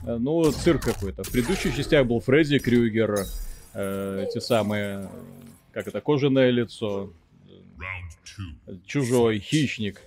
Э, 0.03 0.17
Ну, 0.17 0.51
цирк 0.51 0.81
какой-то. 0.81 1.23
В 1.23 1.31
предыдущих 1.31 1.75
частях 1.75 2.07
был 2.07 2.19
Фредди 2.21 2.57
Крюгер, 2.57 3.19
э, 3.75 4.25
те 4.34 4.41
самые, 4.41 5.11
как 5.73 5.88
это, 5.88 6.01
кожаное 6.01 6.49
лицо, 6.49 7.13
чужой, 8.88 9.38
хищник. 9.38 10.01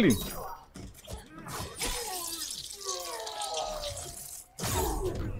Блин. 0.00 0.16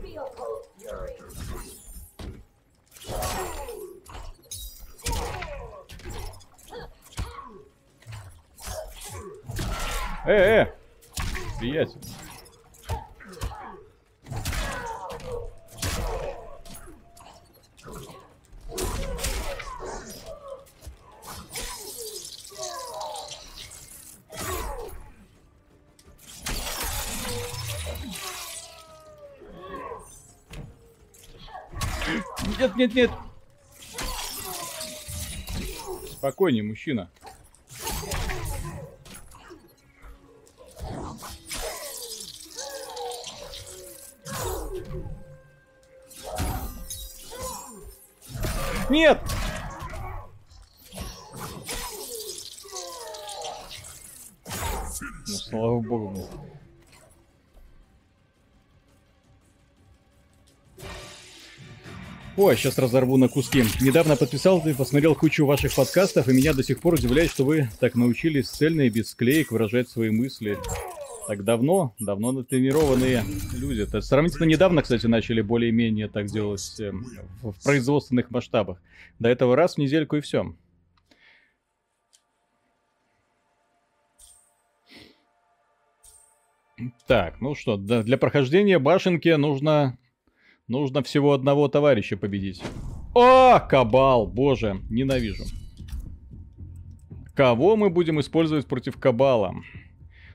Feel 0.02 0.26
cold 0.36 0.66
fury. 0.78 1.14
Э, 10.26 10.62
э! 10.62 10.74
Приятель. 11.58 12.09
Нет, 32.80 32.94
нет. 32.94 33.10
Спокойнее, 36.12 36.62
мужчина. 36.62 37.10
Нет! 48.88 49.20
Ой, 62.42 62.56
сейчас 62.56 62.78
разорву 62.78 63.18
на 63.18 63.28
куски. 63.28 63.64
Недавно 63.82 64.16
подписал 64.16 64.66
и 64.66 64.72
посмотрел 64.72 65.14
кучу 65.14 65.44
ваших 65.44 65.74
подкастов, 65.74 66.26
и 66.26 66.32
меня 66.32 66.54
до 66.54 66.62
сих 66.62 66.80
пор 66.80 66.94
удивляет, 66.94 67.30
что 67.30 67.44
вы 67.44 67.68
так 67.80 67.96
научились 67.96 68.48
цельно 68.48 68.80
и 68.80 68.88
без 68.88 69.10
склеек 69.10 69.50
выражать 69.50 69.90
свои 69.90 70.08
мысли. 70.08 70.56
Так 71.28 71.44
давно, 71.44 71.94
давно 71.98 72.32
натренированные 72.32 73.24
люди. 73.52 73.82
Это 73.82 74.00
сравнительно 74.00 74.46
недавно, 74.46 74.80
кстати, 74.80 75.04
начали 75.04 75.42
более-менее 75.42 76.08
так 76.08 76.28
делать 76.28 76.80
эм, 76.80 77.04
в 77.42 77.62
производственных 77.62 78.30
масштабах. 78.30 78.80
До 79.18 79.28
этого 79.28 79.54
раз 79.54 79.74
в 79.74 79.78
недельку 79.78 80.16
и 80.16 80.22
все. 80.22 80.54
Так, 87.06 87.38
ну 87.42 87.54
что, 87.54 87.76
для 87.76 88.16
прохождения 88.16 88.78
башенки 88.78 89.28
нужно, 89.28 89.98
нужно 90.70 91.02
всего 91.02 91.34
одного 91.34 91.68
товарища 91.68 92.16
победить. 92.16 92.62
О, 93.14 93.58
кабал, 93.58 94.26
боже, 94.26 94.80
ненавижу. 94.88 95.44
Кого 97.34 97.76
мы 97.76 97.90
будем 97.90 98.20
использовать 98.20 98.66
против 98.66 98.96
кабала? 98.96 99.54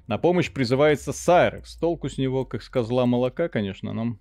На 0.08 0.18
помощь 0.18 0.52
призывается 0.52 1.14
Сайрекс. 1.14 1.78
Толку 1.78 2.10
с 2.10 2.18
него, 2.18 2.46
как 2.46 2.62
с 2.62 2.70
козла 2.70 3.06
молока, 3.06 3.48
конечно, 3.48 3.94
но... 3.94 4.18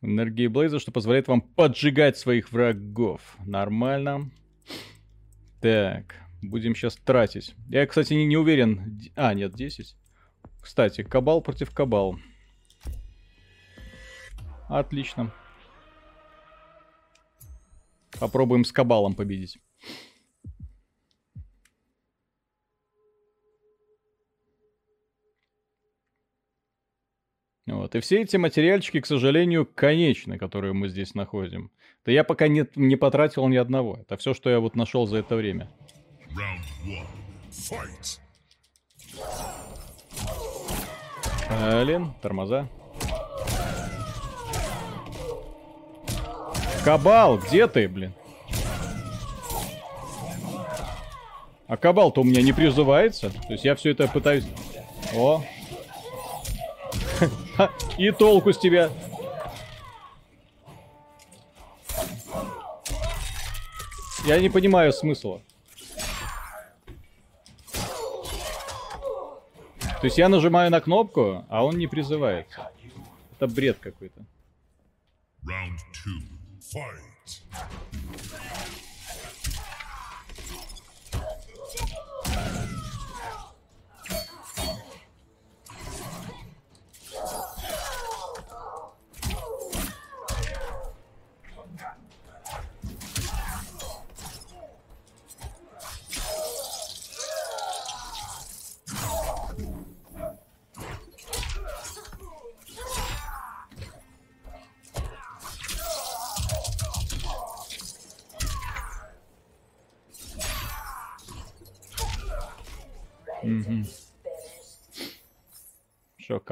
Энергии 0.00 0.46
Блейза, 0.46 0.78
что 0.78 0.92
позволяет 0.92 1.28
вам 1.28 1.40
поджигать 1.40 2.16
своих 2.16 2.52
врагов. 2.52 3.36
Нормально. 3.44 4.30
Так, 5.60 6.14
будем 6.40 6.74
сейчас 6.74 6.96
тратить. 6.96 7.54
Я, 7.68 7.86
кстати, 7.86 8.14
не, 8.14 8.26
не 8.26 8.36
уверен. 8.36 9.00
А, 9.16 9.34
нет, 9.34 9.54
10. 9.54 9.96
Кстати, 10.60 11.02
Кабал 11.02 11.42
против 11.42 11.72
Кабал. 11.72 12.18
Отлично. 14.68 15.32
Попробуем 18.20 18.64
с 18.64 18.72
Кабалом 18.72 19.14
победить. 19.14 19.58
Вот. 27.66 27.94
И 27.94 28.00
все 28.00 28.22
эти 28.22 28.36
материальчики, 28.36 29.00
к 29.00 29.06
сожалению, 29.06 29.66
конечны, 29.66 30.38
которые 30.38 30.72
мы 30.72 30.88
здесь 30.88 31.14
находим. 31.14 31.70
Да 32.04 32.12
я 32.12 32.24
пока 32.24 32.48
не, 32.48 32.66
не 32.76 32.96
потратил 32.96 33.46
ни 33.48 33.56
одного. 33.56 33.98
Это 34.00 34.16
все, 34.16 34.32
что 34.32 34.48
я 34.48 34.60
вот 34.60 34.74
нашел 34.74 35.06
за 35.06 35.18
это 35.18 35.36
время. 35.36 35.70
Блин, 41.84 42.14
тормоза. 42.22 42.68
Кабал, 46.88 47.36
где 47.36 47.66
ты, 47.66 47.86
блин? 47.86 48.14
А 51.66 51.76
кабал-то 51.76 52.22
у 52.22 52.24
меня 52.24 52.40
не 52.40 52.54
призывается. 52.54 53.28
То 53.28 53.52
есть 53.52 53.66
я 53.66 53.74
все 53.74 53.90
это 53.90 54.08
пытаюсь... 54.08 54.46
О! 55.14 55.44
И 57.98 58.10
толку 58.10 58.54
с 58.54 58.58
тебя. 58.58 58.90
Я 64.24 64.40
не 64.40 64.48
понимаю 64.48 64.94
смысла. 64.94 65.42
То 69.82 70.04
есть 70.04 70.16
я 70.16 70.30
нажимаю 70.30 70.70
на 70.70 70.80
кнопку, 70.80 71.44
а 71.50 71.66
он 71.66 71.76
не 71.76 71.86
призывается. 71.86 72.70
Это 73.36 73.46
бред 73.46 73.76
какой-то. 73.78 74.22
Round 75.44 75.76
two. 75.92 76.37
Fight. 76.70 78.57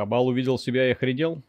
Кабал 0.06 0.28
увидел 0.28 0.56
себя 0.56 0.86
и 0.88 0.92
охренел? 0.92 1.42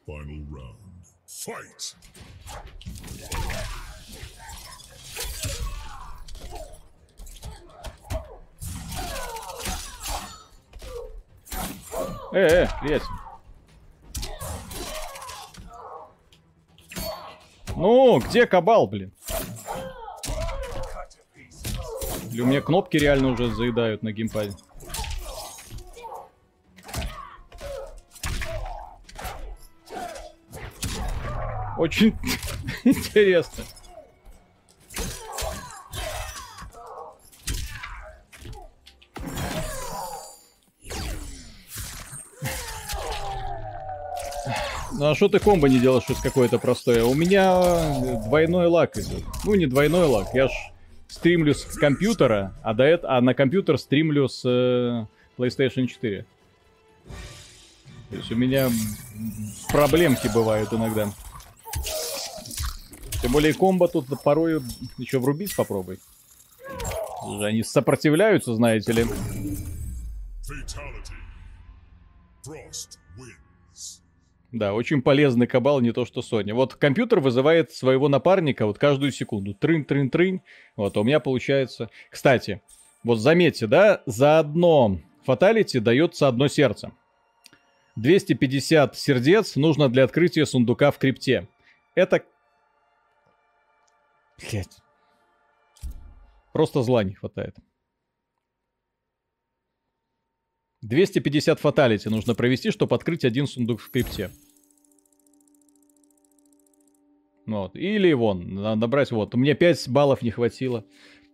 Э, 12.34 12.39
э, 12.39 12.67
приятель. 12.81 13.05
Ну, 17.75 18.19
где 18.21 18.47
Кабал, 18.47 18.88
блин? 18.88 19.13
Или 22.31 22.41
у 22.41 22.47
меня 22.47 22.61
кнопки 22.61 22.97
реально 22.97 23.27
уже 23.34 23.53
заедают 23.53 24.01
на 24.01 24.11
геймпаде? 24.11 24.55
Очень 31.78 32.16
интересно. 32.84 33.64
Ну 44.99 45.12
а 45.12 45.16
что 45.16 45.30
ты 45.30 45.38
комбо 45.38 45.70
не 45.70 45.80
делаешь 45.80 46.04
что-то 46.04 46.24
какое-то 46.24 46.58
простое? 46.58 47.04
У 47.04 47.14
меня 47.14 47.62
двойной 48.26 48.66
лак 48.66 48.98
идет. 48.98 49.24
Ну 49.45 49.54
не 49.54 49.68
двойной 49.68 50.06
лак, 50.06 50.30
я 50.34 50.48
ж 50.48 50.52
стримлю 51.08 51.54
с 51.54 51.64
компьютера, 51.78 52.56
а, 52.64 52.74
до 52.74 52.84
этого, 52.84 53.16
а 53.16 53.22
на 53.22 53.36
компьютер 53.36 53.78
стримлю 53.78 54.28
с 54.28 54.41
э, 54.44 55.06
PlayStation 55.38 55.86
4. 55.86 56.26
То 58.10 58.16
есть 58.16 58.32
у 58.32 58.36
меня 58.36 58.70
проблемки 59.70 60.30
бывают 60.34 60.74
иногда. 60.74 61.12
Тем 63.28 63.34
более 63.34 63.54
комбо 63.54 63.90
тут 63.90 64.06
порой 64.24 64.62
еще 64.98 65.20
врубить 65.20 65.54
попробуй. 65.54 65.99
Они 67.41 67.62
сопротивляются, 67.62 68.56
знаете 68.56 68.94
ли. 68.94 69.06
Да, 74.54 74.74
очень 74.74 75.02
полезный 75.02 75.45
кабал, 75.45 75.82
не 75.82 75.91
то 75.91 76.06
что 76.06 76.22
Sony. 76.22 76.54
Вот 76.54 76.76
компьютер 76.76 77.20
вызывает 77.20 77.74
своего 77.74 78.08
напарника 78.08 78.66
вот 78.66 78.78
каждую 78.78 79.12
секунду. 79.12 79.54
Трын-трын-трын. 79.54 80.40
Вот, 80.78 80.95
а 80.95 81.02
у 81.02 81.04
меня 81.04 81.20
получается... 81.20 81.90
Кстати, 82.10 82.62
вот 83.04 83.20
заметьте, 83.20 83.68
да, 83.68 84.04
за 84.06 84.40
одно 84.40 85.02
фаталити 85.26 85.80
дается 85.80 86.30
одно 86.30 86.48
сердце. 86.48 86.94
250 87.98 88.95
сердец 88.95 89.58
нужно 89.58 89.90
для 89.90 90.06
открытия 90.06 90.45
сундука 90.45 90.91
в 90.91 90.98
крипте. 90.98 91.49
Это... 91.94 92.24
Блять. 94.39 94.80
Просто 96.53 96.84
зла 96.84 97.03
не 97.03 97.14
хватает. 97.14 97.55
250 100.81 101.59
фаталити 101.59 102.07
нужно 102.09 102.35
провести, 102.35 102.72
чтобы 102.72 102.95
открыть 102.95 103.26
один 103.26 103.47
сундук 103.47 103.81
в 103.81 103.89
крипте. 103.89 104.31
Вот. 107.45 107.76
Или 107.76 108.14
вон, 108.14 108.55
надо 108.55 108.81
набрать 108.81 109.11
вот. 109.11 109.34
Меня 109.34 109.55
5 109.55 109.89
баллов 109.89 110.22
не 110.22 110.31
хватило. 110.31 110.85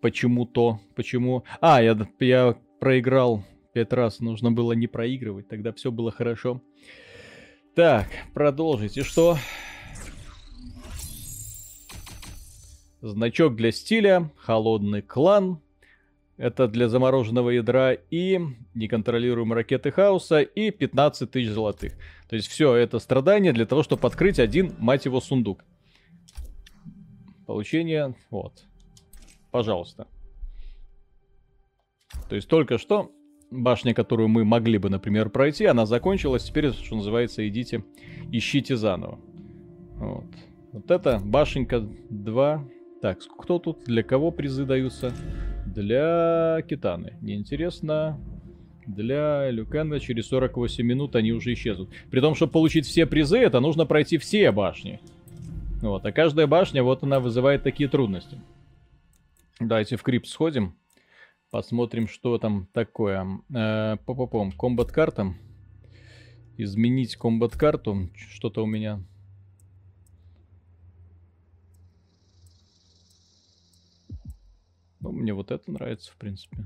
Почему-то. 0.02 0.80
Почему? 0.96 1.44
А, 1.60 1.82
я, 1.82 1.98
я 2.20 2.58
проиграл 2.80 3.44
5 3.74 3.94
раз. 3.94 4.20
Нужно 4.20 4.52
было 4.52 4.74
не 4.74 4.88
проигрывать. 4.88 5.48
Тогда 5.48 5.74
все 5.74 5.92
было 5.92 6.12
хорошо. 6.12 6.62
Так, 7.76 8.08
продолжите. 8.34 9.04
Что? 9.04 9.38
Значок 13.04 13.58
для 13.58 13.74
стиля. 13.74 14.32
Холодный 14.38 15.02
клан. 15.02 15.60
Это 16.38 16.70
для 16.70 16.88
замороженного 16.88 17.50
ядра 17.50 17.92
и 17.94 18.40
неконтролируемые 18.76 19.56
ракеты 19.58 19.92
хаоса 19.92 20.40
и 20.40 20.72
15 20.72 21.30
тысяч 21.30 21.50
золотых. 21.50 21.94
То 22.30 22.38
есть 22.38 22.48
все 22.48 22.74
это 22.76 23.00
страдание 23.00 23.52
для 23.52 23.66
того, 23.66 23.84
чтобы 23.84 24.08
открыть 24.08 24.40
один, 24.40 24.74
мать 24.80 25.04
его, 25.04 25.20
сундук. 25.20 25.66
Получение, 27.46 28.16
вот. 28.30 28.64
Пожалуйста. 29.52 30.08
То 32.30 32.38
есть 32.38 32.48
только 32.48 32.78
что 32.78 33.12
башня, 33.52 33.94
которую 33.94 34.30
мы 34.30 34.46
могли 34.46 34.78
бы, 34.78 34.90
например, 34.90 35.30
пройти, 35.30 35.66
она 35.66 35.86
закончилась. 35.86 36.46
Теперь, 36.46 36.72
что 36.72 36.96
называется, 36.96 37.46
идите, 37.46 37.84
ищите 38.32 38.78
заново. 38.78 39.20
Вот. 39.98 40.26
Вот 40.72 40.90
это 40.90 41.20
башенка 41.22 41.82
2. 41.82 42.70
Так, 43.04 43.20
кто 43.38 43.60
тут? 43.60 43.84
Для 43.84 44.02
кого 44.02 44.32
призы 44.32 44.64
даются? 44.64 45.12
Для 45.66 46.62
Китаны. 46.70 47.18
Неинтересно. 47.20 48.18
Для 48.88 49.52
Люкена 49.52 50.00
через 50.00 50.30
48 50.30 50.86
минут 50.86 51.18
они 51.18 51.34
уже 51.34 51.52
исчезнут. 51.52 51.90
При 52.10 52.22
том, 52.22 52.34
чтобы 52.34 52.54
получить 52.54 52.86
все 52.86 53.06
призы, 53.06 53.40
это 53.40 53.60
нужно 53.60 53.86
пройти 53.86 54.18
все 54.18 54.50
башни. 54.54 55.02
Вот, 55.82 56.06
а 56.06 56.14
каждая 56.14 56.48
башня, 56.48 56.82
вот 56.82 57.04
она 57.04 57.20
вызывает 57.20 57.62
такие 57.64 57.90
трудности. 57.90 58.40
Давайте 59.60 59.98
в 59.98 60.02
крипт 60.02 60.28
сходим. 60.28 60.74
Посмотрим, 61.52 62.08
что 62.08 62.38
там 62.38 62.70
такое. 62.72 63.28
Э, 63.54 63.98
По-по-пом. 64.06 64.54
Комбат-карта. 64.54 65.34
Изменить 66.56 67.18
комбат-карту. 67.18 68.10
Что-то 68.16 68.64
у 68.64 68.66
меня... 68.66 69.04
Ну, 75.04 75.12
мне 75.12 75.34
вот 75.34 75.52
это 75.52 75.70
нравится, 75.70 76.14
в 76.14 76.16
принципе. 76.16 76.66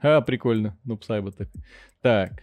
А, 0.00 0.20
прикольно. 0.20 0.78
Ну, 0.84 0.98
псайба 0.98 1.32
так. 1.32 1.48
Так. 2.02 2.42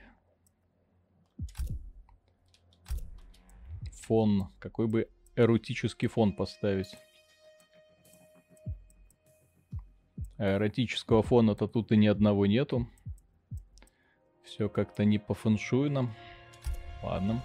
Фон. 4.07 4.47
Какой 4.57 4.87
бы 4.87 5.07
эротический 5.35 6.07
фон 6.07 6.35
поставить? 6.35 6.97
А 10.37 10.55
Эротического 10.55 11.21
фона-то 11.21 11.67
тут 11.67 11.91
и 11.91 11.97
ни 11.97 12.07
одного 12.07 12.47
нету. 12.47 12.89
Все 14.43 14.69
как-то 14.69 15.05
не 15.05 15.19
по 15.19 15.35
фэншую 15.35 15.91
нам. 15.91 16.15
Ладно. 17.03 17.43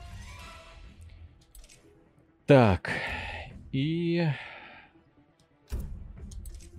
Так. 2.46 2.90
И... 3.70 4.26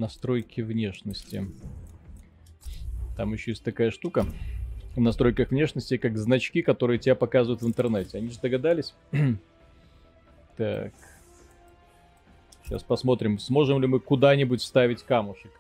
Настройки 0.02 0.62
внешности. 0.62 1.48
Там 3.16 3.34
еще 3.34 3.52
есть 3.52 3.64
такая 3.64 3.92
штука. 3.92 4.26
В 4.96 5.00
настройках 5.00 5.52
внешности, 5.52 5.98
как 5.98 6.18
значки, 6.18 6.62
которые 6.62 7.00
тебя 7.00 7.16
показывают 7.16 7.62
в 7.62 7.68
интернете. 7.68 8.18
Они 8.18 8.30
же 8.30 8.40
догадались? 8.40 8.94
так. 10.58 10.94
Сейчас 12.64 12.84
посмотрим, 12.84 13.40
сможем 13.40 13.82
ли 13.82 13.88
мы 13.88 14.00
куда-нибудь 14.00 14.62
вставить 14.62 15.04
камушек 15.04 15.52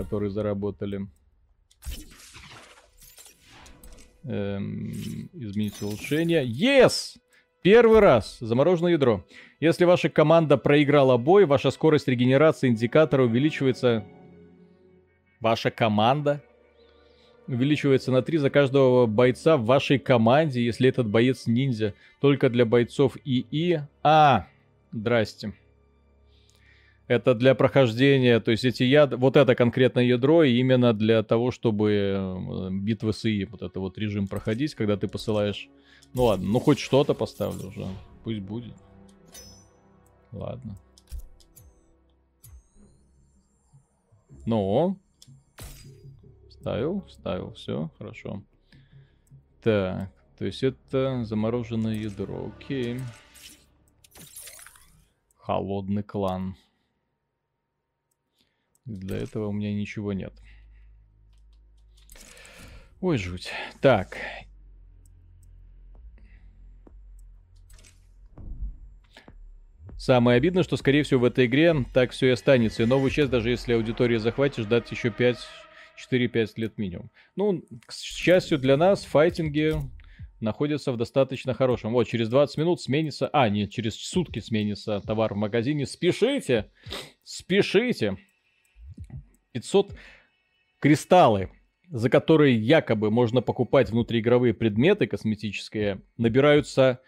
которые 0.00 0.30
заработали. 0.30 1.06
Эм, 4.24 5.28
изменить 5.32 5.80
улучшение. 5.82 6.46
Yes! 6.46 7.18
Первый 7.62 8.00
раз 8.00 8.38
замороженное 8.40 8.92
ядро. 8.92 9.24
Если 9.60 9.84
ваша 9.84 10.08
команда 10.08 10.56
проиграла 10.56 11.18
бой, 11.18 11.44
ваша 11.44 11.70
скорость 11.70 12.08
регенерации 12.08 12.68
индикатора 12.68 13.24
увеличивается... 13.24 14.04
Ваша 15.40 15.70
команда 15.70 16.42
увеличивается 17.46 18.12
на 18.12 18.22
3 18.22 18.38
за 18.38 18.50
каждого 18.50 19.06
бойца 19.06 19.56
в 19.56 19.64
вашей 19.64 19.98
команде, 19.98 20.62
если 20.62 20.88
этот 20.88 21.08
боец 21.08 21.46
ниндзя. 21.46 21.94
Только 22.20 22.48
для 22.48 22.64
бойцов 22.64 23.16
ИИ. 23.24 23.80
А, 24.02 24.46
здрасте. 24.92 25.52
Это 27.10 27.34
для 27.34 27.56
прохождения, 27.56 28.38
то 28.38 28.52
есть 28.52 28.64
эти 28.64 28.84
яд... 28.84 29.14
вот 29.14 29.36
это 29.36 29.56
конкретное 29.56 30.04
ядро 30.04 30.44
именно 30.44 30.92
для 30.92 31.24
того, 31.24 31.50
чтобы 31.50 31.90
э, 31.90 32.68
битвы 32.70 33.12
с 33.12 33.24
ИИ, 33.24 33.46
вот 33.46 33.62
это 33.62 33.80
вот 33.80 33.98
режим 33.98 34.28
проходить, 34.28 34.76
когда 34.76 34.96
ты 34.96 35.08
посылаешь... 35.08 35.68
Ну 36.14 36.26
ладно, 36.26 36.46
ну 36.46 36.60
хоть 36.60 36.78
что-то 36.78 37.14
поставлю 37.14 37.66
уже, 37.66 37.84
пусть 38.22 38.38
будет. 38.38 38.74
Ладно. 40.30 40.76
Ну, 44.46 44.96
Ставил, 46.48 47.04
ставил, 47.08 47.52
все, 47.54 47.90
хорошо. 47.98 48.44
Так, 49.64 50.12
то 50.38 50.44
есть 50.44 50.62
это 50.62 51.24
замороженное 51.24 51.96
ядро, 51.96 52.52
окей. 52.56 53.00
Холодный 55.38 56.04
клан. 56.04 56.54
Для 58.90 59.18
этого 59.18 59.46
у 59.46 59.52
меня 59.52 59.72
ничего 59.72 60.12
нет. 60.12 60.32
Ой, 63.00 63.16
жуть. 63.16 63.50
Так. 63.80 64.16
Самое 69.96 70.38
обидное, 70.38 70.64
что, 70.64 70.76
скорее 70.76 71.04
всего, 71.04 71.20
в 71.20 71.24
этой 71.24 71.46
игре 71.46 71.84
так 71.94 72.10
все 72.10 72.28
и 72.28 72.30
останется. 72.30 72.82
И 72.82 72.86
новую 72.86 73.10
часть, 73.10 73.30
даже 73.30 73.50
если 73.50 73.74
аудиторию 73.74 74.18
захватишь, 74.18 74.64
ждать 74.64 74.90
еще 74.90 75.10
5 75.10 75.38
4-5 76.10 76.52
лет 76.56 76.78
минимум. 76.78 77.10
Ну, 77.36 77.62
к 77.86 77.92
счастью 77.92 78.58
для 78.58 78.76
нас, 78.76 79.04
файтинги 79.04 79.74
находятся 80.40 80.90
в 80.92 80.96
достаточно 80.96 81.54
хорошем. 81.54 81.92
Вот, 81.92 82.08
через 82.08 82.28
20 82.28 82.56
минут 82.58 82.80
сменится... 82.80 83.28
А, 83.28 83.48
нет, 83.48 83.70
через 83.70 83.94
сутки 83.96 84.40
сменится 84.40 85.00
товар 85.00 85.34
в 85.34 85.36
магазине. 85.36 85.86
Спешите! 85.86 86.70
Спешите! 87.22 88.16
500 89.52 89.94
кристаллы, 90.78 91.50
за 91.88 92.08
которые 92.10 92.56
якобы 92.56 93.10
можно 93.10 93.42
покупать 93.42 93.90
внутриигровые 93.90 94.54
предметы 94.54 95.06
косметические, 95.06 96.02
набираются 96.16 97.00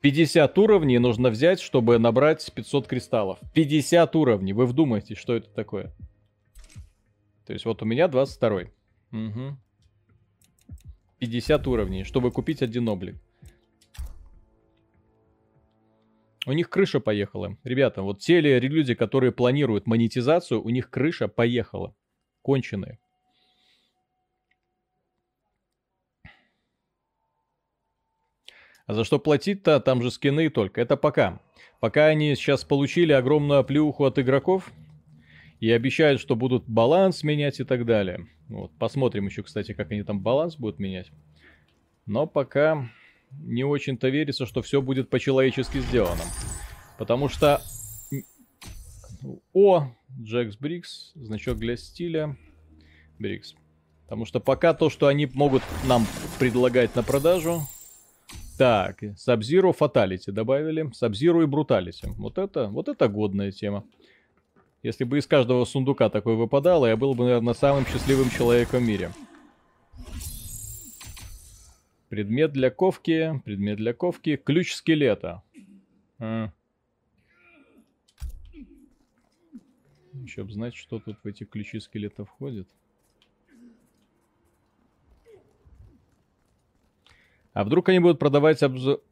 50 0.00 0.58
уровней 0.58 0.98
нужно 0.98 1.30
взять, 1.30 1.60
чтобы 1.60 1.98
набрать 1.98 2.52
500 2.52 2.86
кристаллов. 2.88 3.38
50 3.54 4.16
уровней. 4.16 4.52
Вы 4.52 4.66
вдумайтесь, 4.66 5.16
что 5.16 5.34
это 5.34 5.48
такое? 5.50 5.94
То 7.46 7.52
есть 7.52 7.64
вот 7.64 7.82
у 7.82 7.84
меня 7.84 8.08
22. 8.08 8.62
Угу. 9.12 9.56
50 11.20 11.66
уровней, 11.68 12.02
чтобы 12.04 12.32
купить 12.32 12.62
один 12.62 12.88
облик. 12.88 13.16
У 16.46 16.52
них 16.52 16.68
крыша 16.70 16.98
поехала. 17.00 17.56
Ребята, 17.62 18.02
вот 18.02 18.20
те 18.20 18.40
люди, 18.40 18.94
которые 18.94 19.32
планируют 19.32 19.86
монетизацию, 19.86 20.62
у 20.62 20.68
них 20.70 20.90
крыша 20.90 21.28
поехала. 21.28 21.94
Конченые. 22.42 22.98
А 28.86 28.94
за 28.94 29.04
что 29.04 29.20
платить-то? 29.20 29.78
Там 29.80 30.02
же 30.02 30.10
скины 30.10 30.50
только. 30.50 30.80
Это 30.80 30.96
пока. 30.96 31.40
Пока 31.78 32.06
они 32.06 32.34
сейчас 32.34 32.64
получили 32.64 33.12
огромную 33.12 33.60
оплюху 33.60 34.04
от 34.04 34.18
игроков, 34.18 34.72
и 35.62 35.70
обещают, 35.70 36.20
что 36.20 36.34
будут 36.34 36.64
баланс 36.68 37.22
менять 37.22 37.60
и 37.60 37.64
так 37.64 37.86
далее. 37.86 38.26
Вот, 38.48 38.72
посмотрим 38.80 39.26
еще, 39.26 39.44
кстати, 39.44 39.74
как 39.74 39.92
они 39.92 40.02
там 40.02 40.20
баланс 40.20 40.56
будут 40.56 40.80
менять. 40.80 41.12
Но 42.04 42.26
пока 42.26 42.90
не 43.38 43.64
очень-то 43.64 44.08
верится, 44.08 44.46
что 44.46 44.62
все 44.62 44.82
будет 44.82 45.10
по-человечески 45.10 45.78
сделано. 45.80 46.22
Потому 46.98 47.28
что... 47.28 47.60
О, 49.52 49.88
Джекс 50.20 50.56
Брикс, 50.56 51.12
значок 51.14 51.58
для 51.58 51.76
стиля. 51.76 52.36
Брикс. 53.18 53.54
Потому 54.04 54.24
что 54.26 54.40
пока 54.40 54.74
то, 54.74 54.90
что 54.90 55.06
они 55.06 55.26
могут 55.26 55.62
нам 55.86 56.06
предлагать 56.38 56.94
на 56.94 57.02
продажу... 57.02 57.62
Так, 58.58 59.02
Сабзиру 59.16 59.72
Фаталити 59.72 60.30
добавили. 60.30 60.88
Сабзиру 60.92 61.42
и 61.42 61.46
Бруталити. 61.46 62.08
Вот 62.18 62.38
это, 62.38 62.68
вот 62.68 62.88
это 62.88 63.08
годная 63.08 63.50
тема. 63.50 63.84
Если 64.82 65.04
бы 65.04 65.18
из 65.18 65.26
каждого 65.26 65.64
сундука 65.64 66.10
такой 66.10 66.36
выпадало, 66.36 66.86
я 66.86 66.96
был 66.96 67.14
бы, 67.14 67.24
наверное, 67.24 67.54
самым 67.54 67.86
счастливым 67.86 68.30
человеком 68.30 68.84
в 68.84 68.86
мире. 68.86 69.10
Предмет 72.12 72.52
для 72.52 72.70
ковки, 72.70 73.40
предмет 73.46 73.78
для 73.78 73.94
ковки, 73.94 74.36
ключ 74.36 74.74
скелета. 74.74 75.42
А. 76.18 76.52
Еще 80.12 80.44
бы 80.44 80.52
знать, 80.52 80.74
что 80.74 80.98
тут 80.98 81.16
в 81.24 81.26
эти 81.26 81.44
ключи 81.44 81.80
скелета 81.80 82.26
входит. 82.26 82.68
А 87.54 87.64
вдруг 87.64 87.88
они 87.88 88.00
будут 88.00 88.18
продавать 88.18 88.60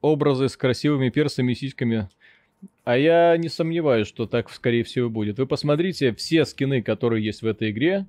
образы 0.03 0.51
с 0.51 0.57
красивыми 0.59 1.09
персами 1.09 1.53
и 1.53 1.55
сиськами 1.55 2.11
а 2.85 2.99
я 2.99 3.35
не 3.39 3.49
сомневаюсь, 3.49 4.09
что 4.09 4.27
так, 4.27 4.51
скорее 4.51 4.85
всего, 4.85 5.09
будет. 5.09 5.39
Вы 5.39 5.47
посмотрите, 5.47 6.13
все 6.13 6.45
скины, 6.45 6.83
которые 6.83 7.25
есть 7.25 7.41
в 7.41 7.47
этой 7.47 7.71
игре, 7.71 8.05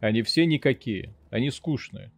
они 0.00 0.20
все 0.20 0.44
никакие. 0.44 1.14
Они 1.30 1.50
скучные. 1.50 2.12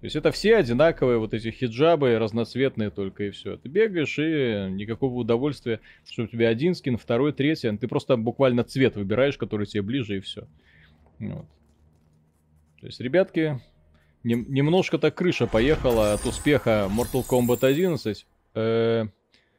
То 0.00 0.06
есть 0.06 0.16
это 0.16 0.32
все 0.32 0.56
одинаковые 0.56 1.18
вот 1.18 1.34
эти 1.34 1.50
хиджабы, 1.50 2.18
разноцветные 2.18 2.88
только 2.88 3.24
и 3.24 3.30
все. 3.30 3.58
Ты 3.58 3.68
бегаешь 3.68 4.18
и 4.18 4.72
никакого 4.72 5.14
удовольствия, 5.14 5.80
что 6.08 6.22
у 6.22 6.26
тебя 6.26 6.48
один 6.48 6.74
скин, 6.74 6.96
второй, 6.96 7.34
третий. 7.34 7.76
Ты 7.76 7.86
просто 7.86 8.16
буквально 8.16 8.64
цвет 8.64 8.96
выбираешь, 8.96 9.36
который 9.36 9.66
тебе 9.66 9.82
ближе 9.82 10.16
и 10.16 10.20
все. 10.20 10.48
Вот. 11.18 11.44
То 12.80 12.86
есть, 12.86 12.98
ребятки, 12.98 13.60
не, 14.24 14.34
немножко 14.34 14.96
так 14.96 15.14
крыша 15.14 15.46
поехала 15.46 16.14
от 16.14 16.24
успеха 16.24 16.90
Mortal 16.90 17.22
Kombat 17.28 17.62
11. 17.66 18.26
Э, 18.54 19.04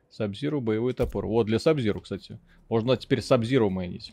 Сабзиру 0.10 0.60
боевой 0.60 0.94
топор. 0.94 1.28
Вот, 1.28 1.46
для 1.46 1.60
Сабзиру, 1.60 2.02
кстати. 2.02 2.40
Можно 2.68 2.98
теперь 2.98 3.22
Сабзиру 3.22 3.70
мэнить. 3.70 4.12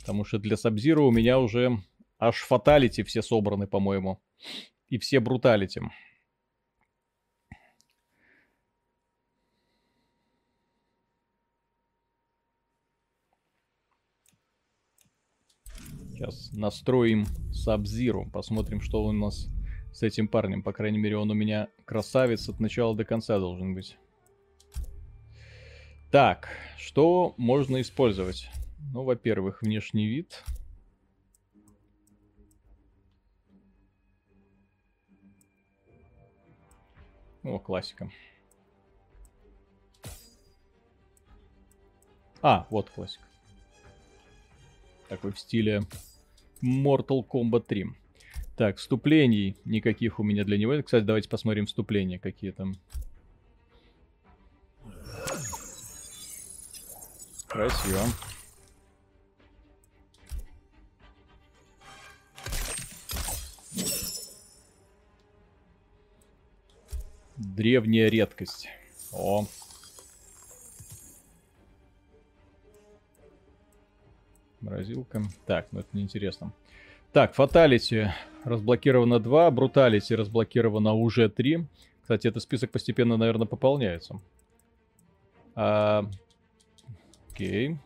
Потому 0.00 0.24
что 0.24 0.38
для 0.38 0.56
Сабзиру 0.56 1.06
у 1.06 1.10
меня 1.10 1.38
уже 1.38 1.78
аж 2.18 2.36
фаталити 2.36 3.02
все 3.02 3.20
собраны, 3.20 3.66
по-моему. 3.66 4.18
И 4.88 4.98
все 4.98 5.20
бруталити. 5.20 5.80
Сейчас 16.10 16.52
настроим 16.52 17.26
Сабзиру. 17.52 18.28
Посмотрим, 18.32 18.80
что 18.80 19.04
у 19.04 19.12
нас 19.12 19.48
с 19.92 20.02
этим 20.02 20.26
парнем. 20.26 20.62
По 20.62 20.72
крайней 20.72 20.98
мере, 20.98 21.16
он 21.16 21.30
у 21.30 21.34
меня 21.34 21.68
красавец 21.84 22.48
от 22.48 22.58
начала 22.58 22.96
до 22.96 23.04
конца 23.04 23.38
должен 23.38 23.74
быть. 23.74 23.96
Так, 26.10 26.48
что 26.76 27.34
можно 27.36 27.80
использовать? 27.80 28.50
Ну, 28.92 29.04
во-первых, 29.04 29.62
внешний 29.62 30.08
вид. 30.08 30.42
О, 37.42 37.58
классика. 37.58 38.10
А, 42.42 42.66
вот 42.70 42.90
классика. 42.90 43.24
Такой 45.08 45.32
в 45.32 45.38
стиле 45.38 45.82
Mortal 46.62 47.26
Kombat 47.26 47.64
3. 47.66 47.86
Так, 48.56 48.76
вступлений 48.76 49.56
никаких 49.64 50.18
у 50.18 50.22
меня 50.22 50.44
для 50.44 50.58
него. 50.58 50.80
Кстати, 50.82 51.04
давайте 51.04 51.28
посмотрим 51.28 51.66
вступления, 51.66 52.18
какие 52.18 52.50
там 52.50 52.74
Красиво. 57.48 58.00
Древняя 67.58 68.08
редкость. 68.08 68.68
О. 69.12 69.44
Морозилка. 74.60 75.24
Так, 75.44 75.66
ну 75.72 75.80
это 75.80 75.88
неинтересно. 75.92 76.52
Так, 77.10 77.34
фаталити 77.34 78.12
разблокировано 78.44 79.18
2, 79.18 79.50
бруталити 79.50 80.14
разблокировано 80.14 80.92
уже 80.92 81.28
3. 81.28 81.66
Кстати, 82.00 82.28
этот 82.28 82.44
список 82.44 82.70
постепенно, 82.70 83.16
наверное, 83.16 83.48
пополняется. 83.48 84.20
А, 85.56 86.08
окей. 87.32 87.76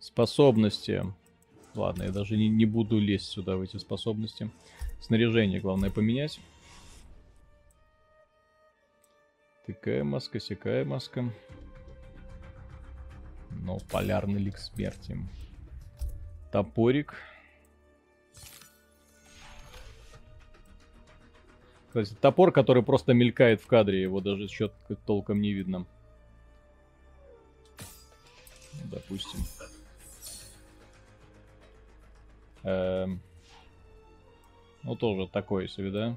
Способности. 0.00 1.04
Ладно, 1.76 2.02
я 2.02 2.10
даже 2.10 2.36
не, 2.36 2.48
не 2.48 2.66
буду 2.66 2.98
лезть 2.98 3.26
сюда 3.26 3.56
в 3.56 3.60
эти 3.60 3.76
способности. 3.76 4.50
Снаряжение, 5.00 5.60
главное, 5.60 5.90
поменять. 5.90 6.40
Такая 9.66 10.04
маска, 10.04 10.40
сякая 10.40 10.84
маска. 10.84 11.24
Ну, 13.50 13.78
полярный 13.90 14.40
лик 14.40 14.58
смерти. 14.58 15.16
Топорик. 16.52 17.14
Кстати, 21.88 22.14
топор, 22.20 22.52
который 22.52 22.82
просто 22.82 23.14
мелькает 23.14 23.62
в 23.62 23.66
кадре, 23.66 24.02
его 24.02 24.20
даже 24.20 24.48
счет 24.48 24.72
толком 25.06 25.40
не 25.40 25.52
видно. 25.52 25.86
Допустим. 28.84 29.40
Эм. 32.64 33.20
Ну, 34.82 34.96
тоже 34.96 35.28
такое 35.28 35.68
себе, 35.68 35.90
да? 35.90 36.16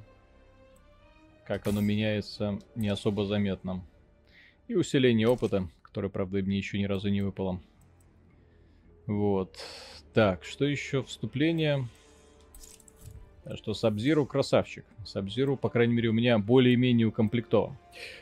Как 1.47 1.65
оно 1.65 1.79
меняется, 1.79 2.59
не 2.75 2.89
особо 2.89 3.23
заметно. 3.23 3.81
И 4.67 4.75
усиление 4.75 5.29
опыта, 5.29 5.69
которое, 5.81 6.09
правда, 6.09 6.39
мне 6.39 6.57
еще 6.57 6.77
ни 6.77 6.83
разу 6.83 7.07
не 7.07 7.21
выпало. 7.21 7.61
Вот. 9.05 9.57
Так, 10.13 10.43
что 10.43 10.65
еще? 10.65 11.03
Вступление. 11.03 11.87
Что 13.55 13.73
Сабзиру 13.73 14.25
красавчик. 14.25 14.83
Сабзиру, 15.05 15.55
по 15.55 15.69
крайней 15.69 15.93
мере, 15.93 16.09
у 16.09 16.13
меня 16.13 16.37
более-менее 16.37 17.07
укомплектован. 17.07 17.77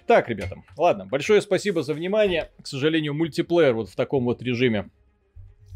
Так, 0.05 0.29
ребята, 0.29 0.61
ладно, 0.77 1.07
большое 1.07 1.41
спасибо 1.41 1.81
за 1.81 1.95
внимание. 1.95 2.51
К 2.61 2.67
сожалению, 2.67 3.15
мультиплеер 3.15 3.73
вот 3.73 3.89
в 3.89 3.95
таком 3.95 4.25
вот 4.25 4.43
режиме 4.43 4.91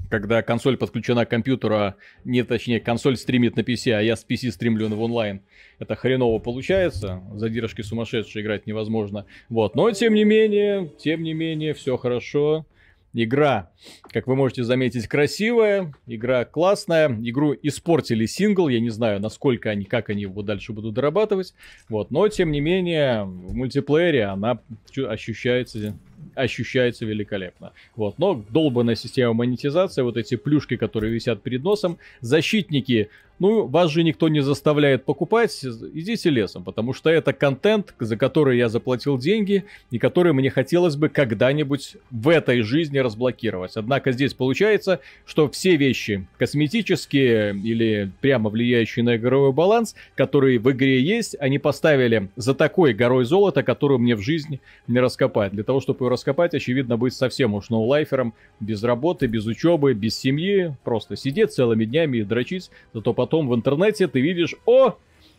когда 0.10 0.42
консоль 0.42 0.78
подключена 0.78 1.26
к 1.26 1.30
компьютеру, 1.30 1.76
а 1.76 1.96
не 2.26 2.44
точнее, 2.44 2.80
консоль 2.80 3.16
стримит 3.16 3.56
на 3.56 3.62
PC, 3.62 3.94
а 3.94 4.02
я 4.02 4.16
с 4.16 4.26
PC 4.28 4.52
стримлю 4.52 4.88
в 4.88 5.02
онлайн. 5.02 5.42
Это 5.78 5.96
хреново 5.96 6.40
получается, 6.40 7.22
задержки 7.36 7.82
сумасшедшие 7.82 8.44
играть 8.44 8.68
невозможно. 8.68 9.26
Вот, 9.50 9.76
но 9.76 9.92
тем 9.92 10.14
не 10.14 10.24
менее, 10.24 10.92
тем 10.98 11.24
не 11.24 11.34
менее, 11.34 11.74
все 11.74 11.98
хорошо. 11.98 12.66
Игра, 13.12 13.72
как 14.12 14.28
вы 14.28 14.36
можете 14.36 14.64
заметить, 14.64 15.08
красивая, 15.08 15.96
игра 16.06 16.46
классная, 16.46 17.10
игру 17.24 17.56
испортили 17.60 18.28
сингл, 18.28 18.68
я 18.68 18.80
не 18.80 18.92
знаю, 18.92 19.20
насколько 19.20 19.72
они, 19.72 19.86
как 19.86 20.12
они 20.12 20.24
его 20.24 20.44
дальше 20.44 20.74
будут 20.74 20.94
дорабатывать, 20.94 21.56
вот, 21.90 22.12
но 22.12 22.28
тем 22.28 22.52
не 22.52 22.62
менее, 22.62 23.24
в 23.24 23.56
мультиплеере 23.56 24.26
она 24.26 24.60
ощущается 24.96 25.98
ощущается 26.36 27.06
великолепно. 27.06 27.74
Вот. 27.96 28.18
Но 28.20 28.44
долбанная 28.50 28.96
система 28.96 29.34
монетизации, 29.34 30.02
вот 30.02 30.18
эти 30.18 30.36
плюшки, 30.36 30.78
которые 30.78 31.14
висят 31.14 31.42
перед 31.42 31.64
носом, 31.64 31.98
защитники 32.22 33.10
ну, 33.40 33.66
вас 33.66 33.90
же 33.90 34.04
никто 34.04 34.28
не 34.28 34.42
заставляет 34.42 35.06
покупать, 35.06 35.64
идите 35.64 36.30
лесом, 36.30 36.64
потому 36.64 36.94
что 36.94 37.10
это 37.10 37.34
контент, 37.34 37.96
за 38.00 38.18
который 38.18 38.58
я 38.58 38.68
заплатил 38.70 39.18
деньги, 39.18 39.66
и 39.92 39.98
который 39.98 40.34
мне 40.34 40.50
хотелось 40.50 40.98
бы 40.98 41.10
когда-нибудь 41.10 41.96
в 42.12 42.30
этой 42.30 42.62
жизни 42.62 43.00
разблокировать. 43.00 43.72
Однако 43.76 44.12
здесь 44.12 44.34
получается, 44.34 45.00
что 45.26 45.50
все 45.50 45.78
вещи 45.78 46.28
косметические 46.38 47.56
или 47.56 48.12
прямо 48.20 48.50
влияющие 48.50 49.04
на 49.04 49.16
игровой 49.16 49.54
баланс, 49.54 49.96
которые 50.16 50.60
в 50.60 50.70
игре 50.72 51.02
есть, 51.02 51.36
они 51.40 51.60
поставили 51.60 52.30
за 52.36 52.54
такой 52.54 52.94
горой 52.94 53.24
золота, 53.24 53.64
которую 53.64 54.00
мне 54.00 54.16
в 54.16 54.22
жизни 54.22 54.60
не 54.88 55.00
раскопать. 55.00 55.54
Для 55.54 55.64
того, 55.64 55.80
чтобы 55.80 56.06
ее 56.06 56.10
раскопать, 56.10 56.54
очевидно, 56.54 56.98
быть 56.98 57.14
совсем 57.14 57.54
уж 57.54 57.70
ноулайфером, 57.70 58.34
без 58.60 58.84
работы, 58.84 59.28
без 59.28 59.46
учебы, 59.46 59.94
без 59.94 60.18
семьи, 60.18 60.76
просто 60.84 61.16
сидеть 61.16 61.54
целыми 61.54 61.86
днями 61.86 62.18
и 62.18 62.24
дрочить, 62.24 62.70
зато 62.94 63.14
потом 63.14 63.29
потом 63.30 63.48
в 63.48 63.54
интернете 63.54 64.08
ты 64.08 64.22
видишь, 64.22 64.56
о, 64.66 64.96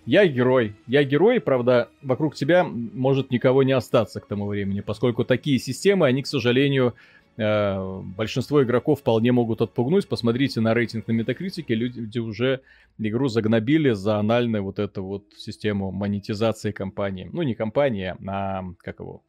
я 0.07 0.25
герой. 0.25 0.75
Я 0.87 1.03
герой, 1.03 1.41
правда, 1.41 1.89
вокруг 2.03 2.37
тебя 2.37 2.63
может 2.63 3.33
никого 3.33 3.65
не 3.65 3.73
остаться 3.73 4.21
к 4.21 4.29
тому 4.29 4.47
времени, 4.47 4.81
поскольку 4.81 5.25
такие 5.25 5.59
системы, 5.59 6.07
они, 6.07 6.23
к 6.23 6.29
сожалению, 6.29 6.95
э, 7.37 8.01
большинство 8.17 8.63
игроков 8.63 9.01
вполне 9.01 9.33
могут 9.33 9.61
отпугнуть. 9.61 10.07
Посмотрите 10.07 10.61
на 10.61 10.73
рейтинг 10.73 11.09
на 11.09 11.13
Метакритике, 11.13 11.75
люди 11.75 12.21
уже 12.21 12.61
игру 12.97 13.27
загнобили 13.27 13.91
за 13.91 14.19
анальную 14.19 14.63
вот 14.63 14.79
эту 14.79 15.03
вот 15.03 15.25
систему 15.37 15.91
монетизации 15.91 16.71
компании. 16.71 17.29
Ну, 17.33 17.43
не 17.43 17.57
компании, 17.57 18.15
а 18.25 18.63
как 18.79 19.01
его 19.01 19.25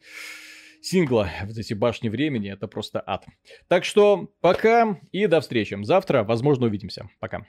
сингла, 0.81 1.29
вот 1.45 1.57
эти 1.57 1.73
башни 1.73 2.09
времени, 2.09 2.51
это 2.51 2.67
просто 2.67 3.01
ад. 3.03 3.25
Так 3.67 3.85
что 3.85 4.29
пока 4.39 4.99
и 5.11 5.25
до 5.25 5.41
встречи. 5.41 5.75
Завтра, 5.81 6.23
возможно, 6.23 6.67
увидимся. 6.67 7.09
Пока. 7.19 7.47